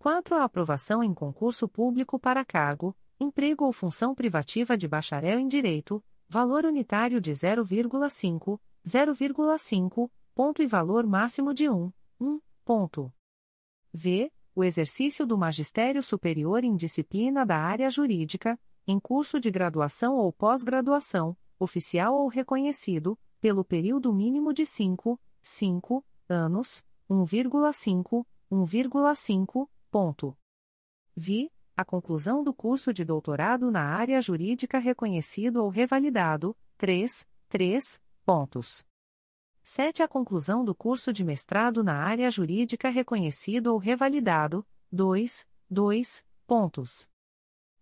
4. 0.06 0.36
A 0.36 0.44
aprovação 0.44 1.02
em 1.02 1.12
concurso 1.12 1.66
público 1.66 2.16
para 2.16 2.44
cargo, 2.44 2.96
emprego 3.18 3.64
ou 3.64 3.72
função 3.72 4.14
privativa 4.14 4.76
de 4.78 4.86
bacharel 4.86 5.40
em 5.40 5.48
direito, 5.48 6.00
valor 6.28 6.64
unitário 6.64 7.20
de 7.20 7.32
0,5, 7.32 8.60
0,5, 8.86 10.08
ponto 10.32 10.62
e 10.62 10.66
valor 10.68 11.04
máximo 11.04 11.52
de 11.52 11.68
1, 11.68 11.92
1, 12.20 12.40
ponto. 12.64 13.12
V. 13.92 14.30
O 14.54 14.62
exercício 14.62 15.26
do 15.26 15.36
magistério 15.36 16.00
superior 16.00 16.62
em 16.62 16.76
disciplina 16.76 17.44
da 17.44 17.58
área 17.58 17.90
jurídica, 17.90 18.56
em 18.86 19.00
curso 19.00 19.40
de 19.40 19.50
graduação 19.50 20.14
ou 20.14 20.32
pós-graduação, 20.32 21.36
oficial 21.58 22.14
ou 22.14 22.28
reconhecido, 22.28 23.18
pelo 23.40 23.64
período 23.64 24.14
mínimo 24.14 24.54
de 24.54 24.66
5, 24.66 25.18
5 25.42 26.04
anos, 26.28 26.84
1,5, 27.10 28.24
1,5, 28.52 29.68
ponto. 29.96 30.36
Vi. 31.16 31.50
A 31.74 31.82
conclusão 31.82 32.44
do 32.44 32.52
curso 32.52 32.92
de 32.92 33.02
doutorado 33.02 33.70
na 33.70 33.82
área 33.82 34.20
jurídica 34.20 34.78
reconhecido 34.78 35.64
ou 35.64 35.70
revalidado, 35.70 36.54
3, 36.76 37.26
3, 37.48 37.98
Pontos. 38.22 38.84
7. 39.62 40.02
A 40.02 40.08
conclusão 40.08 40.66
do 40.66 40.74
curso 40.74 41.14
de 41.14 41.24
mestrado 41.24 41.82
na 41.82 41.94
área 41.94 42.30
jurídica 42.30 42.90
reconhecido 42.90 43.68
ou 43.68 43.78
revalidado. 43.78 44.66
2, 44.92 45.48
2 45.70 46.22
pontos. 46.46 47.08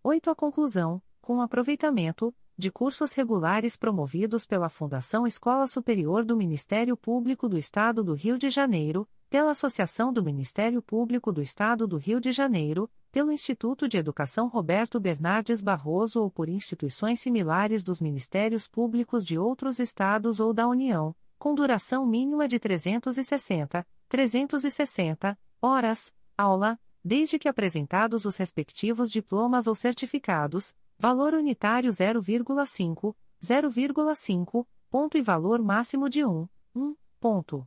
8. 0.00 0.30
A 0.30 0.36
conclusão, 0.36 1.02
com 1.20 1.40
aproveitamento, 1.40 2.32
de 2.56 2.70
cursos 2.70 3.12
regulares 3.12 3.76
promovidos 3.76 4.46
pela 4.46 4.68
Fundação 4.68 5.26
Escola 5.26 5.66
Superior 5.66 6.24
do 6.24 6.36
Ministério 6.36 6.96
Público 6.96 7.48
do 7.48 7.58
Estado 7.58 8.04
do 8.04 8.14
Rio 8.14 8.38
de 8.38 8.50
Janeiro, 8.50 9.08
pela 9.34 9.50
Associação 9.50 10.12
do 10.12 10.22
Ministério 10.22 10.80
Público 10.80 11.32
do 11.32 11.42
Estado 11.42 11.88
do 11.88 11.96
Rio 11.96 12.20
de 12.20 12.30
Janeiro, 12.30 12.88
pelo 13.10 13.32
Instituto 13.32 13.88
de 13.88 13.96
Educação 13.96 14.46
Roberto 14.46 15.00
Bernardes 15.00 15.60
Barroso 15.60 16.22
ou 16.22 16.30
por 16.30 16.48
instituições 16.48 17.18
similares 17.18 17.82
dos 17.82 18.00
Ministérios 18.00 18.68
Públicos 18.68 19.26
de 19.26 19.36
outros 19.36 19.80
estados 19.80 20.38
ou 20.38 20.54
da 20.54 20.68
União, 20.68 21.16
com 21.36 21.52
duração 21.52 22.06
mínima 22.06 22.46
de 22.46 22.60
360, 22.60 23.84
360 24.08 25.36
horas, 25.60 26.14
aula, 26.38 26.78
desde 27.04 27.36
que 27.36 27.48
apresentados 27.48 28.24
os 28.24 28.36
respectivos 28.36 29.10
diplomas 29.10 29.66
ou 29.66 29.74
certificados, 29.74 30.76
valor 30.96 31.34
unitário 31.34 31.90
0,5, 31.90 33.16
0,5, 33.42 34.64
ponto 34.88 35.18
e 35.18 35.22
valor 35.22 35.60
máximo 35.60 36.08
de 36.08 36.24
1, 36.24 36.48
1, 36.76 36.94
ponto. 37.18 37.66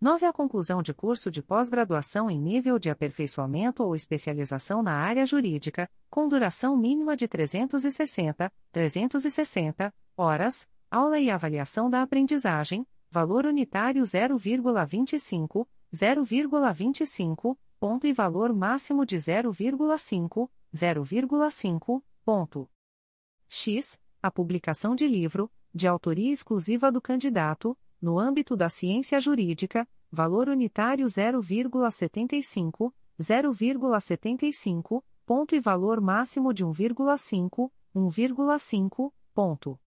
9. 0.00 0.26
A 0.26 0.32
conclusão 0.32 0.80
de 0.80 0.94
curso 0.94 1.28
de 1.28 1.42
pós-graduação 1.42 2.30
em 2.30 2.38
nível 2.38 2.78
de 2.78 2.88
aperfeiçoamento 2.88 3.82
ou 3.82 3.96
especialização 3.96 4.80
na 4.80 4.92
área 4.92 5.26
jurídica, 5.26 5.90
com 6.08 6.28
duração 6.28 6.76
mínima 6.76 7.16
de 7.16 7.26
360, 7.26 8.52
360 8.70 9.92
horas, 10.16 10.68
aula 10.88 11.18
e 11.18 11.28
avaliação 11.28 11.90
da 11.90 12.00
aprendizagem, 12.00 12.86
valor 13.10 13.44
unitário 13.44 14.04
0,25, 14.04 15.66
0,25, 15.92 17.58
ponto 17.80 18.06
e 18.06 18.12
valor 18.12 18.52
máximo 18.52 19.04
de 19.04 19.16
0,5, 19.16 20.48
0,5, 20.72 22.02
ponto. 22.24 22.70
X. 23.48 24.00
A 24.20 24.30
publicação 24.30 24.94
de 24.94 25.06
livro, 25.08 25.50
de 25.72 25.86
autoria 25.86 26.32
exclusiva 26.32 26.90
do 26.90 27.00
candidato, 27.00 27.78
no 28.00 28.18
âmbito 28.18 28.56
da 28.56 28.68
ciência 28.68 29.20
jurídica, 29.20 29.88
valor 30.10 30.48
unitário 30.48 31.06
0,75, 31.06 32.92
0,75, 33.20 35.02
ponto 35.26 35.54
e 35.54 35.60
valor 35.60 36.00
máximo 36.00 36.54
de 36.54 36.64
1,5, 36.64 37.70
1,5, 37.94 39.12
ponto. 39.34 39.78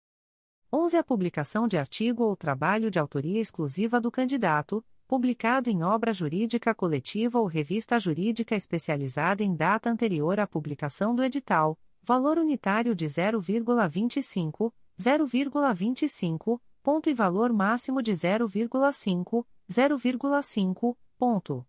11. 0.73 0.97
A 0.97 1.03
publicação 1.03 1.67
de 1.67 1.77
artigo 1.77 2.23
ou 2.23 2.35
trabalho 2.35 2.89
de 2.89 2.97
autoria 2.97 3.41
exclusiva 3.41 3.99
do 3.99 4.09
candidato, 4.09 4.85
publicado 5.07 5.69
em 5.69 5.83
obra 5.83 6.13
jurídica 6.13 6.73
coletiva 6.73 7.37
ou 7.39 7.45
revista 7.45 7.99
jurídica 7.99 8.55
especializada 8.55 9.43
em 9.43 9.53
data 9.53 9.89
anterior 9.89 10.39
à 10.39 10.47
publicação 10.47 11.13
do 11.13 11.23
edital, 11.23 11.77
valor 12.01 12.37
unitário 12.37 12.95
de 12.95 13.05
0,25, 13.05 14.71
0,25, 14.97 16.61
ponto 16.81 17.09
e 17.09 17.13
valor 17.13 17.53
máximo 17.53 18.01
de 18.01 18.11
0,5, 18.11 19.45
0,5, 19.69 20.97
ponto. 21.17 21.65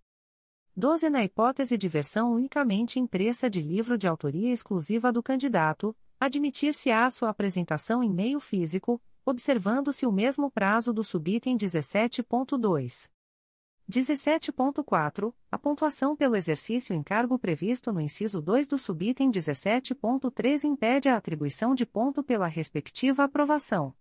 12. 0.74 1.10
Na 1.10 1.22
hipótese 1.22 1.76
de 1.76 1.86
versão 1.86 2.32
unicamente 2.32 2.98
impressa 2.98 3.48
de 3.48 3.60
livro 3.60 3.98
de 3.98 4.08
autoria 4.08 4.52
exclusiva 4.52 5.12
do 5.12 5.22
candidato, 5.22 5.94
admitir-se-á 6.18 7.10
sua 7.10 7.28
apresentação 7.28 8.02
em 8.02 8.10
meio 8.10 8.40
físico, 8.40 9.00
observando-se 9.24 10.06
o 10.06 10.12
mesmo 10.12 10.50
prazo 10.50 10.92
do 10.92 11.04
subitem 11.04 11.56
17.2. 11.56 13.10
17.4. 13.90 15.34
A 15.50 15.58
pontuação 15.58 16.16
pelo 16.16 16.36
exercício 16.36 16.94
em 16.94 17.02
cargo 17.02 17.38
previsto 17.38 17.92
no 17.92 18.00
inciso 18.00 18.40
2 18.40 18.66
do 18.66 18.78
subitem 18.78 19.30
17.3 19.30 20.64
impede 20.64 21.10
a 21.10 21.16
atribuição 21.16 21.74
de 21.74 21.84
ponto 21.84 22.22
pela 22.22 22.46
respectiva 22.46 23.24
aprovação. 23.24 23.94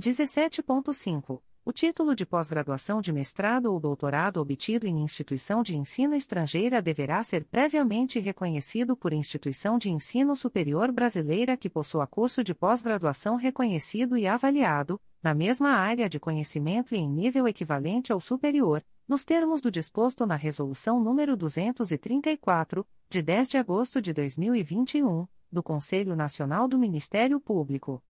17.5. 0.00 1.40
O 1.64 1.72
título 1.72 2.16
de 2.16 2.26
pós-graduação 2.26 3.00
de 3.00 3.12
mestrado 3.12 3.72
ou 3.72 3.78
doutorado 3.78 4.38
obtido 4.38 4.86
em 4.88 5.02
instituição 5.02 5.62
de 5.62 5.76
ensino 5.76 6.16
estrangeira 6.16 6.82
deverá 6.82 7.22
ser 7.22 7.44
previamente 7.44 8.18
reconhecido 8.18 8.96
por 8.96 9.12
instituição 9.12 9.78
de 9.78 9.90
ensino 9.90 10.34
superior 10.34 10.90
brasileira 10.90 11.56
que 11.56 11.70
possua 11.70 12.08
curso 12.08 12.42
de 12.42 12.52
pós-graduação 12.52 13.36
reconhecido 13.36 14.18
e 14.18 14.26
avaliado, 14.26 15.00
na 15.22 15.32
mesma 15.32 15.70
área 15.70 16.08
de 16.08 16.18
conhecimento 16.18 16.94
e 16.94 16.98
em 16.98 17.08
nível 17.08 17.46
equivalente 17.46 18.12
ao 18.12 18.20
superior, 18.20 18.84
nos 19.08 19.24
termos 19.24 19.60
do 19.60 19.70
disposto 19.70 20.26
na 20.26 20.34
Resolução 20.34 21.00
nº 21.02 21.36
234, 21.36 22.84
de 23.08 23.22
10 23.22 23.48
de 23.48 23.58
agosto 23.58 24.02
de 24.02 24.12
2021, 24.12 25.26
do 25.52 25.62
Conselho 25.62 26.16
Nacional 26.16 26.66
do 26.66 26.76
Ministério 26.76 27.38
Público. 27.38 28.02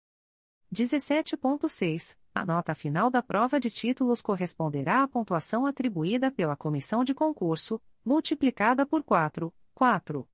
17.6. 0.73 2.17
A 2.33 2.43
nota 2.43 2.73
final 2.73 3.11
da 3.11 3.21
prova 3.21 3.59
de 3.59 3.69
títulos 3.69 4.23
corresponderá 4.23 5.03
à 5.03 5.07
pontuação 5.07 5.67
atribuída 5.67 6.31
pela 6.31 6.55
comissão 6.55 7.03
de 7.03 7.13
concurso, 7.13 7.79
multiplicada 8.03 8.83
por 8.83 9.03
4, 9.03 9.53
4. 9.75 10.27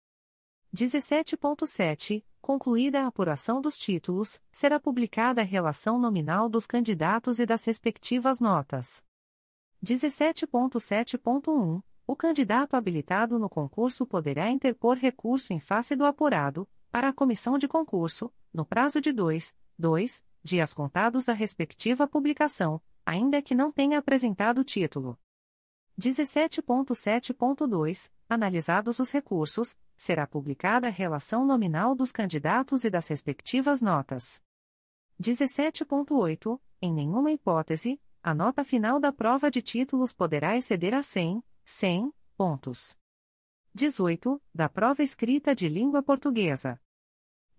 17.7. 0.73 2.23
Concluída 2.41 3.01
a 3.01 3.07
apuração 3.07 3.59
dos 3.59 3.77
títulos, 3.77 4.41
será 4.49 4.79
publicada 4.79 5.41
a 5.41 5.43
relação 5.43 5.99
nominal 5.99 6.47
dos 6.47 6.65
candidatos 6.65 7.37
e 7.39 7.45
das 7.45 7.65
respectivas 7.65 8.39
notas. 8.39 9.03
17.7.1. 9.83 11.83
O 12.07 12.15
candidato 12.15 12.75
habilitado 12.75 13.37
no 13.37 13.49
concurso 13.49 14.05
poderá 14.05 14.49
interpor 14.49 14.95
recurso 14.95 15.51
em 15.51 15.59
face 15.59 15.97
do 15.97 16.05
apurado, 16.05 16.65
para 16.89 17.09
a 17.09 17.13
comissão 17.13 17.57
de 17.57 17.67
concurso, 17.67 18.33
no 18.53 18.65
prazo 18.65 19.01
de 19.01 19.11
2, 19.11 19.55
2 19.77 20.28
dias 20.43 20.73
contados 20.73 21.25
da 21.25 21.33
respectiva 21.33 22.07
publicação, 22.07 22.81
ainda 23.05 23.41
que 23.41 23.55
não 23.55 23.71
tenha 23.71 23.97
apresentado 23.97 24.61
o 24.61 24.63
título. 24.63 25.17
17.7.2 25.99 28.11
Analisados 28.29 28.99
os 28.99 29.11
recursos, 29.11 29.75
será 29.97 30.25
publicada 30.25 30.87
a 30.87 30.91
relação 30.91 31.45
nominal 31.45 31.93
dos 31.93 32.11
candidatos 32.11 32.85
e 32.85 32.89
das 32.89 33.07
respectivas 33.07 33.81
notas. 33.81 34.41
17.8 35.21 36.59
Em 36.81 36.93
nenhuma 36.93 37.31
hipótese, 37.31 37.99
a 38.23 38.33
nota 38.33 38.63
final 38.63 38.99
da 38.99 39.11
prova 39.11 39.51
de 39.51 39.61
títulos 39.61 40.13
poderá 40.13 40.55
exceder 40.55 40.93
a 40.93 41.03
100, 41.03 41.43
100 41.65 42.13
pontos. 42.37 42.97
18. 43.73 44.41
Da 44.53 44.69
prova 44.69 45.03
escrita 45.03 45.53
de 45.53 45.67
língua 45.67 46.01
portuguesa. 46.01 46.79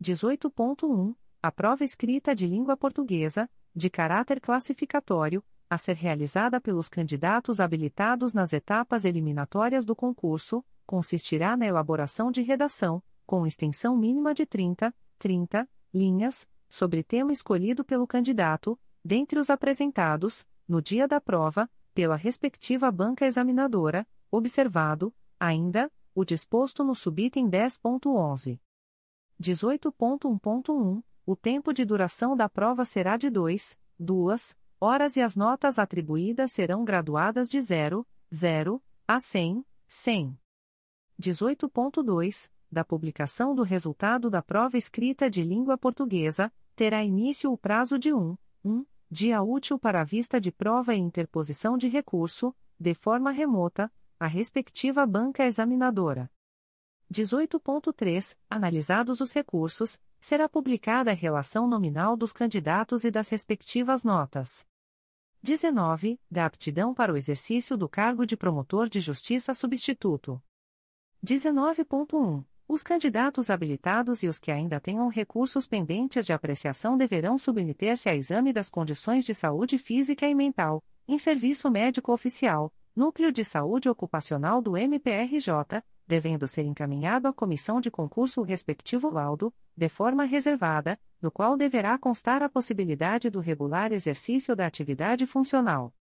18.1 0.02 1.15
a 1.43 1.51
prova 1.51 1.85
escrita 1.85 2.35
de 2.35 2.47
língua 2.47 2.77
portuguesa, 2.77 3.49
de 3.75 3.89
caráter 3.89 4.41
classificatório, 4.41 5.43
a 5.71 5.79
ser 5.79 5.97
realizada 5.97 6.61
pelos 6.61 6.89
candidatos 6.89 7.61
habilitados 7.61 8.35
nas 8.35 8.53
etapas 8.53 9.05
eliminatórias 9.05 9.85
do 9.85 9.97
concurso, 9.97 10.65
consistirá 10.85 11.57
na 11.57 11.67
elaboração 11.67 12.31
de 12.31 12.43
redação, 12.43 13.03
com 13.25 13.47
extensão 13.47 13.97
mínima 13.97 14.35
de 14.35 14.45
30, 14.45 14.95
30 15.19 15.69
linhas, 15.95 16.49
sobre 16.69 17.03
tema 17.03 17.33
escolhido 17.33 17.85
pelo 17.85 18.07
candidato, 18.07 18.79
dentre 19.03 19.39
os 19.39 19.49
apresentados, 19.49 20.45
no 20.69 20.83
dia 20.83 21.09
da 21.09 21.21
prova, 21.21 21.71
pela 21.95 22.17
respectiva 22.17 22.91
banca 22.91 23.25
examinadora, 23.25 24.07
observado, 24.31 25.15
ainda, 25.39 25.91
o 26.15 26.25
disposto 26.25 26.85
no 26.85 26.95
subitem 26.95 27.49
10.11. 27.49 28.61
18.1.1 29.41 31.03
o 31.31 31.36
tempo 31.36 31.73
de 31.73 31.85
duração 31.85 32.36
da 32.36 32.48
prova 32.48 32.85
será 32.85 33.16
de 33.16 33.31
2, 33.31 33.78
2 34.01 34.59
horas 34.81 35.15
e 35.15 35.23
as 35.23 35.36
notas 35.36 35.78
atribuídas 35.78 36.51
serão 36.51 36.85
graduadas 36.85 37.48
de 37.48 37.61
0, 37.61 38.05
0 38.35 38.82
a 39.07 39.20
100, 39.20 39.65
100. 39.86 40.36
18.2 41.23 42.51
Da 42.69 42.85
publicação 42.85 43.55
do 43.55 43.62
resultado 43.62 44.28
da 44.28 44.43
prova 44.43 44.77
escrita 44.77 45.31
de 45.31 45.44
língua 45.44 45.78
portuguesa, 45.78 46.52
terá 46.74 47.05
início 47.05 47.52
o 47.52 47.57
prazo 47.57 47.97
de 47.97 48.12
1, 48.12 48.36
1 48.65 48.85
dia 49.09 49.40
útil 49.40 49.78
para 49.78 50.01
a 50.01 50.05
vista 50.05 50.40
de 50.40 50.51
prova 50.51 50.97
e 50.97 50.98
interposição 50.98 51.78
de 51.78 51.86
recurso, 51.86 52.52
de 52.77 52.93
forma 52.93 53.31
remota, 53.31 53.89
à 54.19 54.27
respectiva 54.27 55.07
banca 55.07 55.47
examinadora. 55.47 56.28
18.3 57.12 58.36
Analisados 58.48 59.20
os 59.20 59.32
recursos, 59.32 59.97
será 60.21 60.49
publicada 60.49 61.11
a 61.11 61.15
relação 61.15 61.67
nominal 61.67 62.17
dos 62.17 62.33
candidatos 62.33 63.05
e 63.05 63.11
das 63.11 63.29
respectivas 63.29 64.05
notas. 64.05 64.67
19. 65.43 66.21
Da 66.31 66.45
aptidão 66.45 66.93
para 66.93 67.13
o 67.13 67.17
exercício 67.17 67.77
do 67.77 67.89
cargo 67.89 68.27
de 68.27 68.37
promotor 68.37 68.89
de 68.89 69.01
justiça 69.01 69.55
substituto. 69.55 70.43
19.1. 71.25 72.45
Os 72.69 72.83
candidatos 72.83 73.51
habilitados 73.51 74.23
e 74.23 74.29
os 74.29 74.39
que 74.39 74.53
ainda 74.53 74.79
tenham 74.79 75.09
recursos 75.09 75.67
pendentes 75.67 76.25
de 76.25 76.33
apreciação 76.33 76.97
deverão 76.97 77.37
submeter-se 77.37 78.09
a 78.09 78.15
exame 78.15 78.53
das 78.53 78.71
condições 78.71 79.25
de 79.25 79.35
saúde 79.35 79.77
física 79.77 80.29
e 80.29 80.35
mental, 80.35 80.83
em 81.09 81.19
serviço 81.19 81.71
médico 81.71 82.13
oficial, 82.13 82.73
Núcleo 82.95 83.33
de 83.33 83.45
Saúde 83.45 83.89
Ocupacional 83.89 84.61
do 84.61 84.77
MPRJ, 84.77 85.83
devendo 86.11 86.49
ser 86.49 86.65
encaminhado 86.65 87.28
à 87.28 87.32
comissão 87.32 87.81
de 87.81 87.89
concurso 87.89 88.41
o 88.41 88.45
respectivo 88.45 89.09
laudo, 89.09 89.55
de 89.77 89.89
forma 89.89 90.24
reservada, 90.24 90.99
no 91.23 91.31
qual 91.31 91.57
deverá 91.57 91.97
constar 91.97 92.43
a 92.43 92.49
possibilidade 92.49 93.31
do 93.31 93.39
regular 93.39 93.93
exercício 93.93 94.57
da 94.57 94.66
atividade 94.66 95.24
funcional. 95.24 95.95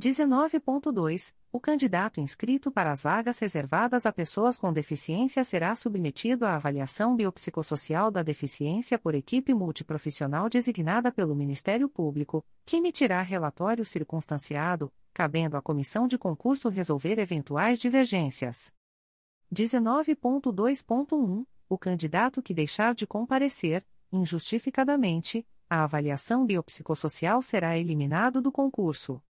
19.2. 0.00 1.34
O 1.52 1.58
candidato 1.58 2.20
inscrito 2.20 2.70
para 2.70 2.92
as 2.92 3.02
vagas 3.02 3.38
reservadas 3.40 4.06
a 4.06 4.12
pessoas 4.12 4.56
com 4.56 4.72
deficiência 4.72 5.42
será 5.42 5.74
submetido 5.74 6.44
à 6.44 6.54
avaliação 6.54 7.16
biopsicossocial 7.16 8.12
da 8.12 8.22
deficiência 8.22 8.98
por 8.98 9.16
equipe 9.16 9.52
multiprofissional 9.52 10.48
designada 10.48 11.10
pelo 11.10 11.34
Ministério 11.34 11.88
Público, 11.88 12.44
que 12.64 12.76
emitirá 12.76 13.20
relatório 13.20 13.84
circunstanciado, 13.84 14.92
cabendo 15.12 15.56
à 15.56 15.62
comissão 15.62 16.06
de 16.06 16.18
concurso 16.18 16.68
resolver 16.68 17.18
eventuais 17.18 17.80
divergências. 17.80 18.72
19.2.1 19.52 21.46
O 21.68 21.78
candidato 21.78 22.42
que 22.42 22.54
deixar 22.54 22.94
de 22.94 23.06
comparecer, 23.06 23.84
injustificadamente, 24.12 25.46
a 25.68 25.84
avaliação 25.84 26.44
biopsicossocial 26.46 27.42
será 27.42 27.76
eliminado 27.76 28.40
do 28.40 28.52
concurso. 28.52 29.22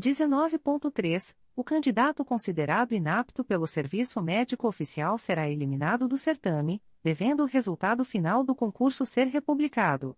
19.3 0.00 1.36
O 1.54 1.62
candidato 1.62 2.24
considerado 2.24 2.92
inapto 2.92 3.44
pelo 3.44 3.66
serviço 3.66 4.20
médico 4.22 4.66
oficial 4.66 5.18
será 5.18 5.48
eliminado 5.48 6.08
do 6.08 6.16
certame, 6.16 6.82
devendo 7.02 7.42
o 7.42 7.46
resultado 7.46 8.04
final 8.04 8.42
do 8.42 8.54
concurso 8.54 9.04
ser 9.04 9.26
republicado. 9.26 10.16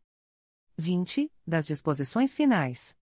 20. 0.76 1.30
Das 1.46 1.66
disposições 1.66 2.34
finais. 2.34 2.96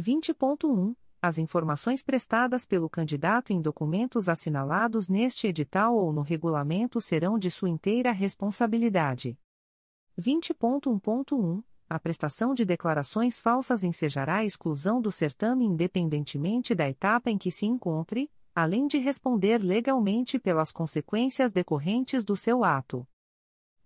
20.1 0.00 0.94
as 1.20 1.38
informações 1.38 2.02
prestadas 2.02 2.66
pelo 2.66 2.88
candidato 2.88 3.52
em 3.52 3.60
documentos 3.60 4.28
assinalados 4.28 5.08
neste 5.08 5.46
edital 5.46 5.96
ou 5.96 6.12
no 6.12 6.22
regulamento 6.22 7.00
serão 7.00 7.38
de 7.38 7.50
sua 7.50 7.68
inteira 7.68 8.12
responsabilidade. 8.12 9.38
20.1.1 10.18 11.62
A 11.88 11.98
prestação 11.98 12.54
de 12.54 12.64
declarações 12.64 13.40
falsas 13.40 13.82
ensejará 13.82 14.36
a 14.36 14.44
exclusão 14.44 15.00
do 15.00 15.10
certame 15.10 15.64
independentemente 15.64 16.74
da 16.74 16.88
etapa 16.88 17.30
em 17.30 17.38
que 17.38 17.50
se 17.50 17.66
encontre, 17.66 18.30
além 18.54 18.86
de 18.86 18.98
responder 18.98 19.58
legalmente 19.58 20.38
pelas 20.38 20.72
consequências 20.72 21.52
decorrentes 21.52 22.24
do 22.24 22.36
seu 22.36 22.64
ato. 22.64 23.06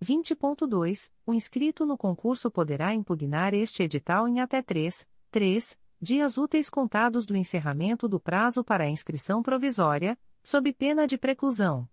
20.2 0.02 1.10
O 1.26 1.34
inscrito 1.34 1.84
no 1.84 1.98
concurso 1.98 2.50
poderá 2.50 2.94
impugnar 2.94 3.52
este 3.52 3.82
edital 3.82 4.28
em 4.28 4.40
até 4.40 4.62
3, 4.62 5.06
3 5.30 5.78
dias 6.00 6.38
úteis 6.38 6.70
contados 6.70 7.26
do 7.26 7.36
encerramento 7.36 8.08
do 8.08 8.18
prazo 8.18 8.64
para 8.64 8.88
inscrição 8.88 9.42
provisória, 9.42 10.18
sob 10.42 10.72
pena 10.72 11.06
de 11.06 11.18
preclusão. 11.18 11.86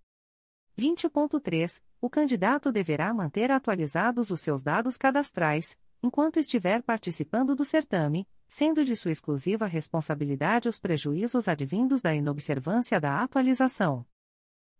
20.3. 0.79 1.81
O 1.99 2.09
candidato 2.09 2.71
deverá 2.71 3.13
manter 3.13 3.51
atualizados 3.51 4.29
os 4.29 4.39
seus 4.39 4.63
dados 4.63 4.95
cadastrais, 4.95 5.77
enquanto 6.01 6.38
estiver 6.38 6.81
participando 6.84 7.55
do 7.55 7.65
certame, 7.65 8.27
sendo 8.47 8.85
de 8.85 8.95
sua 8.95 9.11
exclusiva 9.11 9.65
responsabilidade 9.65 10.69
os 10.69 10.79
prejuízos 10.79 11.47
advindos 11.47 12.01
da 12.01 12.15
inobservância 12.15 13.01
da 13.01 13.21
atualização. 13.21 14.05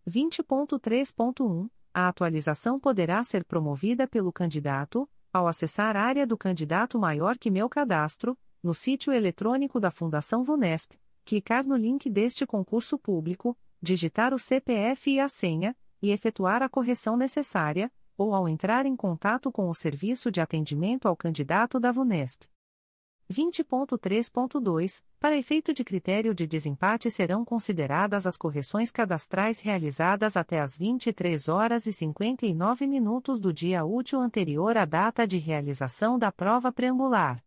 20.3.1. 0.08 1.70
A 1.94 2.08
atualização 2.08 2.80
poderá 2.80 3.24
ser 3.24 3.44
promovida 3.44 4.08
pelo 4.08 4.32
candidato, 4.32 5.10
ao 5.34 5.48
acessar 5.48 5.98
a 5.98 6.04
área 6.04 6.26
do 6.26 6.38
candidato 6.38 6.98
maior 6.98 7.38
que 7.38 7.52
meu 7.52 7.68
cadastro, 7.68 8.38
no 8.68 8.74
sítio 8.74 9.14
eletrônico 9.14 9.80
da 9.80 9.90
Fundação 9.90 10.44
VUNESP, 10.44 11.00
clicar 11.24 11.66
no 11.66 11.78
link 11.78 12.10
deste 12.10 12.46
concurso 12.46 13.00
público, 13.00 13.58
digitar 13.82 14.34
o 14.34 14.38
CPF 14.38 15.10
e 15.10 15.22
a 15.22 15.30
senha, 15.30 15.74
e 16.02 16.12
efetuar 16.12 16.62
a 16.62 16.68
correção 16.68 17.16
necessária, 17.16 17.90
ou 18.18 18.36
ao 18.36 18.46
entrar 18.46 18.86
em 18.86 18.94
contato 18.94 19.54
com 19.54 19.70
o 19.70 19.74
serviço 19.74 20.30
de 20.30 20.42
atendimento 20.42 21.08
ao 21.08 21.16
candidato 21.16 21.80
da 21.80 21.94
VUNESP. 21.94 22.46
20.3.2 23.32 25.02
Para 25.18 25.38
efeito 25.38 25.74
de 25.74 25.86
critério 25.86 26.36
de 26.36 26.46
desempate 26.46 27.10
serão 27.10 27.46
consideradas 27.46 28.28
as 28.28 28.36
correções 28.36 28.92
cadastrais 28.92 29.62
realizadas 29.62 30.36
até 30.36 30.60
às 30.60 30.78
23 30.78 31.48
horas 31.48 31.86
e 31.86 31.94
59 31.94 32.86
minutos 32.86 33.40
do 33.40 33.54
dia 33.54 33.86
útil 33.86 34.20
anterior 34.20 34.76
à 34.76 34.84
data 34.84 35.26
de 35.26 35.38
realização 35.38 36.20
da 36.20 36.34
prova 36.34 36.70
preambular. 36.70 37.42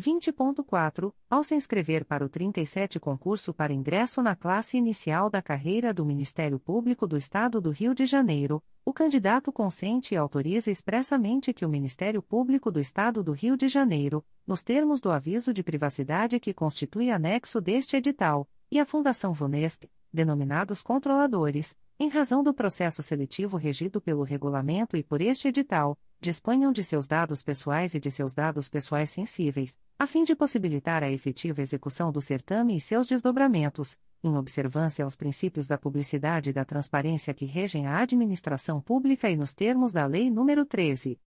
20.4 0.00 1.12
Ao 1.30 1.44
se 1.44 1.54
inscrever 1.54 2.04
para 2.04 2.24
o 2.24 2.28
37 2.28 2.98
concurso 2.98 3.54
para 3.54 3.72
ingresso 3.72 4.20
na 4.22 4.34
classe 4.34 4.76
inicial 4.76 5.30
da 5.30 5.40
carreira 5.40 5.94
do 5.94 6.04
Ministério 6.04 6.58
Público 6.58 7.06
do 7.06 7.16
Estado 7.16 7.60
do 7.60 7.70
Rio 7.70 7.94
de 7.94 8.04
Janeiro, 8.04 8.62
o 8.84 8.92
candidato 8.92 9.52
consente 9.52 10.12
e 10.12 10.16
autoriza 10.16 10.70
expressamente 10.70 11.52
que 11.52 11.64
o 11.64 11.68
Ministério 11.68 12.20
Público 12.20 12.72
do 12.72 12.80
Estado 12.80 13.22
do 13.22 13.32
Rio 13.32 13.56
de 13.56 13.68
Janeiro, 13.68 14.24
nos 14.44 14.62
termos 14.62 15.00
do 15.00 15.12
aviso 15.12 15.54
de 15.54 15.62
privacidade 15.62 16.40
que 16.40 16.52
constitui 16.52 17.10
anexo 17.10 17.60
deste 17.60 17.96
edital, 17.96 18.48
e 18.70 18.80
a 18.80 18.84
Fundação 18.84 19.32
Vunesp, 19.32 19.88
denominados 20.12 20.82
controladores, 20.82 21.76
em 22.00 22.08
razão 22.08 22.42
do 22.42 22.52
processo 22.52 23.00
seletivo 23.02 23.56
regido 23.56 24.00
pelo 24.00 24.24
regulamento 24.24 24.96
e 24.96 25.04
por 25.04 25.20
este 25.20 25.48
edital, 25.48 25.96
disponham 26.24 26.72
de 26.72 26.82
seus 26.82 27.06
dados 27.06 27.42
pessoais 27.42 27.94
e 27.94 28.00
de 28.00 28.10
seus 28.10 28.32
dados 28.32 28.66
pessoais 28.66 29.10
sensíveis, 29.10 29.78
a 29.98 30.06
fim 30.06 30.24
de 30.24 30.34
possibilitar 30.34 31.02
a 31.02 31.10
efetiva 31.10 31.60
execução 31.60 32.10
do 32.10 32.18
certame 32.18 32.74
e 32.74 32.80
seus 32.80 33.06
desdobramentos, 33.06 33.98
em 34.22 34.34
observância 34.34 35.04
aos 35.04 35.16
princípios 35.16 35.66
da 35.66 35.76
publicidade 35.76 36.48
e 36.48 36.52
da 36.54 36.64
transparência 36.64 37.34
que 37.34 37.44
regem 37.44 37.86
a 37.86 37.98
administração 37.98 38.80
pública 38.80 39.28
e 39.28 39.36
nos 39.36 39.52
termos 39.52 39.92
da 39.92 40.06
Lei 40.06 40.30
nº 40.30 40.66
13. 40.66 41.20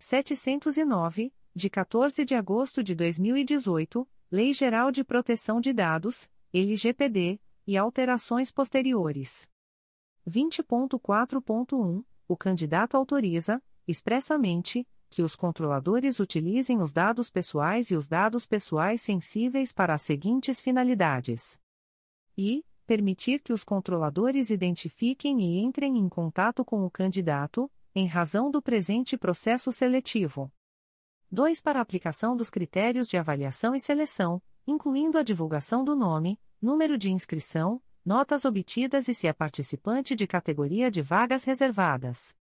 709, 0.00 1.32
de 1.54 1.70
14 1.70 2.24
de 2.24 2.34
agosto 2.34 2.82
de 2.82 2.96
2018, 2.96 4.08
Lei 4.32 4.52
Geral 4.52 4.90
de 4.90 5.04
Proteção 5.04 5.60
de 5.60 5.72
Dados, 5.72 6.28
LGPD, 6.52 7.40
e 7.68 7.76
alterações 7.76 8.50
posteriores. 8.50 9.48
20.4.1 10.28 12.04
O 12.26 12.36
candidato 12.36 12.96
autoriza, 12.96 13.62
expressamente, 13.90 14.86
que 15.10 15.22
os 15.22 15.34
controladores 15.34 16.20
utilizem 16.20 16.80
os 16.80 16.92
dados 16.92 17.28
pessoais 17.28 17.90
e 17.90 17.96
os 17.96 18.06
dados 18.06 18.46
pessoais 18.46 19.02
sensíveis 19.02 19.72
para 19.72 19.94
as 19.94 20.02
seguintes 20.02 20.60
finalidades: 20.60 21.58
e 22.38 22.64
permitir 22.86 23.40
que 23.40 23.52
os 23.52 23.62
controladores 23.62 24.50
identifiquem 24.50 25.40
e 25.40 25.58
entrem 25.60 25.96
em 25.96 26.08
contato 26.08 26.64
com 26.64 26.84
o 26.84 26.90
candidato, 26.90 27.70
em 27.94 28.06
razão 28.06 28.50
do 28.50 28.62
presente 28.62 29.16
processo 29.16 29.70
seletivo. 29.70 30.50
2. 31.30 31.60
Para 31.60 31.80
aplicação 31.80 32.36
dos 32.36 32.50
critérios 32.50 33.08
de 33.08 33.16
avaliação 33.16 33.74
e 33.74 33.80
seleção, 33.80 34.42
incluindo 34.66 35.18
a 35.18 35.22
divulgação 35.22 35.84
do 35.84 35.94
nome, 35.94 36.40
número 36.60 36.98
de 36.98 37.10
inscrição, 37.12 37.80
notas 38.04 38.44
obtidas 38.44 39.06
e 39.06 39.14
se 39.14 39.28
é 39.28 39.32
participante 39.32 40.16
de 40.16 40.26
categoria 40.26 40.90
de 40.90 41.02
vagas 41.02 41.44
reservadas. 41.44 42.34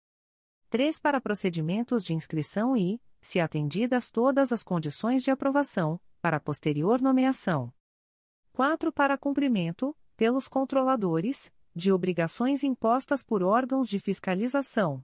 3 0.69 0.99
para 0.99 1.19
procedimentos 1.19 2.03
de 2.03 2.13
inscrição 2.13 2.77
e, 2.77 3.01
se 3.19 3.39
atendidas 3.39 4.11
todas 4.11 4.51
as 4.53 4.63
condições 4.63 5.23
de 5.23 5.31
aprovação, 5.31 5.99
para 6.21 6.39
posterior 6.39 7.01
nomeação. 7.01 7.73
4 8.53 8.91
para 8.91 9.17
cumprimento, 9.17 9.95
pelos 10.15 10.47
controladores, 10.47 11.51
de 11.73 11.91
obrigações 11.91 12.63
impostas 12.63 13.23
por 13.23 13.41
órgãos 13.41 13.89
de 13.89 13.99
fiscalização. 13.99 15.03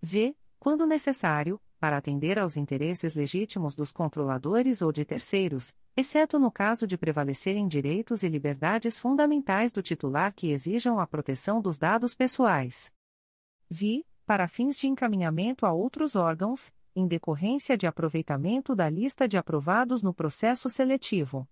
V, 0.00 0.34
quando 0.58 0.86
necessário, 0.86 1.60
para 1.78 1.96
atender 1.96 2.38
aos 2.38 2.56
interesses 2.56 3.14
legítimos 3.14 3.74
dos 3.74 3.92
controladores 3.92 4.80
ou 4.80 4.90
de 4.90 5.04
terceiros, 5.04 5.76
exceto 5.96 6.38
no 6.38 6.50
caso 6.50 6.86
de 6.86 6.96
prevalecerem 6.96 7.68
direitos 7.68 8.22
e 8.22 8.28
liberdades 8.28 8.98
fundamentais 8.98 9.70
do 9.70 9.82
titular 9.82 10.32
que 10.32 10.50
exijam 10.50 10.98
a 10.98 11.06
proteção 11.06 11.60
dos 11.60 11.78
dados 11.78 12.14
pessoais. 12.14 12.92
Vi, 13.70 14.06
para 14.28 14.46
fins 14.46 14.76
de 14.76 14.86
encaminhamento 14.86 15.64
a 15.64 15.72
outros 15.72 16.14
órgãos, 16.14 16.70
em 16.94 17.06
decorrência 17.06 17.78
de 17.78 17.86
aproveitamento 17.86 18.74
da 18.74 18.86
lista 18.86 19.26
de 19.26 19.38
aprovados 19.38 20.02
no 20.02 20.12
processo 20.12 20.68
seletivo. 20.68 21.48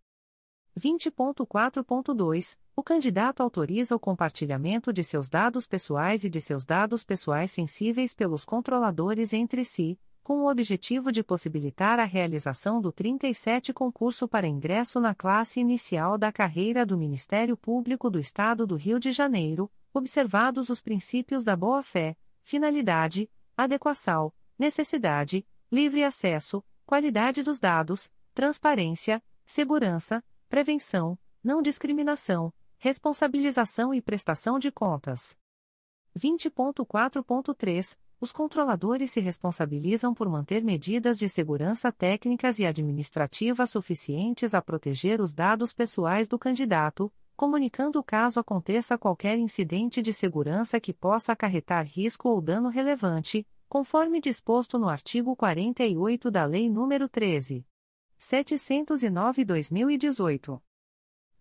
20.4.2 0.78 2.58
O 2.76 2.82
candidato 2.82 3.42
autoriza 3.42 3.96
o 3.96 3.98
compartilhamento 3.98 4.92
de 4.92 5.02
seus 5.02 5.26
dados 5.30 5.66
pessoais 5.66 6.22
e 6.22 6.28
de 6.28 6.38
seus 6.38 6.66
dados 6.66 7.02
pessoais 7.02 7.50
sensíveis 7.50 8.12
pelos 8.12 8.44
controladores 8.44 9.32
entre 9.32 9.64
si, 9.64 9.98
com 10.22 10.40
o 10.40 10.50
objetivo 10.50 11.10
de 11.10 11.22
possibilitar 11.22 11.98
a 11.98 12.04
realização 12.04 12.78
do 12.78 12.92
37 12.92 13.72
concurso 13.72 14.28
para 14.28 14.46
ingresso 14.46 15.00
na 15.00 15.14
classe 15.14 15.60
inicial 15.60 16.18
da 16.18 16.30
carreira 16.30 16.84
do 16.84 16.98
Ministério 16.98 17.56
Público 17.56 18.10
do 18.10 18.18
Estado 18.18 18.66
do 18.66 18.76
Rio 18.76 19.00
de 19.00 19.12
Janeiro, 19.12 19.72
observados 19.94 20.68
os 20.68 20.82
princípios 20.82 21.42
da 21.42 21.56
boa-fé, 21.56 22.18
finalidade, 22.46 23.28
adequação, 23.56 24.32
necessidade, 24.56 25.44
livre 25.70 26.04
acesso, 26.04 26.62
qualidade 26.86 27.42
dos 27.42 27.58
dados, 27.58 28.12
transparência, 28.32 29.20
segurança, 29.44 30.22
prevenção, 30.48 31.18
não 31.42 31.60
discriminação, 31.60 32.54
responsabilização 32.78 33.92
e 33.92 34.00
prestação 34.00 34.60
de 34.60 34.70
contas. 34.70 35.36
20.4.3 36.16 37.98
Os 38.20 38.30
controladores 38.30 39.10
se 39.10 39.18
responsabilizam 39.18 40.14
por 40.14 40.28
manter 40.28 40.62
medidas 40.62 41.18
de 41.18 41.28
segurança 41.28 41.90
técnicas 41.90 42.60
e 42.60 42.64
administrativas 42.64 43.70
suficientes 43.70 44.54
a 44.54 44.62
proteger 44.62 45.20
os 45.20 45.34
dados 45.34 45.72
pessoais 45.72 46.28
do 46.28 46.38
candidato, 46.38 47.12
comunicando 47.36 48.02
caso 48.02 48.40
aconteça 48.40 48.96
qualquer 48.96 49.38
incidente 49.38 50.00
de 50.00 50.10
segurança 50.12 50.80
que 50.80 50.92
possa 50.92 51.32
acarretar 51.32 51.86
risco 51.86 52.30
ou 52.30 52.40
dano 52.40 52.70
relevante, 52.70 53.46
conforme 53.68 54.20
disposto 54.20 54.78
no 54.78 54.88
artigo 54.88 55.34
48 55.36 56.30
da 56.30 56.46
Lei 56.46 56.68
nº 56.68 57.08
13. 57.08 57.66
709/2018. 58.18 60.62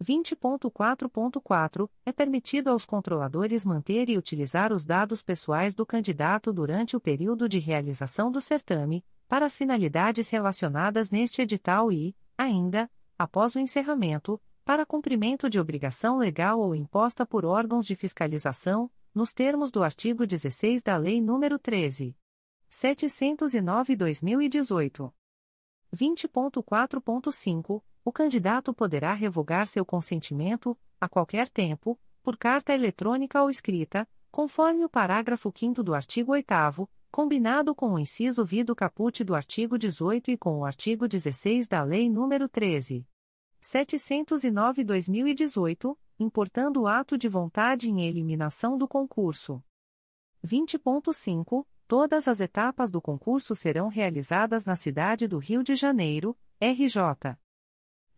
20.4.4 0.04 1.90
É 2.06 2.12
permitido 2.12 2.70
aos 2.70 2.86
controladores 2.86 3.64
manter 3.64 4.10
e 4.10 4.18
utilizar 4.18 4.74
os 4.74 4.84
dados 4.84 5.24
pessoais 5.24 5.74
do 5.74 5.86
candidato 5.86 6.52
durante 6.52 6.98
o 6.98 7.00
período 7.00 7.48
de 7.48 7.60
realização 7.60 8.30
do 8.30 8.42
certame, 8.42 9.06
para 9.28 9.46
as 9.46 9.56
finalidades 9.56 10.30
relacionadas 10.30 11.10
neste 11.10 11.42
edital 11.42 11.94
e, 11.94 12.14
ainda, 12.38 12.92
após 13.18 13.56
o 13.56 13.60
encerramento, 13.60 14.38
para 14.66 14.86
cumprimento 14.86 15.48
de 15.48 15.60
obrigação 15.60 16.18
legal 16.18 16.60
ou 16.60 16.74
imposta 16.74 17.24
por 17.24 17.46
órgãos 17.46 17.86
de 17.86 17.96
fiscalização, 17.96 18.90
nos 19.14 19.32
termos 19.32 19.70
do 19.70 19.84
artigo 19.84 20.26
16 20.26 20.82
da 20.82 20.98
Lei 20.98 21.22
nº 21.22 21.60
13. 21.60 22.18
709/2018. 22.72 25.14
20.4.5 25.96 27.84
O 28.04 28.12
candidato 28.12 28.74
poderá 28.74 29.14
revogar 29.14 29.68
seu 29.68 29.86
consentimento, 29.86 30.76
a 31.00 31.08
qualquer 31.08 31.48
tempo, 31.48 32.00
por 32.24 32.36
carta 32.36 32.74
eletrônica 32.74 33.40
ou 33.42 33.52
escrita, 33.52 34.08
conforme 34.32 34.84
o 34.84 34.90
parágrafo 34.90 35.54
5 35.56 35.84
do 35.84 35.94
artigo 35.94 36.32
8 36.32 36.90
combinado 37.12 37.76
com 37.76 37.94
o 37.94 38.00
inciso 38.00 38.44
V 38.44 38.64
do 38.64 38.76
caput 38.76 39.24
do 39.24 39.36
artigo 39.36 39.78
18 39.78 40.32
e 40.32 40.38
com 40.38 40.58
o 40.60 40.66
artigo 40.66 41.08
16 41.08 41.68
da 41.68 41.84
Lei 41.84 42.10
nº 42.10 42.50
13. 42.50 43.06
709-2018, 43.66 45.98
importando 46.20 46.84
o 46.84 46.88
ato 46.88 47.18
de 47.18 47.28
vontade 47.28 47.90
em 47.90 48.06
eliminação 48.06 48.78
do 48.78 48.88
concurso. 48.88 49.60
20.5. 50.46 51.66
Todas 51.88 52.28
as 52.28 52.40
etapas 52.40 52.92
do 52.92 53.02
concurso 53.02 53.56
serão 53.56 53.88
realizadas 53.88 54.66
na 54.66 54.76
cidade 54.76 55.28
do 55.28 55.40
Rio 55.40 55.64
de 55.64 55.76
Janeiro, 55.76 56.38
RJ. 56.62 57.36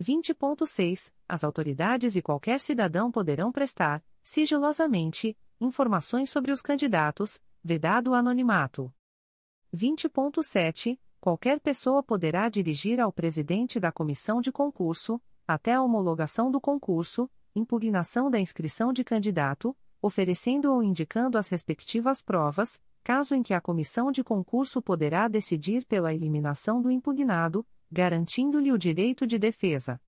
20.6. 0.01 1.13
As 1.27 1.43
autoridades 1.43 2.15
e 2.15 2.21
qualquer 2.21 2.59
cidadão 2.59 3.11
poderão 3.11 3.51
prestar, 3.51 4.03
sigilosamente, 4.21 5.35
informações 5.59 6.29
sobre 6.29 6.51
os 6.51 6.61
candidatos, 6.61 7.41
vedado 7.63 8.11
o 8.11 8.13
anonimato. 8.13 8.93
20.7. 9.73 10.99
Qualquer 11.19 11.59
pessoa 11.59 12.03
poderá 12.03 12.47
dirigir 12.47 12.99
ao 12.99 13.11
presidente 13.11 13.79
da 13.79 13.91
comissão 13.91 14.39
de 14.39 14.51
concurso, 14.51 15.19
até 15.47 15.73
a 15.73 15.81
homologação 15.81 16.51
do 16.51 16.59
concurso, 16.59 17.29
impugnação 17.55 18.29
da 18.29 18.39
inscrição 18.39 18.91
de 18.91 19.03
candidato, 19.03 19.75
oferecendo 20.01 20.71
ou 20.71 20.83
indicando 20.83 21.37
as 21.37 21.49
respectivas 21.49 22.21
provas, 22.21 22.81
caso 23.03 23.33
em 23.33 23.41
que 23.41 23.53
a 23.53 23.61
comissão 23.61 24.11
de 24.11 24.23
concurso 24.23 24.81
poderá 24.81 25.27
decidir 25.27 25.85
pela 25.85 26.13
eliminação 26.13 26.81
do 26.81 26.91
impugnado, 26.91 27.65
garantindo-lhe 27.89 28.71
o 28.71 28.77
direito 28.77 29.25
de 29.25 29.39
defesa. 29.39 30.01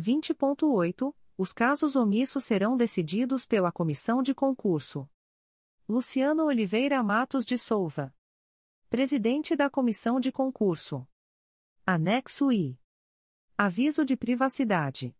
20.8. 0.00 1.14
Os 1.36 1.52
casos 1.52 1.96
omissos 1.96 2.44
serão 2.44 2.76
decididos 2.76 3.44
pela 3.44 3.70
comissão 3.70 4.22
de 4.22 4.34
concurso. 4.34 5.08
Luciano 5.86 6.44
Oliveira 6.44 7.02
Matos 7.02 7.44
de 7.44 7.58
Souza. 7.58 8.14
Presidente 8.88 9.54
da 9.56 9.68
Comissão 9.68 10.20
de 10.20 10.30
Concurso. 10.30 11.06
Anexo 11.84 12.50
I. 12.52 12.78
Aviso 13.56 14.04
de 14.04 14.16
privacidade. 14.16 15.14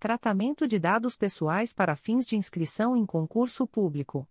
Tratamento 0.00 0.66
de 0.66 0.80
dados 0.80 1.16
pessoais 1.16 1.72
para 1.72 1.94
fins 1.94 2.26
de 2.26 2.36
inscrição 2.36 2.96
em 2.96 3.06
concurso 3.06 3.68
público. 3.68 4.28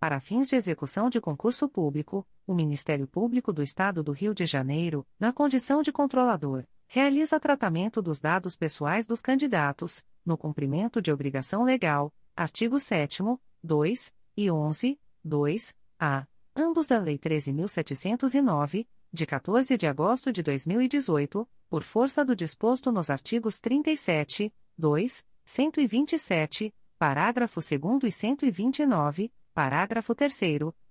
Para 0.00 0.20
fins 0.20 0.48
de 0.48 0.56
execução 0.56 1.10
de 1.10 1.20
concurso 1.20 1.68
público, 1.68 2.26
o 2.46 2.54
Ministério 2.54 3.06
Público 3.06 3.52
do 3.52 3.62
Estado 3.62 4.02
do 4.02 4.10
Rio 4.10 4.32
de 4.32 4.46
Janeiro, 4.46 5.06
na 5.20 5.34
condição 5.34 5.82
de 5.82 5.92
controlador, 5.92 6.64
realiza 6.86 7.38
tratamento 7.38 8.00
dos 8.00 8.20
dados 8.20 8.56
pessoais 8.56 9.04
dos 9.04 9.20
candidatos, 9.20 10.02
no 10.24 10.38
cumprimento 10.38 11.02
de 11.02 11.12
obrigação 11.12 11.62
legal, 11.62 12.10
artigo 12.34 12.80
7 12.80 13.22
2 13.62 14.14
e 14.34 14.50
11, 14.50 14.98
2, 15.22 15.76
a, 16.00 16.26
ambos 16.56 16.86
da 16.86 16.98
Lei 16.98 17.18
13.709, 17.18 18.86
de 19.16 19.26
14 19.26 19.76
de 19.78 19.86
agosto 19.86 20.30
de 20.30 20.42
2018, 20.42 21.48
por 21.70 21.82
força 21.82 22.22
do 22.22 22.36
disposto 22.36 22.92
nos 22.92 23.08
artigos 23.08 23.58
37, 23.58 24.52
2, 24.76 25.24
127, 25.44 26.74
parágrafo 26.98 27.60
2 27.60 28.04
e 28.04 28.12
129, 28.12 29.32
parágrafo 29.54 30.14
3 30.14 30.38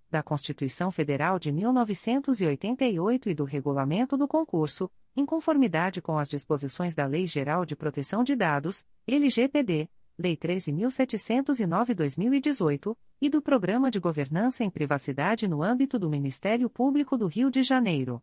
da 0.09 0.23
Constituição 0.23 0.91
Federal 0.91 1.37
de 1.37 1.51
1988 1.51 3.29
e 3.29 3.35
do 3.35 3.43
Regulamento 3.43 4.17
do 4.17 4.27
Concurso, 4.27 4.89
em 5.15 5.23
conformidade 5.23 6.01
com 6.01 6.17
as 6.17 6.27
disposições 6.27 6.95
da 6.95 7.05
Lei 7.05 7.27
Geral 7.27 7.63
de 7.63 7.75
Proteção 7.75 8.23
de 8.23 8.35
Dados, 8.35 8.83
LGPD, 9.07 9.87
Lei 10.17 10.35
13.709-2018, 10.35 12.97
e 13.21 13.29
do 13.29 13.41
Programa 13.41 13.89
de 13.89 13.99
Governança 13.99 14.63
em 14.63 14.69
Privacidade 14.69 15.47
no 15.47 15.63
âmbito 15.63 15.97
do 15.97 16.09
Ministério 16.09 16.69
Público 16.69 17.17
do 17.17 17.27
Rio 17.27 17.49
de 17.49 17.63
Janeiro. 17.63 18.21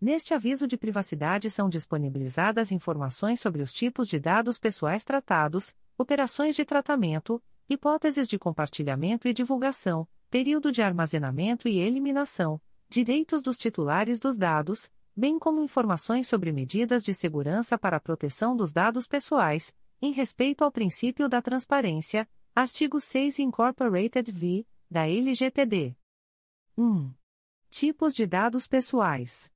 Neste 0.00 0.34
aviso 0.34 0.66
de 0.66 0.76
privacidade 0.76 1.50
são 1.50 1.68
disponibilizadas 1.68 2.70
informações 2.70 3.40
sobre 3.40 3.62
os 3.62 3.72
tipos 3.72 4.08
de 4.08 4.18
dados 4.18 4.58
pessoais 4.58 5.04
tratados, 5.04 5.74
operações 5.96 6.54
de 6.54 6.64
tratamento, 6.64 7.42
hipóteses 7.68 8.28
de 8.28 8.38
compartilhamento 8.38 9.26
e 9.26 9.32
divulgação, 9.32 10.06
período 10.30 10.70
de 10.70 10.82
armazenamento 10.82 11.68
e 11.68 11.78
eliminação, 11.78 12.60
direitos 12.88 13.40
dos 13.40 13.56
titulares 13.56 14.20
dos 14.20 14.36
dados, 14.36 14.90
bem 15.16 15.38
como 15.38 15.62
informações 15.62 16.26
sobre 16.26 16.52
medidas 16.52 17.04
de 17.04 17.14
segurança 17.14 17.78
para 17.78 17.96
a 17.96 18.00
proteção 18.00 18.56
dos 18.56 18.72
dados 18.72 19.06
pessoais, 19.06 19.74
em 20.02 20.12
respeito 20.12 20.64
ao 20.64 20.72
princípio 20.72 21.28
da 21.28 21.40
transparência, 21.40 22.28
artigo 22.54 23.00
6 23.00 23.40
Incorporated 23.40 24.30
v. 24.30 24.64
da 24.88 25.08
LGPD. 25.08 25.96
1. 26.78 27.12
Tipos 27.68 28.14
de 28.14 28.26
dados 28.28 28.68
pessoais. 28.68 29.50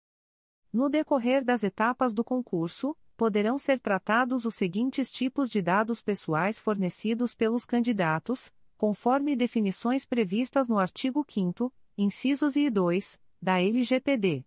No 0.72 0.88
decorrer 0.88 1.44
das 1.44 1.62
etapas 1.62 2.12
do 2.12 2.24
concurso, 2.24 2.96
poderão 3.16 3.56
ser 3.56 3.78
tratados 3.78 4.44
os 4.44 4.56
seguintes 4.56 5.12
tipos 5.12 5.48
de 5.48 5.62
dados 5.62 6.02
pessoais 6.02 6.58
fornecidos 6.58 7.36
pelos 7.36 7.64
candidatos, 7.64 8.52
conforme 8.76 9.36
definições 9.36 10.04
previstas 10.04 10.66
no 10.66 10.76
artigo 10.76 11.24
5 11.28 11.72
incisos 11.96 12.56
I 12.56 12.66
e 12.66 12.70
2, 12.70 13.20
da 13.40 13.60
LGPD. 13.60 14.44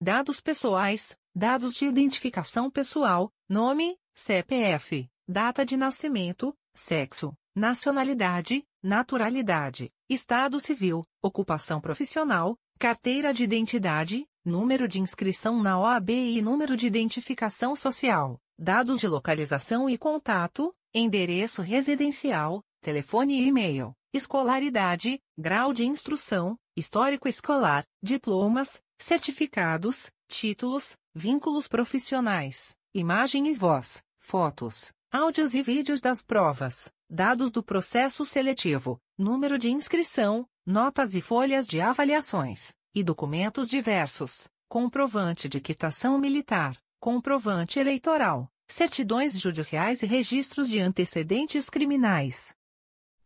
Dados 0.00 0.40
pessoais, 0.40 1.18
dados 1.34 1.74
de 1.74 1.84
identificação 1.84 2.70
pessoal, 2.70 3.30
nome, 3.46 3.98
CPF, 4.14 5.06
data 5.28 5.66
de 5.66 5.76
nascimento, 5.76 6.54
sexo, 6.74 7.34
nacionalidade, 7.54 8.64
naturalidade, 8.82 9.92
estado 10.08 10.58
civil, 10.58 11.02
ocupação 11.22 11.80
profissional, 11.80 12.58
carteira 12.78 13.32
de 13.32 13.44
identidade, 13.44 14.26
número 14.44 14.88
de 14.88 15.00
inscrição 15.00 15.62
na 15.62 15.78
OAB 15.78 16.10
e 16.10 16.42
número 16.42 16.76
de 16.76 16.86
identificação 16.86 17.76
social, 17.76 18.40
dados 18.58 18.98
de 18.98 19.06
localização 19.06 19.88
e 19.88 19.96
contato, 19.96 20.74
endereço 20.92 21.62
residencial, 21.62 22.62
telefone 22.80 23.40
e 23.40 23.46
e-mail, 23.46 23.94
escolaridade, 24.12 25.20
grau 25.38 25.72
de 25.72 25.86
instrução, 25.86 26.58
histórico 26.76 27.28
escolar, 27.28 27.84
diplomas, 28.02 28.82
certificados, 28.98 30.10
títulos, 30.28 30.96
vínculos 31.14 31.68
profissionais, 31.68 32.76
imagem 32.92 33.48
e 33.48 33.54
voz, 33.54 34.02
fotos, 34.18 34.92
áudios 35.14 35.54
e 35.54 35.62
vídeos 35.62 36.00
das 36.00 36.24
provas, 36.24 36.92
dados 37.08 37.52
do 37.52 37.62
processo 37.62 38.24
seletivo, 38.24 39.00
número 39.16 39.56
de 39.56 39.70
inscrição, 39.70 40.44
notas 40.66 41.14
e 41.14 41.20
folhas 41.20 41.68
de 41.68 41.80
avaliações, 41.80 42.74
e 42.92 43.04
documentos 43.04 43.68
diversos, 43.68 44.48
comprovante 44.68 45.48
de 45.48 45.60
quitação 45.60 46.18
militar, 46.18 46.76
comprovante 46.98 47.78
eleitoral, 47.78 48.50
certidões 48.66 49.40
judiciais 49.40 50.02
e 50.02 50.06
registros 50.06 50.68
de 50.68 50.80
antecedentes 50.80 51.70
criminais. 51.70 52.52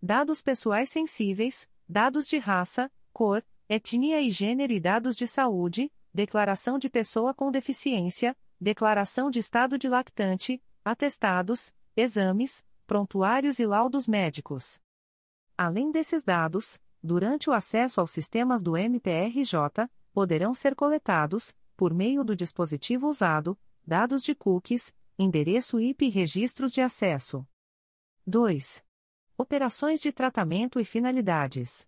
Dados 0.03 0.43
pessoais 0.43 0.91
sensíveis, 0.91 1.71
dados 1.89 2.27
de 2.27 2.37
raça, 2.37 2.93
cor, 3.15 3.43
etnia 3.67 4.21
e 4.21 4.31
gênero 4.31 4.75
e 4.75 4.79
dados 4.79 5.17
de 5.17 5.27
saúde, 5.27 5.91
declaração 6.13 6.79
de 6.79 6.91
pessoa 6.91 7.33
com 7.33 7.51
deficiência, 7.51 8.37
declaração 8.61 9.31
de 9.31 9.39
estado 9.39 9.79
de 9.79 9.89
lactante, 9.89 10.63
atestados, 10.85 11.73
exames, 11.99 12.65
prontuários 12.87 13.59
e 13.59 13.67
laudos 13.67 14.07
médicos. 14.07 14.81
Além 15.57 15.91
desses 15.91 16.23
dados, 16.23 16.81
durante 17.03 17.51
o 17.51 17.53
acesso 17.53 18.01
aos 18.01 18.13
sistemas 18.13 18.63
do 18.63 18.77
MPRJ, 18.77 19.91
poderão 20.13 20.55
ser 20.55 20.77
coletados, 20.77 21.57
por 21.77 21.93
meio 21.93 22.23
do 22.23 22.37
dispositivo 22.37 23.09
usado, 23.09 23.59
dados 23.85 24.23
de 24.23 24.33
cookies, 24.33 24.95
endereço 25.19 25.81
IP 25.81 26.07
e 26.07 26.09
registros 26.09 26.71
de 26.71 26.81
acesso. 26.81 27.45
2. 28.25 28.85
Operações 29.37 30.01
de 30.01 30.13
tratamento 30.13 30.79
e 30.79 30.85
finalidades. 30.85 31.85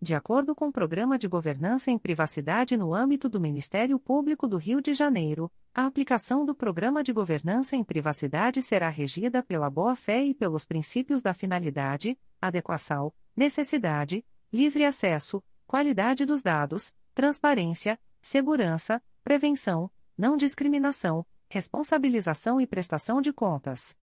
De 0.00 0.14
acordo 0.14 0.54
com 0.54 0.68
o 0.68 0.72
Programa 0.72 1.18
de 1.18 1.26
Governança 1.26 1.90
em 1.90 1.98
Privacidade 1.98 2.76
no 2.76 2.94
âmbito 2.94 3.28
do 3.28 3.40
Ministério 3.40 3.98
Público 3.98 4.46
do 4.46 4.58
Rio 4.58 4.80
de 4.80 4.94
Janeiro, 4.94 5.50
a 5.74 5.86
aplicação 5.86 6.46
do 6.46 6.54
Programa 6.54 7.02
de 7.02 7.12
Governança 7.12 7.74
em 7.74 7.82
Privacidade 7.82 8.62
será 8.62 8.88
regida 8.88 9.42
pela 9.42 9.68
boa-fé 9.68 10.24
e 10.24 10.32
pelos 10.32 10.64
princípios 10.64 11.20
da 11.20 11.34
finalidade, 11.34 12.16
adequação, 12.40 13.12
necessidade, 13.34 14.24
livre 14.52 14.84
acesso, 14.84 15.42
qualidade 15.66 16.24
dos 16.24 16.42
dados, 16.42 16.94
transparência, 17.12 17.98
segurança, 18.22 19.02
prevenção, 19.24 19.90
não 20.16 20.36
discriminação, 20.36 21.26
responsabilização 21.48 22.60
e 22.60 22.68
prestação 22.68 23.20
de 23.20 23.32
contas. 23.32 23.96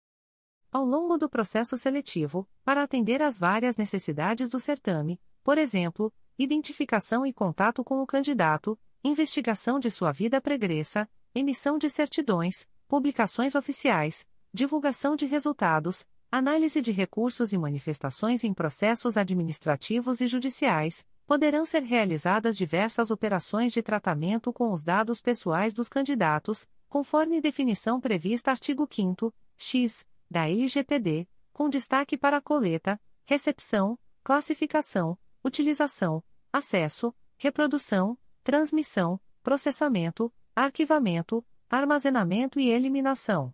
Ao 0.73 0.83
longo 0.83 1.17
do 1.17 1.29
processo 1.29 1.77
seletivo, 1.77 2.45
para 2.65 2.83
atender 2.83 3.21
às 3.21 3.39
várias 3.39 3.77
necessidades 3.77 4.49
do 4.49 4.59
certame, 4.59 5.21
por 5.41 5.57
exemplo, 5.57 6.13
identificação 6.37 7.25
e 7.25 7.31
contato 7.31 7.81
com 7.81 8.01
o 8.01 8.05
candidato, 8.05 8.77
investigação 9.01 9.79
de 9.79 9.89
sua 9.89 10.11
vida 10.11 10.41
pregressa, 10.41 11.09
emissão 11.33 11.77
de 11.77 11.89
certidões, 11.89 12.67
publicações 12.87 13.55
oficiais, 13.55 14.27
divulgação 14.53 15.15
de 15.15 15.25
resultados, 15.25 16.05
análise 16.31 16.81
de 16.81 16.91
recursos 16.91 17.53
e 17.53 17.57
manifestações 17.57 18.43
em 18.43 18.53
processos 18.53 19.17
administrativos 19.17 20.21
e 20.21 20.27
judiciais, 20.27 21.05
poderão 21.25 21.65
ser 21.65 21.83
realizadas 21.83 22.57
diversas 22.57 23.09
operações 23.09 23.71
de 23.71 23.81
tratamento 23.81 24.51
com 24.51 24.71
os 24.71 24.83
dados 24.83 25.21
pessoais 25.21 25.73
dos 25.73 25.87
candidatos, 25.87 26.67
conforme 26.89 27.39
definição 27.39 28.01
prevista 28.01 28.51
artigo 28.51 28.87
5 28.89 29.33
X, 29.55 30.05
da 30.29 30.49
LGPD, 30.49 31.27
com 31.53 31.69
destaque 31.69 32.17
para 32.17 32.37
a 32.37 32.41
coleta, 32.41 32.99
recepção, 33.25 33.97
classificação, 34.23 35.17
utilização, 35.43 36.23
acesso, 36.51 37.15
reprodução, 37.37 38.17
transmissão, 38.43 39.19
processamento, 39.41 40.33
arquivamento, 40.55 41.45
armazenamento 41.69 42.59
e 42.59 42.69
eliminação. 42.69 43.53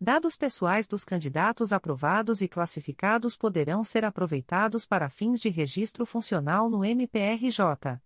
Dados 0.00 0.36
pessoais 0.36 0.88
dos 0.88 1.04
candidatos 1.04 1.72
aprovados 1.72 2.42
e 2.42 2.48
classificados 2.48 3.36
poderão 3.36 3.84
ser 3.84 4.04
aproveitados 4.04 4.84
para 4.84 5.08
fins 5.08 5.40
de 5.40 5.48
registro 5.48 6.04
funcional 6.04 6.68
no 6.68 6.84
MPRJ. 6.84 8.00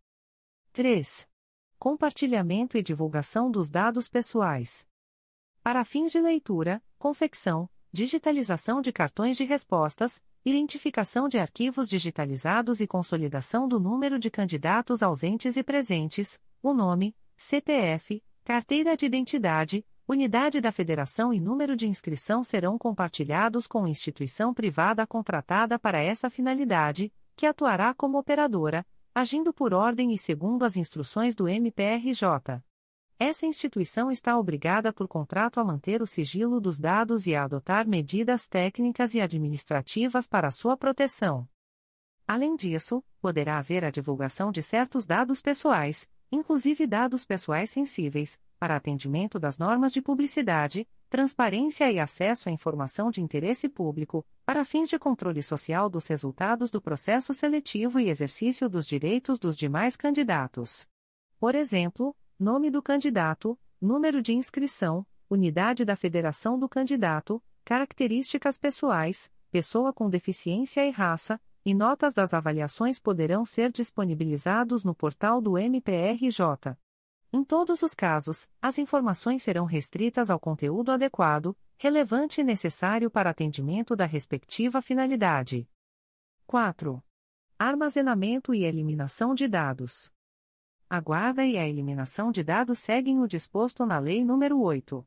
3. 0.75 1.27
Compartilhamento 1.79 2.77
e 2.77 2.83
divulgação 2.83 3.51
dos 3.51 3.71
dados 3.71 4.09
pessoais. 4.09 4.87
Para 5.63 5.85
fins 5.87 6.13
de 6.13 6.21
leitura, 6.21 6.83
confecção, 6.99 7.69
digitalização 7.91 8.83
de 8.83 8.93
cartões 8.93 9.39
de 9.39 9.45
respostas, 9.45 10.23
identificação 10.45 11.31
de 11.31 11.39
arquivos 11.39 11.89
digitalizados 11.89 12.83
e 12.83 12.87
consolidação 12.87 13.67
do 13.67 13.81
número 13.81 14.19
de 14.19 14.31
candidatos 14.31 15.03
ausentes 15.03 15.57
e 15.57 15.63
presentes, 15.63 16.39
o 16.63 16.75
nome, 16.75 17.17
CPF, 17.37 18.23
carteira 18.43 18.97
de 18.97 19.05
identidade, 19.05 19.87
unidade 20.09 20.59
da 20.61 20.73
federação 20.73 21.35
e 21.35 21.41
número 21.41 21.77
de 21.77 21.87
inscrição 21.87 22.43
serão 22.43 22.79
compartilhados 22.79 23.67
com 23.67 23.87
instituição 23.87 24.55
privada 24.55 25.07
contratada 25.07 25.79
para 25.79 26.01
essa 26.01 26.31
finalidade, 26.31 27.13
que 27.37 27.45
atuará 27.45 27.93
como 27.93 28.19
operadora, 28.19 28.87
agindo 29.15 29.53
por 29.53 29.75
ordem 29.75 30.15
e 30.15 30.19
segundo 30.19 30.65
as 30.65 30.77
instruções 30.77 31.35
do 31.35 31.47
MPRJ. 31.47 32.63
Essa 33.19 33.47
instituição 33.47 34.11
está 34.11 34.39
obrigada 34.39 34.93
por 34.93 35.07
contrato 35.07 35.61
a 35.61 35.65
manter 35.65 36.03
o 36.03 36.07
sigilo 36.07 36.61
dos 36.61 36.79
dados 36.79 37.27
e 37.27 37.35
a 37.35 37.45
adotar 37.45 37.87
medidas 37.87 38.49
técnicas 38.49 39.15
e 39.15 39.21
administrativas 39.21 40.27
para 40.27 40.51
sua 40.51 40.77
proteção. 40.77 41.49
Além 42.27 42.57
disso, 42.57 43.05
poderá 43.21 43.59
haver 43.59 43.85
a 43.85 43.91
divulgação 43.91 44.51
de 44.51 44.63
certos 44.63 45.07
dados 45.07 45.41
pessoais, 45.41 46.09
inclusive 46.31 46.87
dados 46.87 47.25
pessoais 47.25 47.71
sensíveis, 47.71 48.39
para 48.59 48.77
atendimento 48.77 49.39
das 49.39 49.59
normas 49.59 49.93
de 49.93 50.01
publicidade, 50.01 50.89
transparência 51.09 51.91
e 51.91 51.99
acesso 51.99 52.49
à 52.49 52.53
informação 52.53 53.11
de 53.11 53.23
interesse 53.23 53.69
público, 53.69 54.25
para 54.45 54.65
fins 54.65 54.89
de 54.89 54.99
controle 54.99 55.43
social 55.43 55.89
dos 55.89 56.07
resultados 56.07 56.71
do 56.71 56.81
processo 56.81 57.33
seletivo 57.33 58.01
e 58.01 58.09
exercício 58.09 58.69
dos 58.69 58.87
direitos 58.87 59.39
dos 59.39 59.57
demais 59.57 59.97
candidatos. 59.97 60.87
Por 61.39 61.55
exemplo, 61.55 62.17
nome 62.39 62.71
do 62.71 62.83
candidato, 62.83 63.59
número 63.81 64.23
de 64.23 64.33
inscrição, 64.35 65.07
unidade 65.29 65.85
da 65.85 65.97
federação 65.97 66.59
do 66.59 66.69
candidato, 66.69 67.43
características 67.65 68.57
pessoais, 68.57 69.31
pessoa 69.51 69.93
com 69.93 70.09
deficiência 70.09 70.85
e 70.87 70.91
raça, 70.91 71.41
e 71.67 71.75
notas 71.75 72.15
das 72.15 72.33
avaliações 72.33 73.01
poderão 73.01 73.45
ser 73.45 73.73
disponibilizados 73.73 74.85
no 74.85 74.95
portal 74.95 75.41
do 75.41 75.59
MPRJ. 75.59 76.79
Em 77.33 77.43
todos 77.43 77.83
os 77.83 77.93
casos, 77.93 78.49
as 78.63 78.79
informações 78.79 79.43
serão 79.43 79.65
restritas 79.65 80.31
ao 80.31 80.39
conteúdo 80.39 80.93
adequado, 80.93 81.59
relevante 81.77 82.41
e 82.41 82.45
necessário 82.45 83.11
para 83.11 83.31
atendimento 83.31 83.97
da 83.97 84.07
respectiva 84.07 84.81
finalidade. 84.81 85.69
4. 86.47 87.03
Armazenamento 87.59 88.55
e 88.55 88.63
eliminação 88.63 89.35
de 89.35 89.49
dados. 89.49 90.15
A 90.89 91.01
guarda 91.01 91.45
e 91.45 91.59
a 91.59 91.67
eliminação 91.67 92.31
de 92.31 92.45
dados 92.45 92.79
seguem 92.79 93.19
o 93.19 93.27
disposto 93.27 93.85
na 93.85 93.99
Lei 93.99 94.23
nº 94.23 94.57
8. 94.57 95.05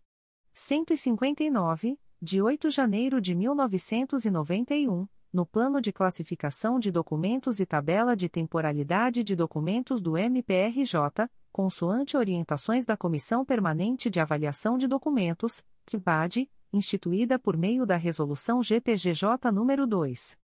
159, 0.52 1.98
de 2.22 2.42
8 2.42 2.68
de 2.68 2.76
janeiro 2.76 3.22
de 3.22 3.34
1991, 3.34 5.08
no 5.32 5.46
Plano 5.46 5.80
de 5.80 5.94
Classificação 5.94 6.80
de 6.80 6.92
Documentos 6.92 7.60
e 7.60 7.66
Tabela 7.66 8.16
de 8.16 8.28
Temporalidade 8.28 9.24
de 9.24 9.36
Documentos 9.36 10.02
do 10.02 10.18
MPRJ, 10.18 11.30
consoante 11.52 12.18
orientações 12.18 12.84
da 12.86 12.98
Comissão 12.98 13.46
Permanente 13.46 14.10
de 14.10 14.20
Avaliação 14.20 14.76
de 14.78 14.88
Documentos, 14.88 15.64
CPAD, 15.86 16.50
instituída 16.74 17.38
por 17.38 17.56
meio 17.58 17.86
da 17.86 17.98
Resolução 17.98 18.64
GPGJ 18.64 19.52
nº 19.52 19.86
2. 19.86 20.40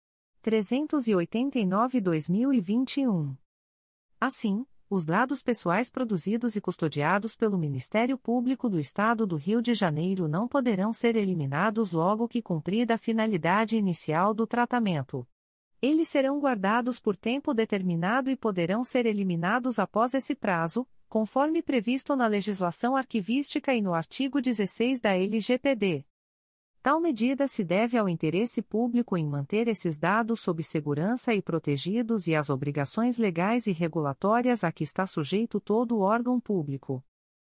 389-2021. 0.42 3.36
Assim, 4.20 4.66
os 4.94 5.06
dados 5.06 5.42
pessoais 5.42 5.88
produzidos 5.88 6.54
e 6.54 6.60
custodiados 6.60 7.34
pelo 7.34 7.56
Ministério 7.56 8.18
Público 8.18 8.68
do 8.68 8.78
Estado 8.78 9.26
do 9.26 9.36
Rio 9.36 9.62
de 9.62 9.72
Janeiro 9.72 10.28
não 10.28 10.46
poderão 10.46 10.92
ser 10.92 11.16
eliminados 11.16 11.92
logo 11.92 12.28
que 12.28 12.42
cumprida 12.42 12.92
a 12.92 12.98
finalidade 12.98 13.78
inicial 13.78 14.34
do 14.34 14.46
tratamento. 14.46 15.26
Eles 15.80 16.10
serão 16.10 16.38
guardados 16.38 17.00
por 17.00 17.16
tempo 17.16 17.54
determinado 17.54 18.30
e 18.30 18.36
poderão 18.36 18.84
ser 18.84 19.06
eliminados 19.06 19.78
após 19.78 20.12
esse 20.12 20.34
prazo, 20.34 20.86
conforme 21.08 21.62
previsto 21.62 22.14
na 22.14 22.26
legislação 22.26 22.94
arquivística 22.94 23.74
e 23.74 23.80
no 23.80 23.94
artigo 23.94 24.42
16 24.42 25.00
da 25.00 25.16
LGPD. 25.16 26.04
Tal 26.82 27.00
medida 27.00 27.46
se 27.46 27.62
deve 27.62 27.96
ao 27.96 28.08
interesse 28.08 28.60
público 28.60 29.16
em 29.16 29.24
manter 29.24 29.68
esses 29.68 29.96
dados 29.96 30.40
sob 30.40 30.64
segurança 30.64 31.32
e 31.32 31.40
protegidos 31.40 32.26
e 32.26 32.34
às 32.34 32.50
obrigações 32.50 33.18
legais 33.18 33.68
e 33.68 33.72
regulatórias 33.72 34.64
a 34.64 34.72
que 34.72 34.82
está 34.82 35.06
sujeito 35.06 35.60
todo 35.60 35.96
o 35.96 36.00
órgão 36.00 36.40
público. 36.40 37.00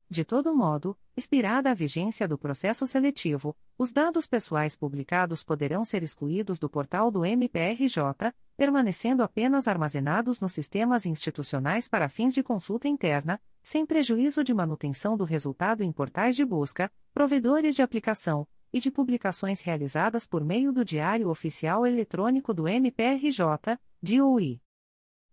De 0.09 0.23
todo 0.23 0.55
modo, 0.55 0.97
expirada 1.17 1.69
a 1.69 1.73
vigência 1.73 2.25
do 2.29 2.37
processo 2.37 2.87
seletivo, 2.87 3.53
os 3.77 3.91
dados 3.91 4.25
pessoais 4.25 4.73
publicados 4.73 5.43
poderão 5.43 5.83
ser 5.83 6.01
excluídos 6.01 6.57
do 6.57 6.69
portal 6.69 7.11
do 7.11 7.25
MPRJ, 7.25 8.33
permanecendo 8.55 9.21
apenas 9.21 9.67
armazenados 9.67 10.39
nos 10.39 10.53
sistemas 10.53 11.05
institucionais 11.05 11.89
para 11.89 12.07
fins 12.07 12.33
de 12.33 12.41
consulta 12.41 12.87
interna, 12.87 13.41
sem 13.61 13.85
prejuízo 13.85 14.45
de 14.45 14.53
manutenção 14.53 15.17
do 15.17 15.25
resultado 15.25 15.83
em 15.83 15.91
portais 15.91 16.37
de 16.37 16.45
busca, 16.45 16.89
provedores 17.13 17.75
de 17.75 17.81
aplicação, 17.81 18.47
e 18.75 18.79
de 18.81 18.91
publicações 18.91 19.61
realizadas 19.61 20.27
por 20.27 20.43
meio 20.43 20.69
do 20.69 20.83
Diário 20.83 21.29
Oficial 21.29 21.87
Eletrônico 21.87 22.53
do 22.53 22.67
MPRJ, 22.67 23.79
DOI. 24.01 24.61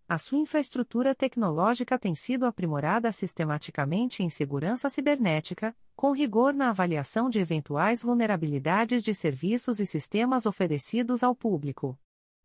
A 0.09 0.17
sua 0.17 0.39
infraestrutura 0.39 1.13
tecnológica 1.13 1.99
tem 1.99 2.15
sido 2.15 2.47
aprimorada 2.47 3.11
sistematicamente 3.11 4.23
em 4.23 4.29
segurança 4.31 4.89
cibernética, 4.89 5.75
com 5.95 6.11
rigor 6.13 6.51
na 6.51 6.71
avaliação 6.71 7.29
de 7.29 7.37
eventuais 7.37 8.01
vulnerabilidades 8.01 9.03
de 9.03 9.13
serviços 9.13 9.79
e 9.79 9.85
sistemas 9.85 10.47
oferecidos 10.47 11.21
ao 11.21 11.35
público. 11.35 11.95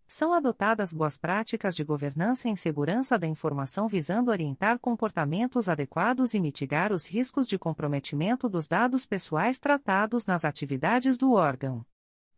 São 0.07 0.35
adotadas 0.35 0.93
boas 0.93 1.17
práticas 1.17 1.75
de 1.75 1.83
governança 1.83 2.51
em 2.51 2.55
segurança 2.55 3.19
da 3.19 3.27
informação 3.27 3.89
visando 3.89 4.31
orientar 4.31 4.79
comportamentos 4.79 5.67
adequados 5.67 6.35
e 6.35 6.41
mitigar 6.41 6.93
os 6.93 7.07
riscos 7.07 7.49
de 7.49 7.59
comprometimento 7.59 8.47
dos 8.47 8.67
dados 8.67 9.07
pessoais 9.07 9.59
tratados 9.59 10.27
nas 10.27 10.45
atividades 10.45 11.17
do 11.17 11.33
órgão. 11.33 11.83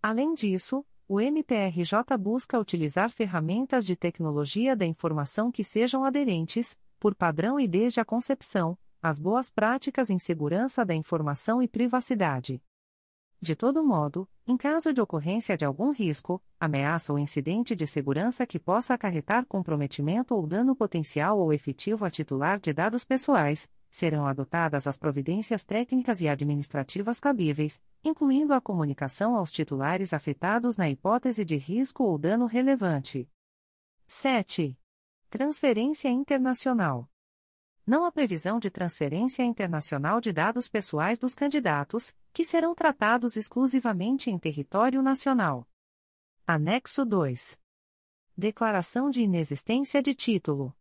Além 0.01 0.35
disso, 0.35 0.87
o 1.09 1.21
MPRJ 1.21 2.17
busca 2.19 2.59
utilizar 2.59 3.11
ferramentas 3.11 3.85
de 3.87 3.95
tecnologia 3.95 4.75
da 4.75 4.85
informação 4.85 5.53
que 5.53 5.63
sejam 5.63 6.05
aderentes, 6.05 6.77
por 6.99 7.15
padrão 7.15 7.61
e 7.61 7.69
desde 7.69 8.01
a 8.01 8.05
concepção, 8.05 8.77
às 9.01 9.19
boas 9.19 9.49
práticas 9.49 10.11
em 10.11 10.19
segurança 10.19 10.85
da 10.85 10.95
informação 10.95 11.63
e 11.63 11.69
privacidade. 11.69 12.61
De 13.41 13.55
todo 13.55 13.85
modo, 13.85 14.29
em 14.49 14.57
caso 14.57 14.93
de 14.93 15.01
ocorrência 15.01 15.57
de 15.57 15.65
algum 15.65 15.93
risco, 15.93 16.43
ameaça 16.59 17.13
ou 17.13 17.19
incidente 17.19 17.77
de 17.77 17.87
segurança 17.87 18.45
que 18.45 18.59
possa 18.59 18.95
acarretar 18.95 19.47
comprometimento 19.47 20.35
ou 20.35 20.45
dano 20.45 20.75
potencial 20.75 21.39
ou 21.39 21.53
efetivo 21.53 22.05
a 22.05 22.11
titular 22.11 22.59
de 22.59 22.73
dados 22.73 23.05
pessoais, 23.05 23.71
serão 23.97 24.27
adotadas 24.27 24.87
as 24.87 24.99
providências 24.99 25.65
técnicas 25.65 26.21
e 26.21 26.29
administrativas 26.29 27.19
cabíveis, 27.19 27.83
incluindo 28.05 28.53
a 28.53 28.61
comunicação 28.61 29.35
aos 29.35 29.51
titulares 29.51 30.13
afetados 30.13 30.77
na 30.77 30.91
hipótese 30.91 31.47
de 31.47 31.57
risco 31.57 32.05
ou 32.05 32.19
dano 32.19 32.45
relevante. 32.45 33.27
7. 34.07 34.79
Transferência 35.31 36.11
internacional. 36.11 37.09
Não 37.87 38.05
há 38.05 38.13
previsão 38.13 38.61
de 38.61 38.71
transferência 38.71 39.43
internacional 39.43 40.21
de 40.21 40.31
dados 40.31 40.69
pessoais 40.69 41.19
dos 41.19 41.35
candidatos, 41.35 42.15
que 42.35 42.45
serão 42.45 42.75
tratados 42.75 43.35
exclusivamente 43.35 44.31
em 44.31 44.39
território 44.39 45.01
nacional. 45.01 45.67
Anexo 46.47 47.03
2. 47.03 47.59
Declaração 48.37 49.09
de 49.09 49.23
inexistência 49.23 50.03
de 50.03 50.13
título. 50.13 50.77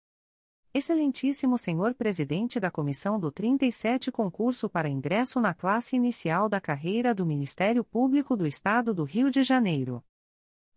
Excelentíssimo 0.77 1.57
Senhor 1.57 1.93
Presidente 1.93 2.59
da 2.59 2.69
Comissão 2.69 3.17
do 3.17 3.31
37 3.31 4.11
Concurso 4.11 4.69
para 4.69 4.89
Ingresso 4.89 5.39
na 5.39 5.53
Classe 5.53 5.95
Inicial 5.95 6.49
da 6.49 6.59
Carreira 6.59 7.15
do 7.15 7.25
Ministério 7.25 7.81
Público 7.81 8.35
do 8.35 8.45
Estado 8.45 8.93
do 8.93 9.05
Rio 9.05 9.31
de 9.31 9.41
Janeiro. 9.41 10.03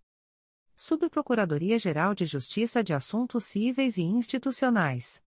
Subprocuradoria-Geral 0.74 2.14
de 2.14 2.24
Justiça 2.24 2.82
de 2.82 2.94
Assuntos 2.94 3.44
Cíveis 3.44 3.98
e 3.98 4.04
Institucionais. 4.04 5.22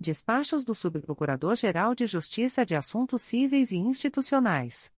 Despachos 0.00 0.64
do 0.64 0.74
Subprocurador-Geral 0.74 1.94
de 1.94 2.06
Justiça 2.06 2.64
de 2.64 2.74
Assuntos 2.74 3.20
Cíveis 3.20 3.70
e 3.70 3.76
Institucionais 3.76 4.96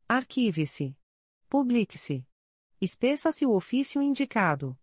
Arquive-se. 0.09 0.97
Publique-se. 1.49 2.27
Espeça-se 2.81 3.47
o 3.47 3.53
ofício 3.53 4.03
indicado. 4.03 4.77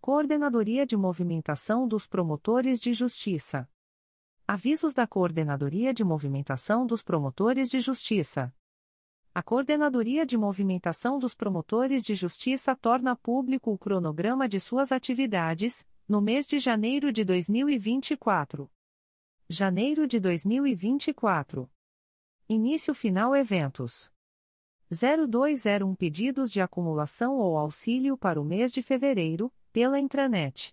Coordenadoria 0.00 0.86
de 0.86 0.96
Movimentação 0.96 1.88
dos 1.88 2.06
Promotores 2.06 2.78
de 2.78 2.92
Justiça. 2.92 3.68
Avisos 4.48 4.94
da 4.94 5.08
Coordenadoria 5.08 5.92
de 5.92 6.04
Movimentação 6.04 6.86
dos 6.86 7.02
Promotores 7.02 7.68
de 7.68 7.80
Justiça. 7.80 8.54
A 9.34 9.42
Coordenadoria 9.42 10.24
de 10.24 10.36
Movimentação 10.36 11.18
dos 11.18 11.34
Promotores 11.34 12.04
de 12.04 12.14
Justiça 12.14 12.76
torna 12.76 13.16
público 13.16 13.72
o 13.72 13.76
cronograma 13.76 14.48
de 14.48 14.60
suas 14.60 14.92
atividades, 14.92 15.84
no 16.08 16.22
mês 16.22 16.46
de 16.46 16.60
janeiro 16.60 17.12
de 17.12 17.24
2024. 17.24 18.70
Janeiro 19.48 20.06
de 20.06 20.20
2024. 20.20 21.68
Início 22.48 22.94
final 22.94 23.34
eventos. 23.34 24.12
0201 24.88 25.92
Pedidos 25.96 26.52
de 26.52 26.60
acumulação 26.60 27.36
ou 27.36 27.58
auxílio 27.58 28.16
para 28.16 28.40
o 28.40 28.44
mês 28.44 28.70
de 28.70 28.80
fevereiro, 28.80 29.52
pela 29.72 29.98
intranet. 29.98 30.72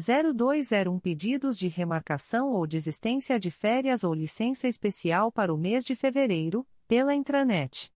0201 0.00 0.98
Pedidos 0.98 1.58
de 1.58 1.68
remarcação 1.68 2.52
ou 2.52 2.66
desistência 2.66 3.38
de 3.38 3.50
férias 3.50 4.02
ou 4.02 4.14
licença 4.14 4.66
especial 4.66 5.30
para 5.30 5.52
o 5.52 5.58
mês 5.58 5.84
de 5.84 5.94
fevereiro, 5.94 6.66
pela 6.88 7.14
intranet. 7.14 7.92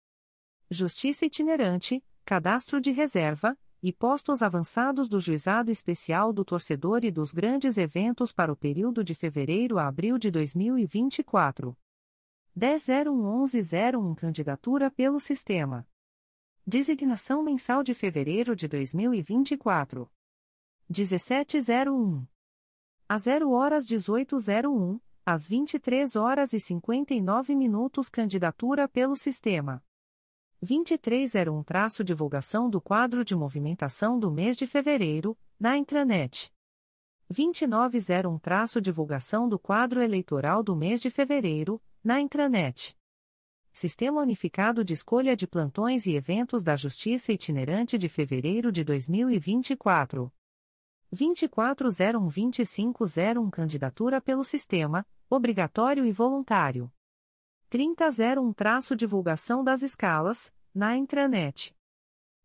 Justiça 0.69 1.27
itinerante, 1.27 2.05
cadastro 2.25 2.81
de 2.81 2.91
reserva, 2.91 3.57
e 3.83 3.93
postos 3.93 4.43
avançados 4.43 5.09
do 5.09 5.21
Juizado 5.21 5.71
Especial 5.71 6.33
do 6.33 6.45
Torcedor 6.45 7.05
e 7.05 7.11
dos 7.11 7.33
grandes 7.33 7.77
eventos 7.77 8.33
para 8.33 8.53
o 8.53 8.57
período 8.57 9.03
de 9.03 9.15
fevereiro 9.15 9.79
a 9.79 9.89
abril 9.89 10.19
de 10.19 10.31
2024. 10.31 11.77
10.01.11.01 12.57 14.15
Candidatura 14.15 14.91
pelo 14.91 15.19
Sistema. 15.19 15.87
Designação 16.65 17.43
mensal 17.43 17.83
de 17.83 17.93
fevereiro 17.93 18.55
de 18.55 18.69
2024. 18.69 20.09
1701. 20.93 22.27
A 23.09 23.17
0 23.17 23.51
horas 23.51 23.87
1801, 23.87 25.01
às 25.25 25.49
23 25.49 26.17
horas 26.17 26.53
e 26.53 26.61
59 26.61 27.55
minutos 27.57 28.11
Candidatura 28.11 28.87
pelo 28.87 29.17
Sistema. 29.17 29.83
2301 30.61 31.63
Traço 31.63 32.05
Divulgação 32.05 32.69
do 32.69 32.79
quadro 32.79 33.25
de 33.25 33.35
movimentação 33.35 34.19
do 34.19 34.31
mês 34.31 34.55
de 34.55 34.67
fevereiro, 34.67 35.37
na 35.59 35.79
intranet. 35.79 36.53
2901 37.31 38.39
Traço 38.39 38.79
Divulgação 38.79 39.49
do 39.49 39.59
quadro 39.59 40.03
eleitoral 40.03 40.63
do 40.63 40.77
mês 40.77 41.01
de 41.01 41.11
fevereiro, 41.11 41.83
na 42.05 42.21
intranet. 42.21 42.95
Sistema 43.73 44.21
Unificado 44.21 44.85
de 44.85 44.93
Escolha 44.93 45.35
de 45.35 45.47
Plantões 45.47 46.05
e 46.05 46.15
Eventos 46.15 46.63
da 46.63 46.77
Justiça 46.77 47.33
Itinerante 47.33 47.97
de 47.97 48.11
fevereiro 48.11 48.71
de 48.71 48.85
2024. 48.85 50.31
2401-2501 51.15 53.51
Candidatura 53.51 54.19
pelo 54.21 54.43
Sistema, 54.43 55.07
obrigatório 55.29 56.07
e 56.07 56.13
voluntário. 56.13 56.91
3001 57.69 58.53
Traço 58.53 58.97
Divulgação 58.97 59.63
das 59.63 59.83
escalas, 59.83 60.53
na 60.75 60.97
intranet. 60.97 61.75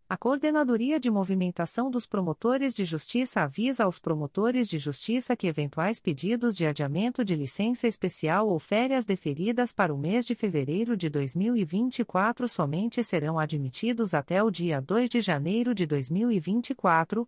A 0.10 0.16
Coordenadoria 0.16 1.02
de 1.02 1.12
Movimentação 1.12 1.92
dos 1.92 2.06
Promotores 2.06 2.74
de 2.74 2.86
Justiça 2.86 3.42
avisa 3.42 3.84
aos 3.84 4.00
promotores 4.00 4.70
de 4.70 4.80
justiça 4.80 5.36
que 5.36 5.48
eventuais 5.48 6.00
pedidos 6.00 6.56
de 6.56 6.66
adiamento 6.66 7.26
de 7.26 7.36
licença 7.36 7.90
especial 7.90 8.48
ou 8.48 8.58
férias 8.58 9.06
deferidas 9.06 9.74
para 9.74 9.94
o 9.94 9.98
mês 9.98 10.26
de 10.26 10.34
fevereiro 10.34 10.96
de 10.96 11.10
2024 11.10 12.48
somente 12.48 13.04
serão 13.04 13.38
admitidos 13.38 14.14
até 14.14 14.42
o 14.42 14.50
dia 14.50 14.80
2 14.80 15.10
de 15.10 15.20
janeiro 15.20 15.76
de 15.76 15.86
2024, 15.86 17.28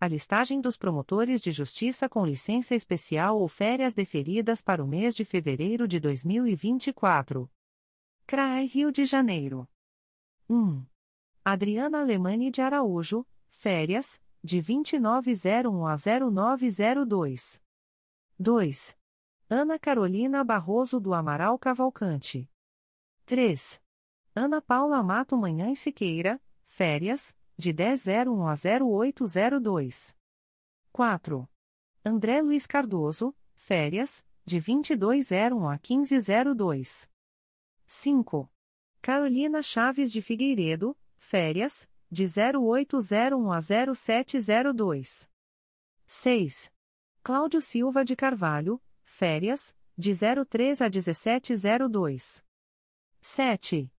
a 0.00 0.08
listagem 0.08 0.62
dos 0.62 0.78
promotores 0.78 1.42
de 1.42 1.52
justiça 1.52 2.08
com 2.08 2.24
licença 2.24 2.74
especial 2.74 3.38
ou 3.38 3.46
férias 3.46 3.92
deferidas 3.92 4.62
para 4.62 4.82
o 4.82 4.88
mês 4.88 5.14
de 5.14 5.26
fevereiro 5.26 5.86
de 5.86 6.00
2024. 6.00 7.50
CRAE 8.26 8.64
Rio 8.64 8.90
de 8.90 9.04
Janeiro. 9.04 9.68
1. 10.48 10.86
Adriana 11.44 12.00
Alemani 12.00 12.50
de 12.50 12.62
Araújo, 12.62 13.26
férias, 13.50 14.18
de 14.42 14.62
2901 14.62 15.86
a 15.86 15.96
0902. 15.96 17.62
2. 18.38 18.96
Ana 19.50 19.78
Carolina 19.78 20.42
Barroso 20.42 20.98
do 20.98 21.12
Amaral 21.12 21.58
Cavalcante. 21.58 22.50
3. 23.26 23.82
Ana 24.34 24.62
Paula 24.62 25.02
Mato 25.02 25.36
Manhã 25.36 25.74
Siqueira, 25.74 26.40
férias, 26.64 27.36
de 27.60 27.72
1001 27.74 28.48
a 28.48 28.54
0802. 28.54 30.16
4. 30.90 31.48
André 32.02 32.40
Luiz 32.40 32.66
Cardoso, 32.66 33.36
férias, 33.54 34.26
de 34.44 34.58
2201 34.58 35.68
a 35.68 35.78
1502. 35.78 37.08
5. 37.86 38.50
Carolina 39.02 39.62
Chaves 39.62 40.10
de 40.10 40.22
Figueiredo, 40.22 40.96
férias, 41.18 41.88
de 42.10 42.24
0801 42.24 43.52
a 43.52 43.60
0702. 43.60 45.30
6. 46.06 46.72
Cláudio 47.22 47.60
Silva 47.60 48.04
de 48.04 48.16
Carvalho, 48.16 48.82
férias, 49.04 49.76
de 49.96 50.14
03 50.14 50.80
a 50.80 50.88
1702. 50.88 52.44
7. 53.20 53.92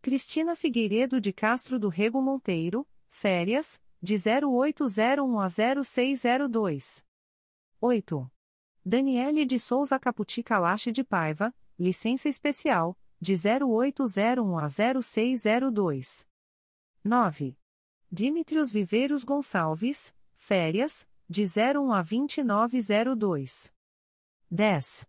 Cristina 0.00 0.54
Figueiredo 0.54 1.20
de 1.20 1.32
Castro 1.32 1.78
do 1.78 1.88
Rego 1.88 2.22
Monteiro, 2.22 2.86
férias, 3.18 3.82
de 4.00 4.14
0801 4.16 5.40
a 5.40 5.48
0602. 5.48 7.04
8. 7.80 8.30
Daniele 8.84 9.44
de 9.44 9.58
Souza 9.58 9.98
Caputi 9.98 10.42
Calache 10.42 10.92
de 10.92 11.02
Paiva, 11.02 11.52
licença 11.78 12.28
especial, 12.28 12.96
de 13.20 13.34
0801 13.34 14.58
a 14.58 14.68
0602. 14.68 16.26
9. 17.04 17.58
Dimitrios 18.10 18.72
Viveiros 18.72 19.24
Gonçalves, 19.24 20.14
férias, 20.34 21.06
de 21.28 21.44
01 21.44 21.92
a 21.92 22.02
2902. 22.02 23.72
10. 24.50 25.06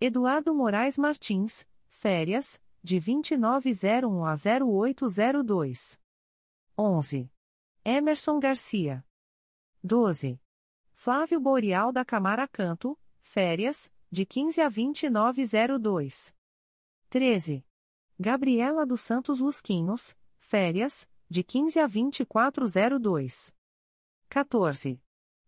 Eduardo 0.00 0.54
Moraes 0.54 0.96
Martins, 0.96 1.66
férias, 1.88 2.62
de 2.82 3.00
2901 3.00 4.24
a 4.24 4.34
0802. 4.34 6.00
11. 6.76 7.30
Emerson 7.90 8.38
Garcia. 8.38 9.02
12. 9.82 10.38
Flávio 10.92 11.40
Boreal 11.40 11.90
da 11.90 12.04
Camara 12.04 12.46
Canto, 12.46 13.00
férias, 13.18 13.90
de 14.12 14.26
15 14.26 14.60
a 14.60 14.68
2902. 14.68 16.36
13. 17.08 17.64
Gabriela 18.20 18.84
dos 18.84 19.00
Santos 19.00 19.40
Lusquinhos, 19.40 20.14
férias, 20.36 21.08
de 21.30 21.42
15 21.42 21.80
a 21.80 21.86
2402. 21.86 23.56
14. 24.28 25.02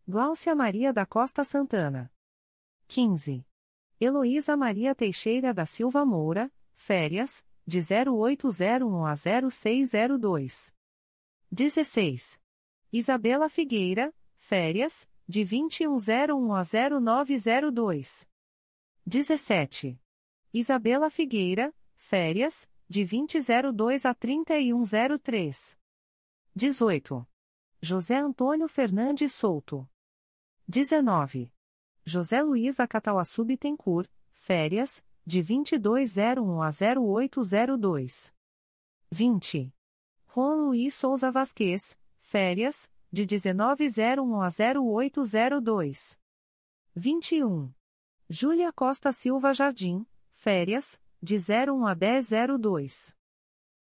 Gláucia 0.09 0.55
Maria 0.55 0.95
da 0.95 1.05
Costa 1.05 1.45
Santana. 1.45 2.11
15. 2.89 3.47
Heloísa 4.01 4.57
Maria 4.57 4.95
Teixeira 4.95 5.53
da 5.53 5.67
Silva 5.67 6.07
Moura, 6.07 6.51
férias, 6.73 7.47
de 7.67 7.81
0801 7.81 9.05
a 9.05 9.15
0602. 9.15 10.80
16. 11.53 12.41
Isabela 12.93 13.49
Figueira, 13.49 14.15
férias, 14.37 15.09
de 15.27 15.45
2101 15.45 16.55
a 16.55 16.63
0902. 16.63 18.29
17. 19.05 20.01
Isabela 20.55 21.11
Figueira, 21.11 21.75
férias, 21.97 22.71
de 22.89 23.05
2002 23.05 24.07
a 24.07 24.15
3103. 24.15 25.77
18. 26.55 27.27
José 27.83 28.17
Antônio 28.17 28.69
Fernandes 28.69 29.35
Souto. 29.35 29.89
19. 30.69 31.53
José 32.05 32.43
Luiz 32.43 32.79
Acatauaçu 32.79 33.45
Bittencourt, 33.45 34.09
férias, 34.33 35.05
de 35.27 35.43
2201 35.43 36.63
a 36.63 36.71
0802. 36.71 38.33
20. 39.11 39.75
Juan 40.33 40.67
Luiz 40.67 40.95
Souza 40.95 41.29
Vasquez, 41.29 41.99
férias, 42.21 42.89
de 43.13 43.27
1901 43.27 44.41
a 44.41 44.49
0802. 44.49 46.17
21. 46.95 47.75
Júlia 48.29 48.73
Costa 48.73 49.11
Silva 49.13 49.53
Jardim, 49.53 50.07
férias, 50.31 51.01
de 51.21 51.37
01 51.37 51.85
a 51.85 51.97
1002. 51.97 53.17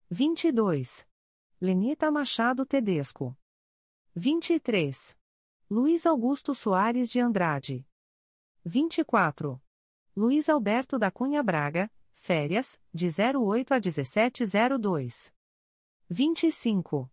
22. 0.08 1.06
Lenita 1.60 2.10
Machado 2.10 2.64
Tedesco. 2.64 3.36
23. 4.14 5.18
Luiz 5.68 6.06
Augusto 6.06 6.54
Soares 6.54 7.10
de 7.10 7.20
Andrade. 7.20 7.86
24. 8.64 9.60
Luiz 10.16 10.48
Alberto 10.48 10.98
da 10.98 11.10
Cunha 11.10 11.42
Braga, 11.42 11.90
férias, 12.14 12.80
de 12.90 13.08
08 13.08 13.74
a 13.74 13.78
1702. 13.78 15.36
25. 16.10 17.10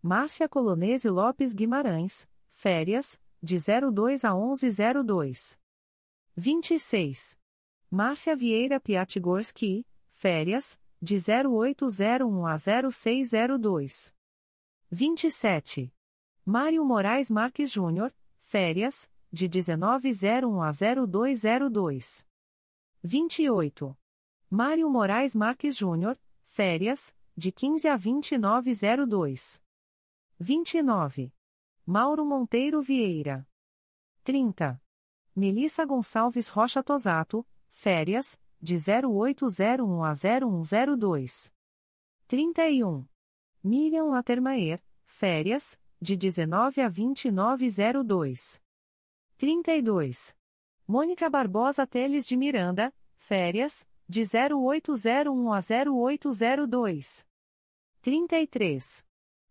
Márcia 0.00 0.48
Colonese 0.48 1.10
Lopes 1.10 1.52
Guimarães, 1.52 2.28
férias, 2.48 3.20
de 3.42 3.58
02 3.58 4.24
a 4.24 4.32
1102. 4.32 5.58
26. 6.36 7.36
Márcia 7.90 8.36
Vieira 8.36 8.78
Piatigorski, 8.78 9.84
férias, 10.08 10.78
de 11.02 11.16
0801 11.16 12.46
a 12.46 12.56
0602. 12.56 14.14
27. 14.90 15.92
Mário 16.44 16.84
Moraes 16.84 17.28
Marques 17.28 17.72
Júnior, 17.72 18.14
férias, 18.38 19.10
de 19.32 19.48
1901 19.48 20.62
a 20.62 20.70
0202. 20.70 22.24
28. 23.02 23.98
Mário 24.48 24.88
Moraes 24.88 25.34
Marques 25.34 25.76
Júnior, 25.76 26.16
férias, 26.44 27.12
de 27.36 27.52
15 27.52 27.88
a 27.88 27.96
2902. 27.96 29.62
29. 30.38 31.32
Mauro 31.84 32.24
Monteiro 32.24 32.80
Vieira. 32.80 33.46
30. 34.24 34.82
Melissa 35.34 35.84
Gonçalves 35.84 36.48
Rocha 36.48 36.82
Tosato, 36.82 37.46
férias, 37.68 38.40
de 38.60 38.76
0801 38.76 40.02
a 40.02 40.14
0102. 40.14 41.52
31. 42.26 43.06
Miriam 43.62 44.06
Latermaer, 44.06 44.82
férias, 45.04 45.78
de 46.00 46.16
19 46.16 46.80
a 46.80 46.88
2902. 46.88 48.62
32. 49.36 50.34
Mônica 50.88 51.28
Barbosa 51.28 51.86
Teles 51.86 52.26
de 52.26 52.36
Miranda, 52.36 52.94
férias, 53.16 53.86
de 54.08 54.22
0801 54.22 55.52
a 55.52 55.60
0802. 55.60 57.26
33. 58.00 59.04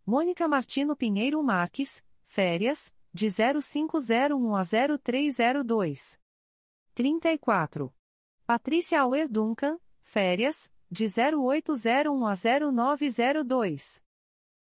Mônica 0.05 0.47
Martino 0.47 0.95
Pinheiro 0.95 1.41
Marques, 1.43 2.03
férias, 2.23 2.93
de 3.13 3.29
0501 3.29 4.55
a 4.55 4.63
0302. 4.63 6.19
34. 6.93 7.93
Patrícia 8.45 9.01
Auer 9.01 9.27
Duncan, 9.27 9.79
férias, 10.01 10.71
de 10.89 11.07
0801 11.07 12.27
a 12.27 12.35
0902. 12.35 14.01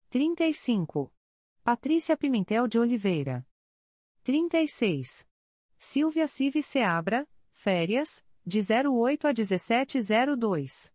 35. 0.09 1.14
Patrícia 1.64 2.17
Pimentel 2.17 2.67
de 2.67 2.80
Oliveira. 2.80 3.45
36. 4.24 5.27
Silvia 5.77 6.27
Cive 6.27 6.64
Seabra, 6.64 7.27
férias, 7.51 8.25
de 8.48 8.61
08 8.61 9.27
a 9.27 9.34
1702. 9.34 10.93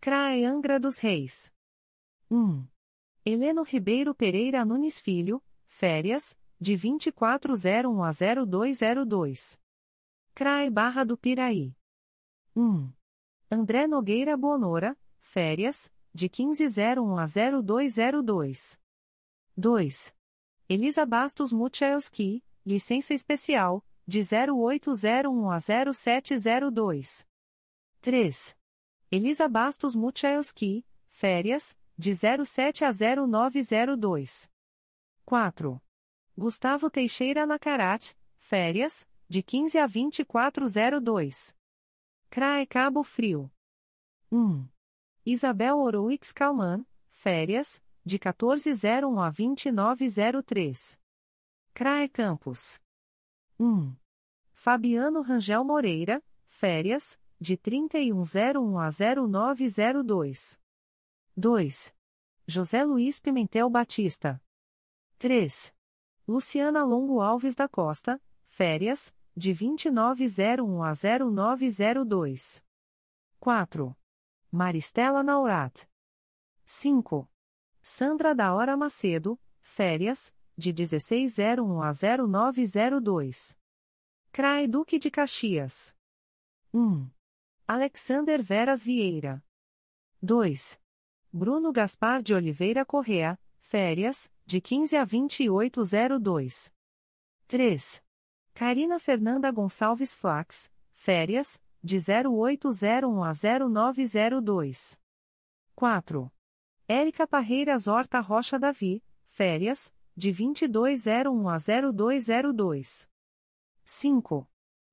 CRAE 0.00 0.46
Angra 0.46 0.80
dos 0.80 0.98
Reis. 0.98 1.52
1. 2.30 2.66
Heleno 3.22 3.62
Ribeiro 3.62 4.14
Pereira 4.14 4.64
Nunes 4.64 4.98
Filho, 4.98 5.44
férias, 5.66 6.38
de 6.58 6.74
2401 6.74 8.02
a 8.02 8.10
0202. 8.12 9.60
CRAE 10.34 10.70
Barra 10.70 11.04
do 11.04 11.18
Piraí. 11.18 11.76
1. 12.56 12.90
André 13.50 13.86
Nogueira 13.86 14.34
Bonora, 14.34 14.96
férias, 15.18 15.92
de 16.14 16.30
1501 16.30 17.18
a 17.18 17.26
0202. 17.26 18.80
2. 19.54 20.16
Elisa 20.66 21.04
Bastos 21.04 21.52
Muchelski, 21.52 22.42
licença 22.64 23.12
especial, 23.12 23.84
de 24.10 24.22
0801 24.24 25.52
a 25.52 25.60
0702. 25.60 27.28
3. 28.00 28.56
Elisa 29.08 29.46
Bastos 29.46 29.94
Muchelski, 29.94 30.84
férias, 31.06 31.78
de 31.96 32.12
07 32.16 32.84
a 32.84 32.90
0902. 32.90 34.50
4. 35.24 35.80
Gustavo 36.36 36.90
Teixeira 36.90 37.46
Nacarat, 37.46 38.16
férias, 38.36 39.06
de 39.28 39.44
15 39.44 39.78
a 39.78 39.86
2402. 39.86 41.54
CRAE 42.30 42.66
Cabo 42.66 43.04
Frio. 43.04 43.48
1. 44.32 44.68
Isabel 45.24 45.78
Oroix 45.78 46.32
Calman, 46.32 46.84
férias, 47.08 47.80
de 48.04 48.18
1401 48.18 49.22
a 49.22 49.30
2903. 49.30 50.98
CRAE 51.72 52.08
Campos. 52.08 52.80
1. 53.56 53.99
Fabiano 54.62 55.22
Rangel 55.22 55.64
Moreira, 55.64 56.22
férias, 56.44 57.18
de 57.40 57.56
3101 57.56 58.78
a 58.78 58.90
0902. 58.90 60.60
2. 61.34 61.94
José 62.46 62.84
Luiz 62.84 63.18
Pimentel 63.20 63.70
Batista. 63.70 64.38
3. 65.18 65.74
Luciana 66.28 66.84
Longo 66.84 67.22
Alves 67.22 67.54
da 67.54 67.66
Costa, 67.66 68.20
férias, 68.44 69.14
de 69.34 69.54
2901 69.54 70.82
a 70.82 70.92
0902. 70.92 72.62
4. 73.38 73.96
Maristela 74.52 75.22
Naurat. 75.22 75.88
5. 76.66 77.26
Sandra 77.80 78.34
da 78.34 78.52
Hora 78.54 78.76
Macedo, 78.76 79.40
férias, 79.62 80.34
de 80.54 80.70
1601 80.74 81.82
a 81.82 81.92
0902. 81.94 83.58
CRAE 84.32 84.68
Duque 84.68 84.96
de 85.00 85.10
Caxias. 85.10 85.96
1. 86.72 87.10
Alexander 87.66 88.40
Veras 88.40 88.84
Vieira. 88.84 89.42
2. 90.22 90.80
Bruno 91.32 91.72
Gaspar 91.72 92.22
de 92.22 92.32
Oliveira 92.32 92.84
Correa, 92.84 93.36
férias, 93.58 94.30
de 94.46 94.60
15 94.60 94.96
a 94.96 95.04
2802. 95.04 96.72
3. 97.48 98.04
Carina 98.54 99.00
Fernanda 99.00 99.50
Gonçalves 99.50 100.14
Flax, 100.14 100.72
férias, 100.92 101.60
de 101.82 101.98
0801 101.98 103.24
a 103.24 103.32
0902. 103.34 104.96
4. 105.74 106.32
Érica 106.86 107.26
Parreiras 107.26 107.88
Horta 107.88 108.20
Rocha 108.20 108.60
Davi, 108.60 109.02
férias, 109.24 109.92
de 110.16 110.30
2201 110.30 111.48
a 111.48 111.56
0202. 111.58 113.10
5. 113.92 114.48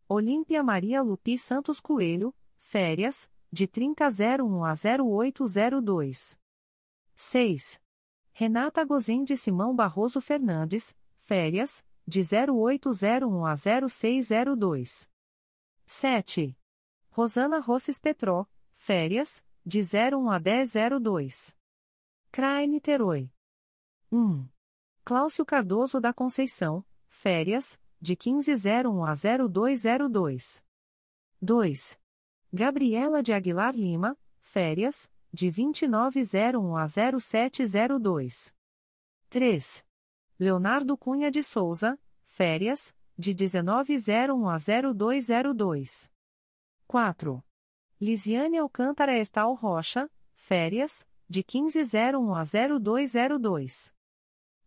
Olímpia 0.09 0.63
Maria 0.63 1.03
Lupi 1.03 1.37
Santos 1.37 1.79
Coelho, 1.79 2.35
férias, 2.57 3.29
de 3.51 3.67
3001 3.67 4.65
a 4.65 4.73
0802. 4.73 6.39
6. 7.15 7.79
Renata 8.33 8.83
Gozin 8.83 9.23
de 9.23 9.37
Simão 9.37 9.75
Barroso 9.75 10.19
Fernandes, 10.19 10.97
férias, 11.19 11.85
de 12.07 12.21
0801 12.21 13.45
a 13.45 13.55
0602. 13.55 15.07
7. 15.85 16.57
Rosana 17.11 17.59
Rosses 17.59 17.99
Petró, 17.99 18.47
férias, 18.73 19.45
de 19.63 19.81
01 19.81 20.31
a 20.31 20.39
1002. 20.39 21.55
CRAE 22.31 22.65
Niterói. 22.65 23.31
1. 24.11 24.49
Cláudio 25.05 25.45
Cardoso 25.45 26.01
da 26.01 26.11
Conceição, 26.11 26.83
férias, 27.07 27.79
de 27.99 28.15
1501 28.15 29.05
a 29.05 29.13
0202. 29.15 30.63
2. 31.41 31.99
Gabriela 32.51 33.21
de 33.21 33.33
Aguilar 33.33 33.75
Lima, 33.75 34.17
férias, 34.39 35.11
de 35.31 35.49
2901 35.51 36.77
a 36.77 36.87
0702. 36.87 38.53
3. 39.29 39.85
Leonardo 40.39 40.97
Cunha 40.97 41.29
de 41.29 41.43
Souza, 41.43 41.99
férias, 42.23 42.95
de 43.17 43.33
1901 43.33 44.49
a 44.49 44.57
0202. 44.57 46.11
4. 46.87 47.43
Lisiane 47.99 48.57
Alcântara 48.57 49.17
Ertal 49.17 49.53
Rocha, 49.55 50.09
férias, 50.35 51.05
de 51.27 51.43
1501 51.43 52.35
a 52.35 52.43
0202. 52.43 53.93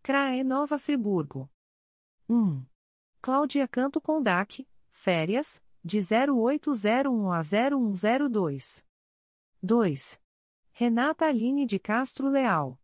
CRAE 0.03 0.43
Nova 0.43 0.77
Friburgo. 0.77 1.49
1. 2.29 2.65
Cláudia 3.23 3.67
Canto 3.67 4.01
Condac, 4.01 4.67
férias, 4.89 5.63
de 5.83 5.99
0801 5.99 7.31
a 7.31 7.41
0102. 7.43 8.83
2. 9.61 10.19
Renata 10.71 11.27
Aline 11.27 11.67
de 11.67 11.77
Castro 11.77 12.29
Leal. 12.29 12.81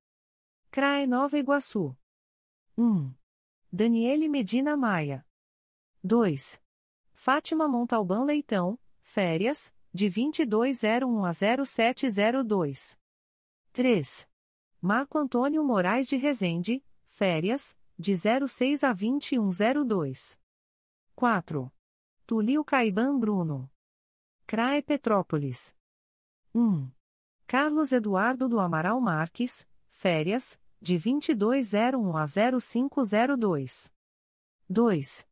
CRAE 0.70 1.08
Nova 1.08 1.40
Iguaçu. 1.40 1.98
1. 2.78 3.12
Daniele 3.72 4.30
Medina 4.30 4.78
Maia. 4.78 5.26
2. 6.04 6.62
Fátima 7.14 7.68
Montalbán 7.68 8.24
Leitão, 8.24 8.80
férias, 9.02 9.74
de 9.92 10.08
2201 10.08 11.26
a 11.26 11.34
0702. 11.34 13.00
3. 13.74 14.30
Marco 14.80 15.18
Antônio 15.18 15.64
Moraes 15.64 16.08
de 16.08 16.16
Rezende, 16.16 16.86
férias, 17.06 17.76
de 17.98 18.16
06 18.16 18.84
a 18.84 18.94
2102. 18.94 20.40
4. 21.16 21.72
Tulio 22.26 22.64
Caiban 22.64 23.18
Bruno. 23.18 23.70
CRAE 24.46 24.82
Petrópolis. 24.82 25.76
1. 26.54 26.92
Carlos 27.48 27.92
Eduardo 27.92 28.48
do 28.48 28.60
Amaral 28.60 29.02
Marques, 29.02 29.68
férias, 29.90 30.60
de 30.80 30.98
2201 30.98 32.18
a 32.18 32.26
0502. 32.28 33.92
2. 34.70 35.28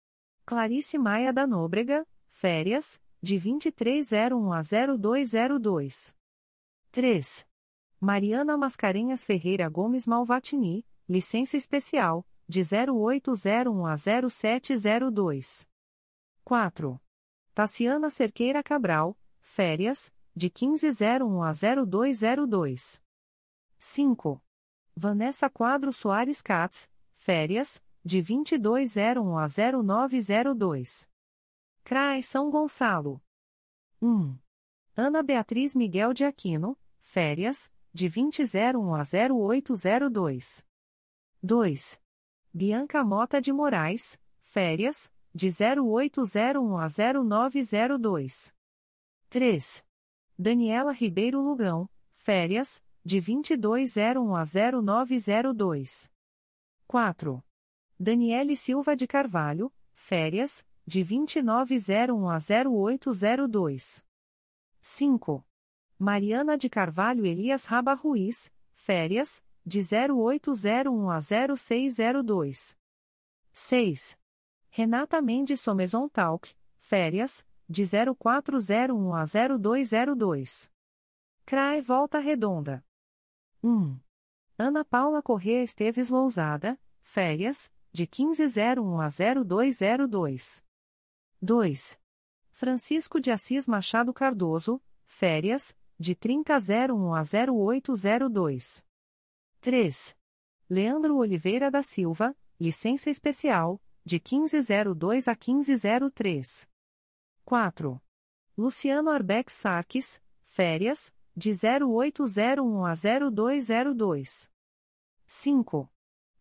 Clarice 0.46 0.98
Maia 0.98 1.32
da 1.32 1.46
Nóbrega, 1.46 2.08
férias, 2.30 3.02
de 3.22 3.38
2301 3.38 4.54
a 4.54 4.62
0202. 4.62 6.16
3. 6.92 7.48
Mariana 8.00 8.58
Mascarenhas 8.58 9.24
Ferreira 9.24 9.68
Gomes 9.70 10.06
Malvatini, 10.08 10.86
licença 11.08 11.58
especial, 11.58 12.26
de 12.48 12.62
0801 12.62 13.86
a 13.86 13.96
0702. 13.98 15.68
4. 16.44 17.02
Taciana 17.54 18.10
Cerqueira 18.10 18.62
Cabral, 18.62 19.18
férias, 19.40 20.14
de 20.36 20.48
1501 20.48 21.44
a 21.44 21.52
0202. 21.52 23.02
5. 23.80 24.44
Vanessa 24.96 25.50
Quadro 25.50 25.92
Soares 25.92 26.42
Katz, 26.42 26.90
férias, 27.14 27.84
de 28.04 28.22
2201 28.22 29.38
a 29.38 29.48
0902. 29.48 31.10
CRAE 31.84 32.22
São 32.22 32.50
Gonçalo. 32.52 33.22
1. 34.02 34.38
Ana 34.96 35.24
Beatriz 35.24 35.76
Miguel 35.76 36.14
de 36.14 36.26
Aquino, 36.26 36.78
férias, 37.00 37.74
de 37.94 38.08
2001 38.10 38.94
a 38.94 39.04
0802. 39.04 40.66
2. 41.42 42.05
Bianca 42.58 43.04
Mota 43.04 43.42
de 43.42 43.52
Moraes, 43.52 44.18
férias, 44.40 45.12
de 45.34 45.50
0801 45.50 46.78
a 46.78 46.88
0902. 46.88 48.56
3. 49.30 49.86
Daniela 50.40 50.94
Ribeiro 50.94 51.42
Lugão, 51.42 51.90
férias, 52.14 52.82
de 53.04 53.20
2201 53.20 54.34
a 54.34 54.46
0902. 54.46 56.10
4. 56.88 57.44
Daniele 58.00 58.56
Silva 58.56 58.96
de 58.96 59.06
Carvalho, 59.06 59.70
férias, 59.94 60.66
de 60.88 61.04
2901 61.04 62.30
a 62.30 62.38
0802. 62.38 64.06
5. 64.80 65.46
Mariana 66.00 66.58
de 66.58 66.70
Carvalho 66.70 67.26
Elias 67.26 67.66
Raba 67.66 67.94
Ruiz, 67.94 68.50
férias, 68.74 69.44
de 69.66 69.82
0801 69.82 71.10
a 71.10 71.20
0602. 71.22 72.78
6. 73.52 74.18
Renata 74.70 75.22
Mendes 75.22 75.62
Somezon 75.62 76.08
Talk, 76.08 76.56
férias, 76.78 77.46
de 77.68 77.84
0401 77.84 79.16
a 79.16 79.26
0202. 79.26 80.72
CRAE 81.46 81.82
Volta 81.82 82.20
Redonda. 82.20 82.84
1. 83.64 84.00
Ana 84.58 84.86
Paula 84.86 85.22
Corrêa 85.22 85.64
Esteves 85.64 86.10
Lousada, 86.10 86.80
férias, 87.02 87.74
de 87.92 88.04
1501 88.04 89.02
a 89.02 89.10
0202. 89.10 90.64
2. 91.42 92.00
Francisco 92.52 93.20
de 93.20 93.32
Assis 93.32 93.68
Machado 93.68 94.14
Cardoso, 94.14 94.82
férias, 95.06 95.76
de 95.98 96.16
3001 96.16 97.14
a 97.14 97.22
0802. 97.22 98.86
3. 99.66 100.16
Leandro 100.70 101.18
Oliveira 101.18 101.72
da 101.72 101.82
Silva, 101.82 102.38
licença 102.60 103.10
especial, 103.10 103.82
de 104.06 104.18
1502 104.18 105.28
a 105.28 105.32
1503. 105.32 106.70
4. 107.44 108.00
Luciano 108.56 109.10
Arbex 109.10 109.54
Sarques, 109.54 110.22
férias, 110.44 111.12
de 111.36 111.50
0801 111.50 112.86
a 112.86 112.94
0202. 112.94 114.52
5. 115.26 115.92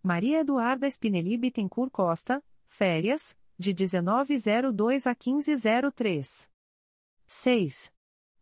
Maria 0.03 0.41
Eduarda 0.41 0.87
Spinelli 0.87 1.39
Bittencourt 1.39 1.91
Costa, 1.91 2.45
férias, 2.67 3.35
de 3.59 3.73
1902 3.73 5.07
a 5.07 5.13
1503. 5.15 6.51
6. 7.27 7.91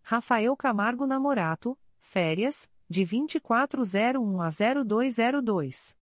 Rafael 0.03 0.57
Camargo 0.57 1.07
Namorato, 1.07 1.79
férias, 2.01 2.69
de 2.93 3.07
2401 3.07 4.43
a 4.43 4.51
0202. 4.51 5.97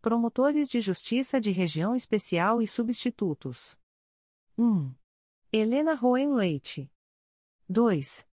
Promotores 0.00 0.68
de 0.68 0.80
Justiça 0.80 1.40
de 1.40 1.50
Região 1.50 1.96
Especial 1.96 2.62
e 2.62 2.66
Substitutos. 2.68 3.76
1. 4.56 4.94
Helena 5.52 5.94
Roen 5.96 6.32
Leite. 6.32 6.88
2. 7.68 8.24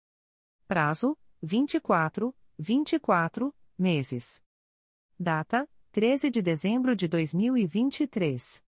Prazo: 0.67 1.15
24, 1.41 2.35
24 2.57 3.53
meses. 3.77 4.41
Data: 5.19 5.69
13 5.91 6.31
de 6.31 6.41
dezembro 6.41 6.95
de 6.95 7.07
2023. 7.07 8.63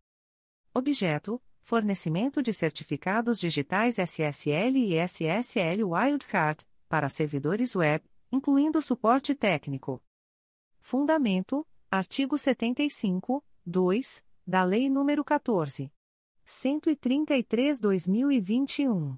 Objeto: 0.72 1.42
Fornecimento 1.60 2.40
de 2.40 2.52
certificados 2.52 3.40
digitais 3.40 3.98
SSL 3.98 4.78
e 4.78 4.94
SSL 4.94 5.82
Wildcard 5.82 6.64
para 6.88 7.08
servidores 7.08 7.74
web, 7.74 8.04
incluindo 8.30 8.80
suporte 8.80 9.34
técnico. 9.34 10.00
Fundamento: 10.78 11.66
Artigo 11.96 12.36
75, 12.36 13.40
2, 13.64 14.24
da 14.44 14.64
Lei 14.64 14.88
nº 14.88 15.22
14. 15.22 15.92
133/2021. 16.44 19.16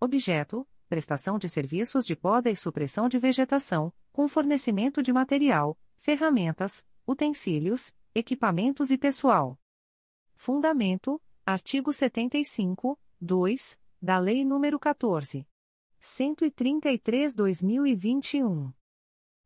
Objeto: 0.00 0.66
prestação 0.88 1.36
de 1.36 1.46
serviços 1.46 2.06
de 2.06 2.16
poda 2.16 2.50
e 2.50 2.56
supressão 2.56 3.06
de 3.06 3.18
vegetação, 3.18 3.92
com 4.10 4.26
fornecimento 4.26 5.02
de 5.02 5.12
material, 5.12 5.78
ferramentas, 5.98 6.86
utensílios, 7.06 7.94
equipamentos 8.14 8.90
e 8.90 8.96
pessoal. 8.96 9.58
Fundamento: 10.34 11.22
artigo 11.44 11.92
75, 11.92 12.98
2 13.20 13.78
da 14.00 14.18
Lei 14.18 14.44
nº 14.44 14.78
14. 14.78 15.46
133/2021. 16.00 18.72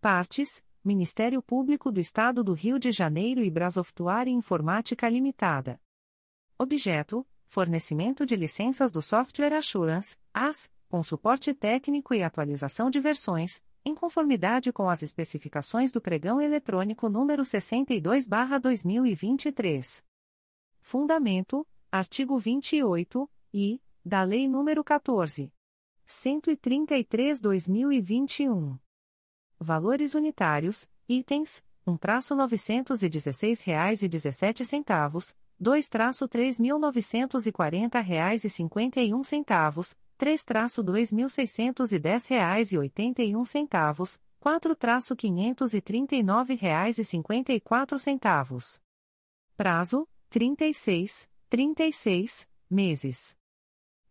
Partes: 0.00 0.64
Ministério 0.84 1.42
Público 1.42 1.90
do 1.90 1.98
Estado 1.98 2.44
do 2.44 2.52
Rio 2.52 2.78
de 2.78 2.92
Janeiro 2.92 3.42
e 3.42 3.50
Brasoftuária 3.50 4.30
Informática 4.30 5.08
Limitada. 5.08 5.80
Objeto: 6.56 7.26
fornecimento 7.44 8.24
de 8.24 8.36
licenças 8.36 8.92
do 8.92 9.02
Software 9.02 9.52
Assurance, 9.52 10.16
AS, 10.32 10.70
com 10.88 11.02
suporte 11.02 11.52
técnico 11.52 12.14
e 12.14 12.22
atualização 12.22 12.88
de 12.88 13.00
versões, 13.00 13.64
em 13.86 13.94
conformidade 13.94 14.70
com 14.72 14.90
as 14.90 15.04
especificações 15.04 15.92
do 15.92 16.00
pregão 16.00 16.40
eletrônico 16.40 17.08
número 17.08 17.44
62/2023. 17.44 20.02
Fundamento: 20.80 21.64
artigo 21.92 22.36
28 22.36 23.30
e 23.54 23.80
da 24.04 24.24
Lei 24.24 24.48
nº 24.48 24.82
14. 24.82 25.52
133/2021. 26.04 28.76
Valores 29.56 30.14
unitários: 30.14 30.90
itens: 31.08 31.64
um 31.86 31.96
traço 31.96 32.34
dezessete 34.08 34.64
centavos, 34.64 35.32
dois 35.60 35.88
traço 35.88 36.26
três 36.26 36.58
mil 36.58 36.76
novecentos 40.18 41.92
e 41.92 42.00
quarenta 42.00 42.28
reais 42.28 42.72
e 42.72 42.78
cinquenta 42.78 43.22
e 43.22 43.36
um 43.36 43.44
centavos, 43.44 44.18
três 44.40 44.74
traço 44.74 45.22
dois 45.22 45.52
mil 45.52 46.18
seiscentos 46.18 46.32
e 46.32 46.38
dez 46.38 46.56
reais 46.56 46.98
e 46.98 47.08
oitenta 47.18 47.52
e 47.52 47.56
um 47.92 47.98
centavos. 47.98 48.80
Prazo: 49.56 50.08
trinta 50.30 50.64
e 50.64 50.72
seis, 50.72 51.28
trinta 51.50 51.84
e 51.84 51.92
seis 51.92 52.48
meses. 52.68 53.36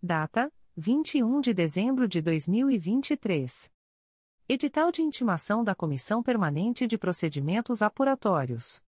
Data: 0.02 0.54
vinte 0.78 1.18
e 1.18 1.24
um 1.24 1.42
de 1.42 1.54
dezembro 1.54 2.08
de 2.08 2.22
dois 2.22 2.48
mil 2.48 2.70
e 2.70 2.78
vinte 2.78 3.12
e 3.12 3.18
três. 3.18 3.72
Edital 4.48 4.92
de 4.92 5.02
intimação 5.02 5.64
da 5.64 5.74
Comissão 5.74 6.22
Permanente 6.22 6.86
de 6.86 7.00
Procedimentos 7.00 7.82
Apuratórios. 7.82 8.80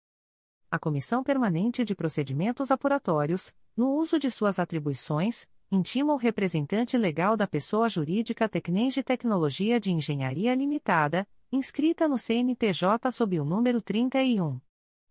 A 0.70 0.78
Comissão 0.78 1.24
Permanente 1.24 1.82
de 1.82 1.94
Procedimentos 1.94 2.70
Apuratórios, 2.70 3.54
no 3.74 3.94
uso 3.94 4.18
de 4.18 4.30
suas 4.30 4.58
atribuições, 4.58 5.48
intima 5.70 6.12
o 6.12 6.16
representante 6.16 6.96
legal 6.96 7.36
da 7.36 7.46
pessoa 7.46 7.88
jurídica 7.88 8.48
Tecnenge 8.48 9.02
Tecnologia 9.02 9.78
de 9.80 9.90
Engenharia 9.90 10.54
Limitada, 10.54 11.26
inscrita 11.50 12.06
no 12.06 12.16
CNPJ 12.16 13.10
sob 13.10 13.40
o 13.40 13.44
número 13.44 13.82
31. 13.82 14.60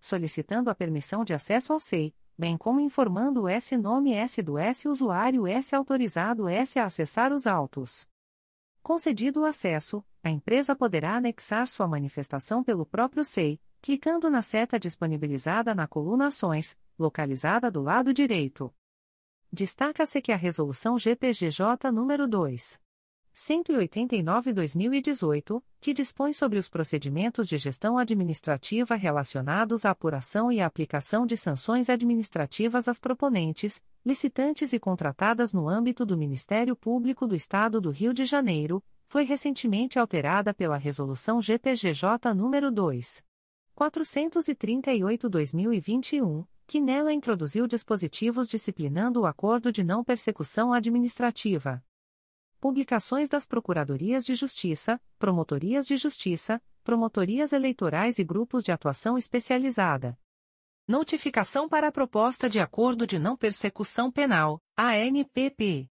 solicitando 0.00 0.68
a 0.68 0.74
permissão 0.74 1.24
de 1.24 1.32
acesso 1.32 1.72
ao 1.72 1.78
SEI, 1.78 2.12
bem 2.36 2.56
como 2.56 2.80
informando 2.80 3.42
o 3.42 3.48
S-nome 3.48 4.12
S 4.12 4.42
do 4.42 4.58
S-usuário 4.58 5.46
S 5.46 5.74
autorizado 5.76 6.48
S 6.48 6.76
a 6.78 6.86
acessar 6.86 7.32
os 7.32 7.46
autos. 7.46 8.08
Concedido 8.82 9.42
o 9.42 9.44
acesso, 9.44 10.04
a 10.22 10.30
empresa 10.30 10.74
poderá 10.74 11.14
anexar 11.14 11.68
sua 11.68 11.86
manifestação 11.86 12.64
pelo 12.64 12.84
próprio 12.84 13.24
SEI, 13.24 13.60
clicando 13.84 14.28
na 14.30 14.40
seta 14.40 14.80
disponibilizada 14.80 15.74
na 15.74 15.86
coluna 15.86 16.28
Ações, 16.28 16.78
localizada 16.98 17.70
do 17.70 17.82
lado 17.82 18.14
direito. 18.14 18.74
Destaca-se 19.52 20.22
que 20.22 20.32
a 20.32 20.36
Resolução 20.36 20.98
GPGJ 20.98 21.90
nº 21.92 22.26
2. 22.26 22.80
189-2018, 23.34 25.62
que 25.82 25.92
dispõe 25.92 26.32
sobre 26.32 26.58
os 26.58 26.66
procedimentos 26.66 27.46
de 27.46 27.58
gestão 27.58 27.98
administrativa 27.98 28.94
relacionados 28.94 29.84
à 29.84 29.90
apuração 29.90 30.50
e 30.50 30.62
aplicação 30.62 31.26
de 31.26 31.36
sanções 31.36 31.90
administrativas 31.90 32.88
às 32.88 32.98
proponentes, 32.98 33.82
licitantes 34.02 34.72
e 34.72 34.80
contratadas 34.80 35.52
no 35.52 35.68
âmbito 35.68 36.06
do 36.06 36.16
Ministério 36.16 36.74
Público 36.74 37.26
do 37.26 37.36
Estado 37.36 37.82
do 37.82 37.90
Rio 37.90 38.14
de 38.14 38.24
Janeiro, 38.24 38.82
foi 39.08 39.24
recentemente 39.24 39.98
alterada 39.98 40.54
pela 40.54 40.78
Resolução 40.78 41.42
GPGJ 41.42 42.32
nº 42.34 42.70
2. 42.70 43.22
438-2021 43.76 46.46
que 46.66 46.80
nela 46.80 47.12
introduziu 47.12 47.66
dispositivos 47.66 48.48
disciplinando 48.48 49.20
o 49.20 49.26
acordo 49.26 49.70
de 49.70 49.84
não 49.84 50.02
persecução 50.02 50.72
administrativa. 50.72 51.84
Publicações 52.58 53.28
das 53.28 53.46
Procuradorias 53.46 54.24
de 54.24 54.34
Justiça, 54.34 55.00
Promotorias 55.18 55.86
de 55.86 55.96
Justiça, 55.96 56.62
Promotorias 56.82 57.52
Eleitorais 57.52 58.18
e 58.18 58.24
Grupos 58.24 58.64
de 58.64 58.72
Atuação 58.72 59.18
Especializada. 59.18 60.18
Notificação 60.88 61.68
para 61.68 61.88
a 61.88 61.92
Proposta 61.92 62.48
de 62.48 62.60
Acordo 62.60 63.06
de 63.06 63.18
Não 63.18 63.36
Persecução 63.36 64.10
Penal, 64.10 64.60
ANPP. 64.76 65.88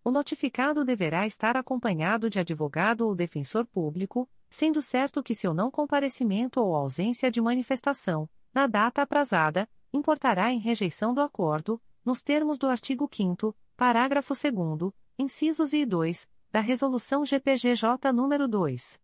O 0.04 0.10
notificado 0.12 0.84
deverá 0.84 1.28
estar 1.28 1.56
acompanhado 1.56 2.30
de 2.30 2.40
advogado 2.40 3.08
ou 3.08 3.16
defensor 3.16 3.66
público, 3.66 4.30
sendo 4.50 4.82
certo 4.82 5.24
que 5.24 5.34
seu 5.34 5.54
não 5.54 5.72
comparecimento 5.72 6.60
ou 6.60 6.76
ausência 6.76 7.32
de 7.32 7.40
manifestação, 7.40 8.30
na 8.54 8.68
data 8.68 9.02
aprazada, 9.02 9.70
importará 9.94 10.52
em 10.52 10.60
rejeição 10.60 11.14
do 11.14 11.22
acordo, 11.22 11.80
nos 12.04 12.24
termos 12.24 12.58
do 12.58 12.68
artigo 12.68 13.08
5 13.10 13.56
parágrafo 13.78 14.34
2 14.34 14.92
incisos 15.18 15.74
e 15.74 15.86
2, 15.86 16.30
da 16.52 16.60
Resolução 16.60 17.24
GPGJ 17.24 18.12
nº 18.12 18.48
2. 18.48 19.00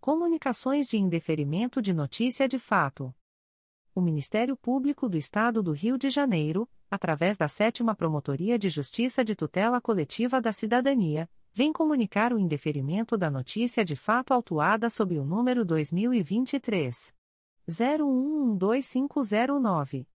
Comunicações 0.00 0.86
de 0.86 0.96
indeferimento 0.96 1.82
de 1.82 1.92
notícia 1.92 2.46
de 2.46 2.60
fato 2.60 3.12
o 3.98 4.00
Ministério 4.00 4.56
Público 4.56 5.08
do 5.08 5.16
Estado 5.16 5.60
do 5.60 5.72
Rio 5.72 5.98
de 5.98 6.08
Janeiro, 6.08 6.68
através 6.88 7.36
da 7.36 7.48
Sétima 7.48 7.96
Promotoria 7.96 8.56
de 8.56 8.68
Justiça 8.68 9.24
de 9.24 9.34
Tutela 9.34 9.80
Coletiva 9.80 10.40
da 10.40 10.52
Cidadania, 10.52 11.28
vem 11.58 11.72
comunicar 11.72 12.32
o 12.32 12.38
indeferimento 12.38 13.18
da 13.18 13.28
notícia 13.28 13.84
de 13.84 13.96
fato 13.96 14.32
autuada 14.32 14.88
sob 14.88 15.18
o 15.18 15.24
número 15.24 15.64
2023 15.64 17.12
01125009. 17.68 20.06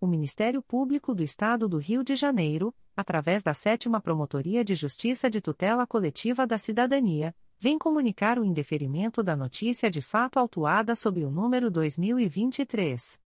O 0.00 0.06
Ministério 0.06 0.62
Público 0.62 1.14
do 1.14 1.22
Estado 1.22 1.68
do 1.68 1.76
Rio 1.76 2.02
de 2.02 2.16
Janeiro, 2.16 2.74
através 2.96 3.42
da 3.42 3.52
Sétima 3.52 4.00
Promotoria 4.00 4.64
de 4.64 4.74
Justiça 4.74 5.28
de 5.28 5.42
Tutela 5.42 5.86
Coletiva 5.86 6.46
da 6.46 6.56
Cidadania, 6.56 7.36
vem 7.58 7.78
comunicar 7.78 8.38
o 8.38 8.44
indeferimento 8.44 9.22
da 9.22 9.36
notícia 9.36 9.90
de 9.90 10.00
fato 10.00 10.38
autuada 10.38 10.96
sob 10.96 11.22
o 11.22 11.30
número 11.30 11.70
2023 11.70 13.20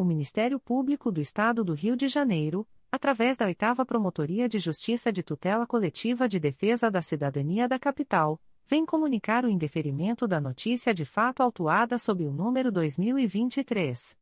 O 0.00 0.02
Ministério 0.02 0.58
Público 0.58 1.12
do 1.12 1.20
Estado 1.20 1.62
do 1.62 1.74
Rio 1.74 1.94
de 1.94 2.08
Janeiro, 2.08 2.66
através 2.90 3.36
da 3.36 3.44
8 3.44 3.84
Promotoria 3.84 4.48
de 4.48 4.58
Justiça 4.58 5.12
de 5.12 5.22
Tutela 5.22 5.66
Coletiva 5.66 6.26
de 6.26 6.40
Defesa 6.40 6.90
da 6.90 7.02
Cidadania 7.02 7.68
da 7.68 7.78
Capital, 7.78 8.40
vem 8.66 8.86
comunicar 8.86 9.44
o 9.44 9.50
indeferimento 9.50 10.26
da 10.26 10.40
notícia 10.40 10.94
de 10.94 11.04
fato 11.04 11.42
autuada 11.42 11.98
sob 11.98 12.24
o 12.24 12.32
número 12.32 12.72
2023 12.72 14.16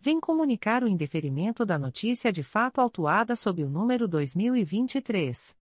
vem 0.00 0.18
comunicar 0.18 0.82
o 0.82 0.88
indeferimento 0.88 1.66
da 1.66 1.78
notícia 1.78 2.32
de 2.32 2.42
fato 2.42 2.80
autuada 2.80 3.36
sob 3.36 3.62
o 3.62 3.68
número 3.68 4.08
2023 4.08 5.54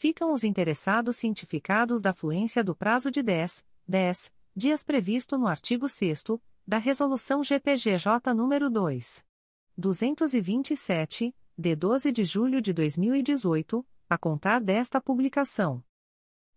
Ficam 0.00 0.32
os 0.32 0.44
interessados 0.44 1.18
cientificados 1.18 2.00
da 2.00 2.14
fluência 2.14 2.64
do 2.64 2.74
prazo 2.74 3.10
de 3.10 3.22
10, 3.22 3.66
10 3.86 4.32
dias 4.56 4.82
previsto 4.82 5.36
no 5.36 5.46
artigo 5.46 5.90
6 5.90 6.24
da 6.66 6.78
Resolução 6.78 7.44
GPGJ 7.44 8.32
nº 8.32 8.70
2. 8.70 9.24
227, 9.76 11.36
de 11.58 11.76
12 11.76 12.12
de 12.12 12.24
julho 12.24 12.62
de 12.62 12.72
2018, 12.72 13.86
a 14.08 14.16
contar 14.16 14.62
desta 14.62 15.02
publicação. 15.02 15.84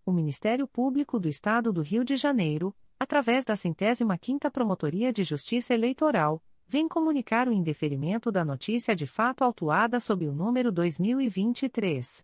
O 0.06 0.14
Ministério 0.14 0.66
Público 0.66 1.20
do 1.20 1.28
Estado 1.28 1.74
do 1.74 1.82
Rio 1.82 2.06
de 2.06 2.16
Janeiro, 2.16 2.74
através 2.98 3.44
da 3.44 3.58
centésima 3.58 4.18
quinta 4.18 4.50
Promotoria 4.50 5.12
de 5.12 5.26
Justiça 5.26 5.74
Eleitoral, 5.74 6.42
vem 6.66 6.88
comunicar 6.88 7.50
o 7.50 7.52
indeferimento 7.52 8.32
da 8.32 8.46
notícia 8.46 8.96
de 8.96 9.06
fato 9.06 9.44
autuada 9.44 10.00
sob 10.00 10.26
o 10.30 10.32
número 10.32 10.72
2023 10.72 12.24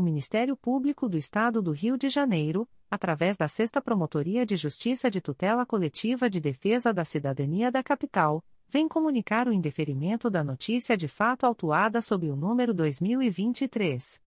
O 0.00 0.02
Ministério 0.02 0.56
Público 0.56 1.08
do 1.10 1.18
Estado 1.18 1.60
do 1.60 1.72
Rio 1.72 1.98
de 1.98 2.08
Janeiro, 2.08 2.66
através 2.90 3.36
da 3.36 3.46
Sexta 3.46 3.82
Promotoria 3.82 4.46
de 4.46 4.56
Justiça 4.56 5.10
de 5.10 5.20
Tutela 5.20 5.66
Coletiva 5.66 6.30
de 6.30 6.40
Defesa 6.40 6.90
da 6.90 7.04
Cidadania 7.04 7.70
da 7.70 7.82
Capital, 7.82 8.42
vem 8.66 8.88
comunicar 8.88 9.46
o 9.46 9.52
indeferimento 9.52 10.30
da 10.30 10.42
notícia 10.42 10.96
de 10.96 11.06
fato 11.06 11.44
autuada 11.44 12.00
sob 12.00 12.30
o 12.30 12.34
número 12.34 12.72
2023 12.72 14.18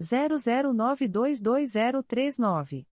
00922039. 0.00 2.86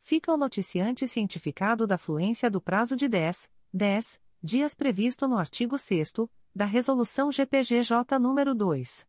Fica 0.00 0.32
o 0.32 0.38
noticiante 0.38 1.06
cientificado 1.06 1.86
da 1.86 1.98
fluência 1.98 2.50
do 2.50 2.62
prazo 2.62 2.96
de 2.96 3.08
10, 3.08 3.50
10 3.74 4.18
dias 4.42 4.74
previsto 4.74 5.28
no 5.28 5.36
artigo 5.36 5.76
6 5.76 6.14
da 6.54 6.64
Resolução 6.64 7.30
GPGJ 7.30 8.18
nº 8.18 8.54
2. 8.54 9.06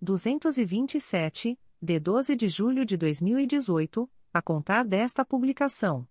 227, 0.00 1.56
de 1.80 2.00
12 2.00 2.34
de 2.34 2.48
julho 2.48 2.84
de 2.84 2.96
2018, 2.96 4.10
a 4.32 4.40
contar 4.40 4.84
desta 4.84 5.24
publicação. 5.24 6.06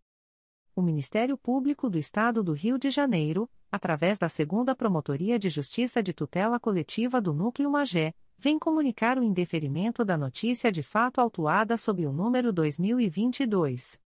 O 0.75 0.81
Ministério 0.81 1.37
Público 1.37 1.89
do 1.89 1.97
Estado 1.97 2.43
do 2.43 2.51
Rio 2.53 2.77
de 2.77 2.89
Janeiro, 2.89 3.49
através 3.71 4.17
da 4.17 4.27
Segunda 4.29 4.75
Promotoria 4.75 5.39
de 5.39 5.49
Justiça 5.49 6.03
de 6.03 6.13
Tutela 6.13 6.59
Coletiva 6.59 7.19
do 7.19 7.33
Núcleo 7.33 7.71
Magé, 7.71 8.13
vem 8.37 8.59
comunicar 8.59 9.17
o 9.17 9.23
indeferimento 9.23 10.05
da 10.05 10.17
notícia 10.17 10.71
de 10.71 10.81
fato 10.81 11.19
autuada 11.19 11.75
sob 11.77 12.05
o 12.05 12.11
número 12.11 12.53
2022 12.53 13.99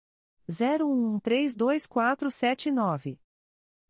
01132479. 0.48 3.18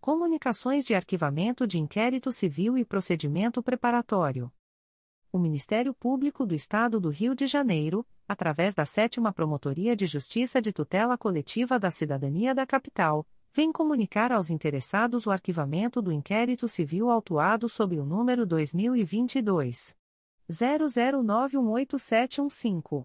Comunicações 0.00 0.84
de 0.86 0.94
arquivamento 0.94 1.66
de 1.66 1.78
inquérito 1.78 2.32
civil 2.32 2.78
e 2.78 2.86
procedimento 2.86 3.62
preparatório. 3.62 4.50
O 5.30 5.38
Ministério 5.38 5.92
Público 5.92 6.46
do 6.46 6.54
Estado 6.54 6.98
do 6.98 7.10
Rio 7.10 7.34
de 7.34 7.46
Janeiro, 7.46 8.06
através 8.26 8.74
da 8.74 8.86
Sétima 8.86 9.30
Promotoria 9.30 9.94
de 9.94 10.06
Justiça 10.06 10.58
de 10.58 10.72
Tutela 10.72 11.18
Coletiva 11.18 11.78
da 11.78 11.90
Cidadania 11.90 12.54
da 12.54 12.66
Capital, 12.66 13.26
vem 13.52 13.70
comunicar 13.70 14.32
aos 14.32 14.48
interessados 14.48 15.26
o 15.26 15.30
arquivamento 15.30 16.00
do 16.00 16.10
inquérito 16.10 16.66
civil 16.66 17.10
autuado 17.10 17.68
sob 17.68 17.98
o 17.98 18.06
número 18.06 18.46
2022 18.46 19.94
00918715. 20.50 23.04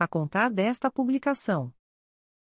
a 0.00 0.08
contar 0.08 0.50
desta 0.50 0.90
publicação. 0.90 1.72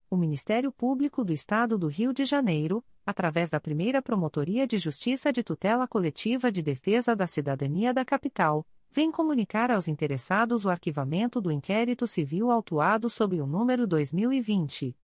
O 0.08 0.16
Ministério 0.16 0.70
Público 0.70 1.24
do 1.24 1.32
Estado 1.32 1.76
do 1.76 1.88
Rio 1.88 2.12
de 2.12 2.24
Janeiro, 2.24 2.84
através 3.04 3.50
da 3.50 3.58
primeira 3.58 4.00
Promotoria 4.00 4.64
de 4.64 4.78
Justiça 4.78 5.32
de 5.32 5.42
Tutela 5.42 5.88
Coletiva 5.88 6.52
de 6.52 6.62
Defesa 6.62 7.16
da 7.16 7.26
Cidadania 7.26 7.92
da 7.92 8.04
Capital, 8.04 8.64
vem 8.92 9.10
comunicar 9.10 9.72
aos 9.72 9.88
interessados 9.88 10.64
o 10.64 10.70
arquivamento 10.70 11.40
do 11.40 11.50
inquérito 11.50 12.06
civil 12.06 12.52
autuado 12.52 13.10
sob 13.10 13.40
o 13.40 13.46
número 13.46 13.88
2020 13.88 14.96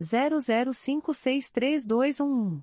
00563211. 0.00 2.62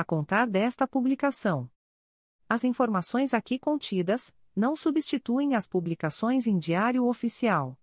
a 0.00 0.04
contar 0.04 0.46
desta 0.46 0.86
publicação. 0.86 1.68
As 2.48 2.62
informações 2.62 3.34
aqui 3.34 3.58
contidas 3.58 4.32
não 4.54 4.76
substituem 4.76 5.54
as 5.54 5.66
publicações 5.66 6.46
em 6.46 6.56
Diário 6.56 7.04
Oficial 7.04 7.76